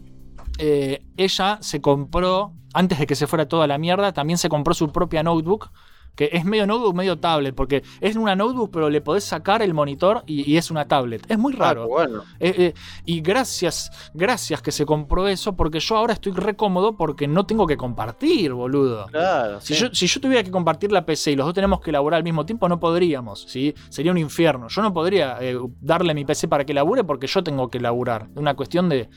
eh, 0.59 1.05
ella 1.17 1.59
se 1.61 1.81
compró, 1.81 2.53
antes 2.73 2.99
de 2.99 3.07
que 3.07 3.15
se 3.15 3.27
fuera 3.27 3.49
toda 3.49 3.67
la 3.67 3.79
mierda, 3.79 4.13
también 4.13 4.39
se 4.39 4.49
compró 4.49 4.75
su 4.75 4.93
propia 4.93 5.23
notebook. 5.23 5.71
Que 6.15 6.29
es 6.33 6.45
medio 6.45 6.67
notebook, 6.67 6.95
medio 6.95 7.19
tablet, 7.19 7.55
porque 7.55 7.83
es 8.01 8.17
una 8.17 8.37
notebook, 8.37 8.71
pero 8.71 8.91
le 8.91 9.01
podés 9.01 9.25
sacar 9.25 9.63
el 9.63 9.73
monitor 9.75 10.23
y, 10.27 10.51
y 10.51 10.57
es 10.57 10.71
una 10.71 10.87
tablet. 10.87 11.25
Es 11.31 11.39
muy 11.39 11.53
raro. 11.55 11.85
Ah, 11.85 11.87
bueno. 11.87 12.25
Eh, 12.39 12.55
eh, 12.59 12.75
y 13.07 13.21
gracias, 13.21 13.91
gracias 14.13 14.61
que 14.61 14.73
se 14.73 14.85
compró 14.85 15.29
eso, 15.29 15.57
porque 15.57 15.81
yo 15.81 15.97
ahora 15.97 16.13
estoy 16.13 16.33
re 16.33 16.57
cómodo 16.57 16.97
porque 16.97 17.27
no 17.27 17.47
tengo 17.47 17.67
que 17.67 17.77
compartir, 17.77 18.53
boludo. 18.53 19.07
Claro, 19.07 19.61
Si, 19.61 19.75
sí. 19.75 19.81
yo, 19.81 19.95
si 19.95 20.07
yo 20.07 20.21
tuviera 20.21 20.43
que 20.43 20.51
compartir 20.51 20.93
la 20.93 21.07
PC 21.07 21.33
y 21.33 21.37
los 21.37 21.47
dos 21.47 21.55
tenemos 21.55 21.81
que 21.81 21.93
laburar 21.93 22.19
al 22.19 22.25
mismo 22.25 22.45
tiempo, 22.45 22.69
no 22.69 22.79
podríamos, 22.79 23.43
¿sí? 23.49 23.75
Sería 23.89 24.13
un 24.13 24.19
infierno. 24.19 24.69
Yo 24.69 24.83
no 24.83 24.93
podría 24.93 25.39
eh, 25.41 25.59
darle 25.81 26.13
mi 26.15 26.25
PC 26.25 26.49
para 26.49 26.65
que 26.65 26.75
labure 26.75 27.05
porque 27.05 27.27
yo 27.27 27.43
tengo 27.43 27.69
que 27.71 27.81
laburar. 27.81 28.29
Es 28.33 28.37
una 28.37 28.55
cuestión 28.55 28.89
de... 28.89 29.09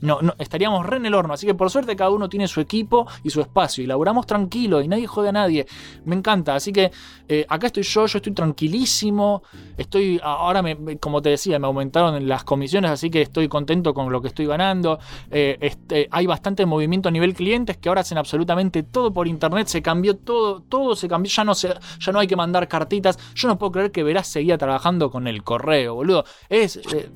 No, 0.00 0.20
no, 0.22 0.32
estaríamos 0.38 0.86
re 0.86 0.98
en 0.98 1.06
el 1.06 1.14
horno. 1.14 1.34
Así 1.34 1.46
que 1.46 1.54
por 1.54 1.70
suerte 1.70 1.96
cada 1.96 2.10
uno 2.10 2.28
tiene 2.28 2.46
su 2.46 2.60
equipo 2.60 3.06
y 3.24 3.30
su 3.30 3.40
espacio. 3.40 3.82
Y 3.82 3.86
laburamos 3.86 4.26
tranquilo 4.26 4.80
y 4.80 4.86
nadie 4.88 5.06
jode 5.08 5.30
a 5.30 5.32
nadie. 5.32 5.66
Me 6.04 6.14
encanta. 6.14 6.54
Así 6.54 6.72
que 6.72 6.90
eh, 7.28 7.44
acá 7.48 7.66
estoy 7.66 7.82
yo, 7.82 8.06
yo 8.06 8.18
estoy 8.18 8.32
tranquilísimo. 8.32 9.42
Estoy, 9.76 10.20
ahora, 10.22 10.62
me- 10.62 10.98
como 10.98 11.20
te 11.20 11.30
decía, 11.30 11.58
me 11.58 11.66
aumentaron 11.66 12.28
las 12.28 12.44
comisiones, 12.44 12.90
así 12.92 13.10
que 13.10 13.22
estoy 13.22 13.48
contento 13.48 13.92
con 13.92 14.10
lo 14.12 14.20
que 14.22 14.28
estoy 14.28 14.46
ganando. 14.46 14.98
Eh, 15.30 15.58
este, 15.60 16.08
hay 16.10 16.26
bastante 16.26 16.64
movimiento 16.66 17.08
a 17.08 17.12
nivel 17.12 17.34
clientes 17.34 17.76
que 17.76 17.88
ahora 17.88 18.02
hacen 18.02 18.18
absolutamente 18.18 18.84
todo 18.84 19.12
por 19.12 19.26
internet. 19.26 19.66
Se 19.66 19.82
cambió 19.82 20.16
todo, 20.16 20.60
todo 20.62 20.94
se 20.94 21.08
cambió. 21.08 21.30
Ya 21.30 21.44
no, 21.44 21.54
se, 21.54 21.74
ya 22.00 22.12
no 22.12 22.20
hay 22.20 22.26
que 22.28 22.36
mandar 22.36 22.68
cartitas. 22.68 23.18
Yo 23.34 23.48
no 23.48 23.58
puedo 23.58 23.72
creer 23.72 23.90
que 23.92 24.02
Verás 24.02 24.28
seguía 24.28 24.56
trabajando 24.58 25.10
con 25.10 25.26
el 25.26 25.42
correo, 25.42 25.94
boludo. 25.96 26.24
Es. 26.48 26.76
eh, 26.76 27.10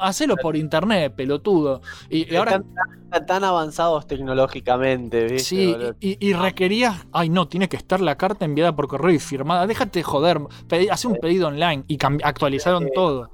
hacelo 0.00 0.36
por 0.36 0.56
internet, 0.56 1.14
pelotudo. 1.14 1.82
Y, 2.08 2.32
y 2.32 2.36
ahora. 2.36 2.56
Están 2.56 2.74
tan, 3.10 3.26
tan 3.26 3.44
avanzados 3.44 4.06
tecnológicamente, 4.06 5.24
¿viste? 5.24 5.38
Sí, 5.40 5.76
y, 6.00 6.26
y 6.26 6.32
requerías. 6.32 7.06
Ay, 7.12 7.28
no, 7.28 7.48
tiene 7.48 7.68
que 7.68 7.76
estar 7.76 8.00
la 8.00 8.16
carta 8.16 8.44
enviada 8.44 8.74
por 8.74 8.88
correo 8.88 9.14
y 9.14 9.18
firmada. 9.18 9.66
Déjate 9.66 10.00
de 10.00 10.02
joder. 10.02 10.40
Pedí, 10.68 10.88
hace 10.88 11.08
un 11.08 11.16
pedido 11.16 11.48
online 11.48 11.84
y 11.88 11.98
actualizaron 12.22 12.88
todo. 12.94 13.30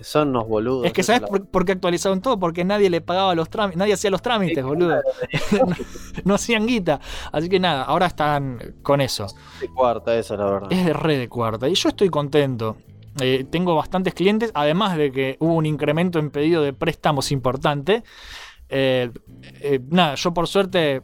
Son 0.00 0.28
unos 0.28 0.46
boludos. 0.48 0.86
Es 0.86 0.92
que 0.92 1.02
¿sabes 1.02 1.22
por, 1.22 1.46
por 1.46 1.64
qué 1.64 1.72
actualizaron 1.72 2.20
todo? 2.20 2.38
Porque 2.38 2.64
nadie 2.64 2.90
le 2.90 3.00
pagaba 3.00 3.34
los 3.34 3.48
trámites, 3.48 3.78
nadie 3.78 3.94
hacía 3.94 4.10
los 4.10 4.20
trámites, 4.22 4.62
boludo. 4.64 4.96
no, 5.52 5.74
no 6.24 6.34
hacían 6.34 6.66
guita. 6.66 7.00
Así 7.32 7.48
que 7.48 7.58
nada, 7.58 7.84
ahora 7.84 8.06
están 8.06 8.74
con 8.82 9.00
eso. 9.00 9.26
de 9.60 9.68
cuarta 9.68 10.16
eso, 10.16 10.36
la 10.36 10.44
verdad. 10.44 10.72
Es 10.72 10.84
de 10.84 10.92
re 10.92 11.18
de 11.18 11.28
cuarta. 11.28 11.68
Y 11.68 11.74
yo 11.74 11.88
estoy 11.88 12.10
contento. 12.10 12.76
Eh, 13.20 13.46
tengo 13.50 13.74
bastantes 13.74 14.14
clientes, 14.14 14.50
además 14.54 14.96
de 14.96 15.10
que 15.10 15.36
hubo 15.40 15.54
un 15.54 15.66
incremento 15.66 16.18
en 16.18 16.30
pedido 16.30 16.62
de 16.62 16.72
préstamos 16.72 17.32
importante. 17.32 18.02
Eh, 18.68 19.10
eh, 19.60 19.80
nada, 19.88 20.16
yo 20.16 20.34
por 20.34 20.48
suerte 20.48 21.02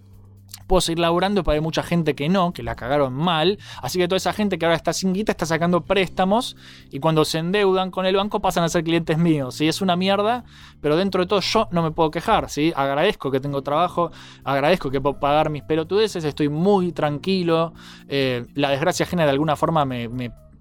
puedo 0.66 0.80
seguir 0.80 0.98
laburando, 1.00 1.42
pero 1.42 1.54
hay 1.54 1.60
mucha 1.60 1.82
gente 1.82 2.14
que 2.14 2.28
no, 2.28 2.52
que 2.52 2.62
la 2.62 2.74
cagaron 2.74 3.12
mal. 3.14 3.58
Así 3.82 3.98
que 3.98 4.08
toda 4.08 4.16
esa 4.18 4.32
gente 4.32 4.58
que 4.58 4.64
ahora 4.66 4.76
está 4.76 4.92
sin 4.92 5.12
guita 5.12 5.32
está 5.32 5.46
sacando 5.46 5.84
préstamos 5.84 6.56
y 6.90 6.98
cuando 6.98 7.24
se 7.24 7.38
endeudan 7.38 7.90
con 7.90 8.04
el 8.06 8.16
banco 8.16 8.40
pasan 8.40 8.64
a 8.64 8.68
ser 8.68 8.84
clientes 8.84 9.16
míos. 9.18 9.54
¿sí? 9.54 9.68
Es 9.68 9.80
una 9.80 9.96
mierda, 9.96 10.44
pero 10.80 10.96
dentro 10.96 11.22
de 11.22 11.26
todo 11.28 11.40
yo 11.40 11.68
no 11.72 11.82
me 11.82 11.90
puedo 11.90 12.10
quejar. 12.10 12.48
¿sí? 12.50 12.72
Agradezco 12.76 13.30
que 13.30 13.40
tengo 13.40 13.62
trabajo, 13.62 14.12
agradezco 14.44 14.90
que 14.90 15.00
puedo 15.00 15.18
pagar 15.18 15.50
mis 15.50 15.62
pelotudeces, 15.62 16.24
estoy 16.24 16.48
muy 16.48 16.92
tranquilo. 16.92 17.72
La 18.08 18.70
desgracia 18.70 19.04
ajena 19.04 19.24
de 19.24 19.30
alguna 19.30 19.56
forma 19.56 19.84
me- 19.84 20.08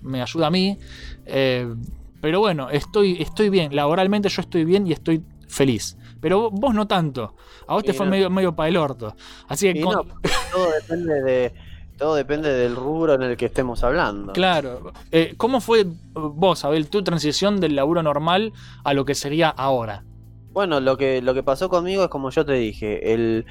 me 0.01 0.21
ayuda 0.21 0.47
a 0.47 0.51
mí. 0.51 0.77
Eh, 1.25 1.73
pero 2.21 2.39
bueno, 2.39 2.69
estoy, 2.69 3.21
estoy 3.21 3.49
bien. 3.49 3.75
Laboralmente 3.75 4.29
yo 4.29 4.41
estoy 4.41 4.65
bien 4.65 4.85
y 4.87 4.91
estoy 4.91 5.23
feliz. 5.47 5.97
Pero 6.19 6.51
vos 6.51 6.73
no 6.73 6.87
tanto. 6.87 7.35
A 7.67 7.73
vos 7.73 7.83
te 7.83 7.93
fue 7.93 8.05
medio, 8.05 8.29
medio 8.29 8.55
para 8.55 8.69
el 8.69 8.77
orto. 8.77 9.15
Así 9.47 9.71
que 9.73 9.79
Y 9.79 9.83
con- 9.83 9.93
no, 9.93 10.03
todo 10.51 10.71
depende 10.71 11.21
de 11.21 11.53
todo 11.97 12.15
depende 12.15 12.51
del 12.51 12.75
rubro 12.75 13.13
en 13.13 13.21
el 13.21 13.37
que 13.37 13.45
estemos 13.45 13.83
hablando. 13.83 14.33
Claro. 14.33 14.91
Eh, 15.11 15.35
¿Cómo 15.37 15.61
fue 15.61 15.85
vos, 16.13 16.65
Abel, 16.65 16.89
tu 16.89 17.03
transición 17.03 17.59
del 17.59 17.75
laburo 17.75 18.01
normal 18.01 18.53
a 18.83 18.95
lo 18.95 19.05
que 19.05 19.13
sería 19.13 19.49
ahora? 19.49 20.03
Bueno, 20.51 20.79
lo 20.79 20.97
que, 20.97 21.21
lo 21.21 21.35
que 21.35 21.43
pasó 21.43 21.69
conmigo 21.69 22.03
es 22.03 22.09
como 22.09 22.31
yo 22.31 22.43
te 22.43 22.53
dije, 22.53 23.13
el, 23.13 23.45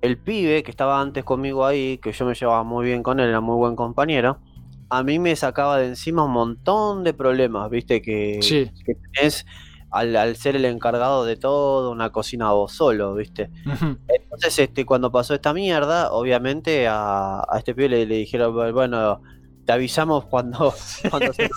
el 0.00 0.16
pibe 0.16 0.62
que 0.62 0.70
estaba 0.70 0.98
antes 0.98 1.24
conmigo 1.24 1.66
ahí, 1.66 1.98
que 1.98 2.12
yo 2.12 2.24
me 2.24 2.34
llevaba 2.34 2.64
muy 2.64 2.86
bien 2.86 3.02
con 3.02 3.20
él, 3.20 3.28
era 3.28 3.40
muy 3.42 3.56
buen 3.56 3.76
compañero, 3.76 4.38
a 4.90 5.02
mí 5.02 5.18
me 5.18 5.34
sacaba 5.36 5.78
de 5.78 5.86
encima 5.86 6.24
un 6.24 6.32
montón 6.32 7.04
de 7.04 7.14
problemas, 7.14 7.70
viste, 7.70 8.02
que, 8.02 8.38
Sí. 8.42 8.70
que 8.84 8.94
tenés 9.14 9.46
al, 9.90 10.14
al 10.16 10.36
ser 10.36 10.56
el 10.56 10.64
encargado 10.64 11.24
de 11.24 11.36
todo, 11.36 11.90
una 11.90 12.10
cocina 12.10 12.52
vos 12.52 12.72
solo, 12.72 13.14
viste. 13.14 13.50
Entonces, 14.08 14.58
este, 14.58 14.84
cuando 14.86 15.10
pasó 15.10 15.34
esta 15.34 15.52
mierda, 15.52 16.12
obviamente 16.12 16.86
a, 16.88 17.40
a 17.40 17.58
este 17.58 17.74
pibe 17.74 17.88
le, 17.88 18.06
le 18.06 18.16
dijeron, 18.16 18.54
bueno, 18.72 19.20
te 19.64 19.72
avisamos 19.72 20.26
cuando, 20.26 20.72
cuando 21.10 21.32
se 21.32 21.48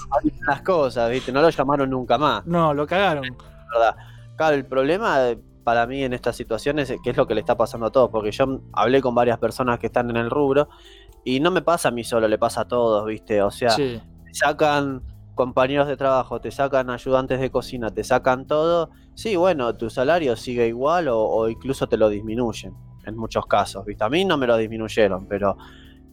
las 0.48 0.62
cosas, 0.62 1.10
viste, 1.12 1.32
no 1.32 1.42
lo 1.42 1.50
llamaron 1.50 1.90
nunca 1.90 2.18
más. 2.18 2.46
No, 2.46 2.74
lo 2.74 2.86
cagaron. 2.88 3.36
¿verdad? 3.72 3.96
Claro, 4.36 4.56
el 4.56 4.66
problema 4.66 5.20
para 5.64 5.88
mí 5.88 6.04
en 6.04 6.12
estas 6.14 6.36
situaciones 6.36 6.90
es 6.90 7.00
que 7.02 7.12
es 7.12 7.18
lo 7.18 7.26
que 7.26 7.34
le 7.36 7.40
está 7.40 7.56
pasando 7.56 7.86
a 7.86 7.92
todos, 7.92 8.10
porque 8.10 8.32
yo 8.32 8.62
hablé 8.74 9.02
con 9.02 9.16
varias 9.16 9.38
personas 9.40 9.80
que 9.80 9.88
están 9.88 10.10
en 10.10 10.18
el 10.18 10.30
rubro 10.30 10.68
y 11.26 11.40
no 11.40 11.52
me 11.52 11.62
pasa 11.62 11.90
a 11.90 11.92
mí 11.92 12.04
solo, 12.04 12.28
le 12.28 12.38
pasa 12.38 12.62
a 12.62 12.68
todos, 12.68 13.06
¿viste? 13.06 13.42
O 13.42 13.52
sea, 13.52 13.70
Sí. 13.72 14.02
te 14.26 14.34
sacan 14.34 15.02
compañeros 15.36 15.88
de 15.88 15.98
trabajo, 15.98 16.40
te 16.42 16.52
sacan 16.52 16.90
ayudantes 16.90 17.40
de 17.40 17.50
cocina, 17.50 17.90
te 17.90 18.04
sacan 18.04 18.46
todo. 18.46 18.92
Sí, 19.16 19.36
bueno, 19.36 19.76
tu 19.76 19.90
salario 19.90 20.36
sigue 20.36 20.68
igual 20.68 21.08
o, 21.08 21.20
o 21.20 21.50
incluso 21.50 21.88
te 21.88 21.98
lo 21.98 22.10
disminuyen 22.10 22.74
en 23.06 23.18
muchos 23.18 23.46
casos, 23.48 23.84
¿viste? 23.86 24.04
A 24.04 24.10
mí 24.10 24.26
no 24.26 24.38
me 24.38 24.48
lo 24.48 24.56
disminuyeron, 24.58 25.28
pero 25.28 25.58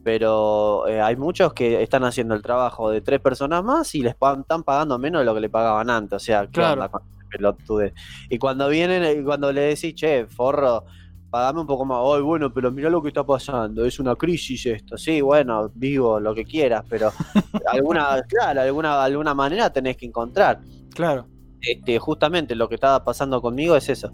pero 0.03 0.87
eh, 0.89 1.01
hay 1.01 1.17
muchos 1.17 1.53
que 1.53 1.83
están 1.83 2.05
haciendo 2.05 2.35
el 2.35 2.43
trabajo 2.43 2.91
de 2.91 3.03
tres 3.03 3.21
personas 3.21 3.63
más 3.63 3.95
y 3.95 4.01
les 4.03 4.15
pa- 4.15 4.39
están 4.41 4.63
pagando 4.63 4.99
menos 4.99 5.21
de 5.21 5.27
lo 5.27 5.35
que 5.35 5.41
le 5.41 5.51
pagaban 5.51 5.91
antes. 5.91 6.17
O 6.17 6.19
sea, 6.21 6.43
¿qué 6.47 6.53
Claro. 6.53 6.73
onda 6.75 6.89
con 6.89 7.03
pelotude? 7.31 7.93
Y 8.31 8.39
cuando 8.39 8.69
vienen, 8.69 9.23
cuando 9.25 9.53
le 9.53 9.61
decís, 9.63 9.95
che, 9.95 10.27
forro, 10.27 10.85
pagame 11.31 11.61
un 11.61 11.67
poco 11.67 11.85
más. 11.85 11.99
Ay, 12.05 12.23
bueno, 12.23 12.53
pero 12.53 12.71
mirá 12.73 12.91
lo 12.91 13.01
que 13.03 13.09
está 13.09 13.25
pasando, 13.25 13.85
es 13.85 13.99
una 14.01 14.17
crisis 14.17 14.67
esto. 14.67 14.97
Sí, 14.99 15.21
bueno, 15.21 15.71
vivo 15.75 16.19
lo 16.21 16.35
que 16.35 16.45
quieras, 16.45 16.85
pero 16.89 17.13
alguna, 17.73 18.23
claro, 18.29 18.61
alguna, 18.63 19.03
alguna 19.03 19.35
manera 19.35 19.73
tenés 19.73 19.97
que 19.97 20.07
encontrar. 20.07 20.61
Claro. 20.95 21.27
Este, 21.61 21.99
justamente 21.99 22.55
lo 22.55 22.69
que 22.69 22.75
estaba 22.77 23.05
pasando 23.05 23.41
conmigo 23.41 23.77
es 23.77 23.89
eso. 23.89 24.13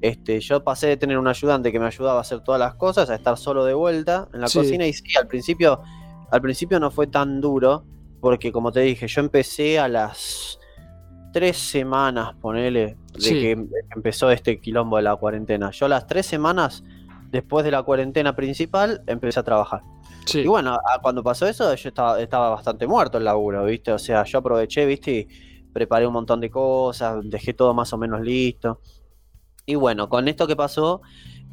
Este, 0.00 0.40
yo 0.40 0.62
pasé 0.62 0.88
de 0.88 0.96
tener 0.96 1.18
un 1.18 1.26
ayudante 1.28 1.72
que 1.72 1.78
me 1.80 1.86
ayudaba 1.86 2.18
a 2.18 2.20
hacer 2.20 2.40
todas 2.40 2.58
las 2.60 2.74
cosas 2.74 3.08
a 3.10 3.14
estar 3.14 3.36
solo 3.38 3.64
de 3.64 3.74
vuelta 3.74 4.28
en 4.34 4.40
la 4.40 4.48
Sí. 4.48 4.58
cocina 4.58 4.86
y 4.86 4.92
sí, 4.92 5.04
al 5.18 5.26
principio, 5.26 5.80
al 6.30 6.40
principio 6.42 6.78
no 6.78 6.90
fue 6.90 7.06
tan 7.06 7.40
duro 7.40 7.84
porque 8.20 8.52
como 8.52 8.70
te 8.72 8.80
dije, 8.80 9.06
yo 9.08 9.20
empecé 9.20 9.78
a 9.78 9.88
las 9.88 10.58
tres 11.34 11.58
semanas, 11.58 12.34
ponele, 12.40 12.96
de 13.12 13.20
Sí. 13.20 13.34
que 13.34 13.50
em- 13.50 13.68
empezó 13.94 14.30
este 14.30 14.60
quilombo 14.60 14.96
de 14.96 15.02
la 15.02 15.16
cuarentena. 15.16 15.70
Yo 15.72 15.88
las 15.88 16.06
tres 16.06 16.24
semanas 16.26 16.82
después 17.30 17.64
de 17.64 17.72
la 17.72 17.82
cuarentena 17.82 18.34
principal 18.36 19.02
empecé 19.06 19.40
a 19.40 19.42
trabajar. 19.42 19.82
Sí. 20.26 20.40
Y 20.40 20.46
bueno, 20.46 20.72
a- 20.74 21.00
cuando 21.02 21.22
pasó 21.22 21.46
eso, 21.48 21.74
yo 21.74 21.88
estaba, 21.88 22.20
estaba 22.20 22.50
bastante 22.50 22.86
muerto 22.86 23.18
el 23.18 23.24
laburo, 23.24 23.64
¿viste? 23.64 23.92
O 23.92 23.98
sea, 23.98 24.22
yo 24.24 24.38
aproveché, 24.38 24.86
¿viste? 24.86 25.10
Y 25.10 25.28
preparé 25.72 26.06
un 26.06 26.12
montón 26.12 26.40
de 26.40 26.48
cosas, 26.50 27.16
dejé 27.24 27.52
todo 27.52 27.74
más 27.74 27.92
o 27.92 27.98
menos 27.98 28.20
listo. 28.20 28.80
Y 29.66 29.74
bueno, 29.74 30.08
con 30.08 30.28
esto 30.28 30.46
que 30.46 30.54
pasó, 30.54 31.02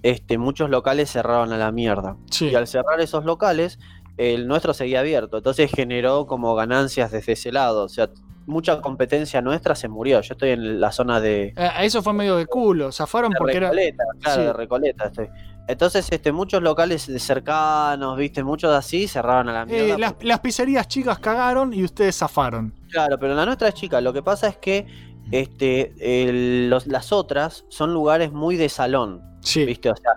este, 0.04 0.38
muchos 0.38 0.70
locales 0.70 1.10
cerraron 1.12 1.52
a 1.54 1.58
la 1.58 1.72
mierda. 1.72 2.18
Sí. 2.30 2.50
Y 2.50 2.56
al 2.56 2.68
cerrar 2.68 3.02
esos 3.02 3.26
locales, 3.26 3.80
el 4.18 4.48
nuestro 4.48 4.74
seguía 4.76 5.00
abierto. 5.00 5.38
Entonces 5.38 5.72
generó 5.72 6.28
como 6.28 6.54
ganancias 6.54 7.12
desde 7.12 7.32
ese 7.34 7.52
lado. 7.52 7.86
O 7.86 7.90
sea, 7.90 8.10
mucha 8.52 8.80
competencia 8.82 9.42
nuestra 9.42 9.74
se 9.74 9.88
murió. 9.88 10.22
Yo 10.22 10.34
estoy 10.34 10.50
en 10.52 10.80
la 10.80 10.92
zona 10.92 11.20
de, 11.20 11.54
Eh, 11.58 11.70
eso 11.82 12.04
fue 12.04 12.14
medio 12.14 12.36
de 12.38 12.46
culo, 12.46 12.92
zafaron 12.92 13.32
de 13.32 13.38
porque 13.40 13.58
era. 13.58 13.70
Recoleta, 13.70 14.04
claro, 14.22 14.42
Sí. 14.42 14.48
de 14.48 14.54
Recoleta 14.54 15.06
estoy. 15.06 15.30
Entonces, 15.68 16.08
este, 16.12 16.32
muchos 16.32 16.62
locales 16.62 17.10
cercanos, 17.18 18.18
viste, 18.18 18.44
muchos 18.44 18.74
así, 18.74 19.08
cerraron 19.08 19.48
a 19.50 19.54
la 19.54 19.62
Eh, 19.64 19.66
mierda. 19.84 19.98
las, 19.98 20.16
las 20.22 20.40
pizzerías 20.42 20.88
chicas 20.88 21.20
cagaron 21.20 21.74
y 21.74 21.84
ustedes 21.84 22.18
zafaron. 22.18 22.74
Claro, 22.92 23.18
pero 23.20 23.34
la 23.36 23.46
nuestra 23.46 23.70
es 23.70 23.74
chica. 23.76 24.02
Lo 24.02 24.12
que 24.12 24.22
pasa 24.22 24.48
es 24.48 24.58
que 24.58 24.86
este, 25.32 25.94
el- 26.00 26.70
los- 26.70 26.88
las 26.88 27.12
otras 27.14 27.64
son 27.70 27.94
lugares 27.94 28.32
muy 28.34 28.58
de 28.58 28.68
salón. 28.70 29.22
¿Viste? 29.66 29.90
O 29.90 29.96
sea, 29.96 30.12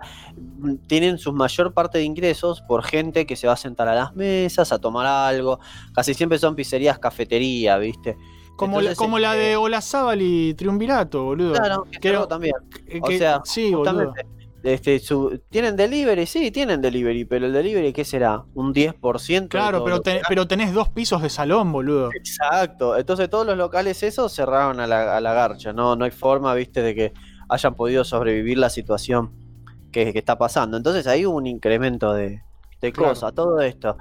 tienen 0.87 1.19
su 1.19 1.33
mayor 1.33 1.73
parte 1.73 1.99
de 1.99 2.05
ingresos 2.05 2.61
por 2.63 2.83
gente 2.85 3.27
que 3.27 3.37
se 3.37 3.47
va 3.47 3.55
a 3.55 3.57
sentar 3.57 3.89
a 3.89 3.95
las 3.95 4.15
mesas, 4.15 4.73
a 4.73 4.79
tomar 4.79 5.07
algo. 5.07 5.61
Casi 5.95 6.15
siempre 6.15 6.39
son 6.39 6.55
pizzerías, 6.55 6.99
cafetería, 6.99 7.79
¿viste? 7.79 8.17
Como, 8.57 8.81
la, 8.81 8.95
como 8.95 9.19
la 9.19 9.35
este, 9.35 9.49
de 9.49 9.57
Olazábal 9.57 10.23
y 10.23 10.55
Triunvirato, 10.55 11.25
boludo. 11.25 11.55
Claro, 11.55 11.85
que 11.91 11.99
Creo- 11.99 12.29
también. 12.29 12.55
que- 12.87 13.01
o 13.03 13.11
sea, 13.19 13.41
sí, 13.45 13.73
justamente, 13.73 14.27
este, 14.63 15.01
su- 15.01 15.41
¿tienen 15.51 15.75
delivery? 15.75 16.25
Sí, 16.25 16.53
tienen 16.53 16.81
delivery, 16.81 17.25
pero 17.25 17.47
el 17.47 17.53
delivery, 17.53 17.93
¿qué 17.93 18.05
será? 18.05 18.45
¿Un 18.55 18.73
10%? 18.73 19.43
de 19.43 19.49
Claro, 19.49 19.83
pero, 19.83 19.97
lo 19.97 20.03
que 20.03 20.11
te- 20.11 20.17
gasta? 20.19 20.29
pero 20.29 20.47
tenés 20.47 20.73
dos 20.73 20.89
pisos 20.89 21.21
de 21.21 21.31
salón, 21.31 21.73
boludo. 21.73 22.11
Exacto. 22.15 22.97
Entonces 22.97 23.29
todos 23.29 23.45
los 23.45 23.57
locales 23.59 24.03
esos 24.05 24.33
cerraron 24.33 24.79
a 24.79 24.87
la, 24.87 25.17
a 25.17 25.21
la 25.21 25.33
garcha. 25.35 25.73
No, 25.73 25.97
no 25.97 26.05
hay 26.05 26.13
forma, 26.13 26.55
viste, 26.55 26.81
de 26.81 26.95
que 26.95 27.13
hayan 27.49 27.75
podido 27.75 28.05
sobrevivir 28.05 28.59
la 28.59 28.71
situación 28.71 29.33
que, 29.93 30.13
que 30.13 30.19
está 30.19 30.37
pasando. 30.39 30.77
Entonces 30.77 31.07
ahí 31.07 31.25
hubo 31.27 31.37
un 31.37 31.47
incremento 31.47 32.13
de, 32.13 32.43
de 32.81 32.93
Claro. 32.93 33.11
cosas. 33.11 33.35
Todo 33.35 33.61
esto. 33.61 33.97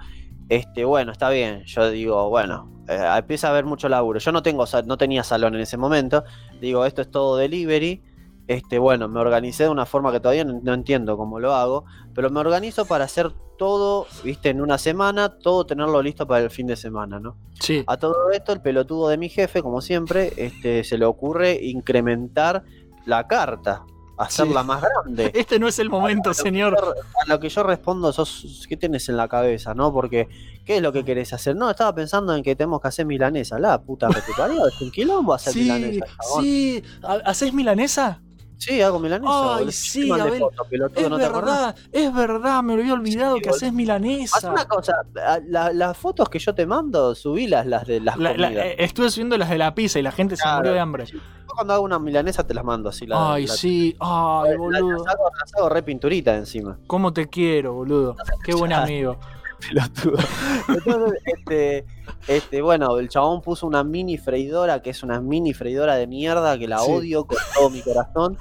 Este, 0.50 0.86
bueno, 0.86 1.12
está 1.12 1.30
bien. 1.30 1.64
Yo 1.66 1.90
digo, 1.90 2.30
bueno, 2.30 2.70
eh, 2.88 3.00
empieza 3.18 3.48
a 3.48 3.52
haber 3.52 3.66
mucho 3.66 3.88
laburo. 3.90 4.20
Yo 4.20 4.32
no 4.32 4.44
tengo, 4.44 4.66
no 4.86 4.98
tenía 4.98 5.24
salón 5.24 5.56
en 5.56 5.62
ese 5.62 5.78
momento. 5.78 6.24
Digo, 6.60 6.86
esto 6.86 7.02
es 7.02 7.10
todo 7.12 7.38
delivery. 7.38 8.02
Este, 8.48 8.78
bueno, 8.78 9.08
me 9.08 9.22
organicé 9.22 9.64
de 9.64 9.70
una 9.70 9.86
forma 9.86 10.12
que 10.12 10.20
todavía 10.20 10.44
no, 10.44 10.60
no 10.62 10.74
entiendo 10.74 11.16
cómo 11.16 11.40
lo 11.40 11.54
hago, 11.54 11.86
pero 12.14 12.30
me 12.30 12.42
organizo 12.42 12.86
para 12.86 13.06
hacer 13.06 13.32
todo, 13.58 14.06
viste, 14.26 14.50
en 14.50 14.60
una 14.60 14.78
semana, 14.78 15.30
todo 15.40 15.66
tenerlo 15.66 16.02
listo 16.02 16.28
para 16.28 16.44
el 16.44 16.50
fin 16.50 16.68
de 16.68 16.76
semana, 16.76 17.22
¿no? 17.22 17.38
Sí. 17.62 17.86
A 17.88 17.96
todo 17.96 18.32
esto, 18.32 18.52
el 18.52 18.60
pelotudo 18.60 19.08
de 19.08 19.18
mi 19.18 19.30
jefe, 19.30 19.62
como 19.62 19.80
siempre, 19.80 20.34
este, 20.36 20.84
se 20.84 20.98
le 20.98 21.06
ocurre 21.06 21.58
incrementar 21.64 22.64
la 23.06 23.28
carta, 23.28 23.84
hacerla 24.18 24.62
Sí. 24.62 24.68
más 24.68 24.82
grande. 24.82 25.32
Este 25.36 25.60
no 25.60 25.68
es 25.68 25.80
el 25.80 25.90
momento, 25.90 26.34
señor. 26.34 26.78
A 26.78 27.28
lo 27.28 27.40
que 27.40 27.50
yo 27.50 27.64
respondo, 27.64 28.12
sos, 28.14 28.66
¿qué 28.70 28.78
tienes 28.78 29.10
en 29.10 29.18
la 29.18 29.28
cabeza, 29.28 29.74
no? 29.74 29.92
Porque, 29.92 30.28
¿qué 30.66 30.78
es 30.78 30.82
lo 30.82 30.92
que 30.94 31.04
querés 31.04 31.34
hacer? 31.34 31.56
No, 31.56 31.70
estaba 31.70 31.94
pensando 31.96 32.36
en 32.36 32.44
que 32.44 32.56
tenemos 32.56 32.82
que 32.82 32.88
hacer 32.88 33.06
milanesa. 33.06 33.60
La 33.60 33.82
puta 33.82 34.08
que 34.10 34.22
te 34.22 34.34
parió, 34.38 34.68
es 34.68 34.80
un 34.82 34.92
quilombo 34.92 35.34
hacer 35.34 35.54
Sí, 35.54 35.62
milanesa, 35.64 36.06
chabón. 36.22 36.44
sí. 36.44 36.84
¿Ha- 37.04 37.22
¿Hacés 37.30 37.54
milanesa? 37.54 38.22
Sí, 38.64 38.82
hago 38.82 39.00
milanesa. 39.00 39.56
Ay, 39.58 39.72
sí, 39.72 40.10
Te 40.14 40.22
Abel. 40.22 40.40
foto, 40.40 40.64
pelotudo, 40.70 41.00
Es 41.04 41.10
¿no 41.10 41.18
te 41.18 41.28
verdad, 41.30 41.76
es 41.92 42.14
verdad, 42.14 42.64
me 42.64 42.76
lo 42.76 42.82
había 42.82 42.94
olvidado 42.94 43.36
que 43.38 43.50
haces 43.50 43.70
Haz 43.70 43.74
milanesa. 43.74 44.52
una 44.52 44.66
cosa, 44.66 44.94
la- 45.48 45.72
las 45.74 45.98
fotos 45.98 46.30
que 46.30 46.40
yo 46.40 46.54
te 46.56 46.66
mando, 46.66 47.14
subilas 47.16 47.66
las 47.66 47.86
de 47.88 48.00
las 48.00 48.18
La- 48.18 48.32
eh, 48.32 48.76
estuve 48.80 49.10
subiendo 49.10 49.38
las 49.38 49.50
de 49.50 49.58
la 49.58 49.74
pizza 49.76 50.00
y 50.00 50.02
la 50.02 50.12
gente 50.12 50.36
se 50.38 50.48
murió 50.48 50.72
de 50.74 50.80
hambre. 50.80 51.06
Yo 51.06 51.20
cuando 51.56 51.74
hago 51.74 51.84
una 51.84 52.00
milanesa 52.00 52.46
te 52.48 52.54
las 52.54 52.64
mando 52.64 52.90
así. 52.90 53.06
La, 53.06 53.34
Ay, 53.34 53.48
sí, 53.48 53.96
ay, 54.00 54.56
boludo. 54.58 55.04
Las 55.04 55.14
hago, 55.14 55.24
las 55.40 55.54
hago 55.56 55.70
re 55.70 55.84
pinturita 55.84 56.36
encima. 56.36 56.78
¿Cómo 56.88 57.12
te 57.14 57.28
quiero, 57.28 57.74
boludo? 57.74 58.16
Qué 58.44 58.54
buen 58.56 58.74
amigo. 58.74 59.18
Pelotudo. 59.70 60.18
Entonces, 60.70 61.20
este, 61.26 61.86
este, 62.28 62.62
bueno, 62.62 62.98
el 63.00 63.10
chabón 63.10 63.42
puso 63.42 63.68
una 63.68 63.84
mini 63.84 64.18
freidora, 64.18 64.82
que 64.82 64.90
es 64.92 65.04
una 65.04 65.20
mini 65.22 65.54
freidora 65.54 65.96
de 65.96 66.08
mierda, 66.08 66.58
que 66.58 66.68
la 66.68 66.80
Sí. 66.80 66.92
odio 66.92 67.26
con 67.26 67.38
todo 67.56 67.70
mi 67.70 67.82
corazón, 67.82 68.38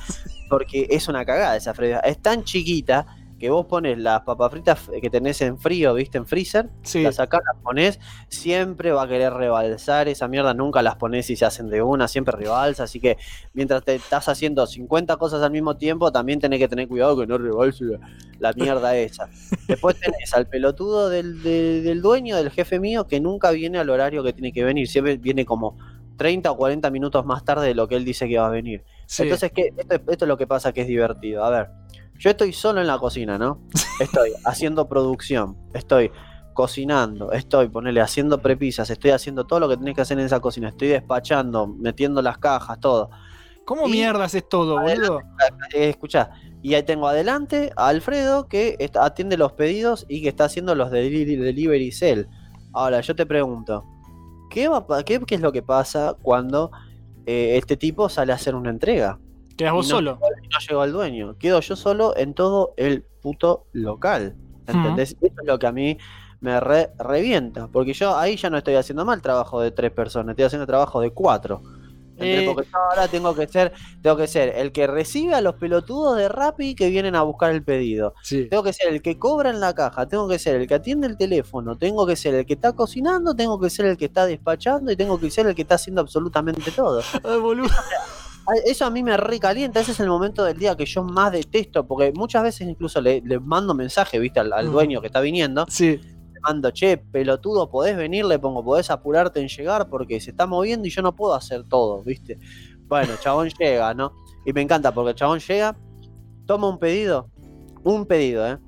porque 0.48 0.86
es 0.90 1.08
una 1.08 1.24
cagada 1.24 1.56
esa 1.56 1.74
freidora. 1.74 2.00
Es 2.00 2.18
tan 2.20 2.44
chiquita 2.44 3.06
que 3.42 3.50
vos 3.50 3.66
pones 3.66 3.98
las 3.98 4.20
papas 4.20 4.52
fritas 4.52 4.88
que 5.02 5.10
tenés 5.10 5.40
en 5.42 5.58
frío, 5.58 5.92
viste, 5.94 6.16
en 6.16 6.26
freezer, 6.26 6.70
Sí. 6.84 7.02
las 7.02 7.16
sacás, 7.16 7.40
las 7.44 7.60
pones, 7.60 7.98
siempre 8.28 8.92
va 8.92 9.02
a 9.02 9.08
querer 9.08 9.32
rebalsar 9.32 10.06
esa 10.08 10.28
mierda, 10.28 10.54
nunca 10.54 10.80
las 10.80 10.94
pones 10.94 11.28
y 11.28 11.34
se 11.34 11.44
hacen 11.44 11.68
de 11.68 11.82
una, 11.82 12.06
siempre 12.06 12.36
rebalsa, 12.36 12.84
así 12.84 13.00
que 13.00 13.18
mientras 13.52 13.82
te 13.84 13.96
estás 13.96 14.28
haciendo 14.28 14.64
50 14.64 15.16
cosas 15.16 15.42
al 15.42 15.50
mismo 15.50 15.76
tiempo, 15.76 16.12
también 16.12 16.38
tenés 16.38 16.60
que 16.60 16.68
tener 16.68 16.86
cuidado 16.86 17.18
que 17.18 17.26
no 17.26 17.36
rebalse 17.36 17.84
la, 17.84 17.98
la 18.38 18.52
mierda 18.52 18.96
esa. 18.96 19.28
Después 19.66 19.98
tenés 19.98 20.32
al 20.34 20.46
pelotudo 20.46 21.08
del, 21.08 21.42
de- 21.42 21.82
del 21.82 22.00
dueño, 22.00 22.36
del 22.36 22.50
jefe 22.50 22.78
mío, 22.78 23.08
que 23.08 23.18
nunca 23.20 23.50
viene 23.50 23.78
al 23.80 23.90
horario 23.90 24.22
que 24.22 24.32
tiene 24.32 24.52
que 24.52 24.62
venir, 24.62 24.86
siempre 24.86 25.16
viene 25.16 25.44
como 25.44 25.76
30 26.16 26.48
o 26.52 26.56
40 26.56 26.90
minutos 26.90 27.26
más 27.26 27.44
tarde 27.44 27.66
de 27.66 27.74
lo 27.74 27.88
que 27.88 27.96
él 27.96 28.04
dice 28.04 28.28
que 28.28 28.38
va 28.38 28.46
a 28.46 28.50
venir. 28.50 28.84
Sí. 29.06 29.24
Entonces, 29.24 29.50
¿qué? 29.52 29.70
Esto, 29.76 29.94
es- 29.96 30.00
esto 30.06 30.24
es 30.26 30.28
lo 30.28 30.36
que 30.38 30.46
pasa 30.46 30.72
que 30.72 30.82
es 30.82 30.86
divertido. 30.86 31.44
A 31.44 31.50
ver, 31.50 31.68
yo 32.22 32.30
estoy 32.30 32.52
solo 32.52 32.80
en 32.80 32.86
la 32.86 32.98
cocina, 32.98 33.36
¿no? 33.38 33.60
Estoy 34.00 34.30
haciendo 34.44 34.88
producción, 34.88 35.56
estoy 35.74 36.10
cocinando, 36.54 37.32
estoy, 37.32 37.68
ponele, 37.68 38.00
haciendo 38.00 38.40
prepisas, 38.40 38.90
estoy 38.90 39.10
haciendo 39.10 39.44
todo 39.46 39.58
lo 39.60 39.68
que 39.68 39.76
tenés 39.76 39.94
que 39.96 40.02
hacer 40.02 40.18
en 40.18 40.26
esa 40.26 40.38
cocina, 40.40 40.68
estoy 40.68 40.88
despachando, 40.88 41.66
metiendo 41.66 42.22
las 42.22 42.38
cajas, 42.38 42.78
todo. 42.78 43.10
¿Cómo 43.64 43.88
Y- 43.88 43.92
mierdas 43.92 44.34
es 44.34 44.48
todo, 44.48 44.80
boludo? 44.80 45.20
Eh, 45.74 45.88
escuchá, 45.88 46.30
y 46.62 46.74
ahí 46.74 46.82
tengo 46.84 47.08
adelante 47.08 47.72
a 47.76 47.88
Alfredo 47.88 48.46
que 48.48 48.76
está- 48.78 49.04
atiende 49.04 49.36
los 49.36 49.52
pedidos 49.52 50.04
y 50.08 50.22
que 50.22 50.28
está 50.28 50.44
haciendo 50.44 50.74
los 50.74 50.90
deli- 50.90 51.24
delivery 51.36 51.90
cell. 51.90 52.26
Ahora, 52.72 53.00
yo 53.00 53.14
te 53.16 53.24
pregunto, 53.26 53.84
¿qué, 54.50 54.68
va, 54.68 54.84
qué, 55.04 55.18
qué 55.20 55.34
es 55.36 55.40
lo 55.40 55.52
que 55.52 55.62
pasa 55.62 56.16
cuando 56.22 56.70
eh, 57.26 57.56
este 57.56 57.76
tipo 57.76 58.08
sale 58.08 58.32
a 58.32 58.34
hacer 58.36 58.54
una 58.54 58.70
entrega? 58.70 59.18
Quedás 59.56 59.72
vos 59.74 59.88
no 59.88 59.96
solo. 59.96 60.18
No 60.52 60.58
llegó 60.58 60.84
el 60.84 60.92
dueño. 60.92 61.36
Quedo 61.38 61.60
yo 61.60 61.76
solo 61.76 62.16
en 62.16 62.34
todo 62.34 62.74
el 62.76 63.02
puto 63.20 63.66
local. 63.72 64.36
¿Entendés? 64.66 65.16
Eso 65.20 65.34
es 65.40 65.46
lo 65.46 65.58
que 65.58 65.66
a 65.66 65.72
mí 65.72 65.98
me 66.40 66.60
re- 66.60 66.90
revienta. 66.98 67.68
Porque 67.68 67.92
yo 67.92 68.16
ahí 68.16 68.36
ya 68.36 68.50
no 68.50 68.58
estoy 68.58 68.74
haciendo 68.74 69.04
mal 69.04 69.20
trabajo 69.20 69.60
de 69.60 69.70
tres 69.70 69.90
personas, 69.90 70.32
estoy 70.34 70.44
haciendo 70.44 70.66
trabajo 70.66 71.00
de 71.00 71.10
cuatro. 71.10 71.62
Eh. 72.18 72.44
Porque 72.46 72.68
yo 72.70 72.78
ahora 72.78 73.08
tengo 73.08 73.34
que 73.34 73.48
ser, 73.48 73.72
tengo 74.00 74.16
que 74.16 74.28
ser 74.28 74.50
el 74.56 74.70
que 74.70 74.86
recibe 74.86 75.34
a 75.34 75.40
los 75.40 75.54
pelotudos 75.56 76.16
de 76.16 76.28
Rappi 76.28 76.76
que 76.76 76.88
vienen 76.90 77.16
a 77.16 77.22
buscar 77.22 77.50
el 77.50 77.64
pedido. 77.64 78.14
Sí. 78.22 78.46
Tengo 78.48 78.62
que 78.62 78.72
ser 78.72 78.92
el 78.92 79.02
que 79.02 79.18
cobra 79.18 79.50
en 79.50 79.58
la 79.58 79.74
caja, 79.74 80.06
tengo 80.06 80.28
que 80.28 80.38
ser 80.38 80.56
el 80.56 80.68
que 80.68 80.74
atiende 80.74 81.08
el 81.08 81.16
teléfono, 81.16 81.76
tengo 81.76 82.06
que 82.06 82.14
ser 82.14 82.34
el 82.34 82.46
que 82.46 82.52
está 82.52 82.74
cocinando, 82.74 83.34
tengo 83.34 83.58
que 83.58 83.70
ser 83.70 83.86
el 83.86 83.96
que 83.96 84.04
está 84.04 84.26
despachando 84.26 84.92
y 84.92 84.96
tengo 84.96 85.18
que 85.18 85.30
ser 85.30 85.46
el 85.48 85.54
que 85.56 85.62
está 85.62 85.74
haciendo 85.76 86.00
absolutamente 86.02 86.70
todo. 86.70 87.00
Ay, 87.24 87.40
boludo. 87.40 87.70
Eso 88.66 88.84
a 88.84 88.90
mí 88.90 89.02
me 89.02 89.16
recalienta, 89.16 89.80
ese 89.80 89.92
es 89.92 90.00
el 90.00 90.08
momento 90.08 90.44
del 90.44 90.58
día 90.58 90.76
que 90.76 90.84
yo 90.86 91.02
más 91.04 91.32
detesto, 91.32 91.86
porque 91.86 92.12
muchas 92.14 92.42
veces 92.42 92.68
incluso 92.68 93.00
le, 93.00 93.20
le 93.24 93.38
mando 93.40 93.74
mensaje, 93.74 94.18
viste, 94.18 94.40
al, 94.40 94.52
al 94.52 94.68
Mm. 94.68 94.72
dueño 94.72 95.00
que 95.00 95.06
está 95.06 95.20
viniendo, 95.20 95.64
Sí. 95.68 95.98
le 95.98 96.40
mando, 96.42 96.70
che, 96.72 96.96
pelotudo, 96.98 97.70
podés 97.70 97.96
venir, 97.96 98.24
le 98.24 98.38
pongo, 98.38 98.64
podés 98.64 98.90
apurarte 98.90 99.40
en 99.40 99.48
llegar 99.48 99.88
porque 99.88 100.20
se 100.20 100.30
está 100.30 100.46
moviendo 100.46 100.86
y 100.88 100.90
yo 100.90 101.02
no 101.02 101.14
puedo 101.14 101.34
hacer 101.34 101.64
todo, 101.64 102.02
viste. 102.02 102.38
Bueno, 102.88 103.14
chabón 103.20 103.48
llega, 103.58 103.94
¿no? 103.94 104.12
Y 104.44 104.52
me 104.52 104.60
encanta 104.60 104.92
porque 104.92 105.10
el 105.10 105.16
chabón 105.16 105.38
llega, 105.38 105.76
toma 106.46 106.68
un 106.68 106.78
pedido, 106.78 107.30
un 107.84 108.04
pedido, 108.06 108.46
¿eh? 108.46 108.58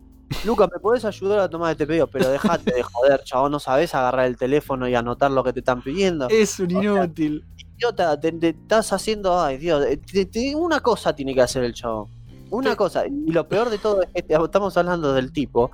Lucas, 0.44 0.68
¿me 0.72 0.80
podés 0.80 1.04
ayudar 1.04 1.38
a 1.40 1.48
tomar 1.48 1.72
este 1.72 1.86
pedido? 1.86 2.06
Pero 2.08 2.28
dejate 2.28 2.72
de 2.72 2.82
joder, 2.82 3.22
chabón, 3.24 3.52
no 3.52 3.60
sabés 3.60 3.94
agarrar 3.94 4.26
el 4.26 4.36
teléfono 4.36 4.88
y 4.88 4.94
anotar 4.94 5.30
lo 5.30 5.44
que 5.44 5.52
te 5.52 5.60
están 5.60 5.82
pidiendo 5.82 6.28
Es 6.28 6.58
un 6.58 6.70
inútil. 6.70 7.44
Idiota, 7.76 8.18
te, 8.18 8.32
te 8.32 8.48
estás 8.50 8.92
haciendo, 8.92 9.40
ay 9.40 9.58
Dios, 9.58 9.84
eh, 9.86 9.96
te- 9.96 10.54
una 10.56 10.80
cosa 10.80 11.14
tiene 11.14 11.34
que 11.34 11.42
hacer 11.42 11.64
el 11.64 11.74
chabón. 11.74 12.08
Una 12.50 12.76
cosa, 12.76 13.06
y 13.06 13.32
lo 13.32 13.48
peor 13.48 13.68
de 13.70 13.78
todo 13.78 14.02
es 14.02 14.08
que 14.24 14.34
estamos 14.34 14.76
hablando 14.76 15.12
del 15.12 15.32
tipo 15.32 15.70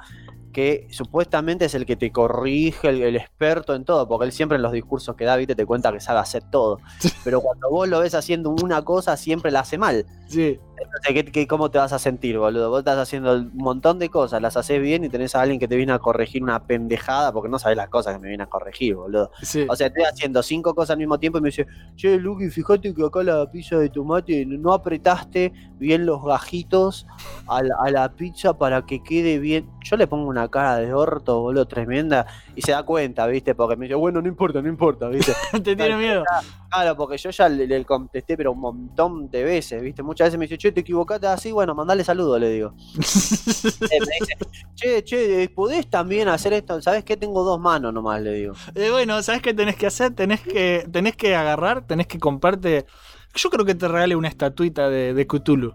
que 0.53 0.89
supuestamente 0.91 1.67
es 1.67 1.75
el 1.77 1.87
que 1.87 1.95
te 1.95 2.11
corrige, 2.11 2.89
el, 2.89 3.03
el 3.03 3.17
experto 3.17 3.73
en 3.75 3.85
todo, 3.85 4.09
porque 4.09 4.25
él 4.27 4.33
siempre 4.33 4.57
en 4.57 4.63
los 4.63 4.73
discursos 4.73 5.15
que 5.15 5.25
da, 5.25 5.37
viste, 5.37 5.55
te 5.55 5.65
cuenta 5.65 5.93
que 5.93 6.01
sabe 6.01 6.19
hacer 6.19 6.43
todo. 6.51 6.79
Pero 7.23 7.41
cuando 7.41 7.71
vos 7.71 7.87
lo 7.89 8.01
ves 8.01 8.15
haciendo 8.17 8.51
una 8.51 8.83
cosa, 8.83 9.17
siempre 9.17 9.53
la 9.53 9.61
hace 9.61 9.79
mal. 9.79 10.05
Sí. 10.27 10.59
Entonces, 10.83 11.13
¿qué, 11.15 11.25
qué- 11.31 11.47
cómo 11.47 11.71
te 11.71 11.79
vas 11.79 11.93
a 11.93 11.99
sentir, 11.99 12.39
boludo? 12.39 12.71
Vos 12.71 12.79
estás 12.81 12.99
haciendo 12.99 13.35
un 13.35 13.51
montón 13.55 13.99
de 13.99 14.09
cosas, 14.09 14.41
las 14.41 14.57
haces 14.57 14.81
bien 14.81 15.05
y 15.05 15.09
tenés 15.09 15.35
a 15.35 15.43
alguien 15.43 15.61
que 15.61 15.69
te 15.69 15.77
viene 15.77 15.93
a 15.93 15.99
corregir 15.99 16.43
una 16.43 16.65
pendejada, 16.67 17.33
porque 17.33 17.49
no 17.51 17.59
sabés 17.59 17.77
las 17.77 17.89
cosas 17.89 18.15
que 18.15 18.21
me 18.21 18.29
viene 18.29 18.45
a 18.45 18.47
corregir, 18.47 18.95
boludo. 18.95 19.31
Sí. 19.43 19.67
O 19.69 19.77
sea, 19.77 19.89
estoy 19.89 20.05
haciendo 20.05 20.43
cinco 20.43 20.75
cosas 20.75 20.91
al 20.93 20.99
mismo 20.99 21.19
tiempo 21.19 21.39
y 21.39 21.43
me 21.43 21.49
dice, 21.51 21.67
che, 21.97 22.17
Luqui, 22.17 22.49
fíjate 22.51 22.95
que 22.95 23.05
acá 23.05 23.23
la 23.23 23.51
pizza 23.51 23.77
de 23.79 23.91
tomate 23.91 24.47
no 24.47 24.73
apretaste 24.73 25.53
bien 25.79 26.07
los 26.07 26.25
gajitos 26.25 27.07
a 27.47 27.63
la, 27.63 27.75
a 27.85 27.91
la 27.91 28.13
pizza 28.15 28.57
para 28.57 28.83
que 28.87 29.03
quede 29.03 29.39
bien. 29.39 29.69
Yo 29.85 29.97
le 29.97 30.07
pongo 30.07 30.29
una 30.29 30.49
cara 30.49 30.79
de 30.79 30.93
orto, 30.95 31.41
boludo, 31.41 31.67
tremenda, 31.67 32.27
y 32.57 32.63
se 32.63 32.73
da 32.73 32.83
cuenta, 32.85 33.27
¿viste? 33.27 33.55
Porque 33.55 33.77
me 33.77 33.85
dice, 33.87 33.95
bueno, 33.97 34.21
no 34.23 34.29
importa, 34.29 34.63
no 34.63 34.69
importa, 34.69 35.09
¿viste? 35.09 35.33
Te 35.53 35.77
tiene 35.77 35.97
miedo. 35.97 36.25
Claro, 36.71 36.97
porque 36.97 37.19
yo 37.19 37.31
ya 37.31 37.49
le, 37.49 37.67
le 37.67 37.85
contesté, 37.85 38.37
pero 38.37 38.53
un 38.53 38.61
montón 38.61 39.29
de 39.31 39.43
veces, 39.45 39.83
¿viste? 39.83 40.03
Muchas 40.03 40.29
veces 40.29 40.39
me 40.39 40.45
dice, 40.47 40.57
che, 40.57 40.71
te 40.73 40.81
equivocaste 40.81 41.27
así, 41.27 41.51
bueno, 41.53 41.75
mandale 41.75 42.05
saludo, 42.05 42.39
le 42.39 42.51
digo. 42.51 42.75
Eh, 43.91 43.99
me 44.01 44.07
dice, 44.21 44.37
che, 44.75 45.05
che, 45.05 45.49
¿podés 45.55 45.89
también 45.91 46.29
hacer 46.29 46.53
esto? 46.53 46.81
¿Sabes 46.81 47.05
qué? 47.05 47.17
Tengo 47.17 47.43
dos 47.45 47.59
manos 47.61 47.93
nomás, 47.93 48.21
le 48.23 48.33
digo. 48.35 48.55
Eh, 48.75 48.89
bueno, 48.91 49.21
¿sabes 49.23 49.43
qué 49.43 49.53
tenés 49.53 49.77
que 49.77 49.87
hacer? 49.87 50.15
Tenés 50.15 50.41
que, 50.41 50.87
tenés 50.91 51.17
que 51.17 51.35
agarrar, 51.35 51.87
tenés 51.87 52.07
que 52.07 52.19
comprarte. 52.19 52.87
Yo 53.35 53.51
creo 53.51 53.65
que 53.65 53.75
te 53.75 53.89
regale 53.89 54.15
una 54.17 54.29
estatuita 54.29 54.89
de, 54.89 55.13
de 55.15 55.27
Cthulhu 55.27 55.73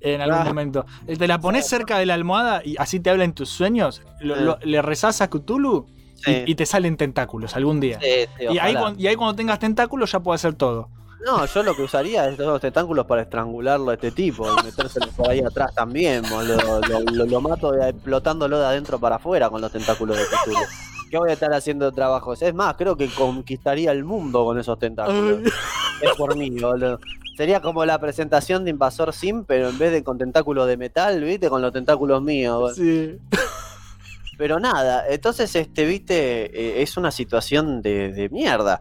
en 0.00 0.20
algún 0.20 0.40
Ah. 0.40 0.44
momento. 0.44 0.84
Eh, 1.06 1.16
Te 1.16 1.26
la 1.26 1.38
pones 1.40 1.66
cerca 1.66 1.98
de 1.98 2.06
la 2.06 2.14
almohada 2.14 2.60
y 2.64 2.76
así 2.78 3.00
te 3.00 3.08
habla 3.10 3.24
en 3.24 3.32
tus 3.32 3.48
sueños. 3.48 4.02
lo- 4.20 4.36
lo- 4.36 4.58
le 4.62 4.82
rezás 4.82 5.20
a 5.22 5.28
Cthulhu 5.28 5.86
Sí. 6.24 6.42
y, 6.46 6.54
te 6.54 6.64
salen 6.66 6.96
tentáculos 6.96 7.54
algún 7.56 7.80
día. 7.80 7.98
Sí, 8.00 8.26
sí, 8.38 8.46
y, 8.50 8.58
ahí, 8.58 8.76
y 8.96 9.06
ahí 9.06 9.16
cuando 9.16 9.34
tengas 9.36 9.58
tentáculos 9.58 10.10
ya 10.12 10.20
puedes 10.20 10.40
hacer 10.40 10.54
todo. 10.54 10.88
No, 11.26 11.46
yo 11.46 11.62
lo 11.62 11.74
que 11.74 11.82
usaría 11.82 12.28
es 12.28 12.38
los 12.38 12.60
tentáculos 12.60 13.06
para 13.06 13.22
estrangularlo 13.22 13.90
a 13.90 13.94
este 13.94 14.10
tipo 14.10 14.46
y 14.46 14.64
metérselo 14.64 15.06
por 15.16 15.30
ahí 15.30 15.40
atrás 15.40 15.74
también. 15.74 16.22
Lo, 16.28 16.80
lo- 16.80 17.24
lo 17.26 17.40
mato 17.40 17.72
de- 17.72 17.88
explotándolo 17.88 18.58
de 18.58 18.66
adentro 18.66 18.98
para 18.98 19.16
afuera 19.16 19.48
con 19.48 19.60
los 19.62 19.72
tentáculos 19.72 20.18
de 20.18 20.24
Cthulhu. 20.24 20.56
¿Qué 21.10 21.16
voy 21.18 21.30
a 21.30 21.32
estar 21.32 21.52
haciendo 21.54 21.90
trabajos? 21.92 22.42
Es 22.42 22.52
más, 22.52 22.74
creo 22.76 22.96
que 22.96 23.08
conquistaría 23.08 23.90
el 23.92 24.04
mundo 24.04 24.44
con 24.44 24.58
esos 24.58 24.78
tentáculos. 24.78 25.40
Es 26.02 26.10
por 26.18 26.36
mí, 26.36 26.50
boludo. 26.50 26.98
Sería 27.38 27.60
como 27.60 27.84
la 27.86 27.98
presentación 27.98 28.64
de 28.64 28.70
Invasor 28.70 29.12
Sim, 29.14 29.44
pero 29.44 29.70
en 29.70 29.78
vez 29.78 29.92
de 29.92 30.04
con 30.04 30.18
tentáculos 30.18 30.66
de 30.66 30.76
metal, 30.76 31.22
¿viste? 31.24 31.48
Con 31.48 31.62
los 31.62 31.72
tentáculos 31.72 32.20
míos. 32.22 32.58
boludo. 32.60 32.74
Sí. 32.74 33.18
Pero 34.36 34.58
nada, 34.60 35.04
entonces, 35.08 35.54
este, 35.54 35.84
viste, 35.86 36.46
Eh, 36.78 36.82
es 36.82 36.96
una 36.96 37.10
situación 37.10 37.82
de, 37.82 38.12
de 38.12 38.28
mierda. 38.28 38.80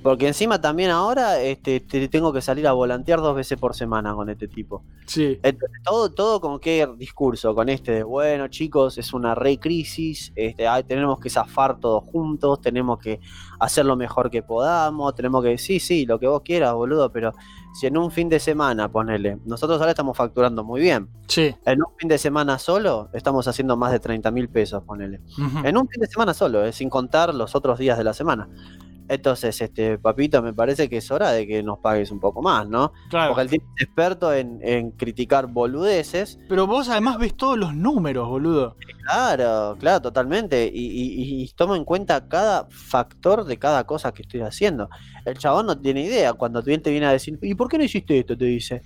Porque 0.00 0.28
encima 0.28 0.60
también 0.60 0.90
ahora 0.90 1.40
este, 1.40 1.80
te- 1.80 2.06
tengo 2.06 2.32
que 2.32 2.40
salir 2.40 2.68
a 2.68 2.72
volantear 2.72 3.18
dos 3.20 3.34
veces 3.34 3.58
por 3.58 3.74
semana 3.74 4.14
con 4.14 4.30
este 4.30 4.46
tipo. 4.46 4.84
Sí. 5.06 5.40
Entonces, 5.42 5.80
todo, 5.84 6.12
todo 6.12 6.40
con 6.40 6.60
qué 6.60 6.88
discurso, 6.96 7.52
con 7.52 7.68
este 7.68 7.90
de, 7.92 8.02
bueno 8.04 8.46
chicos, 8.46 8.96
es 8.96 9.12
una 9.12 9.34
re 9.34 9.58
crisis, 9.58 10.32
este, 10.36 10.68
ay, 10.68 10.84
tenemos 10.84 11.18
que 11.18 11.28
zafar 11.28 11.80
todos 11.80 12.04
juntos, 12.04 12.60
tenemos 12.60 13.00
que 13.00 13.18
hacer 13.58 13.86
lo 13.86 13.96
mejor 13.96 14.30
que 14.30 14.40
podamos, 14.40 15.16
tenemos 15.16 15.42
que, 15.42 15.58
sí, 15.58 15.80
sí, 15.80 16.06
lo 16.06 16.20
que 16.20 16.28
vos 16.28 16.42
quieras, 16.42 16.74
boludo, 16.74 17.10
pero 17.10 17.32
si 17.74 17.86
en 17.86 17.96
un 17.96 18.10
fin 18.10 18.28
de 18.28 18.38
semana, 18.40 18.90
ponele, 18.90 19.38
nosotros 19.44 19.78
ahora 19.80 19.90
estamos 19.92 20.16
facturando 20.16 20.64
muy 20.64 20.80
bien, 20.80 21.08
Sí. 21.28 21.54
en 21.66 21.78
un 21.80 21.92
fin 21.96 22.08
de 22.08 22.18
semana 22.18 22.58
solo 22.58 23.08
estamos 23.12 23.46
haciendo 23.48 23.76
más 23.76 23.92
de 23.92 24.00
30 24.00 24.30
mil 24.30 24.48
pesos, 24.48 24.82
ponele. 24.84 25.20
En 25.64 25.76
un 25.76 25.88
fin 25.88 26.00
de 26.00 26.06
semana 26.06 26.34
solo, 26.34 26.64
eh, 26.64 26.72
sin 26.72 26.88
contar 26.90 27.34
los 27.34 27.54
otros 27.54 27.78
días 27.78 27.96
de 27.98 28.04
la 28.04 28.14
semana. 28.14 28.48
Entonces, 29.08 29.60
este, 29.62 29.96
papito, 29.98 30.42
me 30.42 30.52
parece 30.52 30.88
que 30.88 30.98
es 30.98 31.10
hora 31.10 31.32
de 31.32 31.46
que 31.46 31.62
nos 31.62 31.78
pagues 31.78 32.10
un 32.10 32.20
poco 32.20 32.42
más, 32.42 32.68
¿no? 32.68 32.92
Claro. 33.08 33.30
Porque 33.30 33.42
el 33.42 33.48
tipo 33.50 33.64
es 33.76 33.84
experto 33.84 34.34
en, 34.34 34.58
en 34.62 34.90
criticar 34.90 35.46
boludeces. 35.46 36.38
Pero 36.48 36.66
vos 36.66 36.88
además 36.90 37.18
ves 37.18 37.34
todos 37.34 37.56
los 37.56 37.74
números, 37.74 38.28
boludo. 38.28 38.76
Claro, 39.06 39.76
claro, 39.80 40.02
totalmente. 40.02 40.70
Y, 40.72 40.86
y, 40.86 41.42
y 41.42 41.48
tomo 41.56 41.74
en 41.74 41.84
cuenta 41.84 42.28
cada 42.28 42.66
factor 42.70 43.44
de 43.44 43.58
cada 43.58 43.84
cosa 43.84 44.12
que 44.12 44.22
estoy 44.22 44.40
haciendo. 44.42 44.90
El 45.24 45.38
chabón 45.38 45.66
no 45.66 45.78
tiene 45.78 46.02
idea. 46.02 46.34
Cuando 46.34 46.60
tu 46.60 46.66
cliente 46.66 46.90
viene 46.90 47.06
a 47.06 47.12
decir, 47.12 47.38
¿y 47.40 47.54
por 47.54 47.68
qué 47.68 47.78
no 47.78 47.84
hiciste 47.84 48.18
esto? 48.18 48.36
Te 48.36 48.44
dice. 48.44 48.82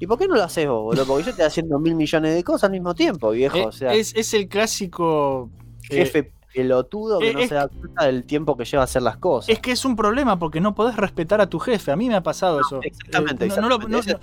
¿Y 0.00 0.06
por 0.06 0.18
qué 0.18 0.28
no 0.28 0.36
lo 0.36 0.44
haces 0.44 0.66
vos, 0.66 0.82
boludo? 0.82 1.04
Porque 1.06 1.24
yo 1.24 1.30
estoy 1.30 1.44
haciendo 1.44 1.78
mil 1.78 1.94
millones 1.94 2.34
de 2.34 2.42
cosas 2.42 2.64
al 2.64 2.70
mismo 2.70 2.94
tiempo, 2.94 3.32
viejo. 3.32 3.58
Eh, 3.58 3.66
o 3.66 3.72
sea, 3.72 3.92
es, 3.92 4.14
es 4.16 4.32
el 4.32 4.48
clásico. 4.48 5.50
eh, 5.90 5.96
jefe 5.96 6.32
pelotudo 6.54 7.18
que 7.20 7.30
eh, 7.30 7.34
no 7.34 7.40
se 7.46 7.54
da 7.54 7.68
cuenta 7.68 8.04
del 8.06 8.24
tiempo 8.24 8.56
que 8.56 8.64
lleva 8.64 8.82
a 8.82 8.84
hacer 8.84 9.02
las 9.02 9.16
cosas. 9.18 9.48
Es 9.50 9.60
que 9.60 9.72
es 9.72 9.84
un 9.84 9.96
problema 9.96 10.38
porque 10.38 10.60
no 10.60 10.74
podés 10.74 10.96
respetar 10.96 11.40
a 11.40 11.46
tu 11.48 11.58
jefe. 11.58 11.90
A 11.92 11.96
mí 11.96 12.08
me 12.08 12.16
ha 12.16 12.22
pasado 12.22 12.60
eso. 12.60 12.80
Exactamente, 12.82 13.44
Eh, 13.46 13.48
no- 13.48 13.66
exactamente. 13.76 14.12
no- 14.12 14.18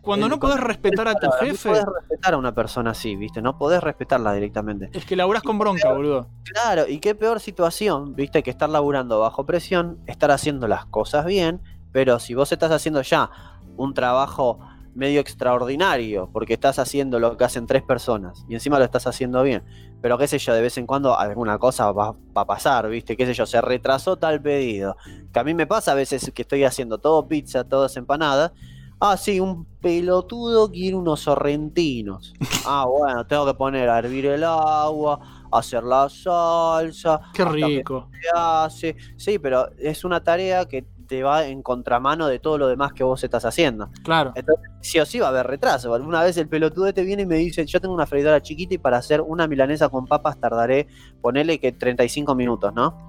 cuando 0.00 0.28
no 0.28 0.38
podés 0.38 0.60
respetar 0.60 1.08
a 1.08 1.14
tu 1.16 1.28
jefe, 1.32 1.68
No 1.68 1.74
podés 1.74 1.84
respetar 2.00 2.34
a 2.34 2.38
una 2.38 2.54
persona 2.54 2.92
así, 2.92 3.16
¿viste? 3.16 3.42
No 3.42 3.58
podés 3.58 3.82
respetarla 3.82 4.32
directamente. 4.32 4.90
es 4.92 5.04
que 5.04 5.16
laburás 5.16 5.42
con 5.42 5.58
bronca, 5.58 5.92
boludo. 5.92 6.28
Claro, 6.44 6.86
y 6.88 6.98
qué 7.00 7.14
peor 7.14 7.40
situación, 7.40 8.14
¿viste? 8.14 8.42
Que 8.42 8.50
estar 8.50 8.70
laburando 8.70 9.20
bajo 9.20 9.44
presión, 9.44 9.98
estar 10.06 10.30
haciendo 10.30 10.66
las 10.68 10.86
cosas 10.86 11.26
bien, 11.26 11.60
pero 11.92 12.18
si 12.20 12.34
vos 12.34 12.50
estás 12.52 12.70
haciendo 12.70 13.02
ya 13.02 13.30
un 13.76 13.92
trabajo 13.92 14.58
medio 14.98 15.20
extraordinario, 15.20 16.28
porque 16.32 16.54
estás 16.54 16.80
haciendo 16.80 17.20
lo 17.20 17.36
que 17.36 17.44
hacen 17.44 17.66
tres 17.66 17.84
personas 17.84 18.44
y 18.48 18.54
encima 18.54 18.78
lo 18.78 18.84
estás 18.84 19.06
haciendo 19.06 19.42
bien, 19.44 19.62
pero 20.02 20.18
qué 20.18 20.26
sé 20.26 20.38
yo, 20.38 20.52
de 20.52 20.60
vez 20.60 20.76
en 20.76 20.86
cuando 20.86 21.16
alguna 21.16 21.56
cosa 21.58 21.92
va, 21.92 22.16
va 22.36 22.42
a 22.42 22.46
pasar, 22.46 22.88
¿viste? 22.88 23.16
Qué 23.16 23.24
sé 23.24 23.32
yo, 23.32 23.46
se 23.46 23.60
retrasó 23.60 24.16
tal 24.16 24.42
pedido. 24.42 24.96
Que 25.32 25.38
a 25.38 25.44
mí 25.44 25.54
me 25.54 25.68
pasa 25.68 25.92
a 25.92 25.94
veces 25.94 26.32
que 26.34 26.42
estoy 26.42 26.64
haciendo 26.64 26.98
todo 26.98 27.28
pizza, 27.28 27.62
todas 27.62 27.96
empanadas. 27.96 28.52
Ah, 29.00 29.16
sí, 29.16 29.38
un 29.38 29.64
pelotudo 29.80 30.68
quiere 30.70 30.96
unos 30.96 31.20
sorrentinos. 31.20 32.34
Ah, 32.70 32.84
bueno, 32.84 33.26
tengo 33.26 33.46
que 33.46 33.54
poner 33.54 33.88
a 33.88 33.98
hervir 33.98 34.26
el 34.26 34.44
agua, 34.44 35.46
hacer 35.50 35.82
la 35.84 36.08
salsa. 36.10 37.20
Qué 37.32 37.44
rico. 37.44 38.10
hace. 38.34 38.94
Sí, 39.16 39.38
pero 39.38 39.70
es 39.78 40.04
una 40.04 40.22
tarea 40.22 40.66
que 40.66 40.84
te 41.08 41.22
va 41.22 41.46
en 41.46 41.62
contramano 41.62 42.26
de 42.28 42.38
todo 42.38 42.58
lo 42.58 42.68
demás 42.68 42.92
que 42.92 43.02
vos 43.02 43.24
estás 43.24 43.44
haciendo. 43.44 43.90
Claro. 44.04 44.32
Entonces, 44.34 44.70
sí 44.80 44.98
o 45.00 45.06
sí 45.06 45.18
va 45.18 45.26
a 45.26 45.30
haber 45.30 45.46
retraso. 45.46 45.92
Alguna 45.94 46.22
vez 46.22 46.36
el 46.36 46.48
pelotudo 46.48 46.86
este 46.86 47.02
viene 47.02 47.22
y 47.22 47.26
me 47.26 47.36
dice, 47.36 47.64
yo 47.66 47.80
tengo 47.80 47.94
una 47.94 48.06
freidora 48.06 48.40
chiquita 48.42 48.74
y 48.74 48.78
para 48.78 48.98
hacer 48.98 49.20
una 49.22 49.48
milanesa 49.48 49.88
con 49.88 50.06
papas 50.06 50.38
tardaré, 50.38 50.86
ponele 51.20 51.58
que 51.58 51.72
35 51.72 52.34
minutos, 52.34 52.72
¿no? 52.74 53.08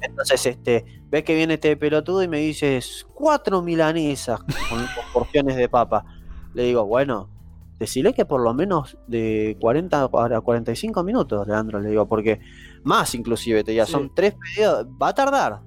Entonces, 0.00 0.44
este, 0.44 0.84
ves 1.08 1.22
que 1.24 1.34
viene 1.34 1.54
este 1.54 1.76
pelotudo 1.76 2.22
y 2.22 2.28
me 2.28 2.38
dice, 2.40 2.80
cuatro 3.14 3.62
milanesas 3.62 4.40
con, 4.40 4.78
con 4.80 4.86
porciones 5.12 5.56
de 5.56 5.68
papa. 5.68 6.04
Le 6.52 6.64
digo, 6.64 6.84
bueno, 6.84 7.30
decile 7.78 8.14
que 8.14 8.24
por 8.24 8.40
lo 8.40 8.54
menos 8.54 8.96
de 9.06 9.56
40 9.60 10.04
a 10.12 10.40
45 10.40 11.02
minutos, 11.04 11.46
Leandro, 11.46 11.78
le 11.80 11.90
digo, 11.90 12.06
porque 12.08 12.40
más 12.84 13.14
inclusive, 13.14 13.62
te 13.64 13.72
diga, 13.72 13.84
Sí. 13.86 13.92
son 13.92 14.14
tres 14.14 14.34
pedidos, 14.34 14.86
va 15.00 15.08
a 15.08 15.14
tardar, 15.14 15.60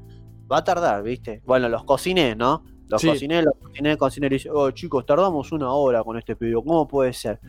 va 0.52 0.58
a 0.58 0.64
tardar, 0.64 1.04
¿viste? 1.04 1.42
Bueno, 1.46 1.70
los 1.70 1.84
cociné, 1.84 2.36
¿no? 2.36 2.64
Los 2.88 3.02
Sí. 3.02 3.08
cociné, 3.08 3.42
los 3.44 3.54
cociné, 3.62 3.92
el 3.92 3.98
cocinero 3.98 4.34
dice, 4.34 4.50
oh 4.52 4.72
chicos, 4.72 5.06
tardamos 5.06 5.52
una 5.52 5.72
hora 5.72 6.04
con 6.04 6.18
este 6.18 6.36
pedido, 6.36 6.64
¿cómo 6.64 6.88
puede 6.88 7.14
ser? 7.14 7.40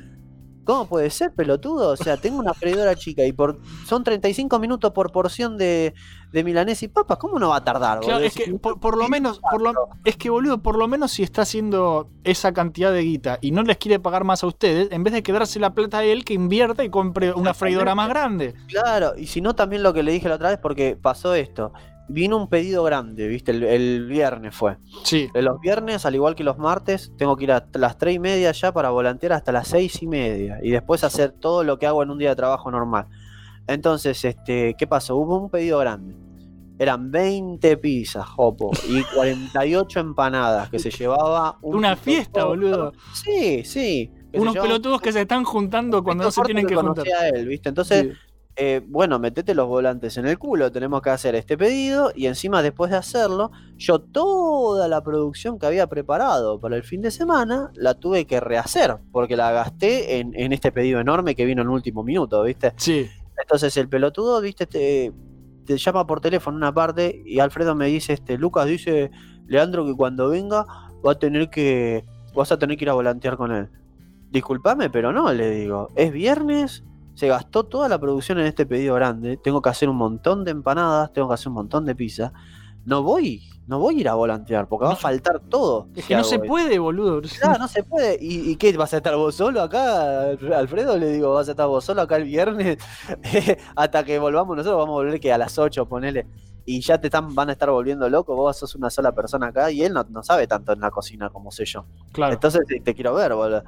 ¿Cómo 0.65 0.87
puede 0.87 1.09
ser, 1.09 1.33
pelotudo? 1.35 1.89
O 1.91 1.97
sea, 1.97 2.19
tengo 2.19 2.39
una 2.39 2.53
freidora 2.53 2.95
chica 2.95 3.25
y 3.25 3.33
por 3.33 3.59
son 3.87 4.05
35 4.05 4.59
minutos 4.59 4.93
por 4.93 5.11
porción 5.11 5.57
de, 5.57 5.95
de 6.33 6.45
milanesa 6.45 6.85
y 6.85 6.89
papas. 6.89 7.17
¿Cómo 7.19 7.39
no 7.39 7.49
va 7.49 7.57
a 7.57 7.65
tardar? 7.65 8.01
Claro, 8.01 8.23
es 8.23 8.35
que 8.35 8.53
por, 8.53 8.79
por 8.79 8.97
lo 8.99 9.09
menos, 9.09 9.41
por 9.51 9.63
lo, 9.63 9.73
es 10.05 10.17
que 10.17 10.29
boludo, 10.29 10.63
por 10.63 10.77
lo 10.77 10.87
menos 10.87 11.13
si 11.13 11.23
está 11.23 11.43
haciendo 11.43 12.11
esa 12.23 12.53
cantidad 12.53 12.93
de 12.93 13.01
guita 13.03 13.39
y 13.41 13.51
no 13.53 13.63
les 13.63 13.79
quiere 13.79 13.99
pagar 13.99 14.23
más 14.25 14.45
a 14.45 14.47
ustedes, 14.47 14.93
en 14.93 15.03
vez 15.03 15.15
de 15.15 15.23
quedarse 15.23 15.59
la 15.59 15.73
plata 15.75 15.99
a 15.99 16.05
él, 16.05 16.25
que 16.25 16.35
invierta 16.35 16.85
y 16.85 16.91
compre 16.91 17.33
una 17.33 17.55
freidora 17.55 17.95
más 17.95 18.11
grande. 18.11 18.55
Claro, 18.69 19.15
y 19.17 19.27
si 19.27 19.41
no, 19.41 19.55
también 19.57 19.83
lo 19.83 19.95
que 19.95 20.03
le 20.03 20.13
dije 20.13 20.29
la 20.29 20.35
otra 20.35 20.51
vez, 20.51 20.59
porque 20.59 20.95
pasó 20.95 21.35
esto. 21.35 21.73
Vino 22.13 22.37
un 22.37 22.49
pedido 22.49 22.83
grande, 22.83 23.29
¿viste? 23.29 23.53
El, 23.53 23.63
el 23.63 24.07
viernes 24.07 24.55
fue. 24.55 24.79
Sí. 25.05 25.29
Los 25.33 25.61
viernes, 25.61 26.05
al 26.05 26.15
igual 26.17 26.35
que 26.35 26.43
los 26.43 26.59
martes, 26.59 27.13
tengo 27.17 27.37
que 27.37 27.45
ir 27.45 27.53
a 27.53 27.65
las 27.75 27.99
3 27.99 28.17
y 28.17 28.19
media 28.19 28.51
ya 28.53 28.73
para 28.73 28.91
volantear 28.91 29.33
hasta 29.35 29.53
las 29.53 29.69
6 29.69 30.03
y 30.03 30.07
media. 30.09 30.59
Y 30.63 30.71
después 30.71 31.05
hacer 31.05 31.31
todo 31.33 31.63
lo 31.63 31.79
que 31.79 31.87
hago 31.87 32.03
en 32.03 32.11
un 32.11 32.19
día 32.19 32.31
de 32.31 32.37
trabajo 32.37 32.71
normal. 32.71 33.07
Entonces, 33.69 34.25
este, 34.25 34.75
¿qué 34.77 34.87
pasó? 34.89 35.17
Hubo 35.17 35.39
un 35.39 35.51
pedido 35.51 35.79
grande. 35.79 36.17
Eran 36.81 37.11
20 37.11 37.77
pizzas, 37.77 38.27
Jopo, 38.27 38.71
y 38.89 39.03
48 39.15 40.01
empanadas 40.01 40.69
que 40.71 40.79
se 40.79 40.91
llevaba 40.91 41.59
un 41.63 41.77
Una 41.77 41.95
fiesta, 41.95 42.45
boludo. 42.45 42.93
Sí, 43.13 43.63
sí. 43.65 44.11
que 44.33 44.41
Unos 44.41 44.57
un 44.57 44.63
pelotudos 44.63 45.01
que 45.01 45.13
se 45.13 45.21
están 45.21 45.45
juntando 45.45 46.03
cuando 46.03 46.25
no 46.25 46.31
se 46.31 46.41
tienen 46.43 46.67
que 46.67 46.75
juntar. 46.75 47.05
conocía 47.05 47.19
a 47.21 47.29
él, 47.29 47.47
¿viste? 47.47 47.69
Entonces, 47.69 48.07
Sí. 48.07 48.19
Eh, 48.57 48.83
bueno, 48.87 49.19
metete 49.19 49.55
los 49.55 49.69
volantes 49.69 50.17
en 50.17 50.27
el 50.27 50.39
culo, 50.39 50.71
tenemos 50.71 51.01
que 51.03 51.11
hacer 51.11 51.35
este 51.35 51.57
pedido 51.57 52.13
y 52.15 52.27
encima 52.27 52.63
después 52.63 52.91
de 52.91 52.99
hacerlo, 52.99 53.53
yo 53.77 54.01
toda 54.01 54.89
la 54.89 55.03
producción 55.03 55.59
que 55.59 55.67
había 55.67 55.87
preparado 55.87 56.61
para 56.61 56.77
el 56.77 56.83
fin 56.83 57.01
de 57.01 57.11
semana 57.11 57.71
la 57.75 57.95
tuve 57.95 58.27
que 58.27 58.41
rehacer 58.41 58.99
porque 59.13 59.37
la 59.37 59.53
gasté 59.53 60.19
en, 60.19 60.33
en 60.35 60.53
este 60.53 60.73
pedido 60.73 61.01
enorme 61.01 61.35
que 61.35 61.45
vino 61.45 61.63
en 61.63 61.69
último 61.69 62.03
minuto, 62.03 62.43
¿viste? 62.43 62.75
Sí. 62.77 63.09
Entonces 63.41 63.77
el 63.77 63.89
pelotudo, 63.89 64.41
¿viste? 64.41 64.67
Te, 64.67 65.13
te 65.65 65.79
llama 65.79 66.07
por 66.07 66.21
teléfono 66.21 66.57
una 66.57 66.75
parte 66.75 67.23
y 67.25 67.39
Alfredo 67.39 67.75
me 67.75 67.87
dice, 67.87 68.13
este, 68.13 68.37
Lucas 68.37 68.67
dice, 68.67 69.11
Leandro 69.47 69.87
que 69.87 69.95
cuando 69.95 70.29
venga 70.29 70.67
va 71.07 71.13
a 71.13 71.19
tener 71.19 71.49
que, 71.51 72.05
vas 72.35 72.53
a 72.53 72.59
tener 72.59 72.77
que 72.77 72.85
ir 72.85 72.91
a 72.91 72.95
volantear 72.95 73.37
con 73.37 73.53
él. 73.53 73.69
Disculpame, 74.31 74.91
pero 74.91 75.13
no, 75.13 75.33
le 75.33 75.51
digo, 75.51 75.89
es 75.97 76.13
viernes, 76.13 76.85
se 77.21 77.29
gastó 77.29 77.65
toda 77.65 77.87
la 77.87 77.99
producción 77.99 78.39
en 78.39 78.47
este 78.47 78.65
pedido 78.65 78.95
grande, 78.95 79.37
tengo 79.37 79.61
que 79.61 79.69
hacer 79.69 79.91
un 79.91 79.97
montón 79.97 80.43
de 80.43 80.53
empanadas, 80.53 81.13
tengo 81.13 81.29
que 81.29 81.35
hacer 81.35 81.49
un 81.49 81.55
montón 81.55 81.85
de 81.85 81.95
pizza. 81.95 82.33
No 82.87 83.03
voy, 83.03 83.43
no 83.67 83.79
voy 83.79 83.97
a 83.97 84.01
ir 84.01 84.09
a 84.09 84.15
volantear 84.15 84.67
porque 84.67 84.87
va 84.87 84.95
a 84.95 84.97
faltar 84.97 85.39
todo. 85.39 85.89
Es 85.95 86.07
si 86.07 86.09
que 86.09 86.17
no 86.17 86.25
se 86.25 86.39
puede, 86.39 86.79
boludo. 86.79 87.21
Claro, 87.39 87.59
no 87.59 87.69
se 87.69 87.83
puede. 87.83 88.17
¿Y, 88.19 88.53
y 88.53 88.57
qué? 88.57 88.75
¿Vas 88.75 88.95
a 88.95 88.97
estar 88.97 89.17
vos 89.17 89.35
solo 89.35 89.61
acá, 89.61 90.31
Alfredo? 90.31 90.97
Le 90.97 91.13
digo, 91.13 91.35
¿vas 91.35 91.49
a 91.49 91.51
estar 91.51 91.67
vos 91.67 91.85
solo 91.85 92.01
acá 92.01 92.17
el 92.17 92.25
viernes? 92.25 92.79
Hasta 93.77 94.03
que 94.03 94.19
volvamos 94.19 94.57
nosotros, 94.57 94.79
vamos 94.79 94.95
a 94.95 95.03
volver 95.03 95.21
que 95.21 95.31
a 95.31 95.37
las 95.37 95.59
8, 95.59 95.87
ponele. 95.87 96.27
Y 96.65 96.81
ya 96.81 97.01
te 97.01 97.09
están, 97.09 97.35
van 97.35 97.49
a 97.49 97.53
estar 97.53 97.71
volviendo 97.71 98.09
loco, 98.09 98.35
vos 98.35 98.57
sos 98.57 98.75
una 98.75 98.91
sola 98.91 99.13
persona 99.13 99.49
acá 99.49 99.71
y 99.71 99.83
él 99.83 99.93
no, 99.93 100.05
no 100.11 100.23
sabe 100.23 100.47
tanto 100.47 100.73
en 100.73 100.81
la 100.81 100.91
cocina 100.91 101.31
como 101.31 101.51
sé 101.51 101.65
yo. 101.65 101.85
Claro. 102.13 102.35
Entonces 102.35 102.63
te, 102.67 102.81
te 102.81 102.95
quiero 102.95 103.15
ver, 103.15 103.35
boludo. 103.35 103.63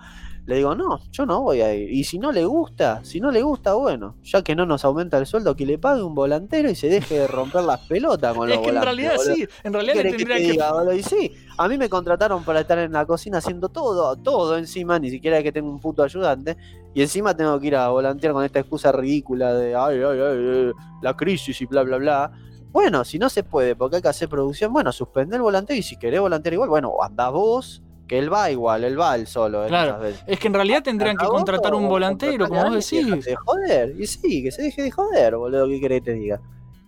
Le 0.44 0.56
digo, 0.56 0.74
no, 0.74 0.98
yo 1.12 1.24
no 1.24 1.40
voy 1.42 1.60
a 1.60 1.72
ir. 1.72 1.88
Y 1.92 2.02
si 2.02 2.18
no 2.18 2.32
le 2.32 2.44
gusta, 2.44 3.04
si 3.04 3.20
no 3.20 3.30
le 3.30 3.42
gusta, 3.42 3.74
bueno, 3.74 4.16
ya 4.24 4.42
que 4.42 4.56
no 4.56 4.66
nos 4.66 4.84
aumenta 4.84 5.16
el 5.18 5.26
sueldo, 5.26 5.54
que 5.54 5.64
le 5.64 5.78
pague 5.78 6.02
un 6.02 6.16
volantero 6.16 6.68
y 6.68 6.74
se 6.74 6.88
deje 6.88 7.16
de 7.20 7.26
romper 7.28 7.62
las 7.62 7.86
pelotas 7.86 8.34
con 8.34 8.48
Es 8.50 8.56
los 8.56 8.64
que 8.64 8.70
en 8.70 8.82
realidad 8.82 9.16
boludo. 9.16 9.34
sí, 9.36 9.46
en 9.62 9.72
realidad 9.72 9.94
¿Qué 9.94 10.02
le 10.02 10.10
querés 10.10 10.12
que 10.12 10.24
tendría 10.24 10.36
te 10.36 10.52
diga? 10.52 10.94
Y 10.96 11.02
sí, 11.04 11.32
a 11.56 11.68
mí 11.68 11.78
me 11.78 11.88
contrataron 11.88 12.42
para 12.42 12.60
estar 12.60 12.76
en 12.80 12.90
la 12.90 13.06
cocina 13.06 13.38
haciendo 13.38 13.68
todo, 13.68 14.16
todo 14.16 14.58
encima, 14.58 14.98
ni 14.98 15.10
siquiera 15.10 15.44
que 15.44 15.52
tengo 15.52 15.70
un 15.70 15.78
puto 15.78 16.02
ayudante. 16.02 16.56
Y 16.92 17.02
encima 17.02 17.36
tengo 17.36 17.58
que 17.60 17.68
ir 17.68 17.76
a 17.76 17.88
volantear 17.90 18.32
con 18.32 18.44
esta 18.44 18.58
excusa 18.58 18.90
ridícula 18.90 19.54
de 19.54 19.76
ay, 19.76 19.98
ay, 19.98 20.18
ay, 20.20 20.36
eh, 20.38 20.72
la 21.02 21.16
crisis 21.16 21.60
y 21.60 21.66
bla, 21.66 21.84
bla, 21.84 21.98
bla. 21.98 22.32
Bueno, 22.72 23.04
si 23.04 23.18
no 23.18 23.28
se 23.28 23.42
puede 23.44 23.76
porque 23.76 23.96
hay 23.96 24.02
que 24.02 24.08
hacer 24.08 24.28
producción, 24.28 24.72
bueno, 24.72 24.92
suspende 24.92 25.36
el 25.36 25.42
volanteo 25.42 25.76
y 25.76 25.82
si 25.82 25.96
querés 25.96 26.20
volantear 26.20 26.54
igual, 26.54 26.70
bueno, 26.70 26.92
andá 27.02 27.28
vos, 27.28 27.82
que 28.08 28.18
él 28.18 28.32
va 28.32 28.50
igual, 28.50 28.84
él 28.84 28.98
va 28.98 29.14
él 29.14 29.26
solo. 29.26 29.66
Claro, 29.66 29.98
veces. 30.00 30.22
es 30.26 30.38
que 30.38 30.48
en 30.48 30.54
realidad 30.54 30.82
tendrían 30.82 31.16
que 31.16 31.26
contratar 31.26 31.74
un 31.74 31.88
volantero, 31.88 32.48
como 32.48 32.64
vos 32.64 32.72
decís. 32.90 33.24
de 33.24 33.36
joder, 33.36 33.94
y 33.98 34.06
sí, 34.06 34.42
que 34.42 34.50
se 34.50 34.62
deje 34.62 34.82
de 34.82 34.90
joder, 34.90 35.36
boludo, 35.36 35.68
¿qué 35.68 35.80
querés 35.80 36.00
que 36.00 36.12
te 36.12 36.14
diga? 36.14 36.40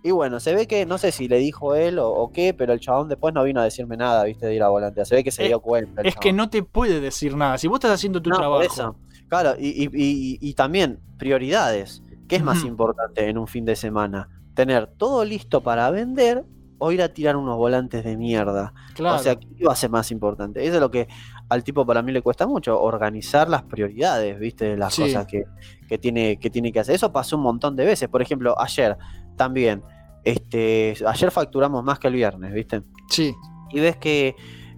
Y 0.02 0.10
bueno, 0.10 0.38
se 0.38 0.54
ve 0.54 0.66
que, 0.66 0.84
no 0.84 0.98
sé 0.98 1.12
si 1.12 1.28
le 1.28 1.38
dijo 1.38 1.74
él 1.74 1.98
o, 1.98 2.10
o 2.10 2.30
qué, 2.30 2.52
pero 2.52 2.74
el 2.74 2.80
chabón 2.80 3.08
después 3.08 3.32
no 3.32 3.42
vino 3.42 3.60
a 3.60 3.64
decirme 3.64 3.96
nada, 3.96 4.24
viste, 4.24 4.44
de 4.46 4.54
ir 4.54 4.62
a 4.62 4.68
volantear. 4.68 5.06
Se 5.06 5.14
ve 5.14 5.24
que 5.24 5.30
se 5.30 5.44
Es- 5.44 5.48
dio 5.48 5.60
cuenta. 5.60 6.02
Es 6.02 6.14
que 6.16 6.32
no 6.34 6.50
te 6.50 6.62
puede 6.62 7.00
decir 7.00 7.34
nada. 7.36 7.56
Si 7.56 7.68
vos 7.68 7.76
estás 7.76 7.92
haciendo 7.92 8.20
tu 8.20 8.28
No, 8.28 8.36
por 8.36 8.42
trabajo. 8.42 8.62
eso. 8.62 8.96
Claro, 9.28 9.54
y, 9.58 9.68
y- 9.84 9.88
y- 9.94 10.38
y 10.42 10.52
también 10.54 11.00
prioridades. 11.18 12.02
¿Qué 12.28 12.36
es 12.36 12.42
más 12.42 12.64
importante 12.64 13.26
en 13.28 13.38
un 13.38 13.46
fin 13.46 13.64
de 13.64 13.76
semana? 13.76 14.28
¿Tener 14.54 14.86
todo 14.86 15.24
listo 15.24 15.62
para 15.62 15.90
vender 15.90 16.44
o 16.78 16.92
ir 16.92 17.02
a 17.02 17.08
tirar 17.08 17.36
unos 17.36 17.56
volantes 17.56 18.04
de 18.04 18.16
mierda? 18.16 18.72
Claro. 18.94 19.16
O 19.16 19.18
sea, 19.18 19.36
¿qué 19.36 19.64
va 19.64 19.72
a 19.72 19.76
ser 19.76 19.90
más 19.90 20.10
importante? 20.10 20.64
Eso 20.64 20.74
es 20.74 20.80
lo 20.80 20.90
que 20.90 21.08
al 21.48 21.62
tipo 21.64 21.84
para 21.84 22.02
mí 22.02 22.12
le 22.12 22.22
cuesta 22.22 22.46
mucho, 22.46 22.80
organizar 22.80 23.48
las 23.48 23.62
prioridades, 23.62 24.38
¿viste? 24.38 24.76
Las 24.76 24.94
Sí. 24.94 25.02
cosas 25.02 25.26
que, 25.26 25.44
que 25.88 25.98
tiene, 25.98 26.38
que 26.38 26.50
tiene 26.50 26.72
que 26.72 26.80
hacer. 26.80 26.94
Eso 26.94 27.12
pasó 27.12 27.36
un 27.36 27.42
montón 27.42 27.76
de 27.76 27.84
veces. 27.84 28.08
Por 28.08 28.22
ejemplo, 28.22 28.54
ayer 28.60 28.96
también. 29.36 29.82
Este, 30.24 30.94
ayer 31.06 31.30
facturamos 31.30 31.84
más 31.84 31.98
que 31.98 32.08
el 32.08 32.14
viernes, 32.14 32.52
¿viste? 32.54 32.82
Sí. 33.10 33.34
Y 33.70 33.80
ves 33.80 33.96
que, 33.98 34.34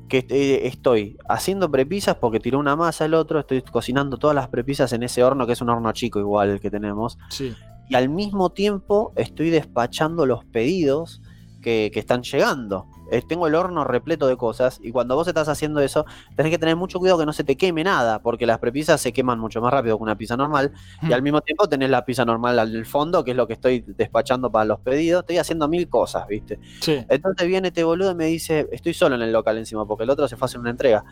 que 0.09 0.27
eh, 0.29 0.66
estoy 0.66 1.16
haciendo 1.29 1.70
prepisas 1.70 2.16
porque 2.16 2.41
tiró 2.41 2.59
una 2.59 2.74
masa 2.74 3.05
el 3.05 3.14
otro, 3.14 3.39
estoy 3.41 3.62
cocinando 3.62 4.16
todas 4.16 4.35
las 4.35 4.49
prepisas 4.49 4.93
en 4.93 5.03
ese 5.05 5.22
horno, 5.22 5.47
que 5.47 5.53
es 5.53 5.61
un 5.61 5.68
horno 5.68 5.93
chico 5.93 6.18
igual 6.18 6.49
el 6.51 6.61
que 6.61 6.70
tenemos. 6.70 7.16
Sí. 7.31 7.55
Y 7.89 7.95
al 7.95 8.09
mismo 8.09 8.51
tiempo 8.51 9.12
estoy 9.16 9.51
despachando 9.51 10.26
los 10.26 10.45
pedidos 10.45 11.22
que, 11.62 11.91
que 11.93 12.01
están 12.01 12.22
llegando. 12.22 12.87
Eh, 13.12 13.22
tengo 13.28 13.47
el 13.47 13.55
horno 13.55 13.84
repleto 13.84 14.26
de 14.26 14.37
cosas 14.37 14.80
y 14.82 14.91
cuando 14.91 15.14
vos 15.14 15.28
estás 15.28 15.49
haciendo 15.49 15.78
eso 15.80 16.05
tenés 16.34 16.51
que 16.51 16.59
tener 16.59 16.74
mucho 16.74 16.99
cuidado 16.99 17.20
que 17.20 17.26
no 17.26 17.32
se 17.32 17.45
te 17.45 17.57
queme 17.57 17.84
nada 17.84 18.20
porque 18.20 18.47
las 18.47 18.59
prepisas 18.59 19.01
se 19.01 19.12
queman 19.12 19.39
mucho 19.39 19.61
más 19.61 19.72
rápido 19.72 19.97
que 19.97 20.03
una 20.03 20.18
pizza 20.18 20.37
normal 20.37 20.72
y 21.03 21.12
al 21.12 21.22
mismo 21.22 21.41
tiempo 21.41 21.68
tenés 21.68 21.89
la 21.89 22.05
pizza 22.05 22.24
normal 22.24 22.59
al 22.59 22.84
fondo 22.84 23.22
que 23.22 23.30
es 23.30 23.37
lo 23.37 23.47
que 23.47 23.53
estoy 23.53 23.84
despachando 23.87 24.51
para 24.51 24.64
los 24.64 24.80
pedidos 24.80 25.20
estoy 25.20 25.39
haciendo 25.39 25.68
mil 25.68 25.89
cosas 25.89 26.26
viste 26.26 26.59
Sí. 26.80 26.99
entonces 27.09 27.47
viene 27.47 27.68
este 27.68 27.84
boludo 27.84 28.11
y 28.11 28.14
me 28.16 28.26
dice 28.26 28.66
estoy 28.72 28.93
solo 28.93 29.14
en 29.14 29.22
el 29.22 29.30
local 29.32 29.57
encima 29.57 29.87
porque 29.87 30.03
el 30.03 30.11
otro 30.11 30.26
se 30.26 30.34
fue 30.34 30.47
a 30.47 30.47
hacer 30.47 30.59
una 30.59 30.70
entrega 30.70 31.05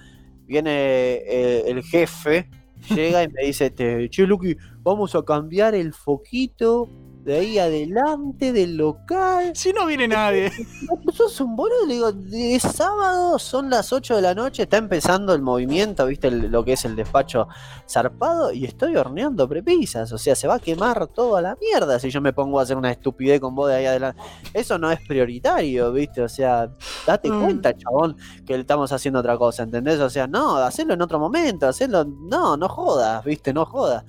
viene 0.47 0.72
eh, 0.72 1.62
el 1.68 1.81
jefe 1.85 2.51
llega 2.91 3.22
y 3.22 3.28
me 3.28 3.47
dice 3.47 3.66
este, 3.66 4.09
che 4.11 4.26
Luqui 4.26 4.57
vamos 4.82 5.14
a 5.14 5.22
cambiar 5.22 5.74
el 5.74 5.93
foquito 5.93 6.89
de 7.25 7.39
ahí 7.39 7.59
adelante 7.59 8.53
del 8.53 8.77
local 8.77 9.53
Si 9.55 9.72
no 9.72 9.87
viene 9.87 10.07
nadie. 10.09 10.51
sos 11.14 11.41
un 11.41 11.57
boludo, 11.57 11.87
le 11.87 11.95
digo, 11.95 12.12
es 12.33 12.62
sábado, 12.62 13.39
son 13.39 13.70
las 13.70 13.93
8 13.93 14.16
de 14.16 14.22
la 14.22 14.35
noche, 14.35 14.64
está 14.64 14.77
empezando 14.77 15.33
el 15.33 15.41
movimiento, 15.41 16.05
viste 16.07 16.29
el- 16.29 16.51
lo 16.51 16.64
que 16.64 16.75
es 16.75 16.85
el 16.85 16.97
despacho 16.97 17.49
zarpado, 17.89 18.53
y 18.53 18.64
estoy 18.64 18.97
horneando 18.97 19.49
prepisas, 19.49 20.12
o 20.12 20.18
sea, 20.18 20.35
se 20.35 20.47
va 20.49 20.57
a 20.57 20.59
quemar 20.59 21.07
todo 21.07 21.37
a 21.37 21.43
la 21.43 21.57
mierda 21.61 21.99
si 21.99 22.11
yo 22.11 22.20
me 22.20 22.33
pongo 22.33 22.61
a 22.61 22.64
hacer 22.64 22.77
una 22.77 22.91
estupidez 22.91 23.41
con 23.41 23.55
vos 23.55 23.68
de 23.68 23.77
ahí 23.77 23.87
adelante. 23.87 24.20
Eso 24.53 24.77
no 24.79 24.91
es 24.91 25.01
prioritario, 25.07 25.93
viste, 25.93 26.20
o 26.22 26.29
sea, 26.29 26.70
date 27.07 27.31
Mm. 27.31 27.41
cuenta, 27.43 27.75
chabón, 27.77 28.16
que 28.47 28.55
estamos 28.55 28.93
haciendo 28.93 29.20
otra 29.20 29.39
cosa, 29.39 29.62
¿entendés? 29.62 29.99
O 30.01 30.11
sea, 30.11 30.27
no, 30.27 30.57
hacerlo 30.57 30.95
en 30.95 31.03
otro 31.03 31.18
momento, 31.18 31.66
hacerlo, 31.68 32.05
no, 32.05 32.57
no 32.57 32.68
jodas, 32.68 33.25
viste, 33.25 33.53
no 33.55 33.64
jodas. 33.64 34.05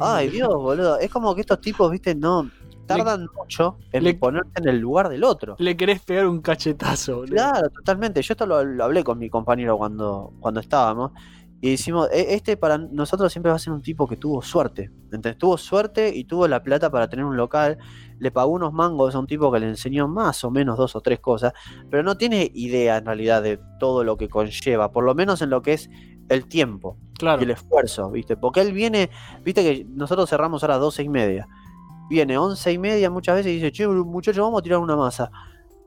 Ay, 0.00 0.28
Dios, 0.28 0.48
boludo, 0.54 0.98
es 0.98 1.10
como 1.10 1.34
que 1.34 1.40
estos 1.42 1.60
tipos, 1.60 1.90
viste, 1.90 2.14
no... 2.14 2.50
Tardan 2.86 3.26
mucho 3.36 3.78
en 3.90 4.04
le- 4.04 4.14
ponerte 4.14 4.60
en 4.62 4.68
el 4.68 4.78
lugar 4.78 5.08
del 5.08 5.24
otro. 5.24 5.56
Le 5.58 5.76
querés 5.76 6.00
pegar 6.02 6.28
un 6.28 6.40
cachetazo, 6.40 7.16
boludo. 7.16 7.32
Claro, 7.34 7.68
totalmente. 7.70 8.22
Yo 8.22 8.32
esto 8.32 8.46
lo, 8.46 8.62
lo 8.62 8.84
hablé 8.84 9.02
con 9.02 9.18
mi 9.18 9.28
compañero 9.28 9.76
cuando, 9.76 10.32
cuando 10.38 10.60
estábamos. 10.60 11.10
Y 11.60 11.70
decimos, 11.72 12.08
"E- 12.12 12.34
este 12.34 12.56
para 12.56 12.78
nosotros 12.78 13.32
siempre 13.32 13.50
va 13.50 13.56
a 13.56 13.58
ser 13.58 13.72
un 13.72 13.82
tipo 13.82 14.06
que 14.06 14.16
tuvo 14.16 14.40
suerte. 14.40 14.92
Entonces 15.10 15.36
tuvo 15.36 15.58
suerte 15.58 16.14
y 16.14 16.22
tuvo 16.26 16.46
la 16.46 16.62
plata 16.62 16.88
para 16.88 17.08
tener 17.08 17.24
un 17.24 17.36
local. 17.36 17.76
Le 18.20 18.30
pagó 18.30 18.52
unos 18.52 18.72
mangos 18.72 19.16
a 19.16 19.18
un 19.18 19.26
tipo 19.26 19.50
que 19.50 19.58
le 19.58 19.66
enseñó 19.68 20.06
más 20.06 20.44
o 20.44 20.52
menos 20.52 20.78
dos 20.78 20.94
o 20.94 21.00
tres 21.00 21.18
cosas. 21.18 21.54
Pero 21.90 22.04
no 22.04 22.16
tiene 22.16 22.52
idea 22.54 22.98
en 22.98 23.06
realidad 23.06 23.42
de 23.42 23.58
todo 23.80 24.04
lo 24.04 24.16
que 24.16 24.28
conlleva. 24.28 24.92
Por 24.92 25.02
lo 25.02 25.16
menos 25.16 25.42
en 25.42 25.50
lo 25.50 25.60
que 25.60 25.72
es 25.72 25.90
el 26.28 26.46
tiempo 26.46 26.96
Claro. 27.18 27.40
y 27.40 27.44
el 27.44 27.50
esfuerzo, 27.52 28.10
¿viste? 28.10 28.36
Porque 28.36 28.60
él 28.60 28.72
viene, 28.72 29.10
viste 29.44 29.62
que 29.62 29.84
nosotros 29.88 30.28
cerramos 30.28 30.62
a 30.64 30.68
las 30.68 30.80
doce 30.80 31.02
y 31.02 31.08
media. 31.08 31.46
Viene 32.08 32.38
once 32.38 32.72
y 32.72 32.78
media 32.78 33.10
muchas 33.10 33.36
veces 33.36 33.52
y 33.52 33.54
dice, 33.56 33.72
che, 33.72 33.86
muchachos, 33.88 34.42
vamos 34.42 34.60
a 34.60 34.62
tirar 34.62 34.78
una 34.78 34.96
masa. 34.96 35.30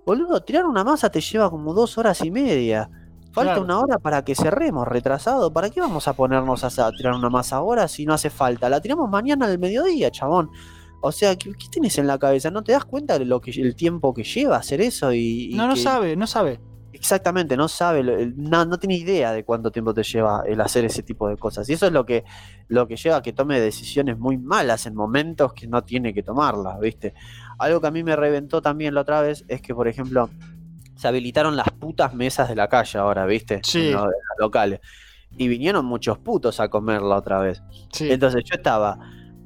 Boludo, 0.05 0.41
tirar 0.41 0.65
una 0.65 0.83
masa 0.83 1.09
te 1.09 1.21
lleva 1.21 1.49
como 1.49 1.73
dos 1.73 1.97
horas 1.97 2.21
y 2.25 2.31
media. 2.31 2.89
Falta 3.31 3.53
Claro. 3.53 3.61
una 3.63 3.79
hora 3.79 3.99
para 3.99 4.25
que 4.25 4.33
cerremos, 4.33 4.87
retrasado. 4.87 5.53
¿Para 5.53 5.69
qué 5.69 5.79
vamos 5.81 6.07
a 6.07 6.13
ponernos 6.13 6.63
a, 6.63 6.87
a 6.87 6.91
tirar 6.91 7.13
una 7.13 7.29
masa 7.29 7.57
ahora 7.57 7.87
si 7.87 8.05
no 8.05 8.13
hace 8.13 8.29
falta? 8.31 8.69
La 8.69 8.81
tiramos 8.81 9.07
mañana 9.09 9.45
al 9.45 9.59
mediodía, 9.59 10.09
chabón. 10.09 10.49
O 11.01 11.11
sea, 11.11 11.35
¿qué, 11.37 11.51
qué 11.53 11.67
tenés 11.71 11.97
en 11.99 12.07
la 12.07 12.17
cabeza? 12.17 12.49
¿No 12.51 12.63
te 12.63 12.71
das 12.71 12.83
cuenta 12.85 13.17
de 13.19 13.25
lo 13.25 13.39
que 13.39 13.51
el 13.51 13.75
tiempo 13.75 14.13
que 14.13 14.23
lleva 14.23 14.57
hacer 14.57 14.81
eso? 14.81 15.13
Y, 15.13 15.53
y 15.53 15.55
No, 15.55 15.67
no 15.67 15.75
que- 15.75 15.79
sabe, 15.79 16.15
no 16.15 16.25
sabe. 16.27 16.59
Exactamente, 16.99 17.55
no 17.55 17.69
sabe, 17.69 18.03
no, 18.35 18.65
no 18.65 18.77
tiene 18.77 18.97
idea 18.97 19.31
de 19.31 19.45
cuánto 19.45 19.71
tiempo 19.71 19.93
te 19.93 20.03
lleva 20.03 20.43
el 20.45 20.59
hacer 20.59 20.83
ese 20.83 21.01
tipo 21.01 21.29
de 21.29 21.37
cosas. 21.37 21.69
Y 21.69 21.73
eso 21.73 21.87
es 21.87 21.93
lo 21.93 22.05
que, 22.05 22.25
lo 22.67 22.89
que 22.89 22.97
lleva 22.97 23.15
a 23.17 23.21
que 23.21 23.31
tome 23.31 23.57
decisiones 23.61 24.19
muy 24.19 24.37
malas 24.37 24.85
en 24.85 24.95
momentos 24.95 25.53
que 25.53 25.65
no 25.65 25.81
tiene 25.85 26.13
que 26.13 26.23
tomarlas, 26.23 26.77
¿viste? 26.81 27.13
Algo 27.57 27.79
que 27.79 27.87
a 27.87 27.91
mí 27.91 28.03
me 28.03 28.17
reventó 28.17 28.61
también 28.61 28.93
la 28.93 29.01
otra 29.01 29.21
vez 29.21 29.45
es 29.47 29.61
que, 29.61 29.73
por 29.73 29.87
ejemplo, 29.87 30.29
se 30.97 31.07
habilitaron 31.07 31.55
las 31.55 31.69
putas 31.71 32.13
mesas 32.13 32.49
de 32.49 32.57
la 32.57 32.67
calle 32.67 32.99
ahora, 32.99 33.25
¿viste? 33.25 33.61
Sí. 33.63 33.93
Locales. 34.37 34.81
Y 35.37 35.47
vinieron 35.47 35.85
muchos 35.85 36.17
putos 36.17 36.59
a 36.59 36.67
comer 36.67 37.01
la 37.01 37.15
otra 37.15 37.39
vez. 37.39 37.63
Sí. 37.93 38.11
Entonces 38.11 38.43
yo 38.43 38.55
estaba 38.55 38.99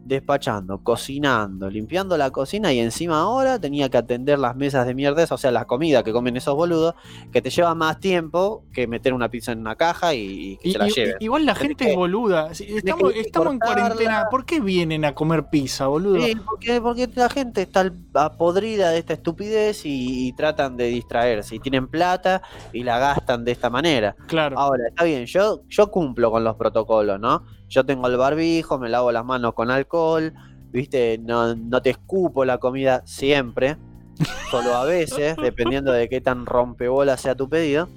despachando, 0.06 0.84
cocinando, 0.84 1.70
limpiando 1.70 2.18
la 2.18 2.30
cocina 2.32 2.74
y 2.74 2.80
encima 2.80 3.20
ahora 3.22 3.60
tenía 3.60 3.90
que 3.90 3.98
atender 3.98 4.38
las 4.38 4.56
mesas 4.56 4.86
de 4.86 4.94
mierda, 4.94 5.26
o 5.30 5.38
sea, 5.38 5.52
la 5.52 5.66
comida 5.66 6.04
que 6.04 6.12
comen 6.12 6.36
esos 6.38 6.56
boludos, 6.56 6.96
que 7.32 7.42
te 7.42 7.50
lleva 7.50 7.74
más 7.74 8.00
tiempo 8.00 8.66
que 8.74 8.86
meter 8.88 9.14
una 9.14 9.30
pizza 9.30 9.52
en 9.54 9.60
una 9.60 9.76
caja 9.76 10.14
y, 10.14 10.54
y 10.54 10.58
que 10.58 10.70
Y- 10.70 10.74
la 10.74 10.88
lleven. 10.88 11.16
igual 11.20 11.46
la 11.46 11.56
gente 11.56 11.90
es 11.90 11.96
boluda. 11.96 12.54
Si 12.54 12.64
Estamos, 12.66 13.14
en 13.16 13.60
cuarentena. 13.60 14.28
¿Por 14.30 14.46
qué 14.46 14.60
vienen 14.60 15.06
a 15.06 15.16
comer 15.16 15.46
pizza, 15.50 15.88
boludo? 15.88 16.22
Sí, 16.22 16.36
porque, 16.46 16.82
porque 16.82 17.10
la 17.16 17.30
gente 17.30 17.62
está 17.62 17.90
podrida 18.38 18.90
de 18.92 18.98
esta 19.00 19.14
estupidez 19.14 19.86
y, 19.86 20.28
y 20.28 20.34
tratan 20.34 20.76
de 20.78 20.86
distraerse 20.88 21.56
y 21.56 21.60
tienen 21.60 21.88
plata 21.88 22.42
y 22.74 22.84
la 22.84 23.00
gastan 23.00 23.46
de 23.46 23.52
esta 23.52 23.70
manera. 23.70 24.16
Claro. 24.28 24.58
Ahora, 24.60 24.88
está 24.90 25.04
bien, 25.04 25.26
yo, 25.26 25.62
yo 25.70 25.90
cumplo 25.90 26.32
con 26.32 26.44
los 26.44 26.56
protocolos, 26.56 27.20
¿no? 27.20 27.44
Yo 27.74 27.84
tengo 27.86 28.08
el 28.08 28.18
barbijo, 28.18 28.78
me 28.78 28.88
lavo 28.90 29.12
las 29.12 29.26
manos 29.26 29.54
con 29.56 29.72
alcohol, 29.72 30.32
¿viste? 30.72 31.18
No, 31.18 31.56
no 31.56 31.82
te 31.82 31.90
escupo 31.90 32.46
la 32.46 32.60
comida 32.60 33.02
siempre, 33.06 33.78
solo 34.52 34.76
a 34.76 34.86
veces, 34.86 35.36
dependiendo 35.42 35.92
de 35.92 36.08
qué 36.08 36.22
tan 36.22 36.46
rompebola 36.46 37.18
sea 37.18 37.34
tu 37.36 37.50
pedido. 37.50 37.90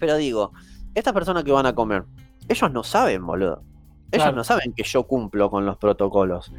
Pero 0.00 0.16
digo, 0.16 0.52
estas 0.94 1.12
personas 1.12 1.44
que 1.44 1.52
van 1.52 1.66
a 1.66 1.74
comer, 1.74 2.04
ellos 2.48 2.72
no 2.72 2.82
saben, 2.82 3.24
boludo. 3.24 3.62
Ellos 4.10 4.24
Claro. 4.24 4.36
no 4.36 4.44
saben 4.44 4.72
que 4.74 4.82
yo 4.82 5.04
cumplo 5.04 5.48
con 5.48 5.64
los 5.64 5.76
protocolos. 5.78 6.52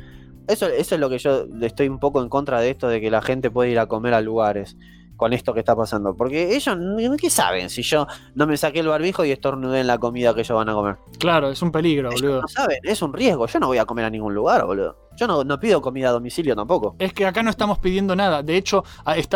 Eso, 0.48 0.68
eso 0.68 0.96
es 0.96 1.02
lo 1.02 1.10
que 1.10 1.18
yo 1.20 1.46
estoy 1.62 1.88
un 1.90 2.00
poco 2.00 2.22
en 2.22 2.30
contra 2.30 2.60
de 2.62 2.70
esto 2.70 2.88
de 2.88 3.00
que 3.02 3.12
la 3.12 3.22
gente 3.22 3.52
puede 3.52 3.70
ir 3.72 3.80
a 3.80 3.86
comer 3.88 4.14
a 4.14 4.22
lugares 4.22 4.78
con 5.16 5.34
esto 5.34 5.54
que 5.54 5.60
está 5.60 5.76
pasando. 5.76 6.16
Porque 6.16 6.56
ellos, 6.56 6.78
¿qué 7.20 7.30
saben 7.30 7.70
si 7.70 7.82
yo 7.82 8.08
no 8.36 8.48
me 8.48 8.58
saqué 8.58 8.80
el 8.80 8.88
barbijo 8.88 9.24
y 9.26 9.32
estornudé 9.32 9.82
en 9.82 9.88
la 9.88 9.98
comida 9.98 10.34
que 10.34 10.42
ellos 10.42 10.56
van 10.58 10.70
a 10.70 10.74
comer? 10.74 10.98
Claro, 11.20 11.50
es 11.50 11.62
un 11.62 11.72
peligro, 11.72 12.10
Ellos 12.10 12.22
boludo. 12.22 12.42
no 12.42 12.48
saben, 12.48 12.78
es 12.84 13.02
un 13.02 13.14
riesgo. 13.14 13.46
Yo 13.48 13.60
no 13.60 13.68
voy 13.68 13.78
a 13.78 13.86
comer 13.86 14.06
a 14.06 14.10
ningún 14.10 14.34
lugar, 14.34 14.66
boludo. 14.66 14.98
Yo 15.16 15.28
no, 15.28 15.44
no 15.44 15.60
pido 15.60 15.82
comida 15.82 16.10
a 16.10 16.12
domicilio 16.12 16.56
tampoco. 16.56 16.96
Es 17.00 17.14
que 17.14 17.26
acá 17.26 17.44
no 17.44 17.50
estamos 17.50 17.78
pidiendo 17.80 18.16
nada. 18.16 18.42
De 18.44 18.58
hecho, 18.58 18.84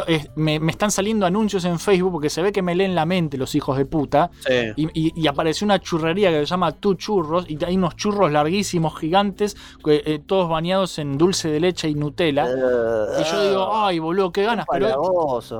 es- 0.07 0.29
me, 0.35 0.59
me 0.59 0.71
están 0.71 0.91
saliendo 0.91 1.25
anuncios 1.25 1.65
en 1.65 1.79
Facebook 1.79 2.13
porque 2.13 2.29
se 2.29 2.41
ve 2.41 2.51
que 2.51 2.61
me 2.61 2.73
leen 2.75 2.95
la 2.95 3.05
mente 3.05 3.37
los 3.37 3.53
hijos 3.55 3.77
de 3.77 3.85
puta. 3.85 4.31
Sí. 4.45 4.53
Y, 4.75 4.87
y- 5.07 5.13
y 5.15 5.27
apareció 5.27 5.65
una 5.65 5.79
churrería 5.79 6.29
que 6.31 6.39
se 6.39 6.45
llama 6.45 6.71
Tu 6.71 6.95
Churros. 6.95 7.45
Y 7.49 7.63
hay 7.63 7.77
unos 7.77 7.95
churros 7.95 8.31
larguísimos, 8.31 8.97
gigantes, 8.97 9.55
eh, 9.85 10.19
todos 10.25 10.49
bañados 10.49 10.97
en 10.99 11.17
dulce 11.17 11.49
de 11.49 11.59
leche 11.59 11.87
y 11.89 11.95
Nutella. 11.95 12.47
y 13.19 13.23
yo 13.31 13.49
digo, 13.49 13.69
ay, 13.75 13.99
boludo, 13.99 14.31
qué 14.31 14.43
ganas. 14.43 14.65
Pero 14.71 14.87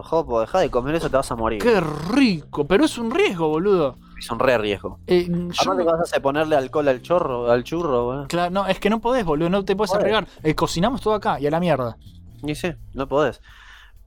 Jopo, 0.03 0.41
deja 0.41 0.60
de 0.60 0.69
comer 0.69 0.95
eso, 0.95 1.10
te 1.10 1.18
vas 1.18 1.31
a 1.31 1.35
morir. 1.35 1.61
qué 1.61 1.80
rico. 1.80 2.65
Pero 2.65 2.85
es 2.85 2.98
un 2.98 3.11
riesgo, 3.11 3.48
boludo. 3.49 3.95
Es 4.18 4.31
un 4.31 4.39
re 4.39 4.57
riesgo. 4.57 4.99
Eh, 5.07 5.27
yo- 5.27 5.76
vas 5.85 5.99
a 5.99 6.03
hacer 6.03 6.22
ponerle 6.22 6.56
alcohol 6.56 6.88
al 6.88 7.02
chorro, 7.02 7.52
al 7.52 7.64
churro, 7.64 8.10
weón. 8.10 8.27
Claro, 8.27 8.52
no, 8.52 8.68
es 8.68 8.80
que 8.80 8.89
no 8.89 8.99
podés, 8.99 9.23
boludo. 9.26 9.49
No 9.49 9.64
te 9.64 9.76
puedes 9.76 9.91
Podés. 9.91 10.03
arriesgar. 10.06 10.27
Eh, 10.44 10.56
cocinamos 10.56 11.02
todo 11.02 11.14
acá 11.14 11.39
y 11.39 11.48
a 11.48 11.52
la 11.52 11.60
mierda. 11.60 11.98
Y 12.44 12.56
sí, 12.56 12.73
no 12.94 13.07
podés. 13.07 13.41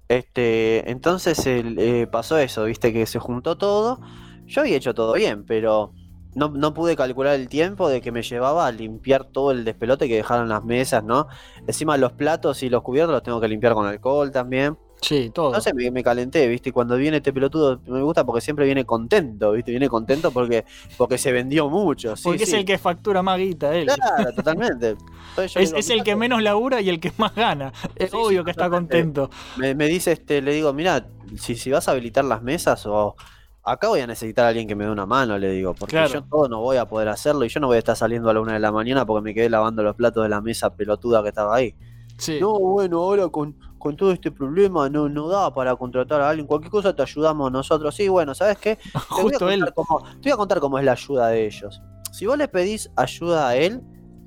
Este, 0.08 0.90
entonces 0.90 1.46
el, 1.46 1.78
eh, 1.78 2.06
pasó 2.06 2.36
eso, 2.38 2.64
viste 2.64 2.92
que 2.92 3.06
se 3.06 3.18
juntó 3.20 3.56
todo. 3.56 4.00
Yo 4.46 4.62
había 4.62 4.76
hecho 4.76 4.94
todo 4.94 5.12
bien, 5.12 5.44
pero 5.46 5.92
no, 6.34 6.48
no 6.48 6.74
pude 6.74 6.96
calcular 6.96 7.34
el 7.36 7.48
tiempo 7.48 7.88
de 7.88 8.00
que 8.00 8.10
me 8.10 8.22
llevaba 8.22 8.66
a 8.66 8.72
limpiar 8.72 9.26
todo 9.26 9.52
el 9.52 9.64
despelote 9.64 10.08
que 10.08 10.16
dejaron 10.16 10.48
las 10.48 10.64
mesas, 10.64 11.04
¿no? 11.04 11.28
Encima 11.68 11.96
los 11.96 12.12
platos 12.12 12.62
y 12.64 12.68
los 12.70 12.82
cubiertos 12.82 13.12
los 13.14 13.22
tengo 13.22 13.40
que 13.40 13.46
limpiar 13.48 13.74
con 13.74 13.86
alcohol 13.86 14.32
también. 14.32 14.76
Sí, 15.02 15.30
todo. 15.30 15.48
Entonces 15.48 15.74
me, 15.74 15.90
me 15.90 16.02
calenté, 16.02 16.46
¿viste? 16.48 16.72
Cuando 16.72 16.96
viene 16.96 17.18
este 17.18 17.32
pelotudo 17.32 17.80
me 17.86 18.02
gusta 18.02 18.24
porque 18.24 18.40
siempre 18.40 18.66
viene 18.66 18.84
contento, 18.84 19.52
¿viste? 19.52 19.70
Viene 19.70 19.88
contento 19.88 20.30
porque, 20.30 20.64
porque 20.98 21.16
se 21.18 21.32
vendió 21.32 21.68
mucho. 21.70 22.16
sí, 22.16 22.22
Porque 22.24 22.44
es 22.44 22.52
el 22.52 22.64
que 22.64 22.76
factura 22.78 23.22
más 23.22 23.38
guita, 23.38 23.74
él. 23.74 23.86
Claro, 23.86 24.32
totalmente. 24.34 24.96
Entonces 25.30 25.56
Es, 25.56 25.72
es 25.72 25.90
el 25.90 26.04
que 26.04 26.16
menos 26.16 26.42
labura 26.42 26.80
y 26.80 26.88
el 26.90 27.00
que 27.00 27.12
más 27.16 27.34
gana. 27.34 27.72
Es 27.96 28.12
obvio 28.12 28.44
que 28.44 28.50
está 28.50 28.68
contento. 28.68 29.30
me, 29.56 29.74
me 29.74 29.86
dice, 29.86 30.12
este, 30.12 30.42
le 30.42 30.52
digo, 30.52 30.72
mira, 30.72 31.06
si, 31.38 31.54
si 31.56 31.70
vas 31.70 31.88
a 31.88 31.92
habilitar 31.92 32.24
las 32.24 32.42
mesas 32.42 32.84
o 32.86 33.16
acá 33.62 33.88
voy 33.88 34.00
a 34.00 34.06
necesitar 34.06 34.44
a 34.46 34.48
alguien 34.48 34.66
que 34.68 34.74
me 34.74 34.84
dé 34.84 34.90
una 34.90 35.06
mano, 35.06 35.38
le 35.38 35.50
digo, 35.50 35.74
porque 35.74 35.92
Claro. 35.92 36.12
yo 36.12 36.22
todo 36.24 36.48
no 36.48 36.60
voy 36.60 36.76
a 36.76 36.86
poder 36.86 37.08
hacerlo 37.08 37.44
y 37.44 37.48
yo 37.48 37.60
no 37.60 37.68
voy 37.68 37.76
a 37.76 37.78
estar 37.78 37.96
saliendo 37.96 38.28
a 38.30 38.34
la 38.34 38.40
una 38.40 38.54
de 38.54 38.58
la 38.60 38.72
mañana 38.72 39.06
porque 39.06 39.22
me 39.22 39.32
quedé 39.34 39.48
lavando 39.48 39.82
los 39.82 39.94
platos 39.96 40.22
de 40.22 40.28
la 40.28 40.40
mesa 40.40 40.74
pelotuda 40.74 41.22
que 41.22 41.28
estaba 41.28 41.54
ahí. 41.56 41.74
Sí. 42.18 42.38
No, 42.40 42.58
bueno, 42.58 42.98
ahora 42.98 43.28
con, 43.28 43.56
con 43.80 43.96
todo 43.96 44.12
este 44.12 44.30
problema 44.30 44.88
no, 44.90 45.08
no 45.08 45.26
da 45.26 45.52
para 45.52 45.74
contratar 45.74 46.20
a 46.20 46.28
alguien, 46.28 46.46
cualquier 46.46 46.70
cosa 46.70 46.94
te 46.94 47.02
ayudamos 47.02 47.50
nosotros. 47.50 47.94
Sí, 47.94 48.08
bueno, 48.08 48.34
¿sabes 48.34 48.58
qué? 48.58 48.76
Te 49.16 49.22
voy, 49.22 49.34
a 49.34 49.38
contar 49.38 49.52
él. 49.52 49.72
cómo, 49.74 50.02
te 50.20 50.28
voy 50.28 50.32
a 50.32 50.36
contar 50.36 50.60
cómo 50.60 50.78
es 50.78 50.84
la 50.84 50.92
ayuda 50.92 51.28
de 51.28 51.46
ellos. 51.46 51.82
Si 52.12 52.26
vos 52.26 52.36
le 52.36 52.46
pedís 52.46 52.90
ayuda 52.94 53.48
a 53.48 53.56
él, 53.56 53.82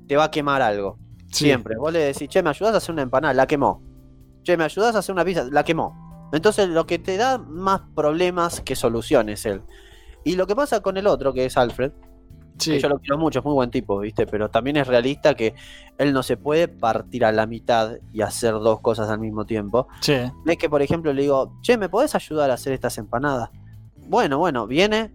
te 0.08 0.16
va 0.16 0.24
a 0.24 0.30
quemar 0.30 0.60
algo. 0.60 0.98
Sí. 1.30 1.44
Siempre. 1.44 1.76
Vos 1.76 1.92
le 1.92 2.00
decís, 2.00 2.28
che, 2.28 2.42
¿me 2.42 2.50
ayudás 2.50 2.74
a 2.74 2.76
hacer 2.78 2.92
una 2.92 3.02
empanada? 3.02 3.32
La 3.32 3.46
quemó. 3.46 3.80
Che, 4.42 4.56
¿me 4.56 4.64
ayudás 4.64 4.96
a 4.96 4.98
hacer 4.98 5.14
una 5.14 5.24
pizza? 5.24 5.44
La 5.50 5.64
quemó. 5.64 6.28
Entonces 6.32 6.68
lo 6.68 6.84
que 6.84 6.98
te 6.98 7.16
da 7.16 7.38
más 7.38 7.82
problemas 7.94 8.60
que 8.60 8.74
soluciones 8.74 9.46
él. 9.46 9.62
Y 10.24 10.34
lo 10.34 10.48
que 10.48 10.56
pasa 10.56 10.80
con 10.80 10.96
el 10.96 11.06
otro, 11.06 11.32
que 11.32 11.44
es 11.44 11.56
Alfred, 11.56 11.92
yo 12.58 12.88
lo 12.88 12.98
quiero 12.98 13.18
mucho, 13.18 13.40
es 13.40 13.44
muy 13.44 13.54
buen 13.54 13.70
tipo, 13.70 13.98
¿viste? 13.98 14.26
Pero 14.26 14.48
también 14.50 14.76
es 14.76 14.86
realista 14.86 15.34
que 15.34 15.54
él 15.98 16.12
no 16.12 16.22
se 16.22 16.36
puede 16.36 16.68
partir 16.68 17.24
a 17.24 17.32
la 17.32 17.46
mitad 17.46 17.96
y 18.12 18.20
hacer 18.22 18.52
dos 18.54 18.80
cosas 18.80 19.10
al 19.10 19.18
mismo 19.18 19.44
tiempo. 19.46 19.88
Sí. 20.00 20.14
Es 20.46 20.56
que, 20.58 20.68
por 20.70 20.82
ejemplo, 20.82 21.12
le 21.12 21.22
digo, 21.22 21.58
che, 21.62 21.76
¿me 21.76 21.88
podés 21.88 22.14
ayudar 22.14 22.50
a 22.50 22.54
hacer 22.54 22.72
estas 22.72 22.96
empanadas? 22.98 23.50
Bueno, 24.06 24.38
bueno, 24.38 24.66
viene, 24.66 25.12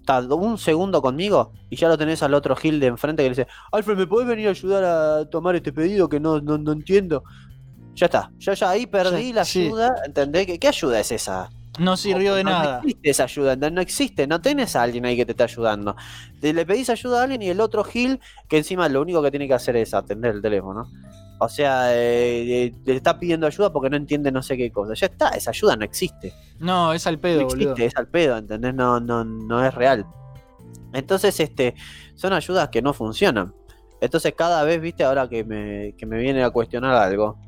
está 0.00 0.20
un 0.20 0.58
segundo 0.58 1.02
conmigo 1.02 1.52
y 1.70 1.76
ya 1.76 1.88
lo 1.88 1.98
tenés 1.98 2.22
al 2.22 2.34
otro 2.34 2.54
Gil 2.56 2.78
de 2.80 2.86
enfrente 2.86 3.22
que 3.22 3.28
le 3.30 3.34
dice, 3.36 3.46
Alfred, 3.72 3.96
¿me 3.96 4.06
podés 4.06 4.28
venir 4.28 4.46
a 4.48 4.50
ayudar 4.50 4.84
a 4.84 5.24
tomar 5.30 5.56
este 5.56 5.72
pedido 5.72 6.08
que 6.08 6.20
no, 6.20 6.40
no, 6.40 6.58
no 6.58 6.72
entiendo? 6.72 7.24
Ya 7.94 8.06
está, 8.06 8.30
yo 8.38 8.52
ya 8.52 8.70
ahí 8.70 8.86
perdí 8.86 9.22
Sí, 9.24 9.32
la 9.32 9.44
sí. 9.44 9.66
ayuda, 9.66 9.94
¿entendés? 10.06 10.46
¿Qué, 10.46 10.58
qué 10.58 10.68
ayuda 10.68 11.00
es 11.00 11.10
esa? 11.10 11.50
No 11.78 11.96
sirvió 11.96 12.34
de 12.34 12.44
No, 12.44 12.50
no 12.50 12.58
nada. 12.58 12.78
existe 12.80 13.10
esa 13.10 13.24
ayuda, 13.24 13.56
no 13.56 13.80
existe, 13.80 14.26
no 14.26 14.40
tenés 14.40 14.74
a 14.76 14.82
alguien 14.82 15.04
ahí 15.06 15.16
que 15.16 15.24
te 15.24 15.32
esté 15.32 15.44
ayudando. 15.44 15.94
Te- 16.40 16.52
le 16.52 16.66
pedís 16.66 16.90
ayuda 16.90 17.20
a 17.20 17.22
alguien 17.24 17.42
y 17.42 17.48
el 17.48 17.60
otro 17.60 17.84
Gil, 17.84 18.20
que 18.48 18.58
encima 18.58 18.88
lo 18.88 19.00
único 19.02 19.22
que 19.22 19.30
tiene 19.30 19.46
que 19.48 19.54
hacer 19.54 19.76
es 19.76 19.94
atender 19.94 20.34
el 20.34 20.42
teléfono. 20.42 20.90
O 21.40 21.48
sea, 21.48 21.94
eh, 21.94 22.64
eh, 22.66 22.72
le 22.84 22.96
está 22.96 23.18
pidiendo 23.18 23.46
ayuda 23.46 23.72
porque 23.72 23.88
no 23.90 23.96
entiende 23.96 24.32
no 24.32 24.42
sé 24.42 24.56
qué 24.56 24.72
cosa. 24.72 24.94
Ya 24.94 25.06
está, 25.06 25.28
esa 25.28 25.50
ayuda 25.50 25.76
no 25.76 25.84
existe. 25.84 26.32
No, 26.58 26.92
es 26.92 27.06
al 27.06 27.20
pedo, 27.20 27.42
no 27.42 27.46
existe, 27.46 27.66
boludo. 27.68 27.84
es 27.86 27.96
al 27.96 28.08
pedo, 28.08 28.36
¿entendés? 28.38 28.74
No, 28.74 28.98
no, 28.98 29.24
no 29.24 29.64
es 29.64 29.72
real. 29.72 30.04
Entonces, 30.92 31.38
este, 31.38 31.74
son 32.16 32.32
ayudas 32.32 32.70
que 32.70 32.82
no 32.82 32.92
funcionan. 32.92 33.54
Entonces, 34.00 34.34
cada 34.36 34.64
vez, 34.64 34.80
viste, 34.80 35.04
ahora 35.04 35.28
que 35.28 35.44
me, 35.44 35.94
que 35.96 36.06
me 36.06 36.18
viene 36.18 36.42
a 36.42 36.50
cuestionar 36.50 36.94
algo, 36.94 37.38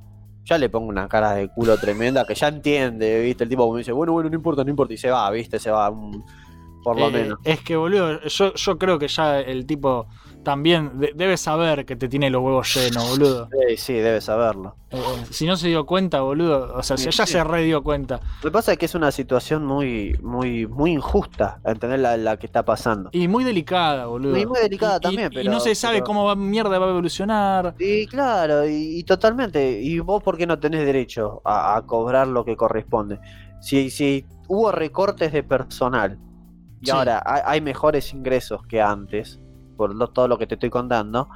ya 0.44 0.58
le 0.58 0.68
pongo 0.68 0.88
una 0.88 1.08
cara 1.08 1.32
de 1.32 1.48
culo 1.48 1.76
tremenda 1.78 2.24
que 2.24 2.34
ya 2.34 2.48
entiende, 2.48 3.20
viste. 3.20 3.44
El 3.44 3.50
tipo 3.50 3.70
me 3.72 3.78
dice, 3.78 3.92
bueno, 3.92 4.12
bueno, 4.12 4.28
no 4.30 4.36
importa, 4.36 4.64
no 4.64 4.70
importa. 4.70 4.94
Y 4.94 4.96
se 4.96 5.10
va, 5.10 5.30
viste, 5.30 5.58
se 5.58 5.70
va, 5.70 5.92
por 6.82 6.98
lo 6.98 7.08
Eh, 7.08 7.12
menos. 7.12 7.38
Es 7.44 7.60
que, 7.60 7.76
boludo, 7.76 8.20
yo, 8.22 8.54
yo 8.54 8.78
creo 8.78 8.98
que 8.98 9.08
ya 9.08 9.40
el 9.40 9.66
tipo 9.66 10.06
también 10.42 10.98
de- 10.98 11.12
debe 11.14 11.36
saber 11.36 11.84
que 11.84 11.96
te 11.96 12.08
tiene 12.08 12.30
los 12.30 12.42
huevos 12.42 12.74
llenos, 12.74 13.10
boludo. 13.10 13.48
Sí, 13.68 13.76
sí, 13.76 13.92
debe 13.94 14.20
saberlo. 14.20 14.76
Eh, 14.90 14.96
eh, 14.98 15.24
si 15.30 15.46
no 15.46 15.56
se 15.56 15.68
dio 15.68 15.86
cuenta, 15.86 16.20
boludo, 16.22 16.72
o 16.74 16.82
sea, 16.82 16.96
si 16.96 17.10
ya 17.10 17.26
sí. 17.26 17.32
se 17.32 17.44
re 17.44 17.62
dio 17.64 17.82
cuenta. 17.82 18.20
Lo 18.42 18.50
que 18.50 18.52
pasa 18.52 18.72
es 18.72 18.78
que 18.78 18.86
es 18.86 18.94
una 18.94 19.10
situación 19.12 19.64
muy, 19.66 20.18
muy, 20.22 20.66
muy 20.66 20.92
injusta, 20.92 21.60
entender 21.64 22.00
la, 22.00 22.16
la 22.16 22.38
que 22.38 22.46
está 22.46 22.64
pasando. 22.64 23.10
Y 23.12 23.28
muy 23.28 23.44
delicada, 23.44 24.06
boludo. 24.06 24.36
Y 24.36 24.46
muy 24.46 24.58
delicada 24.60 24.96
Y- 24.96 25.00
también, 25.00 25.30
y, 25.32 25.36
pero- 25.36 25.50
no 25.52 25.60
se 25.60 25.74
sabe 25.74 25.96
pero- 25.96 26.06
cómo 26.06 26.24
va, 26.24 26.34
mierda 26.34 26.78
va 26.78 26.86
a 26.86 26.90
evolucionar. 26.90 27.74
Y 27.78 28.06
claro, 28.06 28.66
y, 28.66 28.98
y 28.98 29.04
totalmente. 29.04 29.80
¿Y 29.80 29.98
vos 30.00 30.22
por 30.22 30.36
qué 30.36 30.46
no 30.46 30.58
tenés 30.58 30.84
derecho 30.84 31.42
a, 31.44 31.76
a 31.76 31.82
cobrar 31.86 32.26
lo 32.26 32.44
que 32.44 32.56
corresponde? 32.56 33.20
Si, 33.60 33.90
si 33.90 34.24
hubo 34.48 34.72
recortes 34.72 35.32
de 35.32 35.42
personal 35.42 36.18
y 36.80 36.86
Sí. 36.86 36.90
ahora 36.92 37.22
hay, 37.26 37.42
hay 37.44 37.60
mejores 37.60 38.14
ingresos 38.14 38.66
que 38.66 38.80
antes, 38.80 39.38
por 39.80 39.94
lo- 39.94 40.08
todo 40.08 40.28
lo 40.28 40.36
que 40.36 40.46
te 40.46 40.54
estoy 40.56 40.68
contando, 40.68 41.26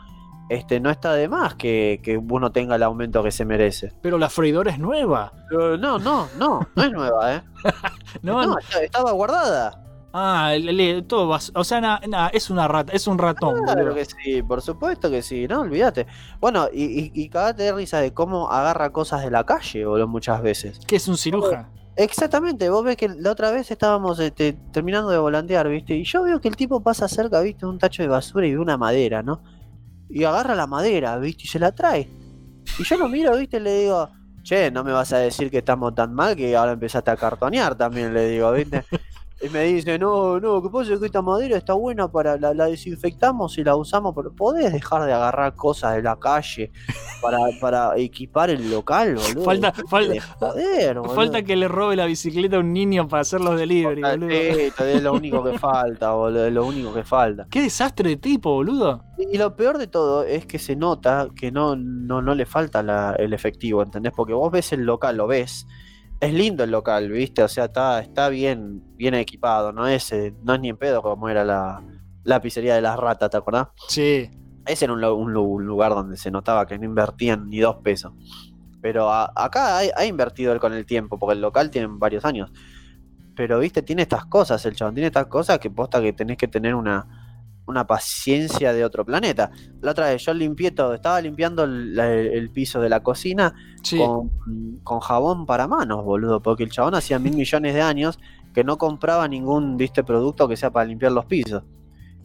este 0.51 0.79
no 0.79 0.91
está 0.91 1.15
de 1.15 1.27
más 1.27 1.55
que, 1.55 2.01
que 2.05 2.19
uno 2.19 2.53
tenga 2.53 2.77
el 2.77 2.83
aumento 2.83 3.23
que 3.23 3.31
se 3.33 3.47
merece. 3.47 3.95
Pero 4.03 4.19
la 4.19 4.29
freidora 4.29 4.71
es 4.71 4.79
nueva. 4.79 5.33
Pero 5.49 5.79
no, 5.79 5.99
no, 5.99 6.29
no, 6.39 6.61
no 6.77 6.83
es 6.83 6.93
nueva, 6.93 7.37
¿eh? 7.37 7.43
No, 8.23 8.57
estaba 8.83 9.13
guardada. 9.13 9.81
Ah, 10.13 10.55
el- 10.55 11.05
todo 11.09 11.37
o 11.55 11.65
sea, 11.65 11.81
nada, 11.81 12.01
nada, 12.07 12.29
es 12.29 12.51
una 12.51 12.69
rata, 12.69 12.93
es 12.93 13.07
un 13.07 13.17
ratón, 13.19 13.63
Claro 13.65 13.81
boludo. 13.81 13.95
que 13.97 14.05
sí, 14.05 14.43
por 14.43 14.61
supuesto 14.61 15.11
que 15.11 15.23
sí, 15.23 15.49
no, 15.49 15.63
olvídate. 15.63 16.07
Bueno, 16.41 16.69
y, 16.73 16.85
y, 16.85 17.11
y 17.15 17.29
cagate 17.31 17.63
de 17.65 17.73
risa 17.73 17.99
de 18.01 18.13
cómo 18.13 18.51
agarra 18.51 18.91
cosas 18.93 19.25
de 19.25 19.31
la 19.31 19.45
calle, 19.45 19.87
boludo, 19.87 20.07
muchas 20.07 20.43
veces. 20.43 20.79
Que 20.87 20.97
es 20.97 21.09
un 21.09 21.17
ciruja. 21.17 21.69
Exactamente, 21.97 22.69
vos 22.71 22.85
ves 22.85 22.97
que 22.97 23.09
la 23.09 23.31
otra 23.31 23.53
vez 23.53 23.71
estábamos 23.71 24.19
este, 24.19 24.55
terminando 24.73 25.11
de 25.11 25.19
volantear, 25.19 25.69
¿viste? 25.69 25.95
Y 25.95 26.05
yo 26.05 26.25
veo 26.25 26.41
que 26.41 26.49
el 26.49 26.57
tipo 26.57 26.83
pasa 26.83 27.07
cerca, 27.07 27.41
¿viste? 27.41 27.67
Un 27.67 27.79
tacho 27.79 28.03
de 28.03 28.09
basura 28.09 28.47
y 28.47 28.53
ve 28.53 28.59
una 28.59 28.77
madera, 28.77 29.23
¿no? 29.23 29.43
Y 30.11 30.25
agarra 30.25 30.57
la 30.57 30.67
madera, 30.67 31.17
¿viste? 31.19 31.45
Y 31.45 31.47
se 31.47 31.61
la 31.61 31.73
trae. 31.73 32.09
Y 32.79 32.83
yo 32.83 32.97
lo 32.97 33.09
miro, 33.09 33.37
¿viste? 33.37 33.59
Y 33.59 33.61
le 33.61 33.79
digo, 33.83 34.11
che, 34.43 34.73
no 34.73 34.83
me 34.83 34.93
vas 34.93 35.13
a 35.13 35.19
decir 35.19 35.51
que 35.51 35.59
estamos 35.59 35.95
tan 35.95 36.13
mal 36.13 36.35
que 36.35 36.57
ahora 36.57 36.73
empezaste 36.73 37.13
a 37.13 37.17
cartonear 37.17 37.77
también, 37.77 38.13
le 38.13 38.29
digo, 38.29 38.51
¿viste? 38.51 38.85
Y 39.45 39.49
me 39.51 39.65
dice, 39.65 39.99
no, 39.99 40.41
no, 40.41 40.63
que 40.63 40.71
pasa 40.71 40.99
que 40.99 41.05
esta 41.07 41.21
madera 41.21 41.59
está 41.59 41.75
buena 41.75 42.09
para, 42.11 42.39
la, 42.39 42.55
la 42.55 42.67
desinfectamos 42.67 43.59
y 43.59 43.65
la 43.65 43.77
usamos, 43.77 44.15
pero 44.17 44.33
podés 44.33 44.73
dejar 44.73 45.05
de 45.05 45.13
agarrar 45.13 45.55
cosas 45.55 45.97
de 45.97 46.03
la 46.03 46.17
calle 46.17 46.73
para, 47.21 47.39
para 47.61 47.97
equipar 47.99 48.49
el 48.51 48.71
local, 48.71 49.17
boludo. 49.17 49.45
Falta, 49.45 49.73
fal- 49.91 50.09
De 50.09 50.21
joder, 50.21 50.99
boludo. 50.99 51.15
falta 51.15 51.43
que 51.43 51.57
le 51.57 51.69
robe 51.69 51.95
la 51.97 52.07
bicicleta 52.07 52.57
a 52.57 52.61
un 52.61 52.73
niño 52.73 53.07
para 53.07 53.21
hacer 53.21 53.41
los 53.43 53.59
delivery, 53.59 54.01
boludo. 54.03 54.31
Esto 54.31 54.85
es 54.85 55.03
lo 55.03 55.13
único 55.13 55.45
que 55.45 55.59
falta, 55.59 56.13
boludo, 56.13 56.47
es 56.47 56.53
lo 56.53 56.65
único 56.65 56.95
que 56.95 57.05
falta. 57.05 57.47
Qué 57.51 57.61
desastre 57.61 58.09
de 58.11 58.17
tipo, 58.17 58.51
boludo. 58.55 59.05
Y 59.19 59.37
lo 59.37 59.55
peor 59.57 59.77
de 59.79 59.89
todo 59.89 60.25
es 60.25 60.47
que 60.47 60.59
se 60.59 60.75
nota 60.75 61.29
que 61.37 61.53
no, 61.53 61.77
no, 61.77 62.23
no 62.23 62.35
le 62.35 62.47
falta 62.47 62.83
la- 62.83 63.15
el 63.19 63.33
efectivo, 63.35 63.83
¿entendés? 63.83 64.13
Porque 64.17 64.33
vos 64.33 64.51
ves 64.51 64.73
el 64.73 64.85
local, 64.85 65.17
lo 65.19 65.27
ves. 65.27 65.67
Es 66.21 66.33
lindo 66.33 66.65
el 66.65 66.71
local, 66.71 67.11
¿viste? 67.11 67.43
O 67.43 67.49
sea, 67.49 67.67
está, 67.67 68.01
está 68.01 68.29
bien, 68.29 68.83
bien 68.97 69.15
equipado, 69.15 69.73
no 69.73 69.87
es, 69.87 70.11
eh, 70.13 70.35
no 70.43 70.55
es 70.55 70.61
ni 70.61 70.71
en 70.71 70.77
pedo 70.79 71.03
como 71.03 71.29
era 71.29 71.45
la, 71.45 71.83
la 72.23 72.41
pizzería 72.41 72.75
de 72.75 72.81
las 72.81 72.99
ratas, 72.99 73.29
¿te 73.31 73.37
acordás? 73.37 73.69
Sí. 73.89 74.31
Ese 74.67 74.87
era 74.87 74.95
un, 74.95 75.05
un 75.05 75.33
lu- 75.35 75.43
un 75.43 75.67
lugar 75.67 75.93
donde 75.93 76.17
se 76.17 76.31
notaba 76.31 76.67
que 76.67 76.79
no 76.79 76.85
invertían 76.87 77.51
ni 77.51 77.59
dos 77.61 77.77
pesos. 77.77 78.13
Pero 78.81 79.11
a- 79.11 79.31
acá 79.37 79.79
ha, 79.79 79.83
ha 79.97 80.07
invertido 80.07 80.53
él 80.53 80.61
con 80.61 80.73
el 80.73 80.87
tiempo, 80.87 81.19
porque 81.19 81.35
el 81.35 81.43
local 81.43 81.71
tiene 81.71 81.89
varios 81.91 82.25
años. 82.25 82.51
Pero, 83.37 83.59
viste, 83.59 83.83
tiene 83.83 84.03
estas 84.03 84.25
cosas, 84.27 84.65
el 84.65 84.77
chabón 84.77 84.95
tiene 84.95 85.09
estas 85.09 85.27
cosas 85.27 85.59
que 85.59 85.69
posta 85.71 86.01
que 86.01 86.13
tenés 86.13 86.39
que 86.39 86.49
tener 86.49 86.75
una, 86.75 87.24
una 87.67 87.87
paciencia 87.87 88.73
de 88.73 88.85
otro 88.85 89.05
planeta. 89.05 89.51
La 89.81 89.93
otra 89.93 90.11
vez 90.11 90.25
yo 90.25 90.35
limpié 90.35 90.71
todo, 90.71 90.95
estaba 90.95 91.21
limpiando 91.21 91.65
el, 91.65 92.51
piso 92.53 92.81
de 92.81 92.89
la 92.89 93.03
cocina 93.03 93.55
Sí. 93.83 93.99
con, 93.99 94.31
con 94.83 95.01
jabón 95.01 95.47
para 95.47 95.67
manos, 95.67 96.05
boludo, 96.05 96.43
porque 96.43 96.63
el 96.65 96.71
chabón 96.71 96.95
hacía 96.95 97.19
mil 97.19 97.35
millones 97.35 97.75
de 97.75 97.83
años 97.83 98.19
que 98.53 98.65
no 98.65 98.79
compraba 98.79 99.27
ningún, 99.29 99.77
viste, 99.77 100.05
producto 100.05 100.47
que 100.49 100.57
sea 100.57 100.71
para 100.71 100.87
limpiar 100.87 101.13
los 101.13 101.27
pisos. 101.27 101.63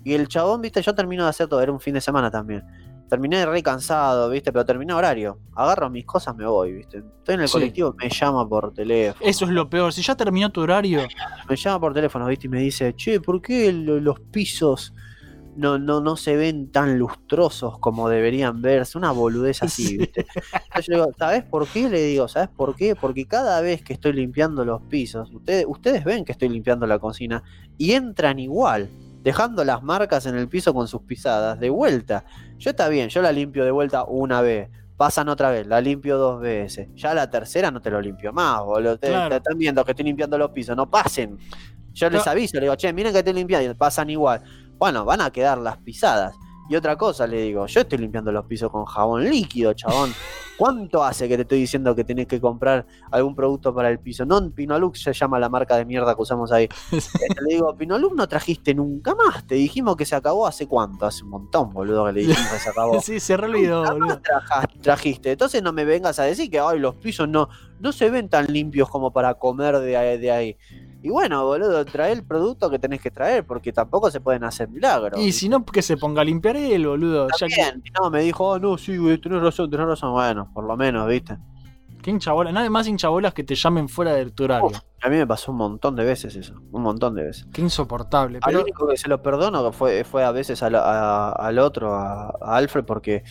Y 0.03 0.13
el 0.13 0.27
chabón, 0.27 0.61
viste, 0.61 0.81
yo 0.81 0.93
termino 0.95 1.23
de 1.23 1.29
hacer 1.29 1.47
todo, 1.47 1.61
era 1.61 1.71
un 1.71 1.79
fin 1.79 1.93
de 1.93 2.01
semana 2.01 2.29
también. 2.31 2.63
terminé 3.09 3.43
re 3.43 3.63
cansado, 3.63 4.29
¿viste? 4.29 4.51
Pero 4.53 4.63
terminé 4.63 4.93
horario. 4.93 5.39
Agarro 5.55 5.89
mis 5.89 6.05
cosas, 6.05 6.35
me 6.35 6.45
voy, 6.45 6.73
¿viste? 6.73 6.99
Estoy 6.99 7.33
en 7.33 7.41
el 7.41 7.47
Sí. 7.47 7.53
colectivo, 7.53 7.95
me 7.97 8.07
llama 8.07 8.47
por 8.47 8.71
teléfono. 8.71 9.27
Eso 9.27 9.45
es 9.45 9.51
lo 9.51 9.67
peor. 9.67 9.91
Si 9.91 10.03
ya 10.03 10.13
terminó 10.15 10.51
tu 10.51 10.61
horario, 10.61 11.07
Me 11.49 11.55
llama 11.55 11.79
por 11.79 11.91
teléfono, 11.95 12.27
¿viste? 12.27 12.45
Y 12.45 12.49
me 12.51 12.59
dice, 12.59 12.93
che, 12.95 13.19
¿por 13.19 13.41
qué 13.41 13.73
lo- 13.73 13.99
los 13.99 14.19
pisos 14.19 14.93
no, 15.59 15.77
no, 15.77 16.01
no 16.01 16.15
se 16.15 16.35
ven 16.35 16.71
tan 16.71 16.97
lustrosos 16.97 17.77
como 17.79 18.09
deberían 18.09 18.61
verse? 18.61 18.97
Una 18.97 19.11
boludez 19.11 19.61
así, 19.63 19.85
Sí. 19.87 19.97
¿viste? 19.97 20.25
Entonces 20.53 20.85
yo 20.87 20.93
le 20.93 20.97
digo, 20.97 21.11
¿sabes 21.17 21.43
por 21.43 21.67
qué? 21.67 21.89
Le 21.89 22.01
digo, 22.03 22.27
¿sabes 22.27 22.49
por 22.49 22.75
qué? 22.75 22.95
Porque 22.95 23.25
cada 23.27 23.61
vez 23.61 23.83
que 23.83 23.93
estoy 23.93 24.13
limpiando 24.13 24.63
los 24.65 24.81
pisos, 24.83 25.31
ustedes, 25.33 25.65
ustedes 25.67 26.03
ven 26.03 26.25
que 26.25 26.31
estoy 26.31 26.49
limpiando 26.49 26.87
la 26.87 26.99
cocina 26.99 27.43
y 27.77 27.91
entran 27.91 28.39
igual, 28.39 28.89
dejando 29.21 29.63
las 29.65 29.83
marcas 29.83 30.25
en 30.25 30.35
el 30.35 30.47
piso 30.47 30.73
con 30.73 30.87
sus 30.87 31.01
pisadas, 31.01 31.59
de 31.59 31.69
vuelta. 31.69 32.23
Yo 32.57 32.69
está 32.71 32.87
bien, 32.89 33.09
yo 33.09 33.21
la 33.21 33.31
limpio 33.31 33.65
de 33.65 33.71
vuelta 33.71 34.03
una 34.05 34.41
vez. 34.41 34.69
Pasan 34.97 35.29
otra 35.29 35.49
vez, 35.49 35.65
la 35.65 35.79
limpio 35.79 36.17
dos 36.17 36.41
veces. 36.41 36.89
Ya 36.95 37.13
la 37.13 37.29
tercera 37.29 37.71
no 37.71 37.81
te 37.81 37.89
lo 37.89 38.01
limpio 38.01 38.33
más, 38.33 38.61
boludo. 38.65 38.97
Te, 38.99 39.07
Claro. 39.07 39.29
te 39.29 39.35
están 39.37 39.57
viendo 39.57 39.85
que 39.85 39.91
estoy 39.91 40.03
limpiando 40.05 40.37
los 40.37 40.51
pisos, 40.51 40.75
no 40.75 40.89
pasen. 40.89 41.37
Yo 41.93 42.09
les 42.09 42.25
aviso, 42.27 42.55
le 42.57 42.61
digo, 42.63 42.75
che, 42.75 42.91
miren 42.93 43.11
que 43.13 43.19
estoy 43.19 43.33
limpiando 43.33 43.71
y 43.71 43.73
pasan 43.75 44.09
igual. 44.09 44.41
Bueno, 44.79 45.03
van 45.03 45.19
a 45.19 45.29
quedar 45.29 45.57
las 45.57 45.77
pisadas. 45.77 46.35
Y 46.69 46.75
otra 46.75 46.95
cosa, 46.95 47.27
le 47.27 47.41
digo, 47.41 47.65
yo 47.65 47.81
estoy 47.81 47.97
limpiando 47.97 48.31
los 48.31 48.45
pisos 48.45 48.71
con 48.71 48.85
jabón 48.85 49.29
líquido, 49.29 49.73
chabón. 49.73 50.13
¿Cuánto 50.55 51.03
hace 51.03 51.27
que 51.27 51.35
te 51.35 51.41
estoy 51.41 51.59
diciendo 51.61 51.95
que 51.95 52.03
tenés 52.03 52.27
que 52.27 52.39
comprar 52.39 52.85
algún 53.11 53.33
producto 53.33 53.73
para 53.73 53.89
el 53.89 53.99
piso? 53.99 54.25
No, 54.25 54.51
Pinolux 54.51 55.01
se 55.01 55.11
llama 55.11 55.39
la 55.39 55.49
marca 55.49 55.75
de 55.75 55.85
mierda 55.85 56.15
que 56.15 56.21
usamos 56.21 56.51
ahí. 56.51 56.69
Este, 56.91 57.27
le 57.47 57.55
digo, 57.55 57.75
Pinolux 57.75 58.15
no 58.15 58.27
trajiste 58.27 58.75
nunca 58.75 59.15
más. 59.15 59.47
Te 59.47 59.55
dijimos 59.55 59.95
que 59.95 60.05
se 60.05 60.15
acabó 60.15 60.45
hace 60.45 60.67
cuánto, 60.67 61.05
hace 61.05 61.23
un 61.23 61.31
montón, 61.31 61.71
boludo, 61.71 62.05
que 62.05 62.11
le 62.13 62.19
dijimos 62.21 62.51
que 62.51 62.59
se 62.59 62.69
acabó. 62.69 63.01
sí, 63.01 63.19
se 63.19 63.33
olvidó, 63.33 63.83
boludo. 63.83 64.21
trajiste. 64.81 65.31
Entonces 65.31 65.63
no 65.63 65.73
me 65.73 65.85
vengas 65.85 66.19
a 66.19 66.23
decir 66.23 66.51
que 66.51 66.59
ay, 66.59 66.77
los 66.77 66.95
pisos 66.95 67.27
no, 67.27 67.49
no 67.79 67.91
se 67.91 68.09
ven 68.11 68.29
tan 68.29 68.45
limpios 68.45 68.89
como 68.89 69.11
para 69.11 69.33
comer 69.33 69.79
de 69.79 69.97
ahí. 69.97 70.17
de 70.19 70.31
ahí. 70.31 70.57
Y 71.01 71.09
bueno, 71.09 71.45
boludo, 71.45 71.85
trae 71.85 72.11
el 72.11 72.25
producto 72.25 72.69
que 72.69 72.77
tenés 72.77 72.99
que 73.01 73.09
traer, 73.09 73.45
porque 73.45 73.71
tampoco 73.71 74.11
se 74.11 74.19
pueden 74.19 74.43
hacer 74.43 74.67
milagros. 74.69 75.19
Y 75.21 75.31
si 75.31 75.47
no, 75.47 75.65
que 75.65 75.81
se 75.81 75.95
ponga 75.95 76.21
a 76.21 76.25
limpiar 76.25 76.57
él, 76.57 76.87
boludo. 76.87 77.27
Ya 77.39 77.47
que, 77.47 77.79
no, 78.01 78.09
me 78.09 78.21
dijo, 78.21 78.45
oh, 78.49 78.59
no, 78.59 78.77
sí, 78.77 78.97
güey, 78.97 79.17
tenés 79.17 79.41
razón, 79.41 79.69
tenés 79.69 79.87
razón. 79.87 80.11
Bueno, 80.11 80.51
por 80.53 80.65
lo 80.65 80.75
menos, 80.75 81.07
¿viste? 81.07 81.37
qué 82.01 82.11
hinchabola. 82.11 82.51
Nada 82.53 82.69
más 82.69 82.87
hinchabolas 82.87 83.33
que 83.33 83.43
te 83.43 83.55
llamen 83.55 83.89
fuera 83.89 84.13
de 84.13 84.29
tu 84.31 84.45
horario. 84.45 84.71
A 85.01 85.09
mí 85.09 85.17
me 85.17 85.27
pasó 85.27 85.51
un 85.51 85.57
montón 85.57 85.97
de 85.97 86.05
veces 86.05 86.33
eso, 86.35 86.53
un 86.71 86.81
montón 86.81 87.13
de 87.13 87.23
veces. 87.23 87.45
Qué 87.51 87.61
insoportable. 87.61 88.37
Al 88.41 88.53
Pero 88.53 88.61
único 88.63 88.87
que 88.87 88.95
se 88.95 89.09
lo 89.09 89.21
perdono 89.21 89.69
fue, 89.73 90.05
fue 90.05 90.23
a 90.23 90.31
veces 90.31 90.63
al, 90.63 90.75
a- 90.75 91.31
al 91.31 91.59
otro, 91.59 91.93
a, 91.93 92.27
a 92.41 92.55
Alfred, 92.55 92.85
porque 92.85 93.23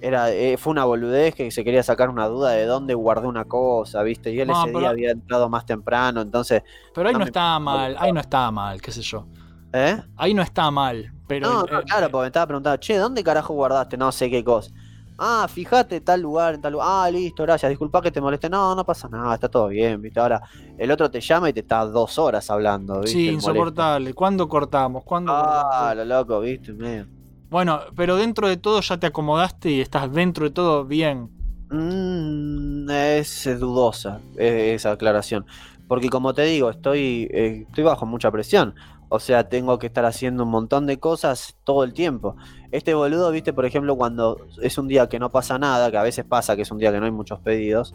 era, 0.00 0.30
eh, 0.30 0.56
fue 0.56 0.72
una 0.72 0.84
boludez 0.84 1.34
que 1.34 1.50
se 1.50 1.64
quería 1.64 1.82
sacar 1.82 2.08
una 2.10 2.26
duda 2.28 2.50
de 2.50 2.66
dónde 2.66 2.94
guardé 2.94 3.26
una 3.26 3.44
cosa, 3.44 4.02
¿viste? 4.02 4.32
Y 4.32 4.40
él 4.40 4.48
No, 4.48 4.54
ese 4.54 4.66
pero- 4.66 4.78
día 4.80 4.90
había 4.90 5.10
entrado 5.10 5.48
más 5.48 5.64
temprano, 5.66 6.20
entonces. 6.20 6.62
Pero 6.94 7.08
ahí 7.08 7.14
no 7.14 7.24
estaba 7.24 7.58
mal, 7.58 7.96
ahí 7.98 8.12
no 8.12 8.20
estaba 8.20 8.50
mal, 8.50 8.80
qué 8.80 8.92
sé 8.92 9.02
yo. 9.02 9.26
¿Eh? 9.72 10.00
Ahí 10.16 10.32
no 10.32 10.42
está 10.42 10.70
mal, 10.70 11.12
pero 11.26 11.50
no, 11.50 11.64
eh, 11.64 11.82
claro, 11.86 12.08
porque 12.10 12.22
me 12.22 12.26
estaba 12.28 12.46
preguntando, 12.46 12.76
che, 12.78 12.96
¿dónde 12.96 13.22
carajo 13.24 13.52
guardaste? 13.52 13.96
No 13.96 14.10
sé 14.12 14.30
qué 14.30 14.42
cosa. 14.44 14.70
Ah, 15.18 15.46
fíjate, 15.48 16.02
tal 16.02 16.20
lugar, 16.20 16.54
en 16.54 16.60
tal 16.60 16.74
lugar. 16.74 16.86
Ah, 16.90 17.10
listo, 17.10 17.42
gracias. 17.42 17.70
Disculpa 17.70 18.02
que 18.02 18.10
te 18.10 18.20
moleste. 18.20 18.50
No, 18.50 18.74
no 18.74 18.84
pasa 18.84 19.08
nada, 19.08 19.32
está 19.34 19.48
todo 19.48 19.68
bien, 19.68 20.00
¿viste? 20.02 20.20
Ahora, 20.20 20.42
el 20.76 20.90
otro 20.90 21.10
te 21.10 21.20
llama 21.22 21.48
y 21.48 21.54
te 21.54 21.60
está 21.60 21.84
dos 21.86 22.18
horas 22.18 22.50
hablando, 22.50 23.00
¿viste? 23.00 23.12
sí, 23.16 23.28
insoportable. 23.30 24.12
¿Cuándo 24.12 24.46
cortamos? 24.46 25.04
¿Cuándo 25.04 25.32
Ah, 25.34 25.62
cortamos? 25.70 25.96
lo 25.96 26.04
loco, 26.04 26.40
¿viste? 26.40 26.72
Medio. 26.74 27.06
Bueno, 27.50 27.80
pero 27.94 28.16
dentro 28.16 28.48
de 28.48 28.56
todo 28.56 28.80
ya 28.80 28.98
te 28.98 29.06
acomodaste 29.06 29.70
y 29.70 29.80
estás 29.80 30.12
dentro 30.12 30.46
de 30.46 30.50
todo 30.50 30.84
bien. 30.84 31.30
Mm, 31.70 32.90
es 32.90 33.44
dudosa 33.58 34.20
eh, 34.36 34.72
esa 34.74 34.92
aclaración. 34.92 35.46
Porque 35.88 36.08
como 36.08 36.34
te 36.34 36.42
digo, 36.42 36.70
estoy, 36.70 37.28
eh, 37.32 37.64
estoy 37.68 37.84
bajo 37.84 38.06
mucha 38.06 38.30
presión. 38.30 38.74
O 39.08 39.20
sea, 39.20 39.48
tengo 39.48 39.78
que 39.78 39.86
estar 39.86 40.04
haciendo 40.04 40.42
un 40.42 40.50
montón 40.50 40.86
de 40.86 40.98
cosas 40.98 41.56
todo 41.62 41.84
el 41.84 41.92
tiempo. 41.92 42.36
Este 42.72 42.94
boludo, 42.94 43.30
viste, 43.30 43.52
por 43.52 43.64
ejemplo, 43.64 43.96
cuando 43.96 44.46
es 44.60 44.78
un 44.78 44.88
día 44.88 45.08
que 45.08 45.20
no 45.20 45.30
pasa 45.30 45.58
nada, 45.58 45.90
que 45.92 45.96
a 45.96 46.02
veces 46.02 46.24
pasa 46.24 46.56
que 46.56 46.62
es 46.62 46.70
un 46.72 46.78
día 46.78 46.90
que 46.90 46.98
no 46.98 47.06
hay 47.06 47.12
muchos 47.12 47.38
pedidos, 47.38 47.92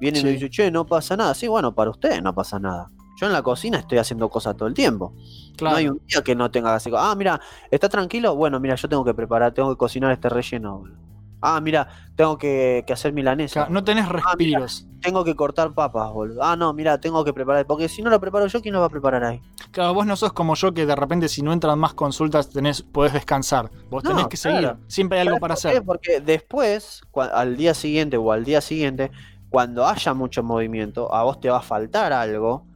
viene 0.00 0.20
y 0.20 0.24
me 0.24 0.30
dice, 0.30 0.48
che, 0.48 0.70
no 0.70 0.86
pasa 0.86 1.14
nada. 1.16 1.34
Sí, 1.34 1.46
bueno, 1.46 1.74
para 1.74 1.90
usted 1.90 2.22
no 2.22 2.34
pasa 2.34 2.58
nada. 2.58 2.90
Yo 3.16 3.26
en 3.26 3.32
la 3.32 3.42
cocina 3.42 3.78
estoy 3.78 3.98
haciendo 3.98 4.28
cosas 4.28 4.56
todo 4.56 4.68
el 4.68 4.74
tiempo. 4.74 5.14
Claro. 5.56 5.74
No 5.74 5.78
hay 5.78 5.88
un 5.88 6.00
día 6.06 6.22
que 6.22 6.34
no 6.34 6.50
tenga 6.50 6.70
que 6.70 6.76
hacer. 6.76 6.92
Ah, 6.96 7.14
mira, 7.16 7.40
¿está 7.70 7.88
tranquilo? 7.88 8.36
Bueno, 8.36 8.60
mira, 8.60 8.74
yo 8.74 8.88
tengo 8.88 9.04
que 9.04 9.14
preparar, 9.14 9.52
tengo 9.52 9.70
que 9.70 9.78
cocinar 9.78 10.12
este 10.12 10.28
relleno. 10.28 10.78
boludo. 10.80 10.96
Ah, 11.42 11.60
mira, 11.60 11.86
tengo 12.16 12.38
que, 12.38 12.82
que 12.86 12.92
hacer 12.92 13.12
milanesa. 13.12 13.68
No 13.70 13.84
tenés 13.84 14.08
respiros. 14.08 14.86
Tengo 15.00 15.22
que 15.22 15.36
cortar 15.36 15.72
papas, 15.74 16.10
boludo. 16.12 16.42
Ah, 16.42 16.56
no, 16.56 16.72
mira, 16.72 16.98
tengo 17.00 17.24
que 17.24 17.32
preparar. 17.32 17.66
Porque 17.66 17.88
si 17.88 18.02
no 18.02 18.10
lo 18.10 18.18
preparo 18.20 18.46
yo, 18.48 18.60
¿quién 18.60 18.74
lo 18.74 18.80
va 18.80 18.86
a 18.86 18.90
preparar 18.90 19.22
ahí? 19.22 19.40
Claro, 19.70 19.94
vos 19.94 20.06
no 20.06 20.16
sos 20.16 20.32
como 20.32 20.54
yo 20.54 20.72
que 20.74 20.86
de 20.86 20.96
repente 20.96 21.28
si 21.28 21.42
no 21.42 21.52
entran 21.52 21.78
más 21.78 21.94
consultas 21.94 22.50
tenés, 22.50 22.82
podés 22.82 23.12
descansar. 23.12 23.70
Vos 23.90 24.02
No, 24.02 24.10
tenés 24.10 24.26
que 24.28 24.36
seguir. 24.36 24.60
claro. 24.60 24.78
Siempre 24.88 25.18
hay 25.20 25.26
algo 25.28 25.34
¿Sabes 25.36 25.40
para 25.40 25.54
hacer. 25.54 25.84
Porque 25.84 26.20
después, 26.20 27.02
al 27.14 27.56
día 27.56 27.74
siguiente 27.74 28.16
o 28.16 28.32
al 28.32 28.44
día 28.44 28.60
siguiente, 28.60 29.10
cuando 29.50 29.86
haya 29.86 30.14
mucho 30.14 30.42
movimiento, 30.42 31.14
a 31.14 31.22
vos 31.22 31.38
te 31.40 31.48
va 31.50 31.58
a 31.58 31.62
faltar 31.62 32.12
algo 32.12 32.66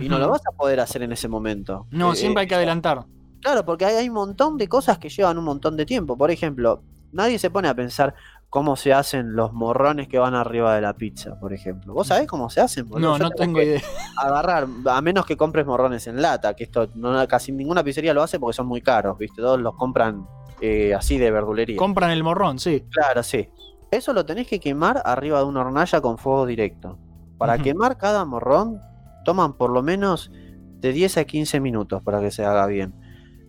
y 0.00 0.08
no 0.08 0.18
lo 0.18 0.28
vas 0.28 0.42
a 0.46 0.56
poder 0.56 0.80
hacer 0.80 1.02
en 1.02 1.12
ese 1.12 1.28
momento. 1.28 1.86
No, 1.90 2.12
Eh, 2.12 2.16
siempre 2.16 2.42
hay 2.42 2.46
que 2.48 2.54
adelantar. 2.54 3.04
Claro, 3.40 3.64
porque 3.64 3.84
hay, 3.84 3.96
hay 3.96 4.08
un 4.08 4.14
montón 4.14 4.56
de 4.56 4.68
cosas 4.68 4.98
que 4.98 5.08
llevan 5.08 5.38
un 5.38 5.44
montón 5.44 5.76
de 5.76 5.84
tiempo. 5.86 6.16
Por 6.16 6.30
ejemplo, 6.30 6.82
nadie 7.12 7.38
se 7.38 7.50
pone 7.50 7.68
a 7.68 7.74
pensar 7.74 8.14
cómo 8.48 8.76
se 8.76 8.92
hacen 8.92 9.34
los 9.34 9.52
morrones 9.52 10.06
que 10.08 10.18
van 10.18 10.34
arriba 10.34 10.74
de 10.76 10.80
la 10.80 10.94
pizza, 10.94 11.38
por 11.40 11.52
ejemplo. 11.52 11.92
¿Vos 11.92 12.06
sabés 12.06 12.26
cómo 12.28 12.48
se 12.50 12.60
hacen? 12.60 12.88
boludo? 12.88 13.10
No, 13.10 13.18
Yo 13.18 13.24
no 13.24 13.30
tengo 13.30 13.60
idea. 13.60 13.80
Agarrar, 14.16 14.66
a 14.86 15.00
menos 15.00 15.26
que 15.26 15.36
compres 15.36 15.66
morrones 15.66 16.06
en 16.06 16.22
lata, 16.22 16.54
que 16.54 16.64
esto 16.64 16.88
no, 16.94 17.26
casi 17.26 17.50
ninguna 17.52 17.82
pizzería 17.82 18.14
lo 18.14 18.22
hace 18.22 18.38
porque 18.38 18.54
son 18.56 18.66
muy 18.66 18.80
caros, 18.80 19.18
¿viste? 19.18 19.42
Todos 19.42 19.60
los 19.60 19.74
compran 19.74 20.26
eh, 20.60 20.94
así 20.94 21.18
de 21.18 21.30
verdulería. 21.32 21.76
Compran 21.76 22.10
el 22.12 22.22
morrón, 22.22 22.58
sí. 22.58 22.84
Claro, 22.90 23.22
sí. 23.22 23.48
Eso 23.90 24.12
lo 24.12 24.24
tenés 24.24 24.46
que 24.46 24.58
quemar 24.60 25.02
arriba 25.04 25.38
de 25.40 25.44
una 25.44 25.60
hornalla 25.60 26.00
con 26.00 26.16
fuego 26.16 26.46
directo. 26.46 26.96
Para 27.38 27.58
quemar 27.58 27.98
cada 27.98 28.24
morrón, 28.24 28.80
toman 29.24 29.56
por 29.56 29.70
lo 29.70 29.82
menos 29.82 30.30
de 30.32 30.92
10 30.92 31.18
a 31.18 31.24
15 31.24 31.60
minutos 31.60 32.02
para 32.02 32.20
que 32.20 32.30
se 32.30 32.44
haga 32.44 32.66
bien. 32.66 32.94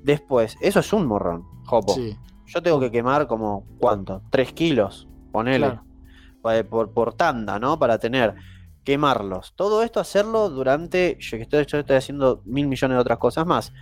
Después, 0.03 0.57
eso 0.61 0.79
es 0.79 0.93
un 0.93 1.05
morrón, 1.05 1.43
Jopo. 1.65 1.93
Sí. 1.93 2.17
Yo 2.45 2.61
tengo 2.61 2.79
que 2.79 2.91
quemar 2.91 3.27
como, 3.27 3.65
¿cuánto? 3.79 4.21
3 4.29 4.53
kilos, 4.53 5.07
ponele. 5.31 5.67
Claro. 5.67 6.69
Por, 6.69 6.93
por 6.93 7.13
tanda, 7.15 7.57
¿no? 7.57 7.79
Para 7.79 7.97
tener, 7.97 8.35
quemarlos. 8.85 9.53
Todo 9.55 9.83
esto 9.83 9.99
hacerlo 9.99 10.49
durante, 10.49 11.17
yo 11.19 11.37
que 11.37 11.43
estoy, 11.43 11.65
yo 11.65 11.79
estoy 11.79 11.97
haciendo 11.97 12.41
mil 12.45 12.67
millones 12.67 12.95
de 12.95 13.01
otras 13.01 13.17
cosas 13.17 13.45
más. 13.45 13.73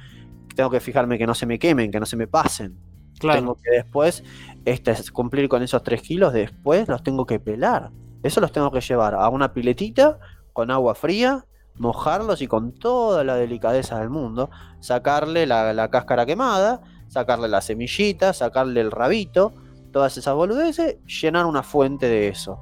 Tengo 0.56 0.70
que 0.70 0.80
fijarme 0.80 1.18
que 1.18 1.28
no 1.28 1.36
se 1.36 1.46
me 1.46 1.60
quemen, 1.60 1.92
que 1.92 2.00
no 2.00 2.06
se 2.06 2.16
me 2.16 2.26
pasen. 2.26 2.80
Claro. 3.20 3.40
Tengo 3.40 3.56
que 3.56 3.70
después 3.70 4.24
este, 4.66 4.92
es 4.92 5.12
cumplir 5.12 5.50
con 5.50 5.62
esos 5.62 5.84
3 5.84 6.02
kilos, 6.02 6.34
después 6.34 6.88
los 6.88 7.04
tengo 7.04 7.26
que 7.26 7.40
pelar. 7.40 7.92
Eso 8.24 8.40
los 8.40 8.52
tengo 8.52 8.72
que 8.72 8.80
llevar 8.80 9.14
a 9.14 9.28
una 9.30 9.54
piletita 9.54 10.18
con 10.54 10.72
agua 10.72 10.96
fría, 10.96 11.46
mojarlos 11.76 12.42
y 12.42 12.48
con 12.48 12.72
toda 12.72 13.24
la 13.24 13.36
delicadeza 13.36 14.00
del 14.00 14.10
mundo, 14.10 14.50
sacarle 14.80 15.46
la, 15.46 15.74
la 15.74 15.90
cáscara 15.90 16.26
quemada, 16.26 16.82
sacarle 17.08 17.48
la 17.48 17.62
semillita, 17.62 18.34
sacarle 18.34 18.82
el 18.82 18.92
rabito, 18.92 19.54
todas 19.92 20.18
esas 20.18 20.36
boludeces, 20.36 20.98
llenar 21.06 21.46
una 21.46 21.64
fuente 21.64 22.08
de 22.08 22.28
eso. 22.28 22.60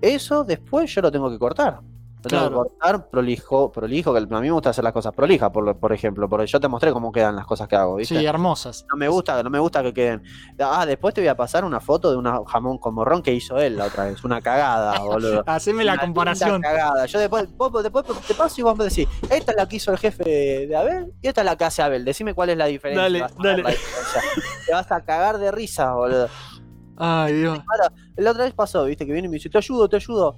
Eso 0.00 0.44
después 0.44 0.94
yo 0.94 1.02
lo 1.02 1.12
tengo 1.12 1.30
que 1.30 1.38
cortar. 1.38 1.80
Tengo 2.22 2.28
Claro. 2.28 2.48
que 2.48 2.54
cortar 2.70 3.08
prolijo, 3.10 3.72
prolijo, 3.72 4.12
que 4.12 4.18
a 4.18 4.22
mí 4.22 4.28
me 4.40 4.50
gusta 4.50 4.70
hacer 4.70 4.84
las 4.84 4.92
cosas 4.92 5.14
prolijas, 5.14 5.50
por, 5.50 5.76
por 5.78 5.92
ejemplo, 5.92 6.28
porque 6.28 6.46
yo 6.46 6.60
te 6.60 6.68
mostré 6.68 6.92
cómo 6.92 7.10
quedan 7.12 7.34
las 7.34 7.46
cosas 7.46 7.66
que 7.66 7.76
hago, 7.76 7.96
¿viste? 7.96 8.18
Sí, 8.18 8.26
hermosas. 8.26 8.84
No 8.90 8.96
me 8.96 9.08
gusta, 9.08 9.42
no 9.42 9.48
me 9.48 9.58
gusta 9.58 9.82
que 9.82 9.94
queden. 9.94 10.22
Ah, 10.58 10.84
después 10.84 11.14
te 11.14 11.22
voy 11.22 11.28
a 11.28 11.36
pasar 11.36 11.64
una 11.64 11.80
foto 11.80 12.10
de 12.10 12.16
una 12.18 12.40
jamón 12.46 12.76
con 12.78 12.94
morrón 12.94 13.22
que 13.22 13.32
hizo 13.32 13.58
él 13.58 13.76
la 13.78 13.86
otra 13.86 14.04
vez. 14.04 14.22
Una 14.22 14.40
cagada, 14.42 14.98
boludo. 15.00 15.42
Haceme 15.46 15.82
la 15.84 15.94
Una 15.94 16.02
comparación. 16.02 16.60
cagada. 16.60 17.06
Yo 17.06 17.18
después, 17.18 17.48
vos- 17.56 17.82
después 17.82 18.04
te 18.26 18.34
paso 18.34 18.60
y 18.60 18.64
vos 18.64 18.76
me 18.76 18.84
decís, 18.84 19.08
esta 19.30 19.52
es 19.52 19.56
la 19.56 19.66
que 19.66 19.76
hizo 19.76 19.90
el 19.90 19.98
jefe 19.98 20.22
de, 20.66 20.76
Abel 20.76 21.12
y 21.22 21.28
esta 21.28 21.40
es 21.40 21.44
la 21.46 21.56
que 21.56 21.64
hace 21.64 21.80
Abel. 21.82 22.04
Decime 22.04 22.34
cuál 22.34 22.50
es 22.50 22.58
la 22.58 22.66
diferencia. 22.66 23.02
Dale, 23.02 23.20
dale. 23.42 23.62
la 23.62 23.70
diferencia. 23.70 24.22
Te 24.66 24.72
vas 24.72 24.92
a 24.92 25.00
cagar 25.02 25.38
de 25.38 25.50
risa, 25.52 25.94
boludo. 25.94 26.28
Ay, 27.02 27.32
Dios. 27.32 27.58
Ahora, 27.70 27.92
la 28.16 28.30
otra 28.32 28.44
vez 28.44 28.52
pasó, 28.52 28.84
viste, 28.84 29.06
que 29.06 29.12
viene 29.12 29.26
y 29.26 29.30
me 29.30 29.36
dice, 29.36 29.48
te 29.48 29.56
ayudo, 29.56 29.88
te 29.88 29.96
ayudo. 29.96 30.36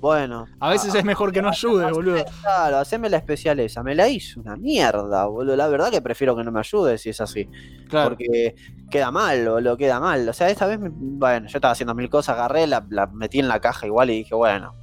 Bueno. 0.00 0.46
A 0.58 0.70
veces 0.70 0.94
es 0.94 1.04
mejor 1.04 1.30
que 1.32 1.42
no 1.42 1.48
ayude, 1.50 1.90
boludo. 1.92 2.24
Claro, 2.40 2.78
haceme 2.78 3.08
la 3.10 3.18
especial 3.18 3.60
esa. 3.60 3.82
Me 3.82 3.94
la 3.94 4.08
hizo 4.08 4.40
una 4.40 4.56
mierda, 4.56 5.26
boludo. 5.26 5.56
La 5.56 5.68
verdad 5.68 5.90
que 5.90 6.00
prefiero 6.00 6.34
que 6.34 6.42
no 6.42 6.50
me 6.50 6.60
ayude 6.60 6.96
si 6.98 7.10
es 7.10 7.20
así. 7.20 7.48
Claro. 7.88 8.10
Porque 8.10 8.54
queda 8.90 9.10
mal, 9.10 9.46
boludo, 9.48 9.76
queda 9.76 10.00
mal. 10.00 10.28
O 10.28 10.32
sea, 10.32 10.48
esta 10.50 10.66
vez, 10.66 10.78
me- 10.80 10.90
bueno, 10.92 11.48
yo 11.48 11.58
estaba 11.58 11.72
haciendo 11.72 11.94
mil 11.94 12.08
cosas, 12.08 12.34
agarré, 12.36 12.66
la, 12.66 12.84
la 12.90 13.06
metí 13.08 13.38
en 13.38 13.48
la 13.48 13.60
caja 13.60 13.86
igual 13.86 14.10
y 14.10 14.18
dije, 14.18 14.34
bueno, 14.34 14.74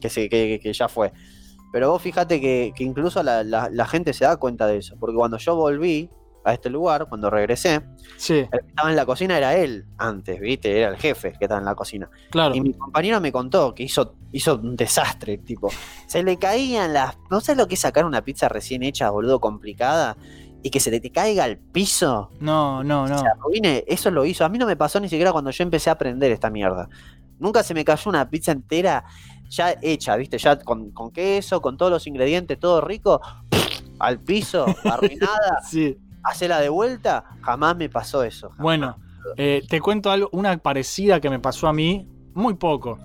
que 0.00 0.08
sí, 0.10 0.28
que, 0.28 0.48
que- 0.48 0.60
que 0.60 0.72
ya 0.72 0.88
fue. 0.88 1.12
Pero 1.72 1.90
vos 1.90 2.02
fíjate 2.02 2.40
que, 2.40 2.72
que 2.74 2.82
incluso 2.84 3.22
la, 3.22 3.44
la- 3.44 3.68
la 3.70 3.86
gente 3.86 4.12
se 4.12 4.24
da 4.24 4.36
cuenta 4.36 4.66
de 4.66 4.78
eso. 4.78 4.96
Porque 4.98 5.16
cuando 5.16 5.36
yo 5.38 5.54
volví 5.54 6.10
a 6.44 6.54
este 6.54 6.70
lugar, 6.70 7.06
cuando 7.10 7.28
regresé, 7.28 7.82
Sí, 8.16 8.38
el 8.38 8.48
que 8.48 8.68
estaba 8.68 8.88
en 8.88 8.96
la 8.96 9.04
cocina 9.04 9.36
era 9.36 9.54
él 9.54 9.84
antes, 9.98 10.40
¿viste? 10.40 10.80
Era 10.80 10.88
el 10.90 10.96
jefe 10.96 11.32
que 11.38 11.44
estaba 11.44 11.58
en 11.58 11.66
la 11.66 11.74
cocina. 11.74 12.08
claro. 12.30 12.54
Y 12.54 12.60
mi 12.62 12.72
compañero 12.72 13.20
me 13.20 13.30
contó 13.30 13.74
que 13.74 13.82
hizo, 13.82 14.14
hizo 14.32 14.56
un 14.56 14.76
desastre, 14.76 15.38
tipo. 15.38 15.70
Se 16.06 16.22
le 16.22 16.38
caían 16.38 16.92
las. 16.92 17.16
¿No 17.30 17.40
sabes 17.40 17.58
lo 17.58 17.68
que 17.68 17.74
es 17.74 17.80
sacar 17.80 18.04
una 18.04 18.22
pizza 18.22 18.48
recién 18.48 18.82
hecha, 18.82 19.10
boludo, 19.10 19.40
complicada? 19.40 20.16
Y 20.62 20.70
que 20.70 20.80
se 20.80 20.90
te, 20.90 21.00
te 21.00 21.10
caiga 21.10 21.44
al 21.44 21.56
piso. 21.58 22.30
No, 22.40 22.82
no, 22.82 23.06
no. 23.06 23.18
Se 23.18 23.26
arruine. 23.26 23.84
Eso 23.86 24.10
lo 24.10 24.24
hizo. 24.24 24.44
A 24.44 24.48
mí 24.48 24.58
no 24.58 24.66
me 24.66 24.76
pasó 24.76 24.98
ni 25.00 25.08
siquiera 25.08 25.32
cuando 25.32 25.50
yo 25.50 25.62
empecé 25.62 25.90
a 25.90 25.94
aprender 25.94 26.32
esta 26.32 26.50
mierda. 26.50 26.88
Nunca 27.38 27.62
se 27.62 27.74
me 27.74 27.84
cayó 27.84 28.10
una 28.10 28.28
pizza 28.28 28.52
entera 28.52 29.04
ya 29.48 29.74
hecha, 29.80 30.16
¿viste? 30.16 30.36
Ya 30.38 30.58
con, 30.58 30.90
con 30.90 31.10
queso, 31.10 31.62
con 31.62 31.76
todos 31.76 31.90
los 31.90 32.06
ingredientes, 32.06 32.58
todo 32.58 32.80
rico. 32.80 33.20
Al 33.98 34.20
piso, 34.20 34.66
arruinada. 34.84 35.62
Sí. 35.68 35.96
Hacela 36.22 36.60
de 36.60 36.68
vuelta. 36.68 37.24
Jamás 37.42 37.76
me 37.76 37.88
pasó 37.88 38.24
eso. 38.24 38.48
jamás. 38.50 38.62
Bueno, 38.62 38.96
eh, 39.36 39.62
te 39.68 39.80
cuento 39.80 40.10
algo, 40.10 40.28
una 40.32 40.56
parecida 40.58 41.20
que 41.20 41.30
me 41.30 41.38
pasó 41.38 41.68
a 41.68 41.72
mí, 41.72 42.08
muy 42.34 42.54
poco, 42.54 42.98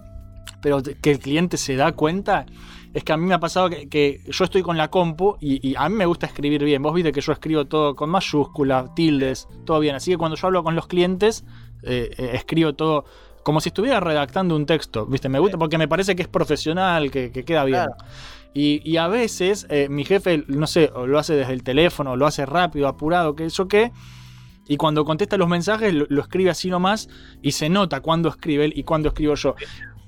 pero 0.63 0.81
que 0.81 1.11
el 1.11 1.19
cliente 1.19 1.57
se 1.57 1.75
da 1.75 1.91
cuenta, 1.91 2.47
es 2.93 3.03
que 3.03 3.11
a 3.11 3.17
mí 3.17 3.25
me 3.25 3.33
ha 3.33 3.39
pasado 3.39 3.69
que, 3.69 3.89
que 3.89 4.21
yo 4.27 4.45
estoy 4.45 4.61
con 4.61 4.77
la 4.77 4.89
compu 4.89 5.35
y, 5.41 5.67
y 5.67 5.75
a 5.75 5.89
mí 5.89 5.95
me 5.95 6.05
gusta 6.05 6.25
escribir 6.25 6.63
bien. 6.63 6.81
Vos 6.81 6.93
viste 6.93 7.11
que 7.11 7.21
yo 7.21 7.33
escribo 7.33 7.65
todo 7.65 7.95
con 7.95 8.09
mayúsculas, 8.09 8.95
tildes, 8.95 9.47
todo 9.65 9.79
bien. 9.79 9.95
Así 9.95 10.11
que 10.11 10.17
cuando 10.17 10.37
yo 10.37 10.47
hablo 10.47 10.63
con 10.63 10.75
los 10.75 10.87
clientes, 10.87 11.43
eh, 11.83 12.11
eh, 12.17 12.31
escribo 12.33 12.73
todo 12.73 13.03
como 13.43 13.59
si 13.59 13.69
estuviera 13.69 13.99
redactando 13.99 14.55
un 14.55 14.65
texto, 14.65 15.05
¿viste? 15.05 15.27
Me 15.27 15.39
gusta 15.39 15.57
porque 15.57 15.77
me 15.77 15.89
parece 15.89 16.15
que 16.15 16.21
es 16.21 16.29
profesional, 16.29 17.11
que, 17.11 17.31
que 17.31 17.43
queda 17.43 17.65
bien. 17.65 17.83
Claro. 17.83 17.95
Y, 18.53 18.81
y 18.89 18.97
a 18.97 19.07
veces 19.07 19.67
eh, 19.69 19.89
mi 19.89 20.05
jefe, 20.05 20.45
no 20.47 20.67
sé, 20.67 20.89
lo 21.05 21.19
hace 21.19 21.33
desde 21.33 21.51
el 21.51 21.63
teléfono, 21.63 22.15
lo 22.15 22.25
hace 22.25 22.45
rápido, 22.45 22.87
apurado, 22.87 23.35
que 23.35 23.45
eso 23.45 23.67
qué. 23.67 23.91
Y 24.65 24.77
cuando 24.77 25.03
contesta 25.03 25.35
los 25.35 25.49
mensajes 25.49 25.93
lo, 25.93 26.05
lo 26.07 26.21
escribe 26.21 26.51
así 26.51 26.69
nomás 26.69 27.09
y 27.41 27.51
se 27.51 27.67
nota 27.67 27.99
cuándo 27.99 28.29
escribe 28.29 28.63
él 28.65 28.73
y 28.75 28.83
cuándo 28.83 29.09
escribo 29.09 29.35
yo. 29.35 29.55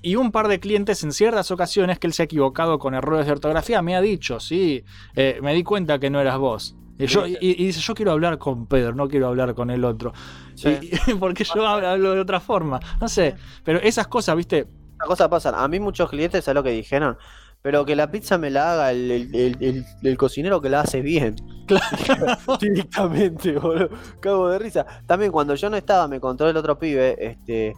Y 0.05 0.15
un 0.17 0.31
par 0.31 0.47
de 0.47 0.59
clientes 0.59 1.03
en 1.03 1.11
ciertas 1.11 1.49
ocasiones 1.49 1.97
que 1.97 2.05
él 2.05 2.13
se 2.13 2.21
ha 2.21 2.25
equivocado 2.25 2.77
con 2.77 2.93
errores 2.93 3.25
de 3.25 3.31
ortografía 3.31 3.81
me 3.81 3.95
ha 3.95 4.01
dicho, 4.01 4.39
sí, 4.39 4.83
eh, 5.15 5.39
me 5.41 5.53
di 5.55 5.63
cuenta 5.63 5.97
que 5.97 6.11
no 6.11 6.21
eras 6.21 6.37
vos. 6.37 6.75
Y, 6.99 7.07
yo, 7.07 7.25
y, 7.25 7.37
y 7.41 7.65
dice, 7.65 7.81
yo 7.81 7.95
quiero 7.95 8.11
hablar 8.11 8.37
con 8.37 8.67
Pedro, 8.67 8.93
no 8.93 9.07
quiero 9.09 9.27
hablar 9.27 9.55
con 9.55 9.69
el 9.71 9.83
otro. 9.83 10.13
Y- 10.63 11.13
porque 11.15 11.43
yo 11.43 11.65
hablo, 11.67 11.89
hablo 11.89 12.13
de 12.13 12.19
otra 12.21 12.39
forma. 12.39 12.79
No 13.01 13.09
sé, 13.09 13.35
pero 13.63 13.79
esas 13.79 14.07
cosas, 14.07 14.35
viste, 14.37 14.67
Una 14.97 15.05
cosa 15.07 15.27
pasa, 15.27 15.49
a 15.61 15.67
mí 15.67 15.79
muchos 15.79 16.07
clientes, 16.09 16.45
¿sabes 16.45 16.55
lo 16.55 16.63
que 16.63 16.69
dijeron? 16.69 17.17
Pero 17.63 17.83
que 17.83 17.95
la 17.95 18.11
pizza 18.11 18.37
me 18.37 18.51
la 18.51 18.73
haga 18.73 18.91
el, 18.91 19.09
el- 19.33 19.85
el- 20.03 20.17
cocinero 20.17 20.61
que 20.61 20.69
la 20.69 20.81
hace 20.81 21.01
bien. 21.01 21.35
Directamente, 22.61 23.57
boludo. 23.57 23.89
Cago 24.19 24.49
de 24.49 24.59
risa. 24.59 24.85
También 25.07 25.31
cuando 25.31 25.55
yo 25.55 25.69
no 25.69 25.77
estaba, 25.77 26.07
me 26.07 26.19
contó 26.19 26.47
el 26.47 26.55
otro 26.57 26.77
pibe, 26.77 27.15
este, 27.19 27.73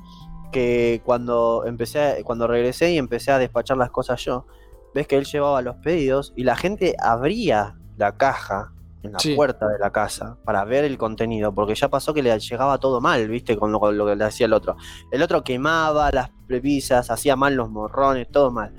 que 0.51 1.01
cuando 1.05 1.63
empecé, 1.65 1.99
a- 2.01 2.23
cuando 2.23 2.47
regresé 2.47 2.91
y 2.91 2.97
empecé 2.97 3.31
a 3.31 3.39
despachar 3.39 3.77
las 3.77 3.89
cosas 3.91 4.23
yo, 4.23 4.45
ves 4.93 5.07
que 5.07 5.17
él 5.17 5.25
llevaba 5.25 5.61
los 5.61 5.75
pedidos 5.77 6.33
y 6.35 6.43
la 6.43 6.55
gente 6.55 6.95
abría 6.99 7.75
la 7.97 8.17
caja 8.17 8.73
en 9.03 9.11
la 9.13 9.19
Sí. 9.19 9.35
puerta 9.35 9.67
de 9.67 9.77
la 9.79 9.91
casa 9.91 10.37
para 10.43 10.63
ver 10.65 10.83
el 10.83 10.97
contenido, 10.97 11.53
porque 11.53 11.75
ya 11.75 11.87
pasó 11.89 12.13
que 12.13 12.23
le 12.23 12.37
llegaba 12.39 12.77
todo 12.79 12.99
mal, 12.99 13.27
viste, 13.27 13.55
con 13.57 13.71
lo, 13.71 13.79
con 13.79 13.97
lo 13.97 14.05
que 14.07 14.15
le 14.15 14.23
hacía 14.23 14.45
el 14.47 14.53
otro. 14.53 14.75
El 15.11 15.21
otro 15.21 15.43
quemaba 15.43 16.09
las 16.11 16.29
pizzas, 16.47 17.11
hacía 17.11 17.35
mal 17.35 17.55
los 17.55 17.69
morrones, 17.69 18.27
todo 18.31 18.51
mal. 18.51 18.73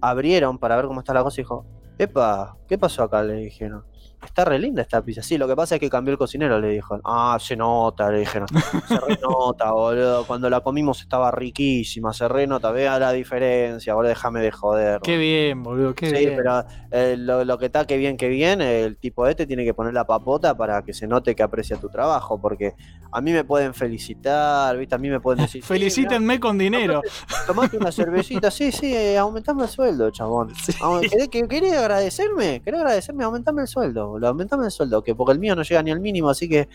Abrieron 0.00 0.58
para 0.58 0.76
ver 0.76 0.86
cómo 0.86 1.00
está 1.00 1.14
la 1.14 1.22
cosa 1.22 1.40
y 1.40 1.44
dijo, 1.44 1.64
Epa, 1.98 2.56
¿qué 2.68 2.76
pasó 2.76 3.04
acá? 3.04 3.22
Le 3.22 3.34
dijeron. 3.34 3.84
Está 4.24 4.44
re 4.44 4.58
linda 4.58 4.82
esta 4.82 5.00
pizza. 5.02 5.22
Sí, 5.22 5.38
lo 5.38 5.46
que 5.46 5.54
pasa 5.56 5.76
es 5.76 5.80
que 5.80 5.88
cambió 5.90 6.12
el 6.12 6.18
cocinero, 6.18 6.58
le 6.60 6.68
dijo. 6.70 6.98
Ah, 7.04 7.36
se 7.40 7.56
nota, 7.56 8.10
le 8.10 8.20
dijeron. 8.20 8.48
Se 8.88 8.98
renota, 8.98 9.70
boludo. 9.72 10.26
Cuando 10.26 10.50
la 10.50 10.60
comimos 10.60 11.00
estaba 11.00 11.30
riquísima, 11.30 12.12
se 12.12 12.26
renota. 12.28 12.70
Vea 12.72 12.98
la 12.98 13.12
diferencia, 13.12 13.94
boludo. 13.94 14.08
Déjame 14.10 14.40
de 14.40 14.50
joder. 14.50 15.00
qué 15.02 15.16
bien, 15.16 15.62
boludo, 15.62 15.94
qué 15.94 16.06
Sí, 16.10 16.16
bien. 16.16 16.34
pero 16.36 16.64
eh, 16.90 17.16
lo, 17.18 17.44
lo 17.44 17.58
que 17.58 17.66
está 17.66 17.86
que 17.86 17.96
bien, 17.96 18.16
que 18.16 18.28
bien, 18.28 18.60
el 18.60 18.96
tipo 18.96 19.26
este 19.26 19.46
tiene 19.46 19.64
que 19.64 19.74
poner 19.74 19.92
la 19.94 20.04
papota 20.06 20.56
para 20.56 20.82
que 20.82 20.92
se 20.92 21.06
note 21.06 21.34
que 21.34 21.42
aprecia 21.42 21.76
tu 21.76 21.88
trabajo, 21.88 22.40
porque 22.40 22.74
a 23.12 23.20
mí 23.20 23.32
me 23.32 23.44
pueden 23.44 23.74
felicitar, 23.74 24.76
¿viste? 24.76 24.94
A 24.94 24.98
mí 24.98 25.08
me 25.08 25.20
pueden 25.20 25.42
decir, 25.44 25.62
"Sí, 25.62 25.66
Felicítenme 25.68 26.40
con 26.40 26.58
dinero. 26.58 27.00
tomate 27.46 27.76
una 27.76 27.90
cervecita, 27.92 28.50
sí, 28.50 28.72
sí, 28.72 29.16
aumentame 29.16 29.62
el 29.64 29.68
sueldo, 29.68 30.10
chabón. 30.10 30.52
Au- 30.80 31.00
¿Querés, 31.00 31.28
que- 31.28 31.48
querés 31.48 31.74
agradecerme? 31.74 32.60
¿Querés 32.62 32.80
agradecerme? 32.80 33.24
Aumentame 33.24 33.62
el 33.62 33.68
sueldo, 33.68 34.08
boludo, 34.14 34.28
aumentame 34.28 34.64
el 34.64 34.70
sueldo, 34.70 35.02
que 35.02 35.14
porque 35.14 35.32
el 35.32 35.38
mío 35.38 35.54
no 35.54 35.62
llega 35.62 35.82
ni 35.82 35.90
al 35.90 36.00
mínimo, 36.00 36.28
así 36.28 36.48
que 36.48 36.68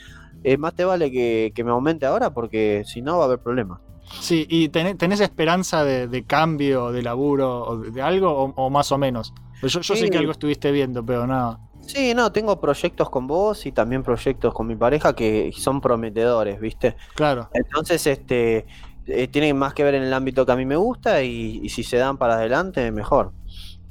eh, 0.44 0.57
más 0.57 0.74
te 0.76 0.86
vale 0.86 1.11
que, 1.11 1.52
que 1.56 1.64
me 1.64 1.72
aumente 1.72 2.06
ahora, 2.06 2.34
porque 2.34 2.84
si 2.86 3.02
no 3.02 3.18
va 3.18 3.24
a 3.24 3.28
haber 3.28 3.40
problemas. 3.40 3.80
Sí, 4.20 4.45
¿y 4.49 4.70
tenés, 4.70 4.98
tenés 4.98 5.20
esperanza 5.20 5.84
de, 5.84 6.07
de 6.07 6.26
cambio, 6.26 6.91
de 6.91 7.02
laburo, 7.02 7.64
o 7.64 7.78
de, 7.78 7.91
de 7.91 8.02
algo, 8.02 8.32
o, 8.32 8.53
o 8.56 8.70
más 8.70 8.91
o 8.91 8.98
menos? 8.98 9.34
Pues 9.61 9.74
Yo, 9.74 9.82
yo 9.82 9.95
sé 9.95 10.10
que 10.10 10.18
algo 10.18 10.32
estuviste 10.32 10.72
viendo, 10.72 11.06
pero 11.06 11.28
nada. 11.28 11.60
Sí, 11.82 12.14
no, 12.14 12.32
tengo 12.32 12.60
proyectos 12.60 13.10
con 13.10 13.28
vos 13.28 13.66
y 13.66 13.72
también 13.72 14.03
proyectos 14.03 14.53
con 14.53 14.68
mi 14.68 14.76
pareja 14.76 15.16
que 15.16 15.52
son 15.56 15.82
prometedores, 15.82 16.60
¿viste? 16.60 16.95
Claro. 17.16 17.49
Entonces, 17.53 18.06
este, 18.06 18.66
eh, 19.07 19.28
tienen 19.28 19.57
más 19.57 19.74
que 19.74 19.84
ver 19.84 19.95
en 19.95 20.03
el 20.03 20.14
ámbito 20.14 20.45
que 20.45 20.52
a 20.52 20.56
mí 20.56 20.66
me 20.66 20.76
gusta 20.76 21.24
y, 21.24 21.61
y 21.64 21.70
si 21.70 21.84
se 21.84 21.98
dan 21.98 22.18
para 22.18 22.36
adelante, 22.36 22.91
mejor. 22.91 23.32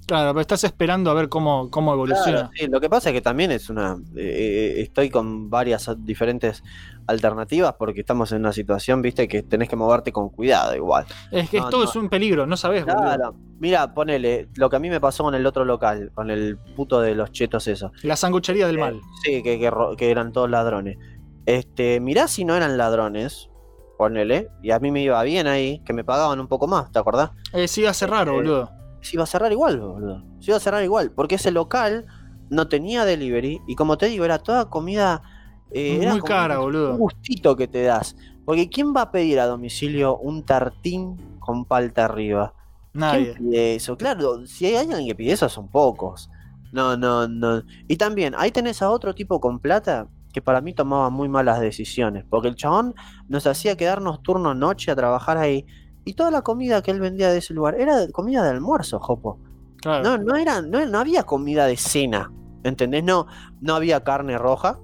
Claro, 0.09 0.30
pero 0.32 0.40
estás 0.40 0.64
esperando 0.64 1.10
a 1.10 1.14
ver 1.14 1.28
cómo, 1.28 1.70
cómo 1.70 1.93
evoluciona. 1.93 2.32
Claro, 2.32 2.51
sí, 2.55 2.66
lo 2.66 2.80
que 2.80 2.89
pasa 2.89 3.10
es 3.10 3.12
que 3.12 3.20
también 3.20 3.52
es 3.52 3.68
una. 3.68 3.93
eh, 4.16 4.74
eh, 4.78 4.80
estoy 4.80 5.10
con 5.10 5.51
varias 5.51 5.89
diferentes 5.98 6.62
alternativas 7.06 7.74
porque 7.78 8.01
estamos 8.01 8.32
en 8.32 8.39
una 8.39 8.52
situación, 8.55 9.02
viste, 9.02 9.28
que 9.28 9.43
tenés 9.43 9.68
que 9.68 9.76
moverte 9.76 10.10
con 10.10 10.30
cuidado 10.30 10.74
igual. 10.74 11.05
Es 11.30 11.51
que 11.51 11.60
No, 11.60 11.70
no. 11.70 11.85
es 11.85 11.94
un 11.94 12.09
peligro, 12.09 12.47
no 12.47 12.56
sabés, 12.56 12.86
boludo. 12.86 13.02
Claro, 13.02 13.35
mira, 13.60 13.93
ponele, 13.93 14.48
lo 14.56 14.70
que 14.70 14.76
a 14.76 14.78
mí 14.78 14.89
me 14.89 14.98
pasó 14.98 15.24
con 15.24 15.35
el 15.35 15.44
otro 15.44 15.66
local, 15.66 16.10
con 16.14 16.30
el 16.30 16.56
puto 16.74 17.02
de 17.02 17.14
los 17.14 17.30
chetos 17.30 17.66
eso. 17.68 17.93
La 18.02 18.16
sanguchería 18.16 18.66
del 18.66 18.78
mal. 18.78 18.98
Sí, 19.22 19.43
que, 19.43 19.59
que 19.59 19.70
que 19.98 20.10
eran 20.10 20.32
todos 20.32 20.48
ladrones. 20.48 20.97
Este, 21.44 22.01
mirá 22.01 22.28
si 22.28 22.47
no 22.47 22.56
eran 22.56 22.78
ladrones, 22.78 23.51
ponele, 23.98 24.48
y 24.62 24.70
a 24.70 24.78
mí 24.78 24.90
me 24.90 25.02
iba 25.02 25.22
bien 25.22 25.47
ahí, 25.47 25.82
que 25.85 25.93
me 25.93 26.05
pagaban 26.05 26.40
un 26.40 26.48
poco 26.48 26.66
más, 26.66 26.90
¿te 26.93 26.98
acordás? 26.98 27.30
Eh, 27.52 27.68
sí, 27.68 27.85
hace 27.85 28.06
raro, 28.06 28.32
Eh, 28.32 28.36
boludo. 28.36 28.70
Se 29.01 29.16
iba 29.16 29.25
a 29.25 29.27
cerrar 29.27 29.53
igual, 29.53 29.81
boludo. 29.81 30.23
Se 30.41 30.51
iba 30.51 30.57
a 30.57 30.61
cerrar 30.61 30.83
igual, 30.85 31.11
porque 31.12 31.37
ese 31.37 31.51
local 31.51 32.07
no 32.51 32.69
tenía 32.69 33.05
delivery, 33.05 33.61
y 33.66 33.75
como 33.75 33.99
te 33.99 34.07
digo, 34.07 34.25
era 34.25 34.39
toda 34.39 34.70
comida... 34.70 35.23
eh, 35.70 35.99
era 36.03 36.12
Muy 36.12 36.23
cara, 36.23 36.59
un- 36.59 36.65
boludo. 36.66 36.93
Un 36.93 36.99
gustito 36.99 37.57
que 37.57 37.69
te 37.69 37.83
das. 37.83 38.16
Porque 38.45 38.70
¿quién 38.70 38.95
va 38.97 39.03
a 39.03 39.11
pedir 39.12 39.39
a 39.41 39.47
domicilio 39.47 40.16
un 40.16 40.43
tartín 40.45 41.39
con 41.39 41.65
palta 41.66 42.07
arriba? 42.07 42.55
Nadie. 42.95 43.35
¿Quién 43.35 43.51
pide 43.51 43.75
eso? 43.77 43.97
Claro, 43.99 44.47
si 44.47 44.66
hay 44.66 44.77
alguien 44.77 45.07
que 45.07 45.15
pide 45.15 45.33
eso, 45.33 45.49
son 45.49 45.69
pocos. 45.69 46.31
No, 46.73 46.97
no, 46.97 47.29
no. 47.29 47.62
Y 47.87 47.97
también, 47.97 48.35
ahí 48.37 48.51
tenés 48.51 48.81
a 48.83 48.91
otro 48.91 49.15
tipo 49.15 49.41
con 49.41 49.59
plata 49.61 50.09
que 50.33 50.41
para 50.43 50.61
mí 50.61 50.73
tomaba 50.75 51.11
muy 51.11 51.29
malas 51.29 51.61
decisiones. 51.61 52.25
Porque 52.29 52.49
el 52.49 52.55
chabón 52.57 52.95
nos 53.29 53.47
hacía 53.47 53.77
quedarnos 53.77 54.23
turno 54.23 54.55
noche 54.55 54.91
a 54.91 54.97
trabajar 54.97 55.37
ahí. 55.37 55.66
Y 56.09 56.14
toda 56.14 56.30
la 56.30 56.40
comida 56.40 56.80
que 56.80 56.90
él 56.90 57.01
vendía 57.01 57.30
de 57.30 57.36
ese 57.36 57.52
lugar 57.52 57.78
era 57.78 58.09
comida 58.12 58.43
de 58.43 58.48
almuerzo, 58.48 58.98
Jopo. 58.98 59.39
Claro. 59.76 60.02
No, 60.02 60.16
no, 60.16 60.36
era, 60.36 60.62
no, 60.62 60.86
no 60.86 60.98
había 60.98 61.24
comida 61.24 61.66
de 61.66 61.76
cena. 61.76 62.32
¿Entendés? 62.64 63.05
No, 63.05 63.26
no 63.60 63.74
había 63.74 64.02
carne 64.02 64.39
roja. 64.39 64.78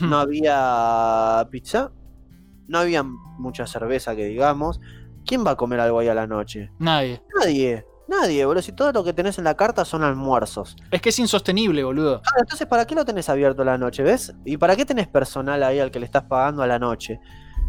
No 0.00 0.16
había 0.16 1.48
pizza. 1.50 1.90
No 2.68 2.78
había 2.78 3.02
mucha 3.02 3.66
cerveza, 3.66 4.14
que 4.14 4.26
digamos. 4.26 4.80
¿Quién 5.26 5.44
va 5.44 5.50
a 5.50 5.56
comer 5.56 5.80
algo 5.80 5.98
ahí 5.98 6.06
a 6.06 6.14
la 6.14 6.28
noche? 6.28 6.70
Nadie. 6.78 7.20
Nadie. 7.36 7.84
Nadie, 8.06 8.44
boludo. 8.44 8.62
Si 8.62 8.70
todo 8.70 8.92
lo 8.92 9.02
que 9.02 9.12
tenés 9.12 9.36
en 9.38 9.44
la 9.44 9.56
carta 9.56 9.84
son 9.84 10.04
almuerzos. 10.04 10.76
Es 10.92 11.02
que 11.02 11.08
es 11.08 11.18
insostenible, 11.18 11.82
boludo. 11.82 12.22
Ah, 12.24 12.36
entonces, 12.38 12.68
¿para 12.68 12.86
qué 12.86 12.94
lo 12.94 13.04
tenés 13.04 13.28
abierto 13.28 13.62
a 13.62 13.64
la 13.64 13.76
noche, 13.76 14.04
ves? 14.04 14.32
¿Y 14.44 14.56
para 14.56 14.76
qué 14.76 14.84
tenés 14.84 15.08
personal 15.08 15.64
ahí 15.64 15.80
al 15.80 15.90
que 15.90 15.98
le 15.98 16.06
estás 16.06 16.22
pagando 16.22 16.62
a 16.62 16.68
la 16.68 16.78
noche? 16.78 17.18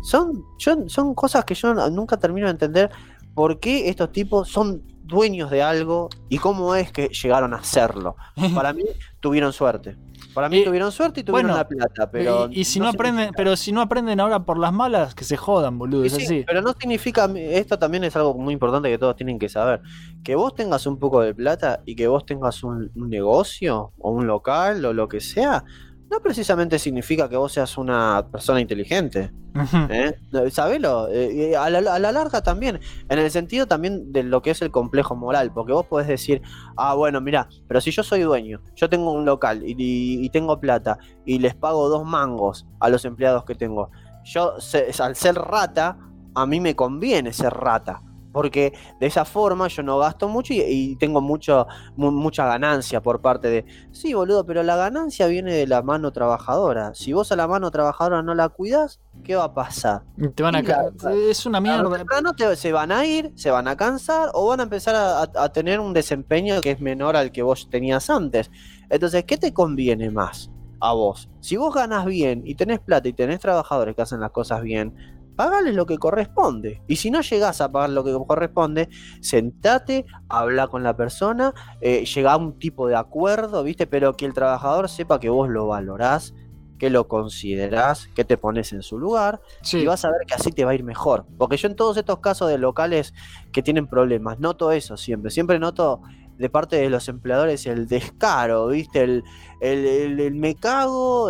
Son, 0.06 0.44
yo- 0.60 0.88
son 0.88 1.14
cosas 1.15 1.44
que 1.45 1.56
yo 1.56 1.73
nunca 1.90 2.18
termino 2.18 2.48
de 2.48 2.52
entender 2.52 2.90
por 3.34 3.60
qué 3.60 3.90
estos 3.90 4.11
tipos 4.11 4.48
son 4.49 4.84
dueños 5.03 5.52
de 5.52 5.61
algo 5.61 6.10
y 6.30 6.38
cómo 6.40 6.73
es 6.76 6.91
que 6.91 7.10
llegaron 7.10 7.53
a 7.53 7.57
hacerlo. 7.57 8.15
Para 8.56 8.73
mí 8.73 8.84
tuvieron 9.19 9.52
suerte. 9.53 9.98
Para 10.34 10.49
mí 10.49 10.60
Y- 10.60 10.64
tuvieron 10.65 10.91
suerte 10.91 11.22
y 11.22 11.23
tuvieron 11.23 11.52
bueno, 11.52 11.57
la 11.57 11.68
plata, 11.68 12.10
pero 12.11 12.48
y, 12.52 12.61
y 12.61 12.64
si 12.65 12.80
no, 12.80 12.90
aprenden, 12.90 13.32
pero 13.38 13.56
si 13.56 13.72
no 13.72 13.82
aprenden 13.82 14.19
ahora 14.19 14.44
por 14.44 14.57
las 14.57 14.73
malas, 14.73 15.15
que 15.15 15.23
se 15.23 15.38
jodan, 15.38 15.77
boludo. 15.77 16.03
Es 16.06 16.14
sí, 16.14 16.23
así. 16.26 16.44
pero 16.45 16.61
no 16.61 16.73
significa, 16.80 17.30
esto 17.36 17.77
también 17.80 18.03
es 18.03 18.15
algo 18.18 18.34
muy 18.34 18.53
importante 18.53 18.90
que 18.90 18.98
todos 18.98 19.15
tienen 19.15 19.40
que 19.40 19.48
saber, 19.48 19.82
que 20.23 20.36
vos 20.36 20.53
tengas 20.56 20.86
un 20.88 20.99
poco 20.99 21.22
de 21.22 21.34
plata 21.34 21.82
y 21.86 21.95
que 21.95 22.07
vos 22.07 22.26
tengas 22.26 22.64
un, 22.64 22.91
un 22.95 23.10
negocio 23.10 23.94
o 23.98 24.11
un 24.11 24.27
local 24.27 24.84
o 24.86 24.94
lo 24.94 25.07
que 25.07 25.22
sea, 25.22 25.64
no 26.10 26.19
precisamente 26.22 26.77
significa 26.80 27.27
que 27.30 27.36
vos 27.38 27.52
seas 27.52 27.77
una 27.77 28.26
persona 28.32 28.61
inteligente. 28.61 29.32
Ujú. 29.56 29.77
¿eh? 29.90 30.15
Sabelo, 30.52 31.07
eh, 31.10 31.56
a, 31.56 31.69
la, 31.69 31.80
a 31.94 31.99
la 31.99 32.11
larga 32.11 32.41
también, 32.41 32.80
en 33.07 33.19
el 33.19 33.32
sentido 33.32 33.68
también 33.68 34.11
de 34.11 34.23
lo 34.23 34.41
que 34.41 34.52
es 34.52 34.61
el 34.61 34.69
complejo 34.69 35.15
moral, 35.15 35.52
porque 35.53 35.72
vos 35.73 35.86
podés 35.86 36.07
decir, 36.07 36.41
ah, 36.76 36.94
bueno, 36.94 37.22
mira, 37.22 37.48
pero 37.68 37.80
si 37.80 37.91
yo 37.91 38.03
soy 38.03 38.22
dueño, 38.22 38.61
yo 38.76 38.90
tengo 38.90 39.11
un 39.14 39.23
local 39.26 39.64
y, 39.65 39.72
y- 39.77 40.26
y 40.26 40.30
tengo 40.30 40.60
plata 40.60 40.98
y 41.26 41.40
les 41.40 41.56
pago 41.56 41.88
dos 41.90 42.06
mangos 42.06 42.68
a 42.82 42.90
los 42.90 43.06
empleados 43.06 43.45
que 43.45 43.56
tengo, 43.56 43.90
yo 44.26 44.60
se- 44.60 44.91
al 45.02 45.15
ser 45.15 45.36
rata, 45.36 45.98
a 46.36 46.45
mí 46.45 46.60
me 46.60 46.76
conviene 46.76 47.32
ser 47.32 47.53
rata. 47.53 48.02
Porque 48.36 48.74
de 48.99 49.07
esa 49.07 49.24
forma 49.24 49.70
yo 49.70 49.82
no 49.82 49.98
gasto 49.98 50.28
mucho 50.28 50.53
y, 50.53 50.60
y 50.62 50.95
tengo 50.98 51.22
mucho, 51.22 51.68
mu- 51.95 52.12
mucha 52.12 52.45
ganancia 52.45 53.02
por 53.02 53.22
parte 53.22 53.48
de... 53.49 53.66
Sí, 53.94 54.14
boludo, 54.14 54.45
pero 54.45 54.62
la 54.62 54.76
ganancia 54.76 55.26
viene 55.28 55.53
de 55.53 55.66
la 55.66 55.82
mano 55.82 56.12
trabajadora. 56.12 56.94
Si 56.95 57.14
vos 57.14 57.32
a 57.32 57.38
la 57.38 57.48
mano 57.48 57.72
trabajadora 57.72 58.22
no 58.22 58.36
la 58.36 58.49
cuidás, 58.49 58.99
¿qué 59.24 59.38
va 59.38 59.45
a 59.45 59.53
pasar? 59.53 60.02
Te 60.36 60.44
van 60.44 60.53
a 60.57 60.62
la- 60.62 60.91
Es 61.30 61.45
una 61.45 61.62
mierda. 61.62 61.98
temprano 61.98 62.34
te- 62.34 62.57
se 62.57 62.74
van 62.74 62.91
a 62.91 63.06
ir, 63.06 63.32
se 63.36 63.52
van 63.52 63.70
a 63.70 63.78
cansar 63.78 64.32
o 64.34 64.48
van 64.48 64.60
a 64.60 64.64
empezar 64.64 64.95
a, 64.95 65.22
a- 65.22 65.32
a 65.38 65.49
tener 65.53 65.80
un 65.80 65.94
desempeño 65.94 66.60
que 66.60 66.72
es 66.72 66.82
menor 66.82 67.16
al 67.16 67.32
que 67.32 67.41
vos 67.41 67.70
tenías 67.70 68.10
antes. 68.10 68.52
Entonces, 68.90 69.24
¿qué 69.24 69.38
te 69.38 69.53
conviene 69.53 70.12
más 70.12 70.52
a 70.82 70.91
vos? 70.91 71.30
Si 71.40 71.56
vos 71.56 71.74
ganas 71.74 72.06
bien 72.06 72.41
y 72.45 72.56
tenés 72.56 72.82
plata 72.82 73.07
y 73.07 73.14
tenés 73.14 73.40
trabajadores 73.40 73.95
que 73.95 74.02
hacen 74.02 74.20
las 74.20 74.32
cosas 74.32 74.62
bien, 74.62 74.94
pagales 75.36 75.76
lo 75.76 75.86
que 75.86 75.98
corresponde. 75.98 76.82
Y 76.88 76.95
si 76.98 77.12
no 77.12 77.22
llegás 77.22 77.62
a 77.62 77.72
pagar 77.72 77.90
lo 77.91 78.03
que 78.03 78.14
corresponde, 78.28 78.90
sentate, 79.22 80.06
habla 80.30 80.68
con 80.68 80.84
la 80.84 80.95
persona, 80.95 81.53
eh, 81.82 82.06
llega 82.06 82.34
a 82.34 82.38
un 82.38 82.57
tipo 82.60 82.88
de 82.88 82.95
acuerdo, 82.95 83.64
¿viste? 83.64 83.88
Pero 83.88 84.14
que 84.14 84.26
el 84.26 84.34
trabajador 84.34 84.90
sepa 84.90 85.20
que 85.20 85.30
vos 85.30 85.49
lo 85.49 85.68
valorás, 85.68 86.34
que 86.80 86.90
lo 86.90 87.07
considerás, 87.07 88.07
que 88.16 88.26
te 88.26 88.38
pones 88.38 88.74
en 88.74 88.82
su 88.84 88.99
lugar 88.99 89.40
Sí. 89.62 89.78
y 89.80 89.86
vas 89.86 90.03
a 90.06 90.10
ver 90.10 90.22
que 90.28 90.34
así 90.34 90.52
te 90.52 90.66
va 90.66 90.72
a 90.72 90.76
ir 90.76 90.84
mejor. 90.84 91.26
Porque 91.38 91.57
yo 91.57 91.68
en 91.68 91.76
todos 91.76 91.95
estos 91.98 92.20
casos 92.20 92.49
de 92.49 92.57
locales 92.57 93.14
que 93.52 93.64
tienen 93.64 93.88
problemas, 93.88 94.40
noto 94.40 94.72
eso 94.72 94.98
siempre. 94.98 95.32
Siempre 95.32 95.57
noto 95.60 96.02
de 96.38 96.49
parte 96.49 96.76
de 96.76 96.90
los 96.90 97.07
empleadores 97.07 97.66
el 97.66 97.88
descaro, 97.88 98.68
¿viste? 98.68 99.03
El, 99.03 99.24
el, 99.62 99.86
el- 99.86 100.20
el 100.20 100.36
me 100.36 100.53
cago, 100.56 101.30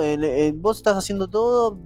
vos 0.55 0.77
estás 0.77 0.97
haciendo 0.97 1.27
todo, 1.27 1.77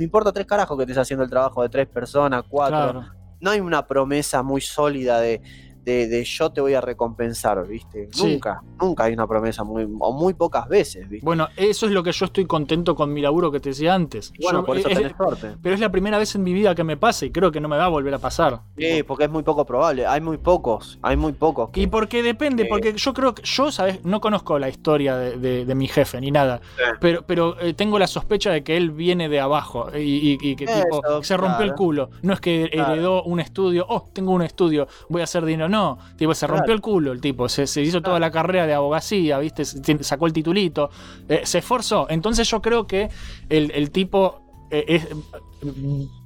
me 0.00 0.04
importa 0.04 0.32
tres 0.32 0.46
carajos 0.46 0.78
que 0.78 0.84
estés 0.84 0.96
haciendo 0.96 1.24
el 1.24 1.28
trabajo 1.28 1.62
de 1.62 1.68
tres 1.68 1.86
personas, 1.86 2.42
cuatro. 2.48 2.74
Claro. 2.74 3.04
No 3.38 3.50
hay 3.50 3.60
una 3.60 3.86
promesa 3.86 4.42
muy 4.42 4.62
sólida 4.62 5.20
de, 5.20 5.42
de, 5.90 6.06
de 6.08 6.24
yo 6.24 6.50
te 6.50 6.60
voy 6.60 6.74
a 6.74 6.80
recompensar, 6.80 7.66
¿viste? 7.66 8.08
Sí. 8.12 8.24
Nunca, 8.34 8.62
nunca 8.80 9.04
hay 9.04 9.12
una 9.14 9.26
promesa, 9.26 9.64
muy, 9.64 9.86
o 9.98 10.12
muy 10.12 10.34
pocas 10.34 10.68
veces, 10.68 11.08
¿viste? 11.08 11.24
Bueno, 11.24 11.48
eso 11.56 11.86
es 11.86 11.92
lo 11.92 12.02
que 12.02 12.12
yo 12.12 12.24
estoy 12.26 12.46
contento 12.46 12.94
con 12.94 13.12
mi 13.12 13.20
laburo 13.20 13.50
que 13.50 13.60
te 13.60 13.70
decía 13.70 13.94
antes. 13.94 14.32
Bueno, 14.40 14.60
Yo- 14.60 14.66
por 14.66 14.76
eso 14.78 14.88
es- 14.88 14.96
tenés 14.96 15.12
suerte. 15.16 15.56
Pero 15.62 15.74
es 15.74 15.80
la 15.80 15.90
primera 15.90 16.18
vez 16.18 16.34
en 16.34 16.42
mi 16.42 16.52
vida 16.52 16.74
que 16.74 16.84
me 16.84 16.96
pasa 16.96 17.26
y 17.26 17.30
creo 17.30 17.50
que 17.52 17.60
no 17.60 17.68
me 17.68 17.76
va 17.76 17.84
a 17.86 17.88
volver 17.88 18.14
a 18.14 18.18
pasar. 18.18 18.60
Sí, 18.76 19.02
porque 19.02 19.24
es 19.24 19.30
muy 19.30 19.42
poco 19.42 19.64
probable. 19.66 20.06
Hay 20.06 20.20
muy 20.20 20.38
pocos, 20.38 20.98
hay 21.02 21.16
muy 21.16 21.32
pocos. 21.32 21.70
que- 21.70 21.80
Y 21.82 21.86
porque 21.86 22.22
depende, 22.22 22.64
Eh. 22.64 22.66
porque 22.68 22.92
yo 22.94 23.12
creo 23.14 23.34
que 23.34 23.42
yo, 23.44 23.70
¿sabes? 23.72 24.04
No 24.04 24.20
conozco 24.20 24.58
la 24.58 24.68
historia 24.68 25.16
de, 25.16 25.36
de- 25.38 25.64
de 25.64 25.74
mi 25.74 25.88
jefe 25.88 26.20
ni 26.20 26.30
nada, 26.30 26.60
pero, 27.00 27.22
pero 27.26 27.58
eh, 27.60 27.74
tengo 27.74 27.98
la 27.98 28.06
sospecha 28.06 28.50
de 28.50 28.62
que 28.62 28.76
él 28.76 28.90
viene 28.90 29.28
de 29.28 29.40
abajo 29.40 29.88
y, 29.96 29.98
y- 30.00 30.38
y 30.40 30.56
que 30.56 30.66
tipo, 30.66 31.22
se 31.22 31.36
rompió 31.36 31.64
el 31.64 31.74
culo. 31.74 32.10
No 32.22 32.32
es 32.34 32.40
que 32.40 32.68
Claro. 32.72 32.92
heredó 32.92 33.22
un 33.24 33.40
estudio, 33.40 33.86
oh, 33.88 34.08
tengo 34.12 34.32
un 34.32 34.42
estudio, 34.42 34.86
voy 35.08 35.20
a 35.20 35.24
hacer 35.24 35.44
dinero. 35.44 35.68
No, 35.68 35.79
tipo, 36.16 36.34
se 36.34 36.46
rompió 36.46 36.64
Claro. 36.64 36.74
el 36.74 36.80
culo 36.80 37.12
el 37.12 37.20
tipo, 37.20 37.48
se, 37.48 37.66
se 37.66 37.80
hizo 37.82 38.00
toda 38.02 38.18
la 38.20 38.30
carrera 38.30 38.66
de 38.66 38.74
abogacía, 38.74 39.38
¿viste? 39.38 39.64
Sacó 39.64 40.26
el 40.26 40.32
titulito, 40.32 40.90
eh, 41.28 41.42
se 41.44 41.58
esforzó. 41.58 42.06
Entonces 42.10 42.48
yo 42.50 42.60
creo 42.62 42.86
que 42.86 43.08
el, 43.48 43.70
el 43.72 43.90
tipo... 43.90 44.42
eh, 44.70 44.84
es- 44.88 45.08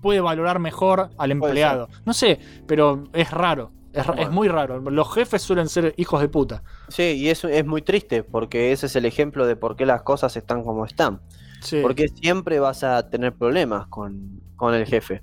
puede 0.01 0.21
valorar 0.21 0.59
mejor 0.61 1.11
al 1.19 1.33
empleado. 1.33 1.89
No 2.05 2.13
sé, 2.13 2.39
pero 2.67 3.05
es 3.13 3.31
raro. 3.31 3.73
Es, 3.93 4.31
muy 4.31 4.49
raro. 4.49 4.81
Los 4.91 5.13
jefes 5.15 5.41
suelen 5.43 5.69
ser 5.69 5.95
hijos 5.97 6.21
de 6.21 6.29
puta. 6.29 6.63
Sí, 6.89 7.03
y 7.03 7.29
eso 7.29 7.47
es 7.49 7.65
muy 7.65 7.83
triste 7.83 8.23
porque 8.25 8.73
ese 8.73 8.87
es 8.87 8.97
el 8.97 9.05
ejemplo 9.07 9.47
de 9.47 9.55
por 9.57 9.77
qué 9.77 9.87
las 9.87 10.03
cosas 10.03 10.37
están 10.37 10.63
como 10.65 10.85
están. 10.85 11.21
Sí. 11.61 11.79
Porque 11.81 12.09
siempre 12.09 12.59
vas 12.61 12.83
a 12.85 13.09
tener 13.09 13.35
problemas 13.35 13.87
con, 13.87 14.41
con 14.57 14.75
el 14.75 14.85
jefe. 14.87 15.23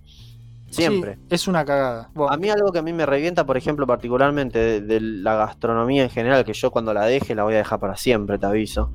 Siempre. 0.72 1.15
Sí, 1.15 1.22
es 1.30 1.48
una 1.48 1.65
cagada. 1.65 2.10
Bueno, 2.14 2.34
A 2.34 2.38
mí 2.38 2.49
algo 2.49 2.72
que 2.72 2.80
a 2.80 2.81
mí 2.81 2.93
me 2.93 3.06
revienta, 3.06 3.45
por 3.45 3.57
ejemplo, 3.57 3.85
particularmente 3.85 4.57
de, 4.60 4.81
de 4.81 5.02
la 5.02 5.35
gastronomía 5.35 6.03
en 6.03 6.10
general, 6.10 6.43
que 6.45 6.53
yo 6.53 6.72
cuando 6.72 6.93
la 6.93 7.06
deje 7.06 7.35
la 7.35 7.43
voy 7.43 7.53
a 7.56 7.57
dejar 7.57 7.80
para 7.80 7.95
siempre, 7.98 8.38
te 8.39 8.45
aviso. 8.45 8.91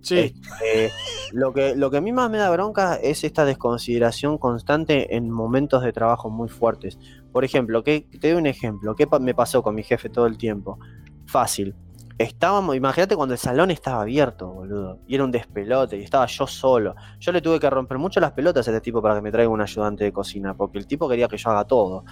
sí. 0.00 0.32
Eh, 0.64 0.90
lo, 1.32 1.52
que, 1.52 1.74
lo 1.76 1.90
que 1.90 1.96
a 1.96 2.00
mí 2.00 2.12
más 2.12 2.30
me 2.30 2.38
da 2.38 2.50
bronca 2.50 2.94
es 2.96 3.24
esta 3.24 3.44
desconsideración 3.44 4.38
constante 4.38 5.16
en 5.16 5.30
momentos 5.30 5.82
de 5.82 5.92
trabajo 5.92 6.30
muy 6.30 6.48
fuertes. 6.48 6.98
Por 7.32 7.44
ejemplo, 7.44 7.82
que, 7.82 8.06
te 8.20 8.30
doy 8.30 8.38
un 8.38 8.46
ejemplo. 8.46 8.94
¿Qué 8.94 9.06
pa- 9.06 9.18
me 9.18 9.34
pasó 9.34 9.62
con 9.62 9.74
mi 9.74 9.82
jefe 9.82 10.08
todo 10.08 10.26
el 10.26 10.38
tiempo? 10.38 10.78
Fácil. 11.26 11.74
Estábamos, 12.18 12.74
imagínate 12.76 13.14
cuando 13.14 13.34
el 13.34 13.38
salón 13.38 13.70
estaba 13.70 14.00
abierto, 14.02 14.50
boludo. 14.50 15.00
Y 15.06 15.16
era 15.16 15.24
un 15.24 15.30
despelote, 15.30 15.98
y 15.98 16.02
estaba 16.02 16.24
yo 16.26 16.46
solo. 16.46 16.94
Yo 17.20 17.30
le 17.30 17.42
tuve 17.42 17.60
que 17.60 17.68
romper 17.68 17.98
mucho 17.98 18.20
las 18.20 18.32
pelotas 18.32 18.66
a 18.66 18.70
este 18.70 18.80
tipo 18.80 19.02
para 19.02 19.16
que 19.16 19.20
me 19.20 19.30
traiga 19.30 19.50
un 19.50 19.60
ayudante 19.60 20.04
de 20.04 20.12
cocina, 20.12 20.56
porque 20.56 20.78
el 20.78 20.86
tipo 20.86 21.08
quería 21.08 21.28
que 21.28 21.36
yo 21.36 21.50
haga 21.50 21.64
todo. 21.64 22.04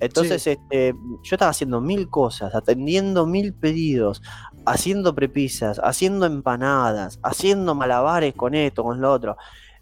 Entonces, 0.00 0.46
este, 0.46 0.94
yo 1.22 1.34
estaba 1.36 1.50
haciendo 1.50 1.80
mil 1.80 2.08
cosas, 2.08 2.54
atendiendo 2.54 3.26
mil 3.26 3.54
pedidos, 3.54 4.22
haciendo 4.64 5.14
prepisas, 5.14 5.80
haciendo 5.84 6.26
empanadas, 6.26 7.20
haciendo 7.22 7.74
malabares 7.74 8.34
con 8.34 8.54
esto, 8.54 8.82
con 8.82 9.00
lo 9.00 9.12
otro. 9.12 9.36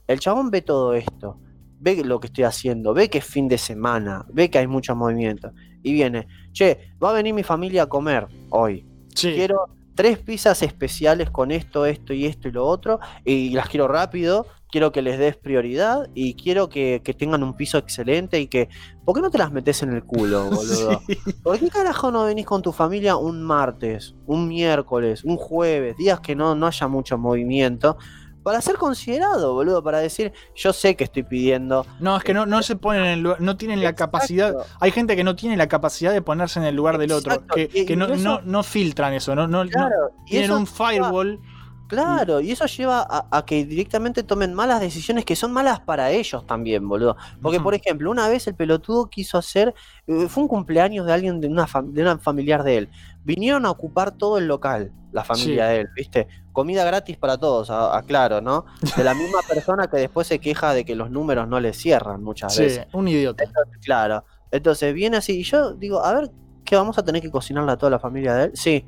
El 0.06 0.18
chabón 0.18 0.50
ve 0.50 0.62
todo 0.62 0.94
esto, 0.94 1.38
ve 1.78 2.04
lo 2.04 2.18
que 2.18 2.26
estoy 2.26 2.44
haciendo, 2.44 2.92
ve 2.92 3.08
que 3.08 3.18
es 3.18 3.24
fin 3.24 3.48
de 3.48 3.56
semana, 3.56 4.26
ve 4.28 4.50
que 4.50 4.58
hay 4.58 4.66
mucho 4.66 4.94
movimiento. 4.96 5.52
Y 5.82 5.92
viene, 5.92 6.26
che, 6.52 6.92
va 7.02 7.10
a 7.10 7.14
venir 7.14 7.32
mi 7.32 7.42
familia 7.42 7.84
a 7.84 7.86
comer 7.86 8.26
hoy. 8.50 8.89
Sí. 9.14 9.32
Quiero 9.34 9.66
tres 9.94 10.18
pizzas 10.18 10.62
especiales 10.62 11.30
con 11.30 11.50
esto, 11.50 11.84
esto 11.84 12.14
y 12.14 12.26
esto 12.26 12.48
y 12.48 12.52
lo 12.52 12.66
otro, 12.66 13.00
y 13.24 13.50
las 13.50 13.68
quiero 13.68 13.86
rápido, 13.86 14.46
quiero 14.70 14.92
que 14.92 15.02
les 15.02 15.18
des 15.18 15.36
prioridad 15.36 16.08
y 16.14 16.34
quiero 16.34 16.68
que, 16.68 17.02
que 17.04 17.12
tengan 17.12 17.42
un 17.42 17.54
piso 17.54 17.78
excelente 17.78 18.40
y 18.40 18.46
que... 18.46 18.68
¿Por 19.04 19.14
qué 19.14 19.20
no 19.20 19.30
te 19.30 19.38
las 19.38 19.52
metes 19.52 19.82
en 19.82 19.92
el 19.92 20.04
culo, 20.04 20.44
boludo? 20.50 21.02
¿Por 21.42 21.58
qué 21.58 21.68
carajo 21.68 22.10
no 22.10 22.24
venís 22.24 22.46
con 22.46 22.62
tu 22.62 22.72
familia 22.72 23.16
un 23.16 23.42
martes, 23.42 24.14
un 24.26 24.48
miércoles, 24.48 25.24
un 25.24 25.36
jueves, 25.36 25.96
días 25.96 26.20
que 26.20 26.34
no, 26.36 26.54
no 26.54 26.66
haya 26.66 26.88
mucho 26.88 27.18
movimiento? 27.18 27.98
Para 28.42 28.60
ser 28.62 28.76
considerado, 28.76 29.52
boludo, 29.54 29.82
para 29.82 29.98
decir, 29.98 30.32
yo 30.54 30.72
sé 30.72 30.96
que 30.96 31.04
estoy 31.04 31.22
pidiendo. 31.24 31.84
No, 32.00 32.16
es 32.16 32.24
que 32.24 32.32
no, 32.32 32.46
no 32.46 32.62
se 32.62 32.74
ponen 32.76 33.02
en 33.04 33.08
el 33.10 33.20
lugar, 33.20 33.40
no 33.40 33.56
tienen 33.56 33.82
la 33.82 33.94
capacidad. 33.94 34.54
Hay 34.80 34.90
gente 34.92 35.14
que 35.14 35.24
no 35.24 35.36
tiene 35.36 35.56
la 35.58 35.68
capacidad 35.68 36.12
de 36.12 36.22
ponerse 36.22 36.58
en 36.58 36.64
el 36.64 36.74
lugar 36.74 36.96
del 36.98 37.12
otro, 37.12 37.44
que, 37.54 37.96
no, 37.96 38.06
eso- 38.06 38.16
no, 38.22 38.40
no 38.42 38.62
filtran 38.62 39.12
eso, 39.12 39.34
no, 39.34 39.46
no, 39.46 39.64
no- 39.64 39.70
Claro, 39.70 40.10
y 40.26 40.30
tienen 40.30 40.52
un 40.52 40.64
lleva- 40.66 40.76
firewall. 40.88 41.40
Claro, 41.88 42.40
y 42.40 42.52
eso 42.52 42.66
lleva 42.66 43.00
a, 43.00 43.26
a 43.36 43.44
que 43.44 43.64
directamente 43.64 44.22
tomen 44.22 44.54
malas 44.54 44.80
decisiones 44.80 45.24
que 45.24 45.34
son 45.34 45.52
malas 45.52 45.80
para 45.80 46.12
ellos 46.12 46.46
también, 46.46 46.88
boludo. 46.88 47.16
Porque, 47.42 47.58
por 47.64 47.74
ejemplo, 47.74 48.12
una 48.12 48.28
vez 48.28 48.46
el 48.46 48.54
pelotudo 48.54 49.10
quiso 49.10 49.36
hacer, 49.36 49.74
eh, 50.06 50.26
fue 50.28 50.44
un 50.44 50.48
cumpleaños 50.48 51.04
de 51.04 51.12
alguien, 51.12 51.40
de 51.40 51.48
una, 51.48 51.66
de 51.82 52.02
una 52.02 52.16
familiar 52.18 52.62
de 52.62 52.78
él. 52.78 52.88
Vinieron 53.24 53.66
a 53.66 53.70
ocupar 53.72 54.12
todo 54.12 54.38
el 54.38 54.46
local, 54.46 54.92
la 55.12 55.24
familia 55.24 55.66
Sí. 55.68 55.72
de 55.74 55.80
él, 55.80 55.88
¿viste? 55.94 56.28
Comida 56.52 56.84
gratis 56.84 57.16
para 57.16 57.36
todos, 57.38 57.70
aclaro, 57.70 58.40
¿no? 58.40 58.64
De 58.96 59.04
la 59.04 59.14
misma 59.14 59.38
persona 59.48 59.86
que 59.88 59.96
después 59.98 60.26
se 60.26 60.38
queja 60.38 60.72
de 60.74 60.84
que 60.84 60.94
los 60.94 61.10
números 61.10 61.48
no 61.48 61.60
le 61.60 61.72
cierran 61.72 62.22
muchas 62.22 62.54
Sí, 62.54 62.62
veces. 62.62 62.86
un 62.92 63.08
idiota. 63.08 63.44
Claro. 63.84 64.24
Entonces 64.50 64.92
viene 64.94 65.16
así, 65.16 65.40
y 65.40 65.42
yo 65.44 65.72
digo, 65.74 66.04
a 66.04 66.12
ver, 66.14 66.30
¿qué 66.64 66.76
vamos 66.76 66.98
a 66.98 67.04
tener 67.04 67.22
que 67.22 67.30
cocinarle 67.30 67.72
a 67.72 67.76
toda 67.76 67.90
la 67.90 67.98
familia 67.98 68.34
de 68.34 68.44
él? 68.44 68.50
Sí. 68.54 68.84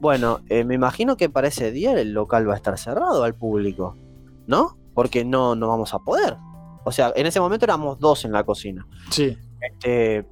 Bueno, 0.00 0.40
eh, 0.48 0.64
me 0.64 0.74
imagino 0.74 1.16
que 1.16 1.30
para 1.30 1.48
ese 1.48 1.70
día 1.70 1.92
el 1.92 2.12
local 2.12 2.48
va 2.48 2.54
a 2.54 2.56
estar 2.56 2.76
cerrado 2.78 3.22
al 3.24 3.34
público, 3.34 3.96
¿no? 4.46 4.76
Porque 4.92 5.24
no, 5.24 5.54
no 5.54 5.68
vamos 5.68 5.94
a 5.94 5.98
poder. 6.00 6.36
O 6.84 6.92
sea, 6.92 7.12
en 7.16 7.26
ese 7.26 7.40
momento 7.40 7.64
éramos 7.64 7.98
dos 7.98 8.24
en 8.24 8.32
la 8.32 8.44
cocina. 8.44 8.86
Sí. 9.10 9.38
Este, 9.60 10.26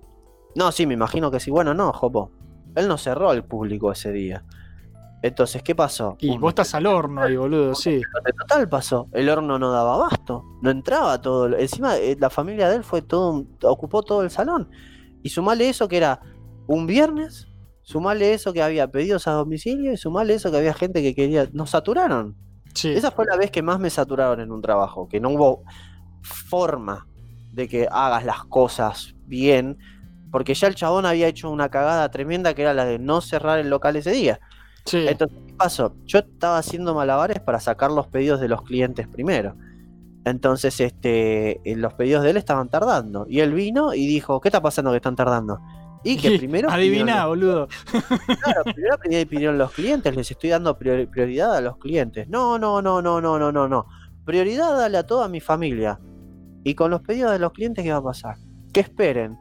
no, 0.54 0.70
sí, 0.72 0.84
me 0.86 0.94
imagino 0.94 1.30
que 1.30 1.40
sí. 1.40 1.50
Bueno, 1.50 1.72
no, 1.74 1.92
Jopo. 1.92 2.30
Él 2.74 2.88
no 2.88 2.98
cerró 2.98 3.30
al 3.30 3.44
público 3.44 3.90
ese 3.92 4.12
día. 4.12 4.44
Entonces, 5.22 5.62
¿qué 5.62 5.76
pasó? 5.76 6.16
Y 6.18 6.36
vos 6.36 6.50
estás 6.50 6.74
al 6.74 6.84
horno 6.86 7.22
ahí, 7.22 7.36
boludo, 7.36 7.76
sí. 7.76 8.00
total 8.40 8.68
pasó. 8.68 9.08
El 9.12 9.28
horno 9.28 9.56
no 9.56 9.70
daba 9.70 9.94
abasto. 9.94 10.44
No 10.60 10.70
entraba 10.70 11.20
todo. 11.20 11.56
Encima, 11.56 11.96
eh, 11.96 12.16
la 12.18 12.28
familia 12.28 12.68
de 12.68 12.76
él 12.76 12.84
fue 12.84 13.02
todo. 13.02 13.46
ocupó 13.62 14.02
todo 14.02 14.24
el 14.24 14.30
salón. 14.30 14.68
Y 15.22 15.28
sumale 15.28 15.68
eso 15.68 15.86
que 15.86 15.98
era 15.98 16.20
un 16.66 16.88
viernes. 16.88 17.46
Sumale 17.82 18.34
eso 18.34 18.52
que 18.52 18.62
había 18.62 18.90
pedidos 18.90 19.28
a 19.28 19.32
domicilio. 19.32 19.92
Y 19.92 19.96
sumale 19.96 20.34
eso 20.34 20.50
que 20.50 20.56
había 20.56 20.74
gente 20.74 21.02
que 21.02 21.14
quería. 21.14 21.48
Nos 21.52 21.70
saturaron. 21.70 22.36
Sí. 22.74 22.88
Esa 22.88 23.12
fue 23.12 23.24
la 23.24 23.36
vez 23.36 23.52
que 23.52 23.62
más 23.62 23.78
me 23.78 23.90
saturaron 23.90 24.40
en 24.40 24.50
un 24.50 24.60
trabajo. 24.60 25.08
Que 25.08 25.20
no 25.20 25.30
hubo 25.30 25.62
forma 26.22 27.06
de 27.52 27.68
que 27.68 27.86
hagas 27.88 28.24
las 28.24 28.42
cosas 28.46 29.14
bien. 29.26 29.78
Porque 30.32 30.54
ya 30.54 30.66
el 30.66 30.74
chabón 30.74 31.06
había 31.06 31.28
hecho 31.28 31.48
una 31.48 31.68
cagada 31.68 32.10
tremenda 32.10 32.54
que 32.54 32.62
era 32.62 32.74
la 32.74 32.86
de 32.86 32.98
no 32.98 33.20
cerrar 33.20 33.60
el 33.60 33.70
local 33.70 33.94
ese 33.94 34.10
día. 34.10 34.40
Sí. 34.84 35.06
Entonces, 35.08 35.38
¿qué 35.46 35.54
pasó? 35.54 35.94
Yo 36.04 36.18
estaba 36.20 36.58
haciendo 36.58 36.94
malabares 36.94 37.40
para 37.40 37.60
sacar 37.60 37.90
los 37.90 38.06
pedidos 38.08 38.40
de 38.40 38.48
los 38.48 38.62
clientes 38.62 39.06
primero. 39.08 39.54
Entonces, 40.24 40.78
este, 40.80 41.60
eh, 41.68 41.76
los 41.76 41.94
pedidos 41.94 42.22
de 42.22 42.30
él 42.30 42.36
estaban 42.36 42.68
tardando. 42.68 43.26
Y 43.28 43.40
él 43.40 43.52
vino 43.52 43.94
y 43.94 44.06
dijo, 44.06 44.40
¿qué 44.40 44.48
está 44.48 44.60
pasando 44.62 44.90
que 44.90 44.96
están 44.98 45.16
tardando? 45.16 45.60
Y 46.04 46.16
que 46.16 46.30
primero... 46.38 46.70
Adivina, 46.70 47.26
boludo. 47.26 47.68
Claro, 48.26 48.62
primero 48.72 48.96
pidi- 48.98 49.26
pidieron 49.26 49.58
los 49.58 49.72
clientes, 49.72 50.14
les 50.14 50.30
estoy 50.30 50.50
dando 50.50 50.76
prior- 50.78 51.08
prioridad 51.08 51.54
a 51.56 51.60
los 51.60 51.76
clientes. 51.78 52.28
No, 52.28 52.58
no, 52.58 52.80
no, 52.82 53.02
no, 53.02 53.20
no, 53.20 53.38
no, 53.38 53.50
no, 53.52 53.68
no. 53.68 53.86
Prioridad 54.24 54.76
dale 54.76 54.98
a 54.98 55.06
toda 55.06 55.28
mi 55.28 55.40
familia. 55.40 55.98
Y 56.64 56.74
con 56.74 56.92
los 56.92 57.00
pedidos 57.02 57.32
de 57.32 57.40
los 57.40 57.52
clientes, 57.52 57.82
¿qué 57.84 57.90
va 57.90 57.98
a 57.98 58.02
pasar? 58.04 58.36
Que 58.72 58.80
esperen. 58.80 59.36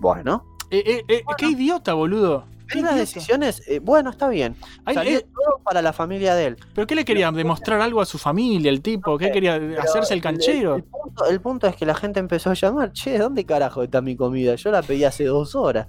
Bueno. 0.00 0.44
Eh, 0.70 0.82
eh, 0.86 1.02
eh, 1.08 1.22
Qué 1.36 1.48
idiota, 1.50 1.92
boludo. 1.92 2.46
Las 2.80 2.96
decisiones, 2.96 3.62
eh, 3.66 3.80
bueno, 3.80 4.10
está 4.10 4.28
bien. 4.28 4.56
Ay, 4.84 4.94
Salió 4.94 5.18
eh, 5.18 5.26
todo 5.34 5.60
para 5.62 5.82
la 5.82 5.92
familia 5.92 6.34
de 6.34 6.46
él. 6.46 6.56
¿Pero 6.74 6.86
qué 6.86 6.94
le 6.94 7.04
quería 7.04 7.30
demostrar 7.30 7.80
algo 7.80 8.00
a 8.00 8.06
su 8.06 8.18
familia, 8.18 8.70
el 8.70 8.80
tipo? 8.80 9.18
¿Qué 9.18 9.30
quería 9.30 9.60
hacerse 9.78 10.14
el 10.14 10.22
canchero? 10.22 10.76
El, 10.76 10.84
punto, 10.84 11.26
el 11.26 11.40
punto 11.40 11.66
es 11.66 11.76
que 11.76 11.86
la 11.86 11.94
gente 11.94 12.20
empezó 12.20 12.50
a 12.50 12.54
llamar, 12.54 12.92
che, 12.92 13.18
¿dónde 13.18 13.44
carajo 13.44 13.82
está 13.82 14.00
mi 14.00 14.16
comida? 14.16 14.54
Yo 14.54 14.70
la 14.70 14.82
pedí 14.82 15.04
hace 15.04 15.24
dos 15.24 15.54
horas. 15.54 15.86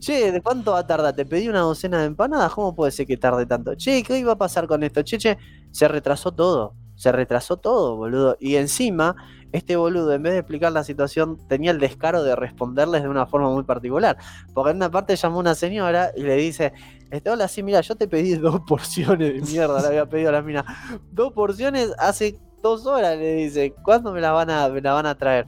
Che, 0.00 0.32
¿de 0.32 0.42
cuánto 0.42 0.72
va 0.72 0.80
a 0.80 0.86
tardar? 0.86 1.14
Te 1.14 1.24
pedí 1.24 1.48
una 1.48 1.60
docena 1.60 2.00
de 2.00 2.06
empanadas, 2.06 2.52
¿cómo 2.52 2.74
puede 2.74 2.92
ser 2.92 3.06
que 3.06 3.16
tarde 3.16 3.46
tanto? 3.46 3.74
Che, 3.74 4.02
¿qué 4.02 4.18
iba 4.18 4.32
a 4.32 4.38
pasar 4.38 4.66
con 4.66 4.82
esto? 4.82 5.02
Che, 5.02 5.18
che, 5.18 5.38
se 5.70 5.88
retrasó 5.88 6.32
todo. 6.32 6.74
Se 6.96 7.12
retrasó 7.12 7.58
todo, 7.58 7.96
boludo. 7.96 8.36
Y 8.40 8.56
encima, 8.56 9.16
este 9.56 9.76
boludo, 9.76 10.12
en 10.12 10.22
vez 10.22 10.34
de 10.34 10.40
explicar 10.40 10.70
la 10.72 10.84
situación, 10.84 11.38
tenía 11.48 11.70
el 11.70 11.80
descaro 11.80 12.22
de 12.22 12.36
responderles 12.36 13.02
de 13.02 13.08
una 13.08 13.26
forma 13.26 13.50
muy 13.50 13.64
particular. 13.64 14.18
Porque 14.52 14.70
en 14.70 14.76
una 14.76 14.90
parte 14.90 15.16
llamó 15.16 15.38
una 15.38 15.54
señora 15.54 16.10
y 16.14 16.22
le 16.22 16.36
dice, 16.36 16.72
este, 17.10 17.30
hola, 17.30 17.48
sí, 17.48 17.62
mira, 17.62 17.80
yo 17.80 17.96
te 17.96 18.06
pedí 18.06 18.34
dos 18.36 18.60
porciones 18.66 19.34
de 19.34 19.40
mierda, 19.52 19.80
le 19.80 19.86
había 19.86 20.06
pedido 20.06 20.28
a 20.28 20.32
la 20.32 20.42
mina. 20.42 20.64
Dos 21.10 21.32
porciones 21.32 21.92
hace 21.98 22.38
dos 22.62 22.84
horas, 22.86 23.16
le 23.16 23.34
dice. 23.34 23.74
¿Cuándo 23.82 24.12
me 24.12 24.20
la 24.20 24.32
van 24.32 24.50
a, 24.50 24.68
me 24.68 24.80
la 24.80 24.92
van 24.92 25.06
a 25.06 25.14
traer? 25.16 25.46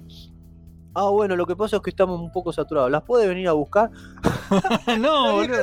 Ah, 0.95 1.11
bueno, 1.11 1.37
lo 1.37 1.47
que 1.47 1.55
pasa 1.55 1.77
es 1.77 1.83
que 1.83 1.91
estamos 1.91 2.19
un 2.19 2.33
poco 2.33 2.51
saturados. 2.51 2.91
¿Las 2.91 3.03
puede 3.03 3.29
venir 3.29 3.49
a 3.49 3.53
buscar? 3.53 3.91
no, 4.99 5.33
boludo. 5.37 5.63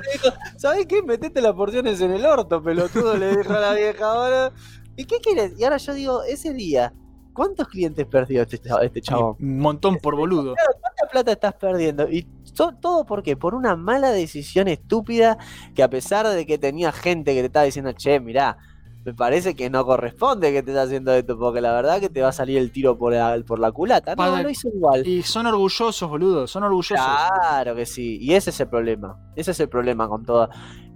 ¿Sabés 0.58 0.86
qué? 0.86 1.02
Metete 1.02 1.42
las 1.42 1.54
porciones 1.54 2.00
en 2.00 2.12
el 2.12 2.26
orto, 2.26 2.62
pelotudo, 2.62 3.18
le 3.18 3.36
dijo 3.36 3.54
a 3.54 3.60
la 3.60 3.74
vieja 3.74 4.06
ahora. 4.06 4.52
¿Y 4.96 5.06
qué 5.06 5.18
quieres? 5.20 5.54
Y 5.58 5.64
ahora 5.64 5.78
yo 5.78 5.94
digo, 5.94 6.24
ese 6.24 6.54
día, 6.54 6.94
¿cuántos 7.36 7.68
clientes 7.68 8.08
perdió 8.08 8.42
este, 8.42 8.60
chavo- 8.60 8.82
este 8.82 9.02
chabón? 9.02 9.36
Un 9.40 9.60
montón 9.60 9.98
por 9.98 10.16
boludo. 10.16 10.56
¿cuánta 10.82 11.06
plata 11.12 11.32
estás 11.34 11.54
perdiendo? 11.54 12.10
Y 12.10 12.24
to- 12.56 12.74
todo 12.82 13.06
por 13.06 13.22
qué? 13.22 13.38
Por 13.38 13.54
una 13.54 13.76
mala 13.76 14.10
decisión 14.12 14.68
estúpida 14.68 15.38
que 15.76 15.84
a 15.84 15.90
pesar 15.90 16.28
de 16.28 16.46
que 16.48 16.58
tenía 16.58 16.92
gente 16.92 17.34
que 17.36 17.42
te 17.42 17.46
estaba 17.48 17.66
diciendo, 17.66 17.92
che, 17.92 18.20
mirá, 18.20 18.58
me 19.04 19.14
parece 19.14 19.56
que 19.56 19.70
no 19.70 19.86
corresponde 19.86 20.52
que 20.52 20.64
te 20.64 20.72
estés 20.72 20.86
haciendo 20.86 21.14
esto, 21.14 21.38
porque 21.38 21.62
la 21.62 21.72
verdad 21.74 22.00
que 22.00 22.10
te 22.10 22.24
va 22.24 22.30
a 22.30 22.32
salir 22.32 22.58
el 22.58 22.72
tiro 22.72 22.98
por 22.98 23.14
la, 23.14 23.38
por 23.46 23.60
la 23.60 23.72
culata. 23.72 24.12
No, 24.12 24.18
Padre, 24.18 24.42
lo 24.42 24.50
hizo 24.50 24.68
igual. 24.70 25.06
Y 25.06 25.22
son 25.22 25.46
orgullosos, 25.46 26.10
boludo, 26.10 26.48
son 26.48 26.64
orgullosos. 26.64 27.06
Claro 27.06 27.76
que 27.76 27.86
sí, 27.86 28.18
y 28.20 28.34
ese 28.34 28.50
es 28.50 28.60
el 28.62 28.68
problema. 28.68 29.20
Ese 29.36 29.52
es 29.52 29.60
el 29.60 29.70
problema 29.70 30.08
con 30.10 30.26
todo. 30.26 30.50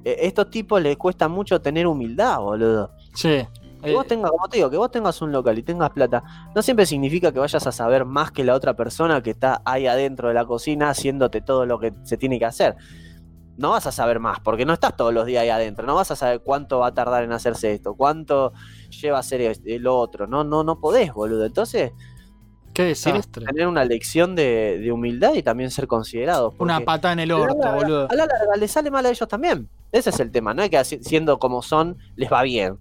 Eh, 0.03 0.16
estos 0.22 0.49
tipos 0.49 0.82
les 0.82 0.98
cuesta 0.98 1.28
mucho 1.28 1.61
tener 1.61 1.86
humildad, 1.86 2.40
boludo. 2.40 2.95
Sí. 3.14 3.45
Que 3.81 3.93
vos 3.93 4.06
tengas, 4.07 4.31
como 4.31 4.47
te 4.49 4.57
digo, 4.57 4.69
que 4.69 4.77
vos 4.77 4.91
tengas 4.91 5.22
un 5.22 5.31
local 5.31 5.57
y 5.57 5.64
tengas 5.64 5.89
plata, 5.91 6.23
no 6.53 6.61
siempre 6.61 6.85
significa 6.85 7.31
que 7.31 7.39
vayas 7.39 7.65
a 7.65 7.72
saber 7.72 8.03
más 8.06 8.31
que 8.31 8.43
la 8.43 8.53
otra 8.56 8.76
persona 8.76 9.22
que 9.23 9.30
está 9.31 9.61
ahí 9.65 9.88
adentro 9.88 10.27
de 10.27 10.34
la 10.34 10.45
cocina 10.45 10.89
haciéndote 10.89 11.41
todo 11.41 11.65
lo 11.65 11.80
que 11.80 11.93
se 12.03 12.18
tiene 12.18 12.39
que 12.39 12.45
hacer. 12.45 12.76
No 13.57 13.72
vas 13.72 13.88
a 13.88 13.91
saber 13.91 14.19
más, 14.19 14.39
porque 14.39 14.65
no 14.65 14.73
estás 14.73 14.95
todos 14.95 15.14
los 15.14 15.26
días 15.26 15.43
ahí 15.43 15.49
adentro. 15.49 15.85
No 15.85 15.95
vas 15.95 16.11
a 16.11 16.15
saber 16.15 16.41
cuánto 16.41 16.80
va 16.80 16.88
a 16.88 16.93
tardar 16.93 17.23
en 17.23 17.31
hacerse 17.34 17.73
esto, 17.73 17.93
cuánto 17.93 18.53
lleva 19.01 19.18
a 19.18 19.19
hacer 19.19 19.41
es- 19.41 19.61
lo 19.65 19.97
otro. 19.97 20.27
No, 20.27 20.43
no, 20.43 20.64
no 20.64 20.80
podés, 20.80 21.14
boludo. 21.14 21.45
Entonces, 21.45 21.91
Qué 22.73 22.84
desastre. 22.84 23.45
tener 23.45 23.68
una 23.68 23.84
lección 23.84 24.35
de, 24.35 24.80
de 24.80 24.91
humildad 24.91 25.34
y 25.34 25.43
también 25.43 25.72
ser 25.72 25.88
considerados. 25.88 26.53
Una 26.60 26.80
patada 26.81 27.14
en 27.14 27.19
el 27.19 27.31
a 27.31 27.38
la 27.38 27.43
orto, 27.43 27.73
boludo. 27.73 28.07
A 28.10 28.15
la 28.15 28.26
larga 28.27 28.56
le 28.57 28.68
sale 28.69 28.89
mal 28.91 29.06
a 29.06 29.10
ellos 29.10 29.27
también. 29.27 29.68
Ese 29.91 30.11
es 30.11 30.19
el 30.22 30.31
tema, 30.31 30.53
no 30.53 30.61
es 30.64 30.69
que 30.69 30.81
siendo 30.85 31.38
como 31.39 31.61
son 31.61 31.97
les 32.15 32.31
va 32.31 32.43
bien. 32.43 32.77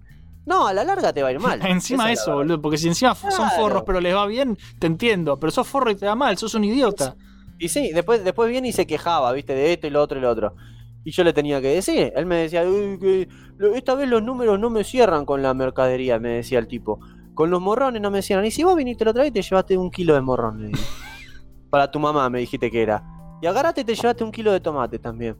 No, 0.49 0.65
a 0.65 0.73
la 0.73 0.83
larga 0.83 1.13
te 1.13 1.21
va 1.21 1.29
a 1.29 1.31
ir 1.31 1.39
mal. 1.39 1.61
Encima 1.65 2.11
Esa 2.11 2.23
eso, 2.23 2.33
boludo, 2.33 2.59
porque 2.59 2.79
si 2.79 2.87
encima 2.87 3.13
son 3.13 3.51
forros 3.51 3.83
pero 3.85 4.01
les 4.01 4.15
va 4.15 4.25
bien, 4.25 4.57
te 4.79 4.87
entiendo, 4.87 5.39
pero 5.39 5.51
sos 5.51 5.67
forro 5.67 5.91
y 5.91 5.95
te 5.95 6.07
va 6.07 6.15
mal, 6.15 6.39
sos 6.39 6.55
un 6.55 6.63
idiota. 6.63 7.15
Y 7.59 7.69
sí, 7.69 7.91
después, 7.93 8.23
después 8.23 8.49
viene 8.49 8.69
y 8.69 8.71
se 8.71 8.87
quejaba, 8.87 9.31
viste, 9.31 9.53
de 9.53 9.73
esto 9.73 9.85
y 9.85 9.91
lo 9.91 10.01
otro 10.01 10.17
y 10.17 10.21
lo 10.21 10.29
otro. 10.31 10.55
Y 11.03 11.11
yo 11.11 11.23
le 11.23 11.33
tenía 11.33 11.61
que 11.61 11.67
decir, 11.67 12.11
él 12.15 12.25
me 12.25 12.37
decía, 12.37 12.63
"Uy, 12.63 12.97
que 12.99 13.29
esta 13.75 13.93
vez 13.93 14.09
los 14.09 14.23
números 14.23 14.59
no 14.59 14.71
me 14.71 14.83
cierran 14.83 15.23
con 15.23 15.43
la 15.43 15.53
mercadería, 15.53 16.17
me 16.17 16.29
decía 16.29 16.57
el 16.57 16.67
tipo. 16.67 16.99
Con 17.35 17.51
los 17.51 17.61
morrones 17.61 18.01
no 18.01 18.09
me 18.09 18.23
cierran. 18.23 18.45
Y 18.45 18.51
si 18.51 18.63
vos 18.63 18.75
viniste 18.75 19.05
la 19.05 19.11
otra 19.11 19.23
vez 19.23 19.29
y 19.29 19.33
te 19.33 19.41
llevaste 19.43 19.77
un 19.77 19.91
kilo 19.91 20.15
de 20.15 20.21
digo. 20.21 20.79
Para 21.69 21.91
tu 21.91 21.99
mamá 21.99 22.27
me 22.29 22.39
dijiste 22.39 22.71
que 22.71 22.81
era. 22.81 23.03
Y 23.41 23.45
agarraste 23.45 23.81
y 23.81 23.83
te 23.83 23.93
llevaste 23.93 24.23
un 24.23 24.31
kilo 24.31 24.51
de 24.51 24.59
tomate 24.59 24.97
también. 24.97 25.37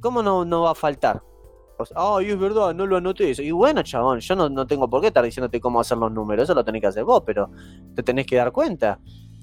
¿Cómo 0.00 0.22
no, 0.22 0.44
no 0.44 0.62
va 0.62 0.70
a 0.70 0.74
faltar? 0.74 1.20
Ay, 1.94 2.30
es 2.30 2.38
verdad, 2.38 2.74
no 2.74 2.86
lo 2.86 2.96
anoté 2.96 3.30
eso. 3.30 3.42
Y 3.42 3.50
bueno, 3.50 3.82
chabón, 3.82 4.20
yo 4.20 4.34
no, 4.36 4.48
no 4.48 4.66
tengo 4.66 4.88
por 4.88 5.00
qué 5.00 5.08
estar 5.08 5.24
diciéndote 5.24 5.60
cómo 5.60 5.80
hacer 5.80 5.98
los 5.98 6.10
números. 6.12 6.44
Eso 6.44 6.54
lo 6.54 6.64
tenés 6.64 6.80
que 6.80 6.86
hacer 6.88 7.04
vos, 7.04 7.22
pero 7.26 7.50
te 7.94 8.02
tenés 8.02 8.26
que 8.26 8.36
dar 8.36 8.52
cuenta. 8.52 8.98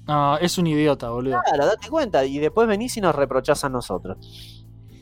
No, 0.06 0.36
es 0.38 0.58
un 0.58 0.66
idiota, 0.66 1.10
boludo. 1.10 1.40
Claro, 1.42 1.66
date 1.66 1.88
cuenta. 1.88 2.24
Y 2.24 2.38
después 2.38 2.66
venís 2.68 2.96
y 2.96 3.00
nos 3.00 3.14
reprochás 3.14 3.64
a 3.64 3.68
nosotros. 3.68 4.16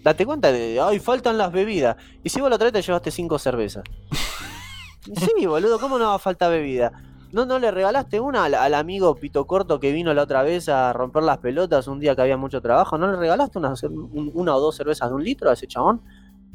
Date 0.05 0.27
cuenta 0.27 0.51
de, 0.53 0.81
ay, 0.81 0.99
faltan 0.99 1.39
las 1.39 1.53
bebidas. 1.53 1.97
Y 2.23 2.29
si 2.29 2.41
vos 2.41 2.51
la 2.51 2.57
otra 2.57 2.67
vez 2.67 2.73
te 2.75 2.83
llevaste 2.83 3.11
cinco 3.11 3.39
cervezas. 3.39 3.85
sí, 5.17 5.47
boludo, 5.47 5.79
¿cómo 5.79 5.99
no 5.99 6.07
va 6.07 6.15
a 6.15 6.19
faltar 6.19 6.51
bebida? 6.51 6.93
¿No, 7.33 7.47
¿No 7.47 7.59
le 7.59 7.71
regalaste 7.71 8.21
una 8.21 8.45
al, 8.45 8.55
al 8.55 8.75
amigo 8.75 9.15
Pito 9.15 9.47
Corto 9.47 9.81
que 9.81 9.91
vino 9.91 10.13
la 10.13 10.23
otra 10.25 10.43
vez 10.43 10.69
a 10.69 10.93
romper 10.93 11.23
las 11.23 11.39
pelotas 11.39 11.87
un 11.89 11.99
día 11.99 12.15
que 12.15 12.21
había 12.23 12.37
mucho 12.37 12.61
trabajo? 12.61 12.99
¿No 12.99 13.11
le 13.11 13.17
regalaste 13.17 13.59
una, 13.59 13.73
un- 13.85 14.31
una 14.35 14.55
o 14.55 14.61
dos 14.61 14.77
cervezas 14.77 15.09
de 15.09 15.15
un 15.15 15.25
litro 15.25 15.49
a 15.49 15.55
ese 15.55 15.67
chabón? 15.67 16.03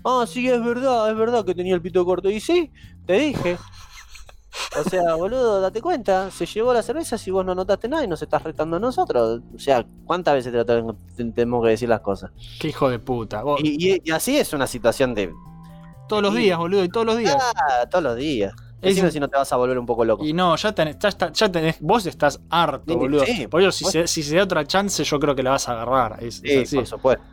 Ah, 0.05 0.25
sí, 0.27 0.47
es 0.47 0.63
verdad, 0.63 1.09
es 1.11 1.17
verdad 1.17 1.43
que 1.45 1.53
tenía 1.55 1.75
el 1.75 1.81
pito 1.81 2.05
corto. 2.05 2.29
Y 2.29 2.39
sí, 2.39 2.71
te 3.05 3.13
dije. 3.13 3.57
O 4.79 4.89
sea, 4.89 5.15
boludo, 5.15 5.61
date 5.61 5.81
cuenta, 5.81 6.31
se 6.31 6.45
llevó 6.45 6.73
la 6.73 6.81
cerveza 6.81 7.17
si 7.17 7.29
vos 7.31 7.45
no 7.45 7.53
notaste 7.53 7.87
nada 7.87 8.03
y 8.03 8.07
nos 8.07 8.21
estás 8.21 8.41
retando 8.43 8.77
a 8.77 8.79
nosotros. 8.79 9.41
O 9.55 9.59
sea, 9.59 9.85
¿cuántas 10.05 10.35
veces 10.35 10.51
te, 10.51 10.57
lo 10.57 10.65
tenemos 11.33 11.63
que 11.63 11.69
decir 11.69 11.89
las 11.89 12.01
cosas? 12.01 12.31
Qué 12.59 12.69
hijo 12.69 12.89
de 12.89 12.99
puta. 12.99 13.43
vos- 13.43 13.59
Y, 13.63 13.93
y- 13.95 14.01
y 14.03 14.11
así 14.11 14.37
es 14.37 14.53
una 14.53 14.67
situación 14.67 15.13
de. 15.13 15.33
todos 16.07 16.23
los 16.23 16.33
días, 16.35 16.57
boludo, 16.57 16.83
y 16.83 16.89
todos 16.89 17.05
los 17.05 17.17
días. 17.17 17.35
Ah, 17.55 17.85
todos 17.89 18.03
los 18.03 18.15
días. 18.15 18.53
Es- 18.81 19.11
si 19.11 19.19
no 19.19 19.27
te 19.27 19.35
vas 19.35 19.51
a 19.51 19.57
volver 19.57 19.77
un 19.79 19.85
poco 19.87 20.05
loco. 20.05 20.23
Y 20.23 20.31
no, 20.33 20.55
ya 20.55 20.71
tenés, 20.73 20.97
ya, 20.99 21.09
ya 21.31 21.51
tenés, 21.51 21.81
vos 21.81 22.05
estás 22.05 22.39
harto, 22.49 22.93
Sí, 22.93 22.95
boludo. 22.95 23.25
sí, 23.25 23.47
por 23.47 23.61
eso, 23.61 23.71
si 23.71 23.85
se, 23.85 24.07
si 24.07 24.21
se 24.23 24.35
da 24.37 24.43
otra 24.43 24.65
chance, 24.65 25.03
yo 25.03 25.19
creo 25.19 25.35
que 25.35 25.41
la 25.43 25.49
vas 25.49 25.67
a 25.67 25.71
agarrar. 25.73 26.23
Es, 26.23 26.35
es 26.35 26.41
Sí, 26.41 26.57
así. 26.59 26.75
por 26.77 26.85
supuesto. 26.87 27.23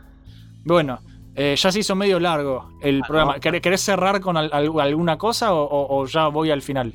Bueno, 0.64 0.98
eh, 1.34 1.54
ya 1.56 1.72
se 1.72 1.80
hizo 1.80 1.94
medio 1.94 2.20
largo 2.20 2.70
el 2.80 3.00
Ah, 3.02 3.06
programa. 3.06 3.34
no. 3.34 3.40
¿Querés, 3.40 3.80
cerrar 3.80 4.20
con 4.20 4.36
al- 4.36 4.50
al- 4.52 4.80
alguna 4.80 5.18
cosa 5.18 5.52
o, 5.54 5.62
o- 5.64 6.00
o 6.02 6.06
ya 6.06 6.28
voy 6.28 6.50
al 6.50 6.62
final? 6.62 6.94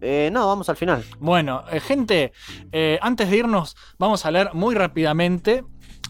Eh, 0.00 0.30
no, 0.32 0.46
vamos 0.46 0.68
al 0.68 0.76
final. 0.76 1.04
Bueno, 1.18 1.64
eh, 1.72 1.80
gente, 1.80 2.32
antes 3.00 3.30
de 3.30 3.36
irnos, 3.36 3.76
vamos 3.98 4.24
a 4.26 4.30
leer 4.30 4.50
muy 4.54 4.74
rápidamente 4.74 5.64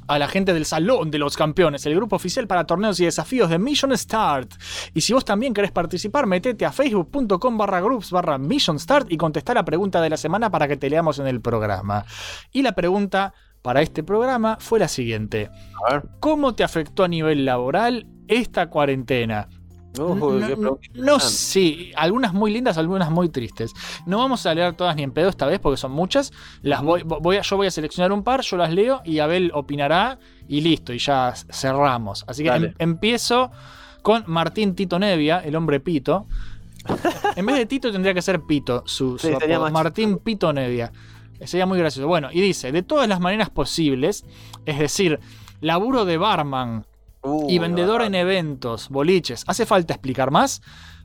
a 0.06 0.18
la 0.18 0.26
gente 0.28 0.54
del 0.54 0.64
Salón 0.64 1.10
de 1.10 1.18
los 1.18 1.36
Campeones, 1.36 1.84
el 1.84 1.94
grupo 1.94 2.16
oficial 2.16 2.46
para 2.46 2.64
torneos 2.66 2.98
y 3.00 3.04
desafíos 3.04 3.50
de 3.50 3.58
Mission 3.58 3.96
Start. 3.96 4.54
Y 4.94 5.02
si 5.02 5.12
vos 5.12 5.22
también 5.24 5.52
querés 5.52 5.70
participar, 5.70 6.26
metete 6.26 6.64
a 6.64 6.72
facebook.com 6.72 7.58
barra 7.58 7.80
groups 7.82 8.10
barra 8.10 8.38
Mission 8.38 8.78
Start 8.78 9.10
y 9.12 9.18
contestá 9.18 9.52
la 9.52 9.64
pregunta 9.66 10.00
de 10.00 10.08
la 10.10 10.16
semana 10.16 10.50
para 10.50 10.66
que 10.66 10.76
te 10.78 10.88
leamos 10.88 11.18
en 11.18 11.26
el 11.26 11.40
programa. 11.42 12.04
Y 12.52 12.62
la 12.62 12.72
pregunta 12.72 13.34
para 13.68 13.82
este 13.82 14.02
programa 14.02 14.56
fue 14.58 14.78
la 14.78 14.88
siguiente. 14.88 15.50
A 15.86 15.92
ver. 15.92 16.08
¿Cómo 16.20 16.54
te 16.54 16.64
afectó 16.64 17.04
a 17.04 17.08
nivel 17.08 17.44
laboral 17.44 18.06
esta 18.26 18.70
cuarentena? 18.70 19.46
No, 20.94 21.20
sí, 21.20 21.92
algunas 21.94 22.32
muy 22.32 22.50
lindas, 22.50 22.78
algunas 22.78 23.10
muy 23.10 23.28
tristes. 23.28 23.74
No 24.06 24.16
vamos 24.16 24.46
a 24.46 24.54
leer 24.54 24.72
todas 24.72 24.96
ni 24.96 25.02
en 25.02 25.12
pedo 25.12 25.28
esta 25.28 25.44
vez 25.44 25.60
porque 25.60 25.76
son 25.76 25.92
muchas. 25.92 26.32
Las 26.62 26.82
voy, 26.82 27.02
voy 27.02 27.36
a, 27.36 27.42
yo 27.42 27.58
voy 27.58 27.66
a 27.66 27.70
seleccionar 27.70 28.10
un 28.10 28.24
par, 28.24 28.40
yo 28.40 28.56
las 28.56 28.72
leo 28.72 29.02
y 29.04 29.18
Abel 29.18 29.50
opinará 29.52 30.18
y 30.48 30.62
listo, 30.62 30.94
y 30.94 30.98
ya 30.98 31.34
cerramos. 31.50 32.24
Así 32.26 32.44
que 32.44 32.48
em- 32.48 32.72
empiezo 32.78 33.50
con 34.00 34.24
Martín 34.28 34.76
Tito 34.76 34.98
Nevia, 34.98 35.40
el 35.40 35.54
hombre 35.54 35.78
Pito. 35.78 36.26
En 37.36 37.44
vez 37.44 37.56
de 37.56 37.66
Tito 37.66 37.92
tendría 37.92 38.14
que 38.14 38.22
ser 38.22 38.40
Pito, 38.40 38.82
su, 38.86 39.18
Sí, 39.18 39.28
Martín 39.70 40.20
Pito 40.20 40.54
Nevia. 40.54 40.90
Sería 41.44 41.66
muy 41.66 41.78
gracioso. 41.78 42.08
Bueno, 42.08 42.28
y 42.32 42.40
dice, 42.40 42.72
de 42.72 42.82
todas 42.82 43.08
las 43.08 43.20
maneras 43.20 43.50
posibles, 43.50 44.24
es 44.66 44.78
decir, 44.78 45.20
laburo 45.60 46.04
de 46.04 46.16
barman, 46.18 46.84
Uh, 47.20 47.50
y 47.50 47.58
vendedor 47.58 48.02
en 48.02 48.14
eventos, 48.14 48.88
boliches. 48.90 49.42
¿Hace 49.48 49.66
falta 49.66 49.92
explicar 49.92 50.30
más? 50.30 50.62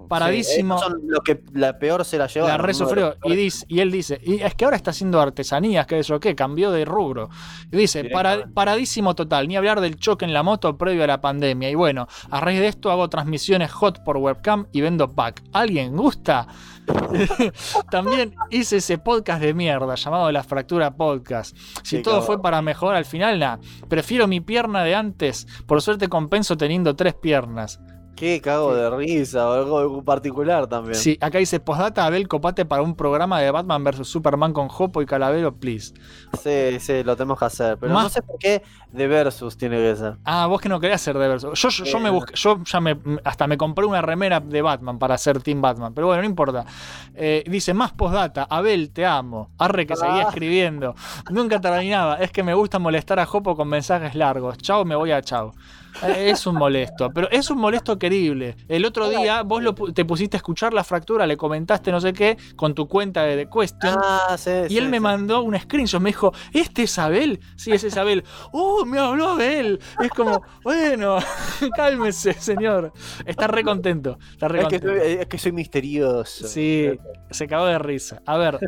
Paradísimo. 0.07 0.77
Sí, 0.77 0.83
son 0.83 1.01
los 1.07 1.21
que 1.21 1.41
la 1.53 1.79
peor 1.79 2.05
se 2.05 2.19
la 2.19 2.27
lleva. 2.27 2.47
La 2.49 2.57
resufrió. 2.59 3.15
Y, 3.23 3.35
dice, 3.35 3.65
y 3.67 3.79
él 3.79 3.91
dice, 3.91 4.21
y 4.23 4.35
es 4.41 4.53
que 4.53 4.63
ahora 4.65 4.77
está 4.77 4.91
haciendo 4.91 5.19
artesanías, 5.19 5.87
que 5.87 5.97
eso 5.97 6.19
qué, 6.19 6.35
cambió 6.35 6.71
de 6.71 6.85
rubro. 6.85 7.29
Y 7.71 7.77
dice, 7.77 8.05
para- 8.05 8.45
paradísimo 8.45 9.15
total, 9.15 9.47
ni 9.47 9.55
hablar 9.57 9.81
del 9.81 9.95
choque 9.95 10.23
en 10.25 10.33
la 10.33 10.43
moto 10.43 10.77
previo 10.77 11.03
a 11.03 11.07
la 11.07 11.19
pandemia. 11.19 11.71
Y 11.71 11.75
bueno, 11.75 12.07
a 12.29 12.39
raíz 12.39 12.59
de 12.59 12.67
esto 12.67 12.91
hago 12.91 13.09
transmisiones 13.09 13.71
hot 13.71 14.03
por 14.03 14.17
webcam 14.17 14.67
y 14.71 14.81
vendo 14.81 15.09
pack. 15.09 15.41
¿Alguien 15.51 15.97
gusta? 15.97 16.47
También 17.91 18.35
hice 18.49 18.77
ese 18.77 18.97
podcast 18.97 19.41
de 19.41 19.53
mierda 19.53 19.95
llamado 19.95 20.31
La 20.31 20.43
Fractura 20.43 20.95
Podcast. 20.95 21.55
Si 21.83 22.01
todo 22.01 22.21
fue 22.21 22.41
para 22.41 22.61
mejorar 22.61 22.97
al 22.97 23.05
final, 23.05 23.39
nada. 23.39 23.59
Prefiero 23.87 24.27
mi 24.27 24.41
pierna 24.41 24.83
de 24.83 24.95
antes. 24.95 25.47
Por 25.65 25.81
suerte 25.81 26.07
compenso 26.07 26.57
teniendo 26.57 26.95
tres 26.95 27.13
piernas. 27.13 27.79
Qué 28.15 28.39
cago 28.41 28.75
de 28.75 28.89
risa 28.91 29.49
o 29.49 29.53
algo 29.79 30.03
particular 30.03 30.67
también. 30.67 30.93
Sí, 30.95 31.17
acá 31.19 31.39
dice 31.39 31.59
postdata 31.59 32.05
Abel 32.05 32.27
Copate 32.27 32.63
para 32.63 32.83
un 32.83 32.95
programa 32.95 33.39
de 33.41 33.49
Batman 33.49 33.83
vs 33.83 34.07
Superman 34.07 34.53
con 34.53 34.67
Jopo 34.69 35.01
y 35.01 35.05
Calavero, 35.07 35.55
please. 35.55 35.93
Sí, 36.41 36.79
sí, 36.79 37.03
lo 37.03 37.15
tenemos 37.17 37.39
que 37.39 37.45
hacer. 37.45 37.77
Pero 37.79 37.91
Más- 37.91 38.03
no 38.03 38.09
sé 38.09 38.21
por 38.21 38.37
qué 38.37 38.61
de 38.91 39.07
Versus 39.07 39.57
tiene 39.57 39.77
que 39.77 39.95
ser. 39.95 40.17
Ah, 40.25 40.45
vos 40.45 40.61
que 40.61 40.69
no 40.69 40.79
querías 40.79 41.01
ser 41.01 41.17
de 41.17 41.27
verso. 41.27 41.53
Yo, 41.55 41.69
yo, 41.69 41.83
yo 41.85 41.99
me 41.99 42.11
busqué, 42.11 42.35
yo 42.35 42.59
ya 42.63 42.79
me 42.79 42.97
hasta 43.23 43.47
me 43.47 43.57
compré 43.57 43.83
una 43.85 44.01
remera 44.03 44.39
de 44.39 44.61
Batman 44.61 44.99
para 44.99 45.17
ser 45.17 45.41
Team 45.41 45.59
Batman. 45.61 45.93
Pero 45.95 46.05
bueno, 46.07 46.21
no 46.21 46.27
importa. 46.29 46.65
Eh, 47.15 47.43
dice 47.47 47.73
más 47.73 47.93
postdata, 47.93 48.43
Abel, 48.47 48.91
te 48.91 49.07
amo. 49.07 49.49
Arre 49.57 49.87
que 49.87 49.95
seguía 49.95 50.25
Ah. 50.27 50.29
escribiendo. 50.29 50.93
Nunca 51.31 51.59
terminaba. 51.59 52.15
Es 52.17 52.31
que 52.31 52.43
me 52.43 52.53
gusta 52.53 52.77
molestar 52.77 53.19
a 53.19 53.25
Jopo 53.25 53.55
con 53.55 53.67
mensajes 53.69 54.13
largos. 54.13 54.59
Chao, 54.59 54.85
me 54.85 54.95
voy 54.95 55.11
a 55.11 55.21
chao. 55.23 55.53
Es 56.01 56.45
un 56.47 56.55
molesto, 56.55 57.11
pero 57.13 57.29
es 57.29 57.49
un 57.49 57.59
molesto 57.59 57.97
querible. 57.99 58.55
El 58.67 58.85
otro 58.85 59.09
día 59.09 59.43
vos 59.43 59.61
lo 59.61 59.73
te 59.75 60.05
pusiste 60.05 60.37
a 60.37 60.39
escuchar 60.39 60.73
la 60.73 60.83
fractura, 60.83 61.27
le 61.27 61.37
comentaste 61.37 61.91
no 61.91 62.01
sé 62.01 62.13
qué 62.13 62.37
con 62.55 62.73
tu 62.73 62.87
cuenta 62.87 63.23
de 63.23 63.47
Question. 63.49 63.95
Ah, 64.01 64.35
sí, 64.37 64.51
Y 64.69 64.77
él 64.77 64.89
me 64.89 64.99
mandó 64.99 65.43
un 65.43 65.57
screenshot, 65.59 66.01
me 66.01 66.09
dijo, 66.09 66.33
¿este 66.51 66.83
es 66.83 66.97
Abel? 66.97 67.39
Sí, 67.55 67.71
ese 67.71 67.87
es 67.87 67.97
Abel. 67.97 68.23
¡Oh, 68.51 68.85
me 68.85 68.99
habló 68.99 69.29
Abel! 69.29 69.79
Es 69.99 70.09
como, 70.09 70.41
bueno, 70.63 71.17
cálmese, 71.75 72.33
señor. 72.33 72.91
Está 73.25 73.47
re 73.47 73.63
contento. 73.63 74.17
Está 74.31 74.47
re 74.47 74.61
Es 74.61 74.67
que, 74.67 74.79
contento. 74.79 75.03
soy, 75.03 75.13
es 75.13 75.25
que 75.27 75.37
soy 75.37 75.51
misterioso. 75.51 76.47
Sí, 76.47 76.89
se 77.29 77.47
cagó 77.47 77.65
de 77.65 77.79
risa. 77.79 78.21
A 78.25 78.37
ver, 78.37 78.59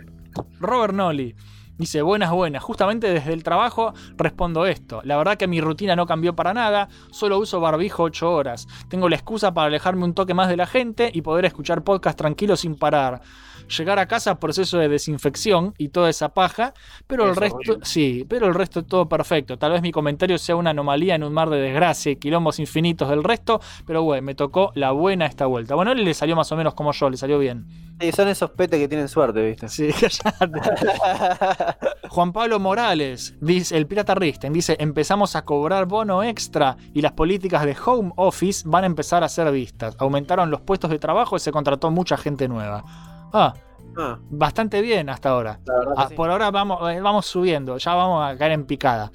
Robert 0.59 0.93
Nolly. 0.93 1.35
Dice, 1.77 2.01
buenas, 2.01 2.31
buenas. 2.31 2.63
Justamente 2.63 3.11
desde 3.11 3.33
el 3.33 3.43
trabajo 3.43 3.93
respondo 4.15 4.65
esto. 4.65 5.01
La 5.03 5.17
verdad 5.17 5.35
que 5.35 5.47
mi 5.47 5.59
rutina 5.59 5.95
no 5.95 6.05
cambió 6.05 6.33
para 6.33 6.53
nada. 6.53 6.87
Solo 7.11 7.37
uso 7.37 7.59
barbijo 7.59 8.03
8 8.03 8.31
horas. 8.31 8.67
Tengo 8.87 9.09
la 9.09 9.17
excusa 9.17 9.53
para 9.53 9.67
alejarme 9.67 10.05
un 10.05 10.13
toque 10.13 10.33
más 10.33 10.47
de 10.47 10.55
la 10.55 10.67
gente 10.67 11.11
y 11.13 11.21
poder 11.21 11.43
escuchar 11.43 11.83
podcast 11.83 12.17
tranquilo 12.17 12.55
sin 12.55 12.75
parar. 12.75 13.21
Llegar 13.67 13.99
a 13.99 14.07
casa, 14.07 14.39
proceso 14.39 14.77
de 14.77 14.89
desinfección 14.89 15.73
y 15.77 15.89
toda 15.89 16.09
esa 16.09 16.29
paja. 16.29 16.73
Pero 17.07 17.29
el 17.29 17.35
resto, 17.35 17.79
sí, 17.83 18.25
pero 18.27 18.47
el 18.47 18.53
resto 18.53 18.83
todo 18.83 19.07
perfecto. 19.07 19.57
Tal 19.57 19.71
vez 19.71 19.81
mi 19.81 19.91
comentario 19.91 20.37
sea 20.37 20.55
una 20.55 20.71
anomalía 20.71 21.15
en 21.15 21.23
un 21.23 21.33
mar 21.33 21.49
de 21.49 21.57
desgracia 21.57 22.11
y 22.11 22.15
quilombos 22.17 22.59
infinitos 22.59 23.09
del 23.09 23.23
resto. 23.23 23.61
Pero 23.85 24.03
bueno, 24.03 24.23
me 24.23 24.35
tocó 24.35 24.71
la 24.75 24.91
buena 24.91 25.25
esta 25.25 25.45
vuelta. 25.45 25.75
Bueno, 25.75 25.91
a 25.91 25.93
él 25.93 26.03
le 26.03 26.13
salió 26.13 26.35
más 26.35 26.51
o 26.51 26.55
menos 26.55 26.73
como 26.73 26.91
yo, 26.91 27.09
le 27.09 27.17
salió 27.17 27.39
bien. 27.39 27.65
Sí, 27.99 28.11
son 28.11 28.27
esos 28.27 28.51
petes 28.51 28.79
que 28.79 28.87
tienen 28.87 29.07
suerte, 29.07 29.45
¿viste? 29.45 29.69
Sí, 29.69 29.89
Juan 32.09 32.33
Pablo 32.33 32.59
Morales, 32.59 33.35
dice, 33.39 33.77
el 33.77 33.87
pirata 33.87 34.15
Risten, 34.15 34.51
dice, 34.51 34.75
empezamos 34.79 35.35
a 35.35 35.45
cobrar 35.45 35.85
bono 35.85 36.23
extra 36.23 36.75
y 36.93 37.01
las 37.01 37.13
políticas 37.13 37.65
de 37.65 37.75
home 37.85 38.11
office 38.17 38.63
van 38.65 38.83
a 38.83 38.87
empezar 38.87 39.23
a 39.23 39.29
ser 39.29 39.51
vistas. 39.51 39.95
Aumentaron 39.99 40.51
los 40.51 40.61
puestos 40.61 40.89
de 40.89 40.99
trabajo 40.99 41.37
y 41.37 41.39
se 41.39 41.51
contrató 41.51 41.89
mucha 41.89 42.17
gente 42.17 42.47
nueva. 42.47 43.14
Ah, 43.33 43.53
Ah, 43.97 44.17
bastante 44.29 44.81
bien 44.81 45.09
hasta 45.09 45.29
ahora. 45.29 45.59
Ah, 45.95 46.07
sí. 46.09 46.15
Por 46.15 46.29
ahora 46.29 46.51
vamos, 46.51 46.91
eh, 46.91 46.99
vamos 46.99 47.25
subiendo, 47.25 47.77
ya 47.77 47.93
vamos 47.95 48.29
a 48.29 48.37
caer 48.37 48.51
en 48.51 48.65
picada. 48.65 49.09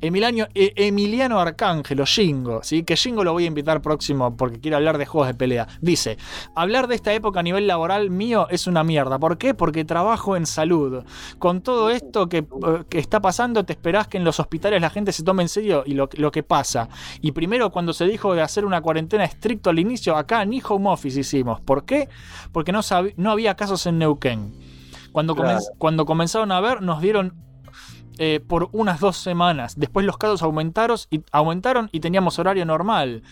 Emiliano, 0.00 0.46
eh, 0.54 0.72
Emiliano 0.76 1.40
Arcángelo, 1.40 2.04
Jingo, 2.06 2.62
¿sí? 2.62 2.82
que 2.84 2.96
Jingo 2.96 3.24
lo 3.24 3.32
voy 3.32 3.44
a 3.44 3.46
invitar 3.46 3.80
próximo 3.82 4.36
porque 4.36 4.60
quiero 4.60 4.76
hablar 4.76 4.98
de 4.98 5.06
juegos 5.06 5.28
de 5.28 5.34
pelea. 5.34 5.66
Dice, 5.80 6.18
hablar 6.54 6.86
de 6.86 6.94
esta 6.94 7.12
época 7.12 7.40
a 7.40 7.42
nivel 7.42 7.66
laboral 7.66 8.10
mío 8.10 8.46
es 8.50 8.66
una 8.66 8.84
mierda. 8.84 9.18
¿Por 9.18 9.38
qué? 9.38 9.54
Porque 9.54 9.84
trabajo 9.84 10.36
en 10.36 10.46
salud. 10.46 11.04
Con 11.38 11.62
todo 11.62 11.90
esto 11.90 12.28
que, 12.28 12.38
eh, 12.38 12.46
que 12.88 12.98
está 12.98 13.20
pasando, 13.20 13.64
te 13.64 13.72
esperás 13.72 14.08
que 14.08 14.18
en 14.18 14.24
los 14.24 14.38
hospitales 14.40 14.80
la 14.80 14.90
gente 14.90 15.12
se 15.12 15.22
tome 15.22 15.42
en 15.42 15.48
serio 15.48 15.82
y 15.86 15.94
lo, 15.94 16.08
lo 16.14 16.30
que 16.30 16.42
pasa. 16.42 16.88
Y 17.20 17.32
primero 17.32 17.70
cuando 17.70 17.92
se 17.92 18.06
dijo 18.06 18.34
de 18.34 18.42
hacer 18.42 18.64
una 18.64 18.80
cuarentena 18.80 19.24
estricto 19.24 19.70
al 19.70 19.78
inicio, 19.78 20.16
acá 20.16 20.44
ni 20.44 20.62
home 20.66 20.90
office 20.90 21.18
hicimos. 21.20 21.60
¿Por 21.60 21.84
qué? 21.84 22.08
Porque 22.52 22.72
no, 22.72 22.80
no 23.16 23.30
había 23.30 23.54
casos 23.56 23.86
en 23.86 23.98
Neuquén. 23.98 24.54
Cuando, 25.12 25.34
Claro. 25.34 25.60
cuando 25.78 26.04
comenzaron 26.04 26.52
a 26.52 26.60
ver, 26.60 26.82
nos 26.82 27.00
dieron 27.00 27.45
eh, 28.18 28.40
por 28.46 28.68
unas 28.72 29.00
dos 29.00 29.16
semanas. 29.16 29.78
Después 29.78 30.06
los 30.06 30.18
casos 30.18 30.42
aumentaron 30.42 30.98
y, 31.10 31.22
aumentaron 31.32 31.88
y 31.92 32.00
teníamos 32.00 32.38
horario 32.38 32.64
normal. 32.64 33.22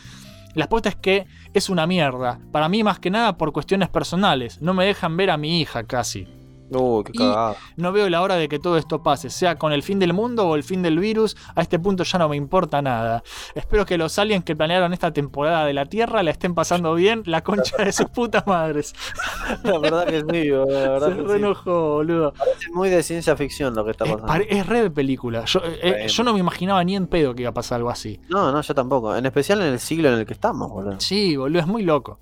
La 0.54 0.64
respuesta 0.64 0.88
es 0.88 0.96
que 0.96 1.26
es 1.52 1.68
una 1.68 1.86
mierda. 1.86 2.38
Para 2.52 2.68
mí, 2.68 2.84
más 2.84 3.00
que 3.00 3.10
nada, 3.10 3.36
por 3.36 3.52
cuestiones 3.52 3.88
personales. 3.88 4.60
No 4.60 4.72
me 4.72 4.84
dejan 4.84 5.16
ver 5.16 5.30
a 5.30 5.36
mi 5.36 5.60
hija 5.60 5.84
casi. 5.84 6.28
Uy, 6.70 7.04
qué 7.04 7.12
Y- 7.14 7.18
cagada. 7.18 7.56
No 7.76 7.92
veo 7.92 8.08
la 8.08 8.22
hora 8.22 8.36
de 8.36 8.48
que 8.48 8.58
todo 8.58 8.78
esto 8.78 9.02
pase, 9.02 9.28
sea 9.30 9.56
con 9.58 9.72
el 9.72 9.82
fin 9.82 9.98
del 9.98 10.12
mundo 10.12 10.48
o 10.48 10.56
el 10.56 10.64
fin 10.64 10.82
del 10.82 10.98
virus. 10.98 11.36
A 11.54 11.60
este 11.62 11.78
punto 11.78 12.04
ya 12.04 12.18
no 12.18 12.28
me 12.28 12.36
importa 12.36 12.80
nada. 12.82 13.22
Espero 13.54 13.84
que 13.86 13.98
los 13.98 14.18
aliens 14.18 14.44
que 14.44 14.56
planearon 14.56 14.92
esta 14.92 15.12
temporada 15.12 15.66
de 15.66 15.74
la 15.74 15.86
Tierra 15.86 16.22
la 16.22 16.30
estén 16.30 16.54
pasando 16.54 16.94
bien, 16.94 17.22
la 17.26 17.42
concha 17.44 17.76
de 17.76 17.92
sus 17.92 18.06
putas 18.10 18.46
madres. 18.46 18.94
La 19.62 19.78
verdad 19.78 20.06
que 20.06 20.20
sí, 20.20 20.48
la 20.50 20.64
verdad 20.64 21.08
Se 21.10 21.14
que 21.16 21.22
re 21.22 21.28
sí. 21.28 21.36
enojó, 21.36 21.92
boludo. 21.94 22.32
Es 22.60 22.70
muy 22.72 22.88
de 22.88 23.02
ciencia 23.02 23.36
ficción 23.36 23.74
lo 23.74 23.84
que 23.84 23.90
está 23.92 24.04
pasando. 24.04 24.26
Pare- 24.26 24.46
Es 24.50 24.66
red 24.66 24.82
de 24.84 24.90
película. 24.90 25.44
Yo, 25.44 25.60
eh, 25.64 26.04
eh, 26.04 26.08
yo 26.08 26.22
no 26.24 26.32
me 26.32 26.40
imaginaba 26.40 26.82
ni 26.84 26.96
en 26.96 27.06
pedo 27.06 27.34
que 27.34 27.42
iba 27.42 27.50
a 27.50 27.54
pasar 27.54 27.76
algo 27.76 27.90
así. 27.90 28.20
No, 28.28 28.50
no, 28.52 28.60
yo 28.60 28.74
tampoco. 28.74 29.14
En 29.16 29.26
especial 29.26 29.60
en 29.60 29.68
el 29.74 29.78
siglo 29.80 30.08
en 30.08 30.18
el 30.20 30.26
que 30.26 30.32
estamos, 30.32 30.70
boludo. 30.70 30.98
Sí, 31.00 31.36
boludo, 31.36 31.60
es 31.60 31.66
muy 31.66 31.82
loco. 31.82 32.18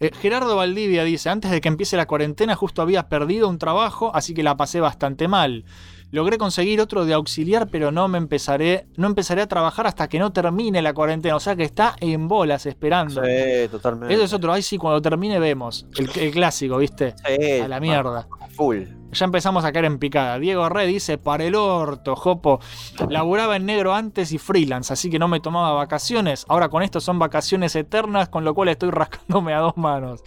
Eh, 0.00 0.10
Gerardo 0.20 0.54
Valdivia 0.56 1.02
dice, 1.02 1.28
antes 1.28 1.50
de 1.50 1.60
que 1.60 1.68
empiece 1.68 1.96
la 1.96 2.06
cuarentena 2.06 2.54
justo 2.54 2.82
había 2.82 3.08
perdido 3.08 3.48
un 3.48 3.58
trabajo, 3.58 4.12
así 4.14 4.32
que 4.32 4.42
la 4.42 4.56
pasé 4.56 4.80
bastante 4.80 5.26
mal. 5.26 5.64
Logré 6.10 6.38
conseguir 6.38 6.80
otro 6.80 7.04
de 7.04 7.12
auxiliar, 7.12 7.68
pero 7.68 7.90
no 7.92 8.08
me 8.08 8.16
empezaré, 8.16 8.86
no 8.96 9.08
empezaré 9.08 9.42
a 9.42 9.46
trabajar 9.46 9.86
hasta 9.86 10.08
que 10.08 10.18
no 10.18 10.32
termine 10.32 10.80
la 10.80 10.94
cuarentena. 10.94 11.36
O 11.36 11.40
sea 11.40 11.54
que 11.54 11.64
está 11.64 11.96
en 12.00 12.28
bolas 12.28 12.64
esperando. 12.64 13.22
Sí, 13.22 13.68
totalmente. 13.70 14.14
Eso 14.14 14.22
es 14.24 14.32
otro, 14.32 14.52
ahí 14.52 14.62
sí, 14.62 14.78
cuando 14.78 15.02
termine 15.02 15.38
vemos. 15.38 15.84
El, 15.96 16.08
el 16.18 16.30
clásico, 16.30 16.78
¿viste? 16.78 17.14
Sí, 17.26 17.60
A 17.60 17.68
la 17.68 17.78
mierda. 17.80 18.26
Full. 18.56 18.84
Ya 19.10 19.24
empezamos 19.24 19.64
a 19.64 19.72
caer 19.72 19.86
en 19.86 19.98
picada. 19.98 20.38
Diego 20.38 20.68
Re 20.68 20.86
dice, 20.86 21.16
para 21.16 21.44
el 21.44 21.54
orto, 21.54 22.14
Jopo. 22.14 22.60
Laburaba 23.08 23.56
en 23.56 23.64
negro 23.64 23.94
antes 23.94 24.32
y 24.32 24.38
freelance, 24.38 24.92
así 24.92 25.08
que 25.08 25.18
no 25.18 25.28
me 25.28 25.40
tomaba 25.40 25.72
vacaciones. 25.72 26.44
Ahora 26.48 26.68
con 26.68 26.82
esto 26.82 27.00
son 27.00 27.18
vacaciones 27.18 27.74
eternas, 27.74 28.28
con 28.28 28.44
lo 28.44 28.54
cual 28.54 28.68
estoy 28.68 28.90
rascándome 28.92 29.54
a 29.54 29.60
dos 29.60 29.76
manos. 29.78 30.22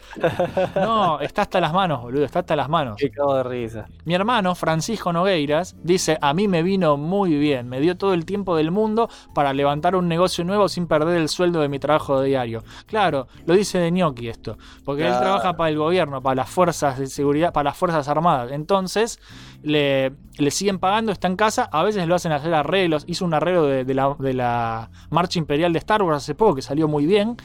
No, 0.75 1.19
está 1.19 1.43
hasta 1.43 1.61
las 1.61 1.73
manos, 1.73 2.01
boludo, 2.01 2.25
está 2.25 2.39
hasta 2.39 2.55
las 2.55 2.69
manos. 2.69 2.95
Qué 2.97 3.11
cago 3.11 3.35
de 3.35 3.43
risa. 3.43 3.85
Mi 4.05 4.15
hermano, 4.15 4.55
Francisco 4.55 5.13
Nogueiras, 5.13 5.75
dice, 5.83 6.17
a 6.19 6.33
mí 6.33 6.47
me 6.47 6.63
vino 6.63 6.97
muy 6.97 7.35
bien, 7.37 7.69
me 7.69 7.79
dio 7.81 7.97
todo 7.97 8.13
el 8.15 8.25
tiempo 8.25 8.55
del 8.55 8.71
mundo 8.71 9.09
para 9.35 9.53
levantar 9.53 9.95
un 9.95 10.07
negocio 10.07 10.43
nuevo 10.43 10.67
sin 10.67 10.87
perder 10.87 11.17
el 11.17 11.29
sueldo 11.29 11.61
de 11.61 11.69
mi 11.69 11.77
trabajo 11.77 12.21
diario. 12.21 12.63
Claro, 12.87 13.27
lo 13.45 13.53
dice 13.53 13.77
de 13.77 13.91
ñoqui 13.91 14.27
esto, 14.27 14.57
porque 14.83 15.05
él 15.05 15.13
trabaja 15.19 15.55
para 15.55 15.69
el 15.69 15.77
gobierno, 15.77 16.21
para 16.21 16.35
las 16.35 16.49
fuerzas 16.49 16.97
de 16.97 17.05
seguridad, 17.05 17.53
para 17.53 17.65
las 17.65 17.77
fuerzas 17.77 18.07
armadas. 18.07 18.51
Entonces, 18.51 18.70
le, 19.63 20.11
le 20.37 20.51
siguen 20.51 20.79
pagando, 20.79 21.11
está 21.11 21.27
en 21.27 21.35
casa, 21.35 21.69
a 21.71 21.83
veces 21.83 22.07
lo 22.07 22.15
hacen 22.15 22.31
hacer 22.31 22.53
arreglos, 22.53 23.03
hizo 23.07 23.25
un 23.25 23.33
arreglo 23.33 23.65
de, 23.65 23.85
de 23.85 23.93
la, 23.93 24.15
de 24.19 24.33
la 24.33 24.89
marcha 25.09 25.39
imperial 25.39 25.71
de 25.73 25.79
Star 25.79 26.01
Wars 26.03 26.17
hace 26.23 26.35
poco, 26.35 26.55
que 26.55 26.61
salió 26.61 26.87
muy 26.87 27.05
bien. 27.05 27.37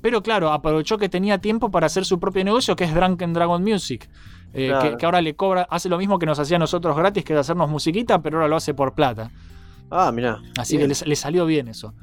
Pero 0.00 0.22
claro, 0.22 0.50
aprovechó 0.52 0.98
que 0.98 1.08
tenía 1.08 1.38
tiempo 1.38 1.70
para 1.70 1.86
hacer 1.86 2.04
su 2.04 2.18
propio 2.18 2.42
negocio, 2.44 2.74
que 2.74 2.84
es 2.84 2.94
Drunken 2.94 3.32
Dragon 3.32 3.62
Music. 3.62 4.10
eh, 4.52 4.66
Claro. 4.68 4.90
que, 4.90 4.96
que 4.98 5.06
ahora 5.06 5.22
le 5.22 5.34
cobra, 5.34 5.62
hace 5.70 5.88
lo 5.88 5.96
mismo 5.96 6.18
que 6.18 6.26
nos 6.26 6.38
hacía 6.38 6.56
a 6.56 6.58
nosotros 6.60 6.94
gratis, 6.96 7.24
que 7.24 7.32
es 7.32 7.38
hacernos 7.38 7.70
musiquita, 7.70 8.20
pero 8.20 8.36
ahora 8.38 8.48
lo 8.48 8.56
hace 8.56 8.74
por 8.74 8.94
plata. 8.94 9.30
Ah, 9.90 10.10
mirá. 10.12 10.40
Así 10.58 10.76
Bien. 10.76 10.90
que 10.90 10.94
le, 11.04 11.08
le 11.08 11.16
salió 11.16 11.46
bien 11.46 11.68
eso. 11.68 11.94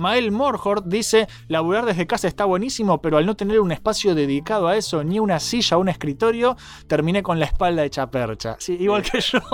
Mael 0.00 0.32
Morhort 0.32 0.86
dice, 0.86 1.28
laburar 1.46 1.84
desde 1.84 2.06
casa 2.06 2.26
está 2.26 2.46
buenísimo, 2.46 3.02
pero 3.02 3.18
al 3.18 3.26
no 3.26 3.36
tener 3.36 3.60
un 3.60 3.70
espacio 3.70 4.14
dedicado 4.14 4.66
a 4.66 4.76
eso, 4.76 5.04
ni 5.04 5.20
una 5.20 5.38
silla 5.38 5.76
o 5.76 5.80
un 5.80 5.90
escritorio, 5.90 6.56
terminé 6.86 7.22
con 7.22 7.38
la 7.38 7.44
espalda 7.44 7.84
hecha 7.84 8.10
percha. 8.10 8.56
Sí, 8.58 8.76
igual 8.80 9.02
que 9.02 9.20
yo. 9.20 9.40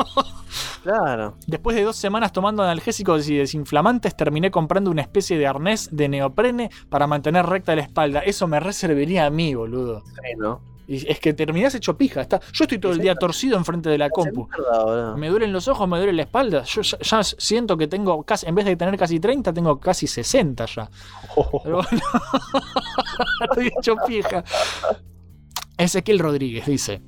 Claro. 0.82 1.36
Después 1.48 1.74
de 1.74 1.82
dos 1.82 1.96
semanas 1.96 2.30
tomando 2.30 2.62
analgésicos 2.62 3.28
y 3.28 3.36
desinflamantes, 3.36 4.16
terminé 4.16 4.52
comprando 4.52 4.88
una 4.88 5.02
especie 5.02 5.36
de 5.36 5.44
arnés 5.44 5.88
de 5.90 6.08
neoprene 6.08 6.70
para 6.88 7.08
mantener 7.08 7.44
recta 7.44 7.74
la 7.74 7.82
espalda. 7.82 8.20
Eso 8.20 8.46
me 8.46 8.60
reservaría 8.60 9.26
a 9.26 9.30
mí, 9.30 9.52
boludo. 9.56 10.04
Sí, 10.04 10.36
¿no? 10.38 10.75
Y 10.88 11.10
es 11.10 11.18
que 11.18 11.32
terminás 11.32 11.74
hecho 11.74 11.96
pija. 11.96 12.20
Está, 12.20 12.40
yo 12.52 12.64
estoy 12.64 12.78
todo 12.78 12.92
el 12.92 12.98
día 12.98 13.14
torcido 13.14 13.56
enfrente 13.56 13.90
de 13.90 13.98
la 13.98 14.10
compu. 14.10 14.48
Me 15.16 15.28
duelen 15.28 15.52
los 15.52 15.66
ojos, 15.68 15.88
me 15.88 15.98
duele 15.98 16.12
la 16.12 16.22
espalda. 16.22 16.62
Yo 16.64 16.82
ya, 16.82 16.98
ya 16.98 17.22
siento 17.24 17.76
que 17.76 17.88
tengo 17.88 18.22
casi, 18.22 18.46
en 18.46 18.54
vez 18.54 18.64
de 18.64 18.76
tener 18.76 18.96
casi 18.96 19.18
30, 19.18 19.52
tengo 19.52 19.80
casi 19.80 20.06
60 20.06 20.66
ya. 20.66 20.90
Pero 21.64 21.76
bueno, 21.76 22.02
estoy 23.50 23.72
hecho 23.78 23.96
pija. 24.06 24.44
Ezequiel 25.76 26.18
Rodríguez 26.18 26.66
dice. 26.66 27.02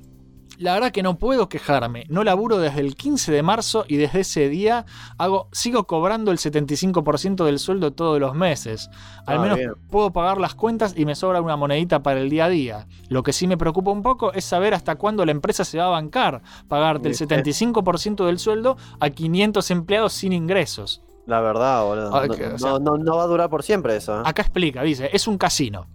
La 0.59 0.73
verdad 0.73 0.91
que 0.91 1.03
no 1.03 1.17
puedo 1.17 1.47
quejarme. 1.47 2.03
No 2.09 2.25
laburo 2.25 2.57
desde 2.57 2.81
el 2.81 2.95
15 2.95 3.31
de 3.31 3.41
marzo 3.43 3.85
y 3.87 3.95
desde 3.95 4.19
ese 4.19 4.49
día 4.49 4.85
hago, 5.17 5.47
sigo 5.53 5.85
cobrando 5.85 6.31
el 6.31 6.37
75% 6.37 7.45
del 7.45 7.59
sueldo 7.59 7.93
todos 7.93 8.19
los 8.19 8.35
meses. 8.35 8.89
Al 9.25 9.37
Ah, 9.37 9.41
menos 9.41 9.57
bien. 9.57 9.71
puedo 9.89 10.11
pagar 10.11 10.37
las 10.37 10.55
cuentas 10.55 10.93
y 10.97 11.05
me 11.05 11.15
sobra 11.15 11.41
una 11.41 11.55
monedita 11.55 12.03
para 12.03 12.19
el 12.19 12.29
día 12.29 12.45
a 12.45 12.49
día. 12.49 12.87
Lo 13.07 13.23
que 13.23 13.31
sí 13.31 13.47
me 13.47 13.55
preocupa 13.57 13.91
un 13.91 14.03
poco 14.03 14.33
es 14.33 14.43
saber 14.43 14.73
hasta 14.73 14.95
cuándo 14.95 15.25
la 15.25 15.31
empresa 15.31 15.63
se 15.63 15.77
va 15.77 15.85
a 15.85 15.89
bancar 15.89 16.41
pagarte 16.67 17.07
el 17.07 17.13
¿Viste? 17.13 17.25
75% 17.25 18.25
del 18.25 18.37
sueldo 18.37 18.75
a 18.99 19.09
500 19.09 19.71
empleados 19.71 20.11
sin 20.11 20.33
ingresos. 20.33 21.01
La 21.25 21.39
verdad, 21.39 21.83
boludo. 21.85 22.13
Ah, 22.13 22.25
No, 22.27 22.33
que, 22.35 22.45
o 22.47 22.57
sea- 22.59 22.71
no, 22.71 22.79
no- 22.79 22.97
no 22.97 23.15
va 23.15 23.23
a 23.23 23.27
durar 23.27 23.49
por 23.49 23.63
siempre 23.63 23.95
eso. 23.95 24.19
¿eh? 24.19 24.23
Acá 24.25 24.41
explica, 24.41 24.83
dice, 24.83 25.09
es 25.13 25.25
un 25.27 25.37
casino. 25.37 25.87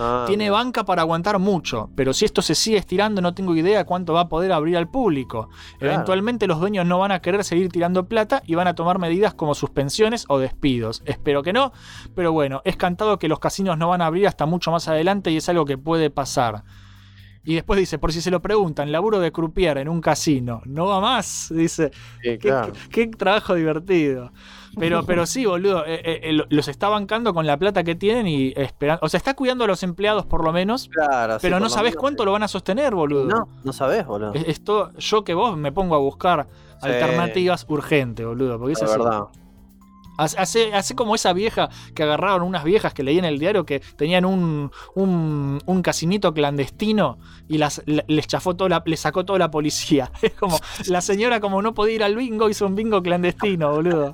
Ah, 0.00 0.24
Tiene 0.28 0.48
banca 0.48 0.84
para 0.84 1.02
aguantar 1.02 1.38
mucho, 1.40 1.90
pero 1.96 2.12
si 2.12 2.24
esto 2.24 2.40
se 2.40 2.54
sigue 2.54 2.76
estirando 2.78 3.20
no 3.20 3.34
tengo 3.34 3.56
idea 3.56 3.84
cuánto 3.84 4.12
va 4.12 4.20
a 4.22 4.28
poder 4.28 4.52
abrir 4.52 4.76
al 4.76 4.88
público. 4.88 5.48
Claro. 5.78 5.94
Eventualmente 5.94 6.46
los 6.46 6.60
dueños 6.60 6.86
no 6.86 6.98
van 7.00 7.10
a 7.10 7.20
querer 7.20 7.42
seguir 7.42 7.68
tirando 7.70 8.06
plata 8.08 8.42
y 8.46 8.54
van 8.54 8.68
a 8.68 8.74
tomar 8.74 8.98
medidas 8.98 9.34
como 9.34 9.54
suspensiones 9.54 10.24
o 10.28 10.38
despidos. 10.38 11.02
Espero 11.04 11.42
que 11.42 11.52
no, 11.52 11.72
pero 12.14 12.32
bueno, 12.32 12.62
es 12.64 12.76
cantado 12.76 13.18
que 13.18 13.28
los 13.28 13.40
casinos 13.40 13.76
no 13.76 13.88
van 13.88 14.00
a 14.02 14.06
abrir 14.06 14.26
hasta 14.28 14.46
mucho 14.46 14.70
más 14.70 14.86
adelante 14.86 15.30
y 15.32 15.36
es 15.38 15.48
algo 15.48 15.64
que 15.64 15.76
puede 15.76 16.10
pasar. 16.10 16.62
Y 17.44 17.54
después 17.54 17.78
dice, 17.80 17.98
por 17.98 18.12
si 18.12 18.20
se 18.20 18.30
lo 18.30 18.42
preguntan, 18.42 18.92
laburo 18.92 19.20
de 19.20 19.32
croupier 19.32 19.78
en 19.78 19.88
un 19.88 20.00
casino, 20.02 20.60
no 20.66 20.86
va 20.86 21.00
más, 21.00 21.48
dice. 21.54 21.90
Sí, 22.22 22.30
Qué, 22.30 22.38
claro. 22.38 22.72
qué 22.90 23.06
trabajo 23.06 23.54
divertido. 23.54 24.32
Pero, 24.78 25.04
pero 25.04 25.26
sí, 25.26 25.44
boludo, 25.46 25.84
eh, 25.86 26.00
eh, 26.04 26.20
eh, 26.24 26.32
lo- 26.32 26.46
los 26.48 26.68
está 26.68 26.88
bancando 26.88 27.34
con 27.34 27.46
la 27.46 27.56
plata 27.56 27.84
que 27.84 27.94
tienen 27.94 28.26
y 28.26 28.52
esperando. 28.56 29.00
O 29.02 29.08
sea, 29.08 29.18
está 29.18 29.34
cuidando 29.34 29.64
a 29.64 29.66
los 29.66 29.82
empleados 29.82 30.26
por 30.26 30.44
lo 30.44 30.52
menos, 30.52 30.88
Claro, 30.88 31.34
sí, 31.34 31.38
pero 31.42 31.60
no 31.60 31.68
sabes 31.68 31.92
menos, 31.92 32.00
cuánto 32.00 32.24
lo 32.24 32.32
van 32.32 32.42
a 32.42 32.48
sostener, 32.48 32.94
boludo. 32.94 33.24
No, 33.26 33.48
no 33.64 33.72
sabes, 33.72 34.06
boludo. 34.06 34.34
Es- 34.34 34.48
Esto, 34.48 34.92
yo 34.98 35.24
que 35.24 35.34
vos 35.34 35.56
me 35.56 35.72
pongo 35.72 35.94
a 35.94 35.98
buscar 35.98 36.46
Sí. 36.80 36.86
alternativas 36.86 37.66
urgente, 37.68 38.24
boludo. 38.24 38.58
Porque 38.58 38.72
es 38.74 38.82
así. 38.82 38.98
verdad. 38.98 39.22
Hace, 40.18 40.74
hace, 40.74 40.94
como 40.94 41.14
esa 41.14 41.32
vieja 41.32 41.68
que 41.94 42.02
agarraron 42.02 42.42
unas 42.42 42.64
viejas 42.64 42.92
que 42.92 43.02
leí 43.02 43.18
en 43.18 43.24
el 43.24 43.38
diario 43.38 43.64
que 43.64 43.80
tenían 43.96 44.24
un, 44.24 44.70
un, 44.94 45.60
un 45.64 45.82
casinito 45.82 46.34
clandestino 46.34 47.18
y 47.48 47.58
las, 47.58 47.82
le- 47.86 48.04
les 48.08 48.26
chafó 48.26 48.54
toda 48.56 48.68
la, 48.68 48.82
les 48.84 49.00
sacó 49.00 49.24
toda 49.24 49.38
la 49.38 49.50
policía. 49.50 50.10
Es 50.22 50.32
como, 50.34 50.58
la 50.86 51.00
señora 51.00 51.40
como 51.40 51.62
no 51.62 51.72
podía 51.74 51.94
ir 51.94 52.02
al 52.04 52.16
bingo, 52.16 52.48
hizo 52.50 52.66
un 52.66 52.74
bingo 52.74 53.02
clandestino, 53.02 53.70
boludo. 53.72 54.12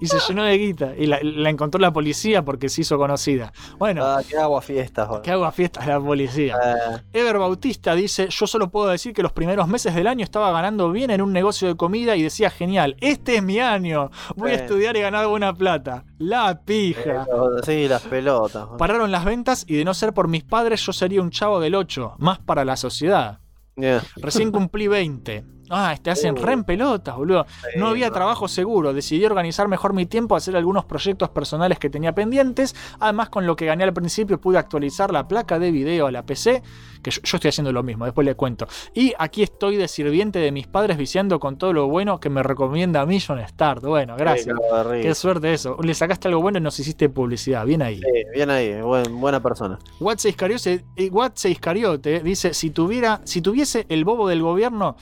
Y 0.00 0.06
se 0.06 0.18
llenó 0.28 0.42
de 0.44 0.58
guita. 0.58 0.92
Y 0.98 1.06
la, 1.06 1.18
la 1.22 1.50
encontró 1.50 1.80
la 1.80 1.92
policía 1.92 2.44
porque 2.44 2.68
se 2.68 2.82
hizo 2.82 2.98
conocida. 2.98 3.52
Bueno, 3.78 4.04
Ah, 4.04 4.20
qué 4.28 4.36
agua 4.36 4.60
fiestas, 4.60 5.06
boludo. 5.08 5.22
que 5.22 5.30
hago 5.30 5.50
fiestas 5.52 5.86
la 5.86 6.00
policía. 6.00 6.56
Eh, 6.64 7.02
Ever 7.20 7.38
Bautista 7.38 7.94
dice, 7.94 8.28
yo 8.28 8.46
solo 8.46 8.68
puedo 8.70 8.88
decir 8.88 9.12
que 9.12 9.22
los 9.22 9.32
primeros 9.32 9.68
meses 9.68 9.94
del 9.94 10.06
año 10.06 10.24
estaba 10.24 10.50
ganando 10.52 10.90
bien 10.90 11.10
en 11.10 11.22
un 11.22 11.32
negocio 11.32 11.68
de 11.68 11.76
comida 11.76 12.16
y 12.16 12.22
decía, 12.22 12.50
genial, 12.50 12.96
este 13.00 13.36
es 13.36 13.42
mi 13.42 13.58
año, 13.60 14.10
voy 14.36 14.50
a 14.50 14.54
Bien. 14.54 14.64
estudiar 14.64 14.96
y 14.96 15.00
ganar 15.00 15.27
buena 15.28 15.54
plata. 15.54 16.04
La 16.18 16.60
pija. 16.62 17.26
sí, 17.64 17.88
las 17.88 18.02
pelotas. 18.02 18.68
Pararon 18.78 19.10
las 19.10 19.24
ventas 19.24 19.64
y 19.68 19.76
de 19.76 19.84
no 19.84 19.94
ser 19.94 20.12
por 20.12 20.28
mis 20.28 20.44
padres 20.44 20.84
yo 20.84 20.92
sería 20.92 21.22
un 21.22 21.30
chavo 21.30 21.60
del 21.60 21.74
8, 21.74 22.16
más 22.18 22.38
para 22.38 22.64
la 22.64 22.76
sociedad. 22.76 23.40
Yeah. 23.76 24.02
Recién 24.16 24.50
cumplí 24.50 24.88
20. 24.88 25.44
Ah, 25.70 25.94
te 26.00 26.10
hacen 26.10 26.36
re 26.36 26.52
en 26.52 26.64
pelotas, 26.64 27.16
boludo. 27.16 27.46
No 27.76 27.88
había 27.88 28.10
trabajo 28.10 28.48
seguro. 28.48 28.92
Decidí 28.92 29.24
organizar 29.24 29.68
mejor 29.68 29.92
mi 29.92 30.06
tiempo, 30.06 30.36
hacer 30.36 30.56
algunos 30.56 30.84
proyectos 30.84 31.28
personales 31.30 31.78
que 31.78 31.90
tenía 31.90 32.14
pendientes. 32.14 32.74
Además, 33.00 33.28
con 33.28 33.46
lo 33.46 33.56
que 33.56 33.66
gané 33.66 33.84
al 33.84 33.92
principio, 33.92 34.40
pude 34.40 34.58
actualizar 34.58 35.12
la 35.12 35.28
placa 35.28 35.58
de 35.58 35.70
video 35.70 36.06
a 36.06 36.10
la 36.10 36.24
PC. 36.24 36.62
Que 37.02 37.12
yo, 37.12 37.20
yo 37.22 37.36
estoy 37.36 37.50
haciendo 37.50 37.70
lo 37.72 37.82
mismo, 37.84 38.06
después 38.06 38.24
le 38.24 38.34
cuento. 38.34 38.66
Y 38.92 39.12
aquí 39.18 39.42
estoy 39.44 39.76
de 39.76 39.86
sirviente 39.86 40.40
de 40.40 40.50
mis 40.50 40.66
padres, 40.66 40.96
viciando 40.96 41.38
con 41.38 41.56
todo 41.56 41.72
lo 41.72 41.86
bueno 41.86 42.18
que 42.18 42.28
me 42.28 42.42
recomienda 42.42 43.06
Million 43.06 43.38
Start. 43.46 43.84
Bueno, 43.84 44.16
gracias. 44.16 44.56
Qué 45.02 45.14
suerte 45.14 45.52
eso. 45.54 45.76
Le 45.80 45.94
sacaste 45.94 46.26
algo 46.28 46.40
bueno 46.40 46.58
y 46.58 46.60
nos 46.60 46.78
hiciste 46.80 47.08
publicidad. 47.08 47.64
Bien 47.66 47.82
ahí. 47.82 47.98
Sí, 47.98 48.22
bien 48.34 48.50
ahí, 48.50 48.80
buen- 48.80 49.20
buena 49.20 49.40
persona. 49.40 49.78
Watse 50.00 50.28
Iscariote, 50.30 50.84
eh, 50.96 51.10
Iscariote 51.44 52.20
dice: 52.20 52.52
si 52.52 52.70
tuviera, 52.70 53.20
si 53.24 53.42
tuviese 53.42 53.86
el 53.88 54.04
bobo 54.04 54.28
del 54.28 54.42
gobierno. 54.42 54.96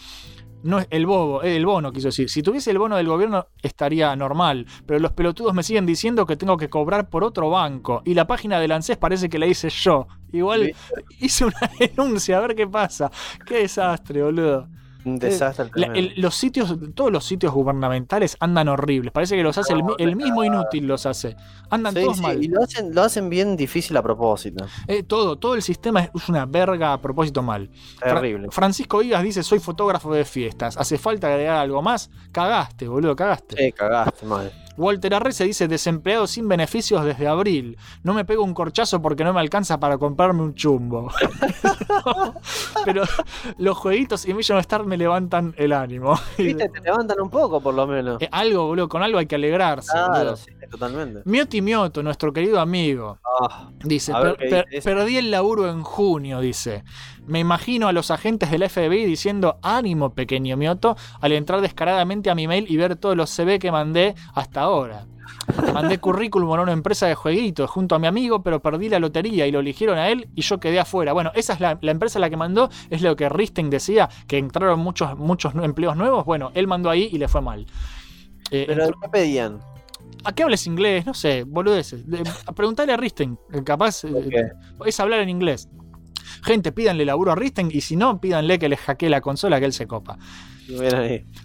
No 0.66 0.80
es 0.80 0.86
el 0.90 1.06
bobo, 1.06 1.42
el 1.42 1.64
bono 1.64 1.92
quiso 1.92 2.08
decir. 2.08 2.28
Si 2.28 2.42
tuviese 2.42 2.70
el 2.72 2.78
bono 2.78 2.96
del 2.96 3.06
gobierno 3.06 3.46
estaría 3.62 4.14
normal, 4.16 4.66
pero 4.84 4.98
los 4.98 5.12
pelotudos 5.12 5.54
me 5.54 5.62
siguen 5.62 5.86
diciendo 5.86 6.26
que 6.26 6.36
tengo 6.36 6.56
que 6.56 6.68
cobrar 6.68 7.08
por 7.08 7.22
otro 7.22 7.50
banco 7.50 8.02
y 8.04 8.14
la 8.14 8.26
página 8.26 8.58
del 8.58 8.72
ANSES 8.72 8.96
parece 8.96 9.28
que 9.28 9.38
la 9.38 9.46
hice 9.46 9.68
yo. 9.70 10.08
Igual 10.32 10.74
hice 11.20 11.44
una 11.44 11.70
denuncia, 11.78 12.38
a 12.38 12.40
ver 12.40 12.56
qué 12.56 12.66
pasa. 12.66 13.10
Qué 13.46 13.58
desastre, 13.58 14.22
boludo. 14.22 14.68
Un 15.06 15.18
desastre. 15.18 15.66
La- 15.66 15.70
tremendo. 15.86 15.98
el- 16.14 16.20
los 16.20 16.34
sitios, 16.34 16.74
todos 16.94 17.12
los 17.12 17.24
sitios 17.24 17.52
gubernamentales 17.54 18.36
andan 18.40 18.68
horribles. 18.68 19.12
Parece 19.12 19.36
que 19.36 19.42
los 19.42 19.56
hace 19.56 19.72
el, 19.72 19.82
mi- 19.84 19.94
el 19.98 20.16
mismo 20.16 20.44
inútil 20.44 20.86
los 20.86 21.06
hace. 21.06 21.36
Andan 21.70 21.94
Sí, 21.94 22.00
todos 22.02 22.16
sí, 22.16 22.22
mal. 22.22 22.42
y 22.42 22.48
lo 22.48 22.62
hacen, 22.62 22.94
lo 22.94 23.02
hacen 23.02 23.30
bien 23.30 23.56
difícil 23.56 23.96
a 23.96 24.02
propósito. 24.02 24.66
Eh, 24.88 25.02
todo, 25.04 25.36
todo 25.36 25.54
el 25.54 25.62
sistema 25.62 26.00
es 26.14 26.28
una 26.28 26.44
verga 26.46 26.92
a 26.92 27.00
propósito 27.00 27.42
mal. 27.42 27.70
Fra- 27.98 28.14
Terrible. 28.14 28.48
Francisco 28.50 28.98
Vigas 28.98 29.22
dice: 29.22 29.42
Soy 29.42 29.58
fotógrafo 29.60 30.12
de 30.12 30.24
fiestas. 30.24 30.76
¿Hace 30.76 30.98
falta 30.98 31.28
agregar 31.28 31.56
algo 31.56 31.80
más? 31.82 32.10
Cagaste, 32.32 32.88
boludo, 32.88 33.14
cagaste. 33.14 33.56
Sí, 33.56 33.72
cagaste, 33.72 34.26
mal. 34.26 34.50
Walter 34.76 35.14
Arrece 35.14 35.44
dice: 35.44 35.68
Desempleado 35.68 36.26
sin 36.26 36.48
beneficios 36.48 37.04
desde 37.04 37.26
abril. 37.28 37.76
No 38.02 38.14
me 38.14 38.24
pego 38.24 38.44
un 38.44 38.54
corchazo 38.54 39.00
porque 39.02 39.24
no 39.24 39.32
me 39.32 39.40
alcanza 39.40 39.78
para 39.80 39.98
comprarme 39.98 40.42
un 40.42 40.54
chumbo. 40.54 41.10
Pero 42.84 43.02
los 43.58 43.76
jueguitos 43.76 44.26
y 44.26 44.34
Million 44.34 44.58
Star 44.58 44.84
me 44.84 44.96
levantan 44.96 45.54
el 45.56 45.72
ánimo. 45.72 46.14
Viste, 46.38 46.68
te 46.68 46.80
levantan 46.80 47.20
un 47.20 47.30
poco 47.30 47.60
por 47.60 47.74
lo 47.74 47.86
menos. 47.86 48.20
Eh, 48.22 48.28
algo, 48.30 48.66
boludo, 48.66 48.88
con 48.88 49.02
algo 49.02 49.18
hay 49.18 49.26
que 49.26 49.34
alegrarse. 49.34 49.92
Claro, 49.92 50.36
sí, 50.36 50.50
totalmente. 50.70 51.22
Mioti 51.24 51.60
Mioto, 51.62 52.02
nuestro 52.02 52.32
querido 52.32 52.60
amigo, 52.60 53.18
Ah, 53.38 53.68
dice, 53.84 54.12
A 54.12 54.20
ver 54.20 54.36
"Per- 54.36 54.48
qué 54.48 54.50
per- 54.54 54.64
dice 54.66 54.78
ese. 54.78 54.94
perdí 54.94 55.16
el 55.18 55.30
laburo 55.30 55.68
en 55.68 55.82
junio, 55.82 56.40
dice. 56.40 56.84
Me 57.26 57.40
imagino 57.40 57.88
a 57.88 57.92
los 57.92 58.10
agentes 58.10 58.50
del 58.50 58.62
FBI 58.68 59.04
diciendo, 59.04 59.58
ánimo, 59.62 60.14
pequeño 60.14 60.56
Mioto, 60.56 60.96
al 61.20 61.32
entrar 61.32 61.60
descaradamente 61.60 62.30
a 62.30 62.34
mi 62.36 62.46
mail 62.46 62.66
y 62.68 62.76
ver 62.76 62.96
todos 62.96 63.16
los 63.16 63.30
CV 63.30 63.58
que 63.58 63.72
mandé 63.72 64.14
hasta 64.34 64.65
ahora. 64.66 65.06
Mandé 65.72 65.98
currículum 65.98 66.50
a 66.52 66.62
una 66.62 66.72
empresa 66.72 67.06
de 67.06 67.14
jueguitos 67.14 67.68
junto 67.70 67.94
a 67.94 67.98
mi 67.98 68.06
amigo, 68.06 68.42
pero 68.42 68.60
perdí 68.60 68.88
la 68.88 68.98
lotería 68.98 69.46
y 69.46 69.52
lo 69.52 69.60
eligieron 69.60 69.98
a 69.98 70.08
él 70.08 70.28
y 70.34 70.42
yo 70.42 70.58
quedé 70.60 70.78
afuera. 70.80 71.12
Bueno, 71.12 71.30
esa 71.34 71.52
es 71.54 71.60
la, 71.60 71.78
la 71.80 71.90
empresa 71.90 72.18
a 72.18 72.20
la 72.20 72.30
que 72.30 72.36
mandó, 72.36 72.68
es 72.90 73.02
lo 73.02 73.16
que 73.16 73.28
Risting 73.28 73.70
decía, 73.70 74.08
que 74.26 74.38
entraron 74.38 74.80
muchos, 74.80 75.16
muchos 75.18 75.54
empleos 75.54 75.96
nuevos. 75.96 76.24
Bueno, 76.24 76.50
él 76.54 76.66
mandó 76.66 76.90
ahí 76.90 77.08
y 77.12 77.18
le 77.18 77.28
fue 77.28 77.40
mal. 77.42 77.66
Eh, 78.50 78.64
Pero 78.66 78.84
entró- 78.84 79.00
¿qué 79.02 79.08
pedían? 79.08 79.60
¿A 80.24 80.32
qué 80.32 80.42
hables 80.42 80.66
inglés? 80.66 81.06
No 81.06 81.14
sé, 81.14 81.44
boludeces. 81.44 82.08
De- 82.08 82.22
a 82.92 82.96
Risten, 82.96 83.38
eh, 83.52 83.62
capaz 83.64 84.04
eh, 84.04 84.52
es 84.84 85.00
hablar 85.00 85.20
en 85.20 85.28
inglés. 85.28 85.68
Gente, 86.42 86.72
pídanle 86.72 87.04
laburo 87.04 87.32
a 87.32 87.34
Risten 87.34 87.68
y 87.72 87.80
si 87.80 87.96
no, 87.96 88.20
pídanle 88.20 88.58
que 88.58 88.68
les 88.68 88.80
hackee 88.80 89.08
la 89.08 89.20
consola 89.20 89.58
que 89.60 89.66
él 89.66 89.72
se 89.72 89.86
copa. 89.86 90.18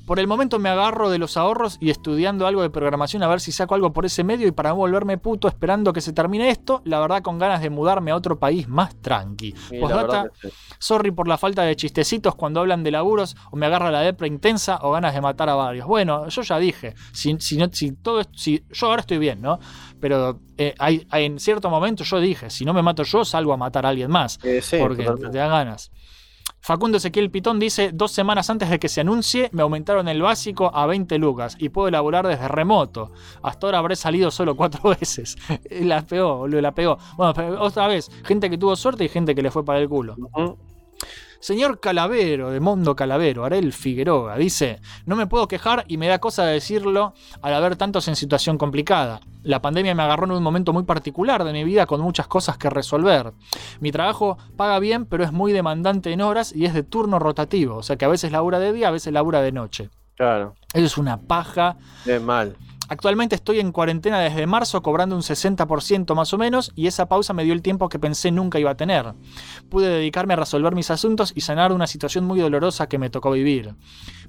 Por 0.06 0.20
el 0.20 0.28
momento 0.28 0.60
me 0.60 0.70
agarro 0.70 1.10
de 1.10 1.18
los 1.18 1.38
ahorros 1.38 1.78
y 1.80 1.90
estudiando 1.90 2.48
algo 2.48 2.62
de 2.62 2.70
programación 2.70 3.24
a 3.24 3.28
ver 3.28 3.40
si 3.40 3.52
saco 3.52 3.76
algo 3.76 3.94
por 3.94 4.06
ese 4.06 4.24
medio 4.24 4.48
y 4.48 4.52
para 4.52 4.70
no 4.70 4.76
volverme 4.78 5.18
puto 5.18 5.48
esperando 5.48 5.94
que 5.94 6.02
se 6.02 6.12
termine 6.14 6.50
esto, 6.50 6.82
la 6.86 7.00
verdad 7.00 7.22
con 7.22 7.38
ganas 7.40 7.62
de 7.62 7.70
mudarme 7.70 8.12
a 8.12 8.16
otro 8.16 8.40
país 8.40 8.68
más 8.68 8.96
tranqui. 9.02 9.54
Sí, 9.70 9.78
Postdata, 9.80 10.30
que 10.42 10.50
sí. 10.50 10.54
sorry 10.80 11.12
por 11.12 11.28
la 11.28 11.38
falta 11.38 11.64
de 11.64 11.76
chistecitos 11.76 12.36
cuando 12.36 12.60
hablan 12.62 12.84
de 12.84 12.92
laburos 12.92 13.36
o 13.52 13.58
me 13.58 13.66
agarra 13.68 13.92
la 13.92 14.02
depre 14.02 14.28
intensa 14.28 14.80
o 14.82 14.92
ganas 14.92 15.14
de 15.14 15.22
matar 15.22 15.50
a 15.50 15.56
varios. 15.56 15.86
Bueno, 15.88 16.28
yo 16.28 16.42
ya 16.42 16.58
dije, 16.58 16.96
si, 17.14 17.36
si, 17.40 17.58
no- 17.58 17.70
si 17.72 17.92
todo 17.92 18.22
si 18.36 18.64
yo 18.72 18.88
ahora 18.88 19.02
estoy 19.02 19.18
bien, 19.20 19.42
¿no? 19.42 19.60
Pero 20.00 20.40
eh, 20.58 20.74
hay, 20.80 21.06
hay- 21.10 21.26
en 21.26 21.40
cierto 21.40 21.70
momento 21.70 22.04
yo 22.04 22.20
dije, 22.20 22.50
si 22.50 22.66
no 22.66 22.74
me 22.74 22.82
mato 22.82 23.04
yo, 23.04 23.24
salgo 23.24 23.54
a 23.54 23.58
matar 23.58 23.86
a 23.86 23.90
alguien 23.90 24.10
más. 24.12 24.40
Eh, 24.44 24.62
sí, 24.62 24.78
porque 24.80 25.04
totalmente. 25.04 25.30
te 25.32 25.38
da 25.38 25.48
ganas. 25.48 25.92
Facundo 26.62 26.98
Ezequiel 26.98 27.32
Pitón 27.32 27.60
dice, 27.60 27.92
dos 27.92 28.12
semanas 28.12 28.50
antes 28.52 28.70
de 28.70 28.80
que 28.80 28.88
se 28.88 29.02
anuncie, 29.02 29.50
me 29.52 29.64
aumentaron 29.64 30.08
el 30.08 30.22
básico 30.22 30.72
a 30.74 30.86
20 30.86 31.18
lucas 31.18 31.56
y 31.60 31.70
puedo 31.70 31.88
elaborar 31.88 32.28
desde 32.28 32.48
remoto. 32.48 33.12
Hasta 33.42 33.68
ahora 33.68 33.80
habré 33.80 33.96
salido 33.96 34.30
solo 34.30 34.56
cuatro 34.56 34.96
veces. 35.00 35.38
La 35.70 36.04
pegó, 36.04 36.38
boludo, 36.38 36.62
la 36.62 36.74
pegó. 36.74 36.98
Bueno, 37.18 37.34
otra 37.60 37.88
vez, 37.88 38.12
gente 38.24 38.50
que 38.50 38.58
tuvo 38.60 38.76
suerte 38.76 39.04
y 39.04 39.10
gente 39.10 39.34
que 39.34 39.42
le 39.42 39.50
fue 39.50 39.66
para 39.66 39.80
el 39.80 39.90
culo. 39.90 40.16
Señor 41.42 41.80
Calavero, 41.80 42.52
de 42.52 42.60
Mondo 42.60 42.96
Calavero, 42.96 43.44
Arel 43.44 43.74
Figueroa, 43.74 44.38
dice, 44.38 44.80
no 45.08 45.16
me 45.16 45.26
puedo 45.26 45.48
quejar 45.48 45.86
y 45.88 45.98
me 45.98 46.08
da 46.08 46.20
cosa 46.20 46.46
decirlo 46.46 47.16
al 47.42 47.56
haber 47.56 47.76
tantos 47.76 48.08
en 48.08 48.16
situación 48.16 48.60
complicada. 48.60 49.22
La 49.42 49.60
pandemia 49.60 49.96
me 49.96 50.04
agarró 50.04 50.26
en 50.26 50.34
un 50.34 50.44
momento 50.44 50.72
muy 50.72 50.84
particular 50.84 51.44
de 51.44 51.52
mi 51.52 51.64
vida 51.64 51.88
con 51.88 52.00
muchas 52.00 52.28
cosas 52.28 52.60
que 52.60 52.70
resolver. 52.70 53.34
Mi 53.80 53.92
trabajo 53.92 54.38
paga 54.56 54.78
bien, 54.78 55.08
pero 55.08 55.24
es 55.24 55.32
muy 55.32 55.52
demandante 55.52 56.12
en 56.12 56.22
horas 56.22 56.56
y 56.56 56.66
es 56.66 56.76
de 56.76 56.84
turno 56.84 57.18
rotativo, 57.18 57.78
o 57.78 57.84
sea 57.84 57.96
que 57.96 58.06
a 58.06 58.10
veces 58.10 58.32
labura 58.32 58.60
de 58.60 58.72
día, 58.72 58.90
a 58.90 58.92
veces 58.92 59.12
labura 59.12 59.42
de 59.42 59.52
noche. 59.52 59.90
Claro. 60.16 60.54
Eso 60.74 60.86
es 60.86 60.98
una 61.00 61.18
paja. 61.18 61.78
Es 62.06 62.22
mal. 62.22 62.56
Actualmente 62.92 63.36
estoy 63.36 63.62
en 63.62 63.72
cuarentena 63.72 64.20
desde 64.20 64.46
marzo 64.46 64.82
cobrando 64.82 65.16
un 65.16 65.22
60% 65.22 66.14
más 66.14 66.34
o 66.34 66.38
menos 66.38 66.74
y 66.76 66.88
esa 66.88 67.08
pausa 67.08 67.32
me 67.32 67.46
dio 67.46 67.54
el 67.54 67.62
tiempo 67.62 67.88
que 67.88 68.00
pensé 68.00 68.32
nunca 68.32 68.60
iba 68.60 68.72
a 68.72 68.76
tener. 68.76 69.14
Pude 69.70 69.88
dedicarme 69.88 70.34
a 70.34 70.36
resolver 70.36 70.76
mis 70.76 70.92
asuntos 70.92 71.32
y 71.34 71.40
sanar 71.40 71.72
una 71.72 71.88
situación 71.88 72.26
muy 72.26 72.42
dolorosa 72.42 72.90
que 72.90 72.98
me 72.98 73.10
tocó 73.10 73.32
vivir. 73.32 73.76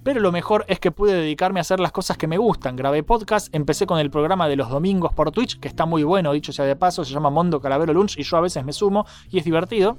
Pero 0.04 0.20
lo 0.20 0.30
mejor 0.30 0.64
es 0.68 0.78
que 0.78 0.92
pude 0.92 1.12
dedicarme 1.12 1.58
a 1.58 1.62
hacer 1.62 1.80
las 1.80 1.90
cosas 1.90 2.16
que 2.16 2.28
me 2.28 2.38
gustan. 2.38 2.76
Grabé 2.76 3.02
podcast, 3.02 3.52
empecé 3.52 3.84
con 3.84 3.98
el 3.98 4.12
programa 4.12 4.46
de 4.46 4.54
los 4.54 4.68
domingos 4.68 5.12
por 5.12 5.32
Twitch, 5.32 5.58
que 5.58 5.66
está 5.66 5.84
muy 5.84 6.04
bueno, 6.04 6.32
dicho 6.32 6.52
sea 6.52 6.64
de 6.64 6.76
paso, 6.76 7.04
se 7.04 7.12
llama 7.12 7.30
Mondo 7.30 7.60
Calavero 7.60 7.92
Lunch 7.92 8.16
y 8.16 8.22
yo 8.22 8.36
a 8.36 8.42
veces 8.42 8.64
me 8.64 8.72
sumo 8.72 9.06
y 9.28 9.38
es 9.38 9.44
divertido. 9.44 9.98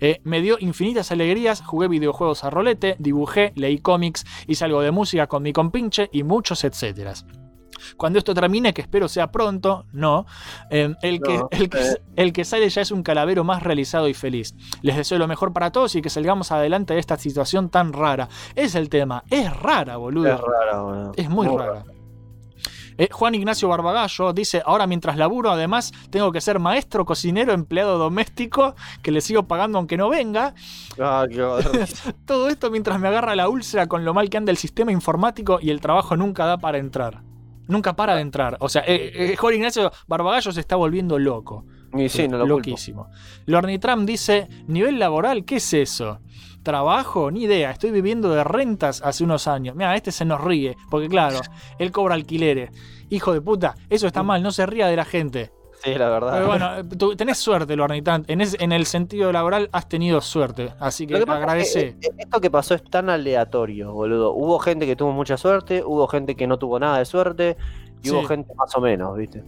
Eh, 0.00 0.20
me 0.24 0.40
dio 0.40 0.56
infinitas 0.58 1.12
alegrías, 1.12 1.62
jugué 1.64 1.86
videojuegos 1.86 2.42
a 2.42 2.50
rolete, 2.50 2.96
dibujé, 2.98 3.52
leí 3.54 3.78
cómics, 3.78 4.26
hice 4.48 4.64
algo 4.64 4.80
de 4.80 4.90
música 4.90 5.28
con 5.28 5.44
mi 5.44 5.52
compinche 5.52 6.10
y 6.12 6.24
muchos 6.24 6.64
etcéteras. 6.64 7.24
Cuando 7.96 8.18
esto 8.18 8.34
termine, 8.34 8.74
que 8.74 8.82
espero 8.82 9.08
sea 9.08 9.30
pronto, 9.30 9.86
no, 9.92 10.26
eh, 10.70 10.94
el, 11.02 11.20
que, 11.20 11.38
No, 11.38 11.48
el, 11.50 11.68
que, 11.68 11.78
eh. 11.78 12.02
el 12.16 12.32
que 12.32 12.44
sale 12.44 12.68
ya 12.68 12.82
es 12.82 12.90
un 12.90 13.02
calavero 13.02 13.44
más 13.44 13.62
realizado 13.62 14.08
y 14.08 14.14
feliz. 14.14 14.54
Les 14.82 14.96
deseo 14.96 15.18
lo 15.18 15.28
mejor 15.28 15.52
para 15.52 15.70
todos 15.72 15.94
y 15.94 16.02
que 16.02 16.10
salgamos 16.10 16.52
adelante 16.52 16.94
de 16.94 17.00
esta 17.00 17.16
situación 17.16 17.70
tan 17.70 17.92
rara. 17.92 18.28
Es 18.54 18.74
el 18.74 18.88
tema, 18.88 19.24
es 19.30 19.54
rara, 19.56 19.96
boludo. 19.96 20.34
Es 20.34 20.40
rara, 20.40 20.80
boludo. 20.80 21.12
Es 21.16 21.28
muy, 21.28 21.46
Muy 21.48 21.58
rara. 21.58 21.84
Eh, 22.98 23.08
Juan 23.12 23.34
Ignacio 23.34 23.68
Barbagallo 23.68 24.32
dice, 24.32 24.62
ahora 24.64 24.86
mientras 24.86 25.16
laburo 25.16 25.50
además 25.50 25.92
tengo 26.10 26.32
que 26.32 26.40
ser 26.40 26.58
maestro, 26.58 27.04
cocinero, 27.04 27.52
empleado 27.52 27.98
doméstico, 27.98 28.74
que 29.02 29.10
le 29.10 29.20
sigo 29.20 29.46
pagando 29.46 29.78
aunque 29.78 29.96
no 29.96 30.08
venga. 30.08 30.54
Ah, 30.98 31.26
qué. 31.28 31.36
Todo 32.26 32.48
esto 32.48 32.70
mientras 32.70 32.98
me 32.98 33.08
agarra 33.08 33.36
la 33.36 33.48
úlcera 33.48 33.86
con 33.86 34.04
lo 34.04 34.14
mal 34.14 34.30
que 34.30 34.38
anda 34.38 34.50
el 34.50 34.56
sistema 34.56 34.92
informático 34.92 35.58
y 35.60 35.70
el 35.70 35.80
trabajo 35.80 36.16
nunca 36.16 36.46
da 36.46 36.58
para 36.58 36.78
entrar. 36.78 37.25
Nunca 37.68 37.96
para 37.96 38.14
de 38.14 38.22
entrar. 38.22 38.56
O 38.60 38.68
sea, 38.68 38.82
eh, 38.86 39.12
eh, 39.14 39.36
Juan 39.36 39.54
Ignacio 39.54 39.90
Barbagallo 40.06 40.52
se 40.52 40.60
está 40.60 40.76
volviendo 40.76 41.18
loco. 41.18 41.64
Y 41.92 42.08
sí, 42.08 42.28
no 42.28 42.38
lo. 42.38 42.46
Loquísimo. 42.46 43.08
Lornitram 43.46 44.06
dice, 44.06 44.48
nivel 44.66 44.98
laboral, 44.98 45.44
¿qué 45.44 45.56
es 45.56 45.72
eso? 45.72 46.20
¿Trabajo? 46.62 47.30
Ni 47.30 47.44
idea. 47.44 47.70
Estoy 47.70 47.90
viviendo 47.90 48.30
de 48.30 48.44
rentas 48.44 49.02
hace 49.02 49.24
unos 49.24 49.46
años. 49.46 49.76
Mira, 49.76 49.94
este 49.94 50.12
se 50.12 50.24
nos 50.24 50.40
ríe. 50.40 50.76
Porque 50.90 51.08
claro, 51.08 51.40
él 51.78 51.92
cobra 51.92 52.14
alquileres. 52.14 52.70
Hijo 53.08 53.32
de 53.32 53.40
puta, 53.40 53.76
eso 53.88 54.06
está 54.06 54.22
mal. 54.22 54.42
No 54.42 54.50
se 54.50 54.66
ría 54.66 54.88
de 54.88 54.96
la 54.96 55.04
gente. 55.04 55.52
Sí, 55.84 55.94
la 55.94 56.08
verdad. 56.08 56.32
Pero 56.34 56.46
bueno, 56.46 56.96
tú 56.96 57.14
tenés 57.16 57.38
suerte, 57.38 57.76
Lornitram. 57.76 58.24
En, 58.26 58.40
es- 58.40 58.56
en 58.58 58.72
el 58.72 58.86
sentido 58.86 59.30
laboral 59.32 59.68
has 59.72 59.88
tenido 59.88 60.20
suerte. 60.20 60.72
Así 60.80 61.06
que, 61.06 61.14
que 61.22 61.30
agradece. 61.30 61.88
es 61.88 61.94
que, 61.96 62.06
eh, 62.08 62.14
esto 62.18 62.40
que 62.40 62.50
pasó 62.50 62.74
es 62.74 62.82
tan 62.84 63.08
aleatorio, 63.10 63.92
boludo. 63.92 64.32
Hubo 64.32 64.58
gente 64.58 64.86
que 64.86 64.96
tuvo 64.96 65.12
mucha 65.12 65.36
suerte, 65.36 65.82
hubo 65.84 66.06
gente 66.08 66.34
que 66.34 66.46
no 66.46 66.58
tuvo 66.58 66.78
nada 66.78 66.98
de 66.98 67.04
suerte, 67.04 67.56
y 68.02 68.10
hubo 68.10 68.24
gente 68.24 68.52
más 68.54 68.74
o 68.76 68.80
menos, 68.80 69.16
¿viste? 69.16 69.42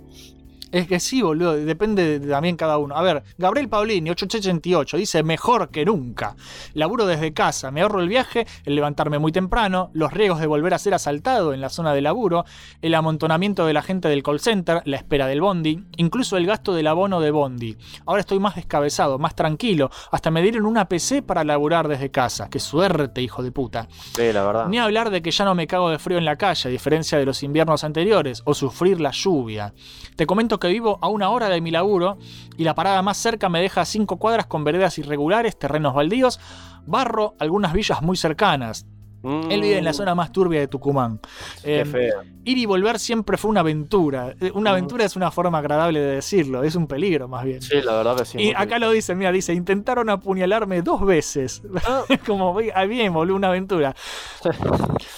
Es 0.71 0.87
que 0.87 1.01
sí, 1.01 1.23
boludo, 1.23 1.55
depende 1.55 2.19
de 2.19 2.29
también 2.29 2.57
cada 2.57 2.77
uno. 2.77 2.95
A 2.95 3.01
ver, 3.01 3.23
Gabriel 3.39 3.71
Paulini, 3.71 4.11
888, 4.11 4.99
dice 4.99 5.23
mejor 5.23 5.71
que 5.71 5.87
nunca. 5.87 6.37
Laburo 6.75 7.07
desde 7.07 7.33
casa, 7.33 7.71
me 7.71 7.81
ahorro 7.81 8.01
el 8.01 8.09
viaje, 8.09 8.47
el 8.67 8.75
levantarme 8.75 9.19
muy 9.19 9.33
temprano, 9.33 9.91
los 9.95 10.13
riesgos 10.13 10.41
de 10.41 10.47
volver 10.47 10.75
a 10.75 10.79
ser 10.79 10.93
asaltado 10.93 11.55
en 11.55 11.63
la 11.63 11.71
zona 11.71 11.95
de 11.95 12.03
laburo, 12.03 12.45
el 12.83 12.95
amontonamiento 12.95 13.65
de 13.65 13.73
la 13.73 13.81
gente 13.81 14.09
del 14.09 14.23
call 14.23 14.41
center, 14.41 14.83
la 14.85 14.99
espera 14.99 15.27
del 15.27 15.41
bondi, 15.41 15.85
incluso 15.97 16.37
el 16.37 16.45
gasto 16.45 16.75
del 16.75 16.87
abono 16.87 17.21
de 17.21 17.31
bondi. 17.31 17.77
Ahora 18.05 18.21
estoy 18.21 18.39
más 18.39 18.57
descabezado, 18.57 19.19
más 19.19 19.35
tranquilo, 19.35 19.91
hasta 20.13 20.31
me 20.31 20.43
dieron 20.43 20.67
una 20.67 20.87
PC 20.87 21.23
para 21.23 21.45
laburar 21.45 21.89
desde 21.89 22.11
casa. 22.11 22.51
Qué 22.51 22.61
suerte, 22.61 23.23
hijo 23.23 23.43
de 23.43 23.53
puta. 23.53 23.89
Sí, 24.15 24.33
la 24.35 24.45
verdad. 24.45 24.69
Ni 24.69 24.79
hablar 24.79 25.09
de 25.09 25.23
que 25.23 25.31
ya 25.31 25.47
no 25.47 25.55
me 25.55 25.67
cago 25.67 25.89
de 25.89 25.99
frío 25.99 26.19
en 26.19 26.27
la 26.27 26.37
calle, 26.37 26.69
a 26.69 26.73
diferencia 26.73 27.17
de 27.17 27.25
los 27.25 27.43
inviernos 27.43 27.85
anteriores, 27.85 28.43
o 28.45 28.53
sufrir 28.53 29.01
la 29.01 29.13
lluvia. 29.13 29.73
Te 30.15 30.27
comento 30.27 30.58
que 30.59 30.69
vivo 30.69 30.99
a 31.03 31.09
una 31.09 31.31
hora 31.31 31.49
de 31.49 31.61
mi 31.61 31.71
laburo 31.71 32.19
y 32.57 32.65
la 32.65 32.75
parada 32.75 33.03
más 33.03 33.17
cerca 33.17 33.49
me 33.49 33.61
deja 33.61 33.85
cinco 33.85 34.19
cuadras 34.19 34.47
con 34.47 34.65
veredas 34.65 34.99
irregulares, 34.99 35.59
terrenos 35.59 35.95
baldíos, 35.95 36.41
barro, 36.87 37.35
algunas 37.39 37.73
villas 37.73 38.03
muy 38.03 38.17
cercanas. 38.17 38.87
Él 39.23 39.61
vive 39.61 39.79
en 39.79 39.85
la 39.85 39.93
zona 39.93 40.15
más 40.15 40.31
turbia 40.33 40.61
de 40.61 40.69
Tucumán. 40.69 41.15
Mm. 41.15 41.19
Qué 41.65 41.81
Eh, 41.81 41.85
feo. 41.85 42.23
ir 42.45 42.57
y 42.59 42.67
volver 42.67 42.99
siempre 42.99 43.37
fue 43.37 43.51
una 43.51 43.61
aventura. 43.61 44.35
Eh, 44.41 44.51
Una 44.55 44.71
aventura 44.71 45.05
es 45.05 45.17
una 45.17 45.31
forma 45.31 45.59
agradable 45.59 46.01
de 46.01 46.15
decirlo, 46.17 46.63
es 46.63 46.75
un 46.77 46.87
peligro 46.87 47.27
más 47.29 47.45
bien. 47.45 47.61
Sí, 47.61 47.75
la 47.83 47.95
verdad 47.97 48.17
que 48.17 48.25
sí. 48.25 48.39
Y 48.41 48.53
acá 48.55 48.79
lo 48.79 48.91
dice, 48.91 49.15
mira, 49.15 49.33
dice, 49.33 49.53
intentaron 49.55 50.09
apuñalarme 50.09 50.83
dos 50.83 51.05
veces. 51.05 51.63
Como, 52.27 52.57
ah, 52.75 52.85
bien, 52.85 53.13
boludo, 53.13 53.37
una 53.37 53.49
aventura. 53.49 53.95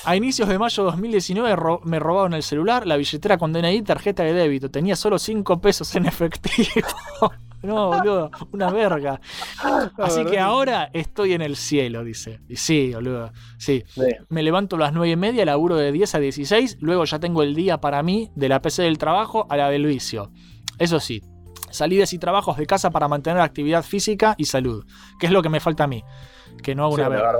A 0.04 0.16
inicios 0.16 0.48
de 0.48 0.58
mayo 0.58 0.84
de 0.84 0.90
2019 0.90 1.54
ro- 1.56 1.80
me 1.84 1.98
robaron 1.98 2.34
el 2.34 2.42
celular, 2.42 2.86
la 2.86 2.96
billetera 2.96 3.38
con 3.38 3.52
DNI 3.52 3.82
tarjeta 3.82 4.22
de 4.22 4.32
débito. 4.32 4.70
Tenía 4.70 4.96
solo 4.96 5.18
5 5.18 5.60
pesos 5.60 5.94
en 5.94 6.06
efectivo. 6.06 6.88
No, 7.62 7.88
boludo, 7.88 8.30
una 8.52 8.70
verga. 8.70 9.20
Así 9.98 10.24
que 10.24 10.38
ahora 10.38 10.90
estoy 10.92 11.34
en 11.34 11.42
el 11.42 11.56
cielo, 11.56 12.04
dice. 12.04 12.40
Y 12.48 12.56
sí, 12.56 12.92
boludo, 12.94 13.32
sí. 13.58 13.84
Me 14.28 14.42
levanto 14.42 14.76
a 14.76 14.78
las 14.78 14.92
9 14.92 15.10
y 15.10 15.16
media, 15.16 15.44
laburo 15.44 15.76
de 15.76 15.92
10 15.92 16.14
a 16.14 16.18
16, 16.20 16.78
luego 16.80 17.04
ya 17.04 17.18
tengo 17.18 17.42
el 17.42 17.54
día 17.54 17.80
para 17.80 18.02
mí, 18.02 18.30
de 18.34 18.48
la 18.48 18.62
PC 18.62 18.82
del 18.82 18.98
trabajo 18.98 19.46
a 19.50 19.56
la 19.56 19.68
del 19.68 19.84
vicio. 19.86 20.32
Eso 20.78 21.00
sí, 21.00 21.22
salidas 21.70 22.12
y 22.12 22.18
trabajos 22.18 22.56
de 22.56 22.66
casa 22.66 22.90
para 22.90 23.08
mantener 23.08 23.40
actividad 23.40 23.82
física 23.82 24.34
y 24.38 24.46
salud, 24.46 24.84
que 25.18 25.26
es 25.26 25.32
lo 25.32 25.42
que 25.42 25.48
me 25.48 25.60
falta 25.60 25.84
a 25.84 25.86
mí, 25.86 26.02
que 26.62 26.74
no 26.74 26.84
hago 26.84 26.96
Sí, 26.96 27.00
una 27.02 27.08
verga. 27.10 27.38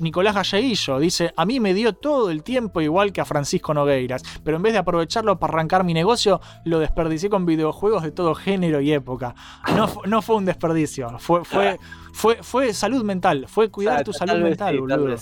Nicolás 0.00 0.34
Galleguillo 0.34 0.98
dice, 0.98 1.32
a 1.36 1.44
mí 1.44 1.60
me 1.60 1.74
dio 1.74 1.92
todo 1.92 2.30
el 2.30 2.42
tiempo 2.42 2.80
igual 2.80 3.12
que 3.12 3.20
a 3.20 3.24
Francisco 3.24 3.74
Nogueiras, 3.74 4.22
pero 4.44 4.56
en 4.56 4.62
vez 4.62 4.72
de 4.72 4.78
aprovecharlo 4.78 5.38
para 5.38 5.54
arrancar 5.54 5.84
mi 5.84 5.94
negocio, 5.94 6.40
lo 6.64 6.78
desperdicié 6.78 7.30
con 7.30 7.46
videojuegos 7.46 8.02
de 8.02 8.10
todo 8.10 8.34
género 8.34 8.80
y 8.80 8.92
época. 8.92 9.34
No, 9.76 9.88
no 10.06 10.22
fue 10.22 10.36
un 10.36 10.44
desperdicio, 10.44 11.18
fue, 11.18 11.44
fue, 11.44 11.78
fue, 12.12 12.42
fue 12.42 12.72
salud 12.72 13.04
mental, 13.04 13.46
fue 13.48 13.70
cuidar 13.70 14.04
tu 14.04 14.12
salud 14.12 14.42
mental, 14.42 14.80
boludo. 14.80 15.16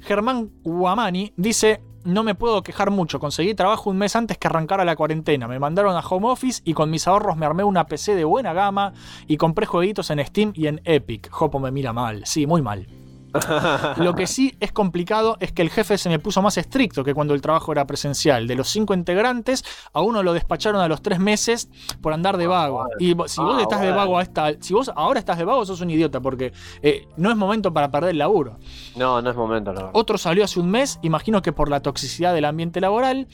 Germán 0.00 0.50
Guamani 0.62 1.32
dice, 1.36 1.82
no 2.04 2.22
me 2.22 2.34
puedo 2.34 2.62
quejar 2.62 2.90
mucho, 2.90 3.18
conseguí 3.18 3.54
trabajo 3.54 3.90
un 3.90 3.98
mes 3.98 4.16
antes 4.16 4.38
que 4.38 4.46
arrancara 4.46 4.84
la 4.84 4.96
cuarentena, 4.96 5.46
me 5.46 5.58
mandaron 5.58 5.94
a 5.96 6.00
home 6.00 6.28
office 6.28 6.62
y 6.64 6.72
con 6.72 6.90
mis 6.90 7.06
ahorros 7.06 7.36
me 7.36 7.44
armé 7.44 7.64
una 7.64 7.86
PC 7.86 8.14
de 8.14 8.24
buena 8.24 8.52
gama 8.52 8.94
y 9.26 9.36
compré 9.36 9.66
jueguitos 9.66 10.10
en 10.10 10.24
Steam 10.24 10.52
y 10.54 10.68
en 10.68 10.80
Epic. 10.84 11.28
Jopo 11.30 11.58
me 11.58 11.70
mira 11.70 11.92
mal, 11.92 12.22
sí, 12.24 12.46
muy 12.46 12.62
mal. 12.62 12.86
Lo 13.96 14.14
que 14.14 14.26
sí 14.26 14.56
es 14.60 14.72
complicado 14.72 15.36
es 15.40 15.52
que 15.52 15.62
el 15.62 15.70
jefe 15.70 15.98
se 15.98 16.08
me 16.08 16.18
puso 16.18 16.42
más 16.42 16.56
estricto 16.56 17.04
que 17.04 17.14
cuando 17.14 17.34
el 17.34 17.40
trabajo 17.40 17.72
era 17.72 17.86
presencial. 17.86 18.46
De 18.46 18.54
los 18.54 18.68
cinco 18.68 18.94
integrantes, 18.94 19.64
a 19.92 20.00
uno 20.00 20.22
lo 20.22 20.32
despacharon 20.32 20.80
a 20.80 20.88
los 20.88 21.02
tres 21.02 21.18
meses 21.18 21.68
por 22.00 22.12
andar 22.12 22.36
de 22.36 22.46
vago. 22.46 22.86
Y 22.98 23.08
si 23.26 23.40
vos 23.40 23.56
Ah, 23.58 23.62
estás 23.62 23.80
de 23.80 23.90
vago 23.90 24.18
a 24.18 24.22
esta, 24.22 24.52
si 24.60 24.74
vos 24.74 24.90
ahora 24.94 25.18
estás 25.18 25.38
de 25.38 25.44
vago, 25.44 25.64
sos 25.64 25.80
un 25.80 25.90
idiota, 25.90 26.20
porque 26.20 26.52
eh, 26.82 27.06
no 27.16 27.30
es 27.30 27.36
momento 27.36 27.72
para 27.72 27.90
perder 27.90 28.10
el 28.10 28.18
laburo. 28.18 28.58
No, 28.96 29.20
no 29.20 29.30
es 29.30 29.36
momento. 29.36 29.72
Otro 29.92 30.18
salió 30.18 30.44
hace 30.44 30.60
un 30.60 30.70
mes, 30.70 30.98
imagino 31.02 31.42
que 31.42 31.52
por 31.52 31.68
la 31.68 31.80
toxicidad 31.80 32.34
del 32.34 32.44
ambiente 32.44 32.80
laboral. 32.80 33.28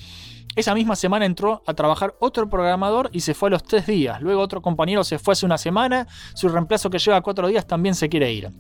Esa 0.56 0.72
misma 0.74 0.94
semana 0.94 1.26
entró 1.26 1.62
a 1.66 1.74
trabajar 1.74 2.14
otro 2.20 2.48
programador 2.48 3.10
y 3.12 3.20
se 3.20 3.34
fue 3.34 3.48
a 3.48 3.50
los 3.50 3.64
tres 3.64 3.86
días. 3.86 4.20
Luego 4.20 4.40
otro 4.40 4.62
compañero 4.62 5.02
se 5.02 5.18
fue 5.18 5.32
hace 5.32 5.44
una 5.46 5.58
semana. 5.58 6.06
Su 6.34 6.48
reemplazo 6.48 6.90
que 6.90 6.98
lleva 6.98 7.20
cuatro 7.22 7.48
días 7.48 7.66
también 7.66 7.96
se 7.96 8.08
quiere 8.08 8.32
ir. 8.32 8.50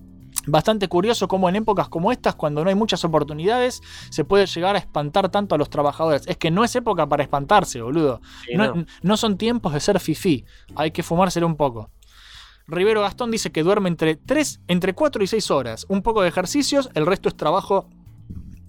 Bastante 0.46 0.88
curioso 0.88 1.28
cómo 1.28 1.48
en 1.48 1.56
épocas 1.56 1.88
como 1.88 2.12
estas, 2.12 2.34
cuando 2.34 2.62
no 2.62 2.68
hay 2.68 2.74
muchas 2.74 3.04
oportunidades, 3.04 3.80
se 4.10 4.24
puede 4.24 4.46
llegar 4.46 4.76
a 4.76 4.78
espantar 4.78 5.30
tanto 5.30 5.54
a 5.54 5.58
los 5.58 5.70
trabajadores. 5.70 6.26
Es 6.26 6.36
que 6.36 6.50
no 6.50 6.64
es 6.64 6.74
época 6.76 7.08
para 7.08 7.22
espantarse, 7.22 7.80
boludo. 7.80 8.20
Sí, 8.46 8.54
no, 8.54 8.74
no. 8.74 8.86
no 9.02 9.16
son 9.16 9.38
tiempos 9.38 9.72
de 9.72 9.80
ser 9.80 10.00
fifí. 10.00 10.44
Hay 10.76 10.90
que 10.90 11.02
fumárselo 11.02 11.46
un 11.46 11.56
poco. 11.56 11.90
Rivero 12.66 13.02
Gastón 13.02 13.30
dice 13.30 13.52
que 13.52 13.62
duerme 13.62 13.88
entre 13.88 14.16
3, 14.16 14.60
entre 14.68 14.94
4 14.94 15.22
y 15.22 15.26
6 15.26 15.50
horas. 15.50 15.86
Un 15.88 16.02
poco 16.02 16.22
de 16.22 16.28
ejercicios, 16.28 16.90
el 16.94 17.06
resto 17.06 17.28
es 17.28 17.36
trabajo 17.36 17.88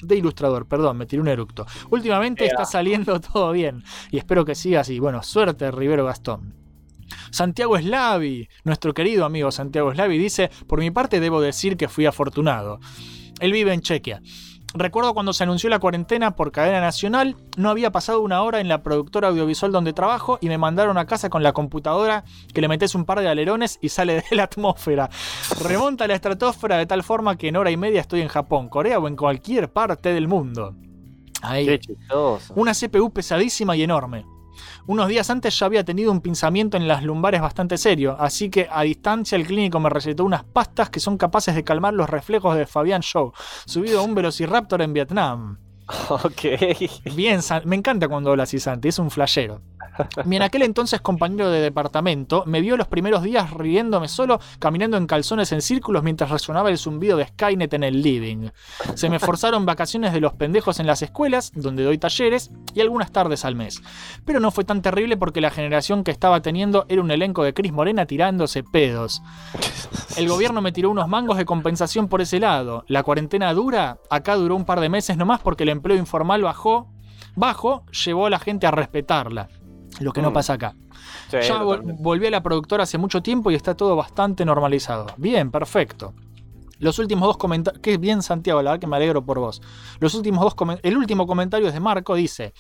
de 0.01 0.15
ilustrador. 0.17 0.67
Perdón, 0.67 0.97
me 0.97 1.05
tiré 1.05 1.21
un 1.21 1.27
eructo. 1.27 1.65
Últimamente 1.89 2.45
está 2.45 2.65
saliendo 2.65 3.19
todo 3.33 3.51
bien 3.51 3.83
y 4.11 4.17
espero 4.17 4.45
que 4.45 4.55
siga 4.55 4.81
así. 4.81 4.99
Bueno, 4.99 5.23
suerte, 5.23 5.71
Rivero 5.71 6.05
Gastón. 6.05 6.64
Santiago 7.31 7.77
Slavi, 7.77 8.47
nuestro 8.63 8.93
querido 8.93 9.25
amigo 9.25 9.51
Santiago 9.51 9.93
Slavi, 9.93 10.17
dice: 10.17 10.49
Por 10.67 10.79
mi 10.79 10.91
parte, 10.91 11.19
debo 11.19 11.41
decir 11.41 11.77
que 11.77 11.87
fui 11.87 12.05
afortunado. 12.05 12.79
Él 13.39 13.51
vive 13.51 13.73
en 13.73 13.81
Chequia. 13.81 14.21
Recuerdo 14.77 15.13
cuando 15.13 15.31
se 15.31 15.43
anunció 15.43 15.69
la 15.69 15.79
cuarentena 15.79 16.35
por 16.35 16.51
cadena 16.51 16.81
nacional, 16.81 17.37
no 17.55 17.69
había 17.69 17.93
pasado 17.93 18.19
una 18.19 18.41
hora 18.41 18.59
en 18.59 18.67
la 18.67 18.83
productora 18.83 19.29
audiovisual 19.29 19.71
donde 19.71 19.93
trabajo 19.93 20.37
y 20.41 20.49
me 20.49 20.57
mandaron 20.57 20.97
a 20.97 21.05
casa 21.05 21.29
con 21.29 21.43
la 21.43 21.53
computadora 21.53 22.25
que 22.53 22.59
le 22.59 22.67
metes 22.67 22.93
un 22.93 23.05
par 23.05 23.21
de 23.21 23.29
alerones 23.29 23.79
y 23.81 23.87
sale 23.87 24.15
de 24.29 24.35
la 24.35 24.43
atmósfera. 24.43 25.09
Remonta 25.63 26.03
a 26.03 26.07
la 26.09 26.15
estratosfera 26.15 26.77
de 26.77 26.85
tal 26.85 27.03
forma 27.03 27.37
que 27.37 27.47
en 27.47 27.55
hora 27.55 27.71
y 27.71 27.77
media 27.77 28.01
estoy 28.01 28.19
en 28.19 28.27
Japón, 28.27 28.67
Corea 28.67 28.99
o 28.99 29.07
en 29.07 29.15
cualquier 29.15 29.71
parte 29.71 30.13
del 30.13 30.27
mundo. 30.27 30.75
Ahí. 31.41 31.65
Qué 31.65 31.79
chistoso. 31.79 32.53
Una 32.57 32.73
CPU 32.73 33.13
pesadísima 33.13 33.77
y 33.77 33.83
enorme. 33.83 34.25
Unos 34.87 35.07
días 35.07 35.29
antes 35.29 35.57
ya 35.57 35.65
había 35.65 35.83
tenido 35.83 36.11
un 36.11 36.21
pinzamiento 36.21 36.77
en 36.77 36.87
las 36.87 37.03
lumbares 37.03 37.41
bastante 37.41 37.77
serio, 37.77 38.15
así 38.19 38.49
que 38.49 38.67
a 38.71 38.81
distancia 38.83 39.35
el 39.35 39.45
clínico 39.45 39.79
me 39.79 39.89
recetó 39.89 40.23
unas 40.23 40.43
pastas 40.43 40.89
que 40.89 40.99
son 40.99 41.17
capaces 41.17 41.55
de 41.55 41.63
calmar 41.63 41.93
los 41.93 42.09
reflejos 42.09 42.55
de 42.55 42.65
Fabián 42.65 43.01
Show, 43.01 43.33
subido 43.65 43.99
a 43.99 44.03
un 44.03 44.15
Velociraptor 44.15 44.81
en 44.81 44.93
Vietnam. 44.93 45.57
Ok. 46.09 46.41
Bien, 47.15 47.39
me 47.65 47.75
encanta 47.75 48.07
cuando 48.07 48.31
habla 48.31 48.43
así 48.43 48.59
Santi, 48.59 48.87
es 48.87 48.99
un 48.99 49.11
flashero. 49.11 49.61
Mi 50.25 50.35
en 50.35 50.41
aquel 50.41 50.63
entonces 50.63 51.01
compañero 51.01 51.49
de 51.49 51.61
departamento 51.61 52.43
me 52.45 52.61
vio 52.61 52.77
los 52.77 52.87
primeros 52.87 53.23
días 53.23 53.51
riéndome 53.51 54.07
solo, 54.07 54.39
caminando 54.59 54.97
en 54.97 55.07
calzones 55.07 55.51
en 55.51 55.61
círculos 55.61 56.03
mientras 56.03 56.29
resonaba 56.29 56.69
el 56.69 56.77
zumbido 56.77 57.17
de 57.17 57.27
Skynet 57.27 57.73
en 57.73 57.83
el 57.83 58.01
living. 58.01 58.49
Se 58.95 59.09
me 59.09 59.19
forzaron 59.19 59.65
vacaciones 59.65 60.13
de 60.13 60.21
los 60.21 60.33
pendejos 60.33 60.79
en 60.79 60.87
las 60.87 61.01
escuelas, 61.01 61.51
donde 61.55 61.83
doy 61.83 61.97
talleres, 61.97 62.51
y 62.73 62.81
algunas 62.81 63.11
tardes 63.11 63.45
al 63.45 63.55
mes. 63.55 63.81
Pero 64.25 64.39
no 64.39 64.51
fue 64.51 64.63
tan 64.63 64.81
terrible 64.81 65.17
porque 65.17 65.41
la 65.41 65.51
generación 65.51 66.03
que 66.03 66.11
estaba 66.11 66.41
teniendo 66.41 66.85
era 66.89 67.01
un 67.01 67.11
elenco 67.11 67.43
de 67.43 67.53
Cris 67.53 67.71
Morena 67.71 68.05
tirándose 68.05 68.63
pedos. 68.63 69.21
El 70.17 70.27
gobierno 70.27 70.61
me 70.61 70.71
tiró 70.71 70.89
unos 70.89 71.07
mangos 71.07 71.37
de 71.37 71.45
compensación 71.45 72.07
por 72.07 72.21
ese 72.21 72.39
lado. 72.39 72.85
La 72.87 73.03
cuarentena 73.03 73.53
dura, 73.53 73.97
acá 74.09 74.35
duró 74.35 74.55
un 74.55 74.65
par 74.65 74.79
de 74.79 74.89
meses 74.89 75.17
nomás 75.17 75.41
porque 75.41 75.63
el 75.63 75.69
empleo 75.69 75.97
informal 75.97 76.41
bajó, 76.41 76.89
bajo, 77.35 77.85
llevó 77.91 78.25
a 78.27 78.29
la 78.29 78.39
gente 78.39 78.67
a 78.67 78.71
respetarla. 78.71 79.49
Lo 79.99 80.11
que 80.11 80.21
no 80.21 80.31
Mm. 80.31 80.33
pasa 80.33 80.53
acá. 80.53 80.75
Sí, 81.29 81.37
ya 81.41 81.61
vol- 81.61 81.95
volví 81.99 82.27
a 82.27 82.31
la 82.31 82.43
productora 82.43 82.83
hace 82.83 82.97
mucho 82.97 83.21
tiempo 83.21 83.51
y 83.51 83.55
está 83.55 83.75
todo 83.75 83.95
bastante 83.95 84.43
normalizado. 84.45 85.07
Bien, 85.17 85.51
perfecto. 85.51 86.13
Los 86.85 86.99
últimos 86.99 87.27
dos 87.27 87.37
comentarios. 87.37 87.81
Qué 87.81 87.97
bien, 87.97 88.21
Santiago, 88.21 88.61
la 88.61 88.69
verdad 88.69 88.81
que 88.81 88.85
me 88.85 88.95
alegro 88.95 89.25
por 89.25 89.39
vos. 89.39 89.59
Los 89.99 90.13
últimos 90.13 90.43
dos 90.43 90.79
El 90.83 90.95
último 90.95 91.25
comentario 91.25 91.67
es 91.67 91.73
de 91.73 91.79
Marco, 91.79 92.13
dice: 92.13 92.53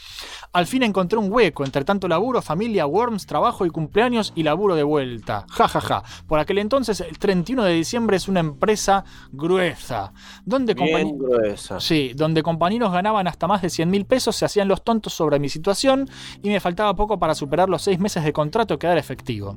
Al 0.51 0.65
fin 0.65 0.81
encontré 0.81 1.19
un 1.19 1.31
hueco 1.31 1.63
entre 1.63 1.85
tanto 1.85 2.07
laburo, 2.07 2.41
familia, 2.41 2.87
worms, 2.87 3.27
trabajo 3.27 3.67
y 3.67 3.69
cumpleaños 3.69 4.33
y 4.35 4.41
laburo 4.41 4.73
de 4.73 4.81
vuelta. 4.81 5.45
Ja, 5.51 5.67
ja, 5.67 5.79
ja. 5.79 6.03
Por 6.25 6.39
aquel 6.39 6.57
entonces, 6.57 7.01
el 7.01 7.19
31 7.19 7.65
de 7.65 7.73
diciembre 7.73 8.17
es 8.17 8.27
una 8.27 8.39
empresa 8.39 9.05
gruesa. 9.31 10.11
Donde 10.43 10.73
Bien 10.73 11.19
gruesa. 11.19 11.79
Sí, 11.79 12.13
donde 12.15 12.41
compañeros 12.41 12.91
ganaban 12.91 13.27
hasta 13.27 13.45
más 13.45 13.61
de 13.61 13.69
100 13.69 13.91
mil 13.91 14.05
pesos, 14.05 14.35
se 14.35 14.45
hacían 14.45 14.67
los 14.67 14.83
tontos 14.83 15.13
sobre 15.13 15.37
mi 15.37 15.49
situación 15.49 16.09
y 16.41 16.49
me 16.49 16.59
faltaba 16.59 16.95
poco 16.95 17.19
para 17.19 17.35
superar 17.35 17.69
los 17.69 17.83
seis 17.83 17.99
meses 17.99 18.23
de 18.23 18.33
contrato 18.33 18.79
que 18.79 18.87
era 18.87 18.99
efectivo. 18.99 19.55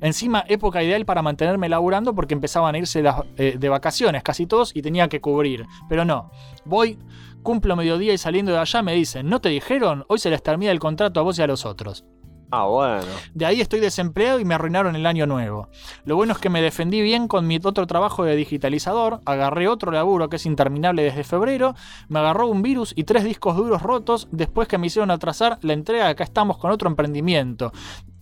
Encima, 0.00 0.44
época 0.48 0.82
ideal 0.82 1.04
para 1.04 1.22
mantenerme 1.22 1.68
laburando 1.68 2.14
porque 2.14 2.34
empezaban 2.34 2.74
a 2.74 2.78
irse 2.78 3.02
las- 3.02 3.22
eh, 3.36 3.56
de 3.58 3.68
vacaciones 3.68 4.22
casi 4.22 4.46
todos 4.46 4.74
y 4.74 4.82
tenía 4.82 5.08
que 5.08 5.20
cubrir. 5.20 5.66
Pero 5.88 6.04
no, 6.04 6.30
voy, 6.64 6.98
cumplo 7.42 7.76
mediodía 7.76 8.12
y 8.12 8.18
saliendo 8.18 8.52
de 8.52 8.58
allá 8.58 8.82
me 8.82 8.94
dicen, 8.94 9.28
¿no 9.28 9.40
te 9.40 9.48
dijeron? 9.50 10.04
Hoy 10.08 10.18
se 10.18 10.30
les 10.30 10.42
termina 10.42 10.72
el 10.72 10.78
contrato 10.78 11.20
a 11.20 11.22
vos 11.22 11.38
y 11.38 11.42
a 11.42 11.46
los 11.46 11.64
otros. 11.66 12.04
Ah, 12.52 12.64
bueno. 12.64 13.04
De 13.32 13.46
ahí 13.46 13.60
estoy 13.60 13.78
desempleado 13.78 14.40
y 14.40 14.44
me 14.44 14.54
arruinaron 14.54 14.96
el 14.96 15.06
año 15.06 15.24
nuevo. 15.24 15.68
Lo 16.04 16.16
bueno 16.16 16.32
es 16.32 16.40
que 16.40 16.50
me 16.50 16.60
defendí 16.60 17.00
bien 17.00 17.28
con 17.28 17.46
mi 17.46 17.60
otro 17.62 17.86
trabajo 17.86 18.24
de 18.24 18.34
digitalizador, 18.34 19.20
agarré 19.24 19.68
otro 19.68 19.92
laburo 19.92 20.28
que 20.28 20.34
es 20.34 20.46
interminable 20.46 21.04
desde 21.04 21.22
febrero, 21.22 21.76
me 22.08 22.18
agarró 22.18 22.48
un 22.48 22.62
virus 22.62 22.92
y 22.96 23.04
tres 23.04 23.22
discos 23.22 23.56
duros 23.56 23.82
rotos 23.82 24.26
después 24.32 24.66
que 24.66 24.78
me 24.78 24.88
hicieron 24.88 25.12
atrasar 25.12 25.58
la 25.62 25.74
entrega, 25.74 26.08
acá 26.08 26.24
estamos 26.24 26.58
con 26.58 26.72
otro 26.72 26.88
emprendimiento. 26.90 27.70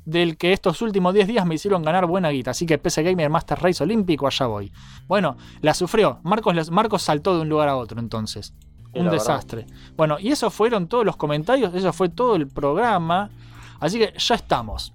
Del 0.08 0.38
que 0.38 0.54
estos 0.54 0.80
últimos 0.80 1.12
10 1.12 1.28
días 1.28 1.44
me 1.44 1.56
hicieron 1.56 1.82
ganar 1.82 2.06
buena 2.06 2.30
guita. 2.30 2.52
Así 2.52 2.64
que 2.64 2.78
PC 2.78 3.02
Gamer 3.02 3.28
Master 3.28 3.58
Race 3.60 3.82
Olímpico, 3.82 4.26
allá 4.26 4.46
voy. 4.46 4.72
Bueno, 5.06 5.36
la 5.60 5.74
sufrió. 5.74 6.18
Marcos, 6.22 6.70
Marcos 6.70 7.02
saltó 7.02 7.36
de 7.36 7.42
un 7.42 7.50
lugar 7.50 7.68
a 7.68 7.76
otro 7.76 8.00
entonces. 8.00 8.54
Un 8.94 9.04
la 9.04 9.12
desastre. 9.12 9.66
Bueno, 9.98 10.16
y 10.18 10.30
eso 10.30 10.48
fueron 10.48 10.88
todos 10.88 11.04
los 11.04 11.16
comentarios, 11.16 11.74
eso 11.74 11.92
fue 11.92 12.08
todo 12.08 12.36
el 12.36 12.48
programa. 12.48 13.28
Así 13.80 13.98
que 13.98 14.14
ya 14.16 14.34
estamos. 14.34 14.94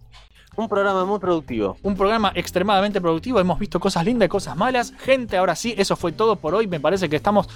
Un 0.55 0.67
programa 0.67 1.05
muy 1.05 1.19
productivo. 1.19 1.77
Un 1.83 1.95
programa 1.95 2.31
extremadamente 2.33 2.99
productivo. 2.99 3.39
Hemos 3.39 3.59
visto 3.59 3.79
cosas 3.79 4.05
lindas 4.05 4.25
y 4.25 4.29
cosas 4.29 4.57
malas. 4.57 4.93
Gente, 4.97 5.37
ahora 5.37 5.55
sí, 5.55 5.75
eso 5.77 5.95
fue 5.95 6.11
todo 6.11 6.37
por 6.37 6.55
hoy. 6.55 6.65
Me 6.65 6.79
parece 6.79 7.07
que 7.07 7.17
estamos. 7.17 7.47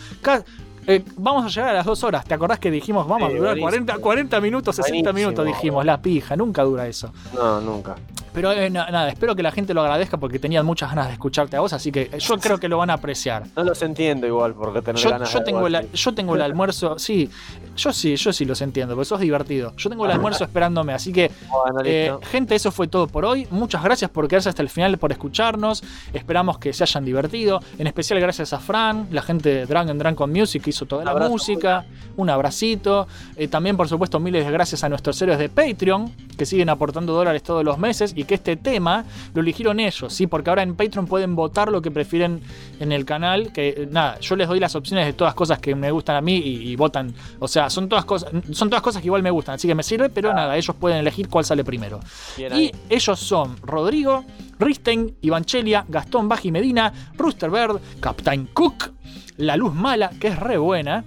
Eh, 0.87 1.03
vamos 1.17 1.45
a 1.45 1.49
llegar 1.49 1.69
a 1.69 1.73
las 1.73 1.85
dos 1.85 2.03
horas. 2.03 2.25
¿Te 2.25 2.33
acordás 2.33 2.59
que 2.59 2.71
dijimos 2.71 3.07
vamos 3.07 3.29
Sí, 3.29 3.35
a 3.35 3.37
durar 3.39 3.59
buenísimo. 3.59 3.85
40, 3.85 3.97
40 3.99 4.41
minutos, 4.41 4.75
60 4.75 5.11
Buenísimo. 5.11 5.13
minutos? 5.13 5.45
Dijimos, 5.45 5.85
la 5.85 6.01
pija, 6.01 6.35
nunca 6.35 6.63
dura 6.63 6.87
eso. 6.87 7.11
No, 7.35 7.61
nunca. 7.61 7.95
Pero 8.33 8.51
eh, 8.51 8.69
na- 8.69 8.89
nada, 8.91 9.09
espero 9.09 9.35
que 9.35 9.41
la 9.41 9.51
gente 9.51 9.73
lo 9.73 9.81
agradezca 9.81 10.17
porque 10.17 10.37
tenían 10.37 10.63
muchas 10.65 10.89
ganas 10.89 11.07
de 11.07 11.13
escucharte 11.13 11.57
a 11.57 11.59
vos. 11.59 11.73
Así 11.73 11.91
que 11.91 12.03
eh, 12.11 12.19
yo 12.19 12.37
creo 12.37 12.59
que 12.59 12.67
lo 12.69 12.77
van 12.77 12.89
a 12.91 12.93
apreciar. 12.93 13.43
No 13.55 13.63
los 13.63 13.81
entiendo 13.81 14.27
igual 14.27 14.53
porque 14.53 14.81
tener 14.83 15.01
Yo, 15.01 15.09
ganas 15.09 15.31
yo 15.33 15.39
de 15.39 15.45
tengo 15.45 15.65
el, 15.67 15.75
así. 15.75 15.87
yo 15.93 16.13
tengo 16.13 16.35
el 16.35 16.41
almuerzo, 16.43 16.99
sí, 16.99 17.29
yo 17.75 17.91
sí, 17.91 18.15
yo 18.15 18.31
sí 18.31 18.45
los 18.45 18.61
entiendo, 18.61 18.93
porque 18.95 19.05
sos 19.05 19.19
divertido. 19.19 19.73
Yo 19.75 19.89
tengo 19.89 20.05
el 20.05 20.11
almuerzo 20.11 20.43
esperándome, 20.43 20.93
así 20.93 21.11
que, 21.11 21.31
Bueno, 21.49 21.79
eh, 21.83 22.15
gente, 22.29 22.53
eso 22.55 22.71
fue 22.71 22.87
todo 22.87 23.07
por 23.07 23.25
hoy. 23.25 23.47
Muchas 23.49 23.83
gracias 23.83 24.11
por 24.11 24.27
quedarse 24.27 24.49
hasta 24.49 24.61
el 24.61 24.69
final, 24.69 24.97
por 24.99 25.11
escucharnos. 25.11 25.83
Esperamos 26.13 26.59
que 26.59 26.73
se 26.73 26.83
hayan 26.83 27.05
divertido. 27.05 27.59
En 27.79 27.87
especial 27.87 28.19
gracias 28.19 28.53
a 28.53 28.59
Fran, 28.59 29.07
la 29.11 29.23
gente 29.23 29.49
de 29.49 29.65
Drag 29.65 29.89
and 29.89 29.99
Drunk 29.99 30.21
on 30.21 30.31
Music 30.31 30.61
que 30.63 30.69
hizo 30.69 30.76
toda 30.85 31.03
la 31.03 31.11
abrazo, 31.11 31.31
música. 31.31 31.85
Un 32.15 32.29
abracito. 32.29 33.07
Eh, 33.35 33.47
también, 33.47 33.77
por 33.77 33.87
supuesto, 33.87 34.19
miles 34.19 34.45
de 34.45 34.51
gracias 34.51 34.83
a 34.83 34.89
nuestros 34.89 35.21
héroes 35.21 35.37
de 35.39 35.49
Patreon, 35.49 36.11
que 36.37 36.45
siguen 36.45 36.69
aportando 36.69 37.13
dólares 37.13 37.43
todos 37.43 37.63
los 37.63 37.77
meses 37.77 38.13
y 38.15 38.23
que 38.23 38.35
este 38.35 38.55
tema 38.55 39.05
lo 39.33 39.41
eligieron 39.41 39.79
ellos, 39.79 40.13
¿sí? 40.13 40.27
Porque 40.27 40.49
ahora 40.49 40.63
en 40.63 40.75
Patreon 40.75 41.07
pueden 41.07 41.35
votar 41.35 41.71
lo 41.71 41.81
que 41.81 41.91
prefieren 41.91 42.41
en 42.79 42.91
el 42.91 43.05
canal. 43.05 43.51
Que 43.51 43.69
eh, 43.69 43.87
nada, 43.89 44.19
yo 44.19 44.35
les 44.35 44.47
doy 44.47 44.59
las 44.59 44.75
opciones 44.75 45.05
de 45.05 45.13
todas 45.13 45.33
cosas 45.35 45.59
que 45.59 45.75
me 45.75 45.91
gustan 45.91 46.15
a 46.15 46.21
mí 46.21 46.37
y, 46.37 46.71
y 46.71 46.75
votan. 46.75 47.13
O 47.39 47.47
sea, 47.47 47.69
son 47.69 47.87
todas 47.87 48.05
cosas, 48.05 48.31
son 48.51 48.69
todas 48.69 48.81
cosas 48.81 49.01
que 49.01 49.07
igual 49.07 49.23
me 49.23 49.31
gustan, 49.31 49.55
así 49.55 49.67
que 49.67 49.75
me 49.75 49.83
sirve, 49.83 50.09
pero 50.09 50.33
nada, 50.33 50.57
ellos 50.57 50.75
pueden 50.75 50.99
elegir 50.99 51.29
cuál 51.29 51.45
sale 51.45 51.63
primero. 51.63 51.99
Bien 52.35 52.55
Y 52.55 52.71
ellos 52.89 53.19
son 53.19 53.55
Rodrigo, 53.61 54.23
Ristein, 54.59 55.15
Ivanchelia, 55.21 55.85
Gastón 55.87 56.27
Baji 56.27 56.51
Medina, 56.51 56.91
Rooster 57.17 57.49
Bird, 57.49 57.79
Captain 57.99 58.47
Cook, 58.53 58.91
La 59.37 59.55
Luz 59.55 59.73
Mala, 59.73 60.11
que 60.19 60.27
es 60.27 60.39
re 60.39 60.57
buena, 60.57 61.03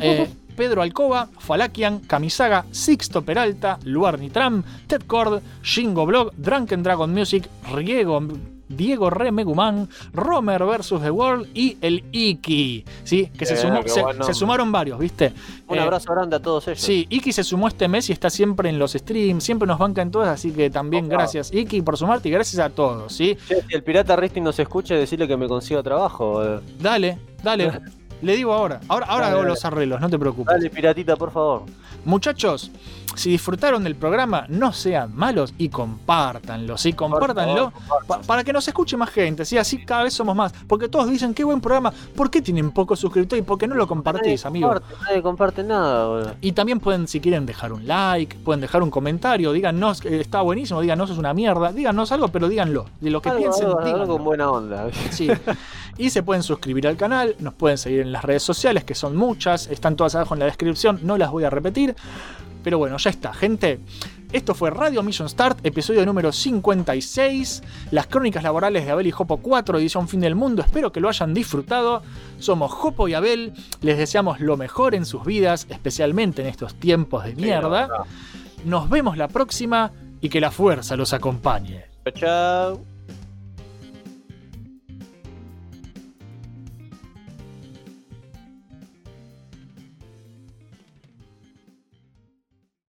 eh, 0.00 0.28
Pedro 0.56 0.82
Alcoba, 0.82 1.28
Falakian, 1.38 2.00
Kamisaga, 2.00 2.64
Sixto 2.70 3.22
Peralta, 3.22 3.78
Luar 3.84 4.18
Nitram, 4.18 4.62
Ted 4.86 5.02
Cord, 5.06 5.42
Shingo 5.62 6.04
Blog, 6.06 6.32
Drunken 6.36 6.82
Dragon 6.82 7.12
Music, 7.12 7.48
Riego, 7.72 8.20
Diego 8.70 9.10
Re 9.10 9.30
Meguman, 9.32 9.88
Romer 10.14 10.64
vs. 10.64 10.94
The 11.02 11.10
World 11.10 11.48
y 11.54 11.76
el 11.80 12.04
Iki. 12.12 12.84
¿sí? 13.04 13.26
Que 13.36 13.44
se, 13.44 13.56
sumó- 13.56 13.82
se- 14.24 14.34
sumaron 14.34 14.72
varios, 14.72 14.98
¿viste? 14.98 15.32
Un 15.66 15.76
Eh, 15.76 15.80
abrazo 15.80 16.12
grande 16.12 16.36
a 16.36 16.40
todos 16.40 16.66
ellos. 16.68 16.80
Sí, 16.80 17.06
Iki 17.10 17.32
se 17.32 17.44
sumó 17.44 17.68
este 17.68 17.88
mes 17.88 18.08
y 18.08 18.12
está 18.12 18.30
siempre 18.30 18.68
en 18.70 18.78
los 18.78 18.92
streams, 18.92 19.42
siempre 19.44 19.66
nos 19.66 19.78
banca 19.78 20.02
en 20.02 20.10
todas, 20.10 20.28
así 20.28 20.52
que 20.52 20.70
también 20.70 21.08
gracias 21.08 21.52
Iki 21.52 21.82
por 21.82 21.96
sumarte 21.98 22.28
y 22.28 22.32
gracias 22.32 22.60
a 22.64 22.70
todos, 22.70 23.12
¿sí? 23.12 23.36
Si 23.46 23.74
el 23.74 23.82
pirata 23.82 24.16
Risting 24.16 24.42
nos 24.42 24.58
escucha, 24.58 24.94
decirle 24.94 25.26
que 25.28 25.36
me 25.36 25.48
consiga 25.48 25.82
trabajo. 25.82 26.44
eh. 26.44 26.60
Dale, 26.80 27.18
dale. 27.42 27.72
Le 28.22 28.36
digo 28.36 28.52
ahora, 28.52 28.80
ahora, 28.88 29.06
ahora 29.06 29.24
Dale, 29.24 29.32
hago 29.32 29.38
dale. 29.44 29.48
los 29.54 29.64
arreglos, 29.64 29.98
no 29.98 30.10
te 30.10 30.18
preocupes. 30.18 30.54
Dale, 30.54 30.68
piratita, 30.68 31.16
por 31.16 31.30
favor. 31.32 31.62
Muchachos, 32.04 32.70
si 33.14 33.30
disfrutaron 33.30 33.82
del 33.84 33.96
programa, 33.96 34.46
no 34.48 34.72
sean 34.72 35.14
malos 35.14 35.52
y 35.58 35.68
compártanlo, 35.68 36.78
¿sí? 36.78 36.92
Compártanlo 36.92 37.72
pa- 38.06 38.20
para 38.22 38.44
que 38.44 38.52
nos 38.52 38.66
escuche 38.66 38.96
más 38.96 39.10
gente, 39.10 39.44
¿sí? 39.44 39.58
Así 39.58 39.84
cada 39.84 40.04
vez 40.04 40.14
somos 40.14 40.34
más. 40.34 40.52
Porque 40.66 40.88
todos 40.88 41.10
dicen, 41.10 41.34
qué 41.34 41.44
buen 41.44 41.60
programa, 41.60 41.92
¿por 42.14 42.30
qué 42.30 42.40
tienen 42.40 42.70
pocos 42.70 42.98
suscriptores 43.00 43.42
y 43.42 43.46
por 43.46 43.58
qué 43.58 43.66
no 43.66 43.74
lo 43.74 43.86
compartís, 43.86 44.44
nadie 44.44 44.46
amigo? 44.46 44.68
comparte, 44.68 45.04
nadie 45.04 45.22
comparte 45.22 45.62
nada, 45.64 46.06
boludo. 46.06 46.34
Y 46.40 46.52
también 46.52 46.80
pueden, 46.80 47.08
si 47.08 47.20
quieren, 47.20 47.46
dejar 47.46 47.72
un 47.72 47.86
like, 47.86 48.36
pueden 48.38 48.60
dejar 48.60 48.82
un 48.82 48.90
comentario, 48.90 49.52
díganos 49.52 50.04
está 50.04 50.40
buenísimo, 50.42 50.80
díganos 50.80 51.10
es 51.10 51.18
una 51.18 51.34
mierda, 51.34 51.72
díganos 51.72 52.12
algo, 52.12 52.28
pero 52.28 52.48
díganlo. 52.48 52.86
De 53.00 53.10
lo 53.10 53.20
que 53.20 53.28
Algo, 53.30 53.40
piensen, 53.42 53.66
algo, 53.66 53.80
algo 53.80 54.06
con 54.16 54.24
buena 54.24 54.50
onda. 54.50 54.88
Sí. 55.10 55.28
Y 55.98 56.10
se 56.10 56.22
pueden 56.22 56.42
suscribir 56.42 56.86
al 56.88 56.96
canal, 56.96 57.34
nos 57.40 57.54
pueden 57.54 57.76
seguir 57.76 58.00
en 58.00 58.12
las 58.12 58.24
redes 58.24 58.42
sociales, 58.42 58.84
que 58.84 58.94
son 58.94 59.16
muchas, 59.16 59.66
están 59.66 59.96
todas 59.96 60.14
abajo 60.14 60.34
en 60.34 60.40
la 60.40 60.46
descripción, 60.46 61.00
no 61.02 61.18
las 61.18 61.30
voy 61.30 61.44
a 61.44 61.50
repetir. 61.50 61.94
Pero 62.62 62.78
bueno, 62.78 62.96
ya 62.98 63.10
está, 63.10 63.32
gente. 63.32 63.80
Esto 64.32 64.54
fue 64.54 64.70
Radio 64.70 65.02
Mission 65.02 65.28
Start, 65.28 65.58
episodio 65.66 66.06
número 66.06 66.30
56, 66.30 67.62
las 67.90 68.06
crónicas 68.06 68.44
laborales 68.44 68.84
de 68.84 68.92
Abel 68.92 69.08
y 69.08 69.10
Jopo 69.10 69.38
4, 69.38 69.78
edición 69.78 70.06
fin 70.06 70.20
del 70.20 70.36
mundo. 70.36 70.62
Espero 70.62 70.92
que 70.92 71.00
lo 71.00 71.08
hayan 71.08 71.34
disfrutado. 71.34 72.02
Somos 72.38 72.70
Jopo 72.70 73.08
y 73.08 73.14
Abel, 73.14 73.52
les 73.82 73.98
deseamos 73.98 74.38
lo 74.38 74.56
mejor 74.56 74.94
en 74.94 75.04
sus 75.04 75.24
vidas, 75.24 75.66
especialmente 75.68 76.42
en 76.42 76.48
estos 76.48 76.74
tiempos 76.76 77.24
de 77.24 77.34
mierda. 77.34 77.88
Nos 78.64 78.88
vemos 78.88 79.16
la 79.16 79.26
próxima 79.26 79.90
y 80.20 80.28
que 80.28 80.40
la 80.40 80.52
fuerza 80.52 80.94
los 80.94 81.12
acompañe. 81.12 81.86
Chao, 82.04 82.14
chao. 82.14 82.99